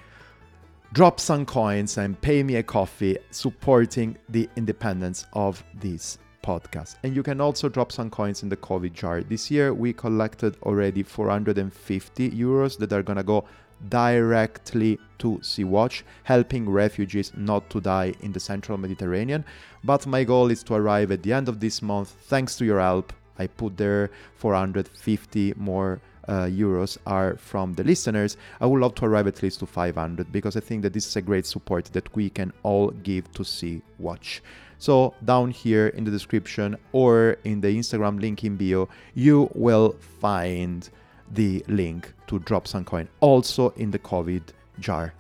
drop 0.96 1.20
some 1.20 1.46
coins 1.46 1.98
and 1.98 2.20
pay 2.22 2.42
me 2.42 2.56
a 2.56 2.64
coffee 2.64 3.18
supporting 3.30 4.18
the 4.30 4.48
independence 4.56 5.26
of 5.34 5.62
this 5.82 6.18
podcast. 6.42 6.96
And 7.04 7.14
you 7.14 7.22
can 7.22 7.42
also 7.42 7.68
drop 7.68 7.92
some 7.92 8.10
coins 8.10 8.44
in 8.44 8.48
the 8.50 8.56
COVID 8.56 8.94
jar. 8.94 9.22
This 9.22 9.52
year 9.52 9.74
we 9.74 9.92
collected 9.92 10.56
already 10.64 11.04
450 11.04 12.32
euros 12.32 12.78
that 12.78 12.94
are 12.94 13.04
gonna 13.04 13.24
go 13.24 13.44
directly 13.90 14.98
to 15.18 15.38
Sea-Watch, 15.42 16.06
helping 16.24 16.70
refugees 16.70 17.34
not 17.36 17.70
to 17.72 17.82
die 17.82 18.14
in 18.22 18.32
the 18.32 18.40
central 18.40 18.78
Mediterranean. 18.78 19.44
But 19.84 20.08
my 20.08 20.24
goal 20.24 20.50
is 20.50 20.64
to 20.64 20.76
arrive 20.76 21.12
at 21.12 21.24
the 21.24 21.34
end 21.34 21.50
of 21.50 21.60
this 21.60 21.82
month. 21.82 22.16
Thanks 22.30 22.56
to 22.56 22.64
your 22.64 22.80
help, 22.80 23.12
I 23.38 23.48
put 23.48 23.76
there 23.76 24.12
450 24.36 25.56
more 25.58 26.00
uh, 26.28 26.46
euros 26.46 26.98
are 27.06 27.36
from 27.38 27.74
the 27.74 27.84
listeners. 27.84 28.38
I 28.60 28.66
would 28.66 28.82
love 28.82 28.96
to 28.96 29.06
arrive 29.06 29.28
at 29.28 29.42
least 29.44 29.60
to 29.60 29.66
500 29.66 30.32
because 30.32 30.56
I 30.56 30.60
think 30.60 30.82
that 30.84 30.94
this 30.94 31.08
is 31.08 31.16
a 31.16 31.22
great 31.22 31.46
support 31.46 31.86
that 31.94 32.14
we 32.16 32.30
can 32.30 32.52
all 32.64 32.90
give 32.92 33.32
to 33.34 33.44
Sea 33.44 33.82
Watch. 34.00 34.42
So, 34.78 35.14
down 35.24 35.52
here 35.52 35.88
in 35.88 36.04
the 36.04 36.12
description 36.12 36.78
or 36.92 37.38
in 37.44 37.62
the 37.62 37.70
Instagram 37.70 38.20
link 38.20 38.44
in 38.44 38.58
bio, 38.58 38.90
you 39.14 39.50
will 39.54 39.96
find 40.20 40.90
the 41.32 41.64
link 41.68 42.14
to 42.28 42.40
drop 42.40 42.68
some 42.68 42.84
coin 42.84 43.08
also 43.20 43.70
in 43.72 43.92
the 43.92 44.00
COVID 44.00 44.44
jar. 44.80 45.14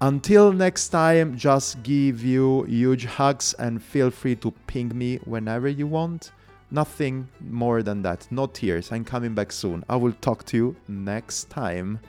Until 0.00 0.52
next 0.52 0.88
time, 0.88 1.36
just 1.36 1.82
give 1.82 2.22
you 2.22 2.64
huge 2.64 3.04
hugs 3.06 3.54
and 3.54 3.82
feel 3.82 4.10
free 4.10 4.36
to 4.36 4.50
ping 4.66 4.96
me 4.96 5.16
whenever 5.24 5.68
you 5.68 5.86
want. 5.86 6.32
Nothing 6.74 7.28
more 7.38 7.84
than 7.84 8.02
that. 8.02 8.26
No 8.32 8.48
tears. 8.48 8.90
I'm 8.90 9.04
coming 9.04 9.32
back 9.32 9.52
soon. 9.52 9.84
I 9.88 9.94
will 9.94 10.10
talk 10.20 10.44
to 10.46 10.56
you 10.56 10.76
next 10.88 11.48
time. 11.48 12.00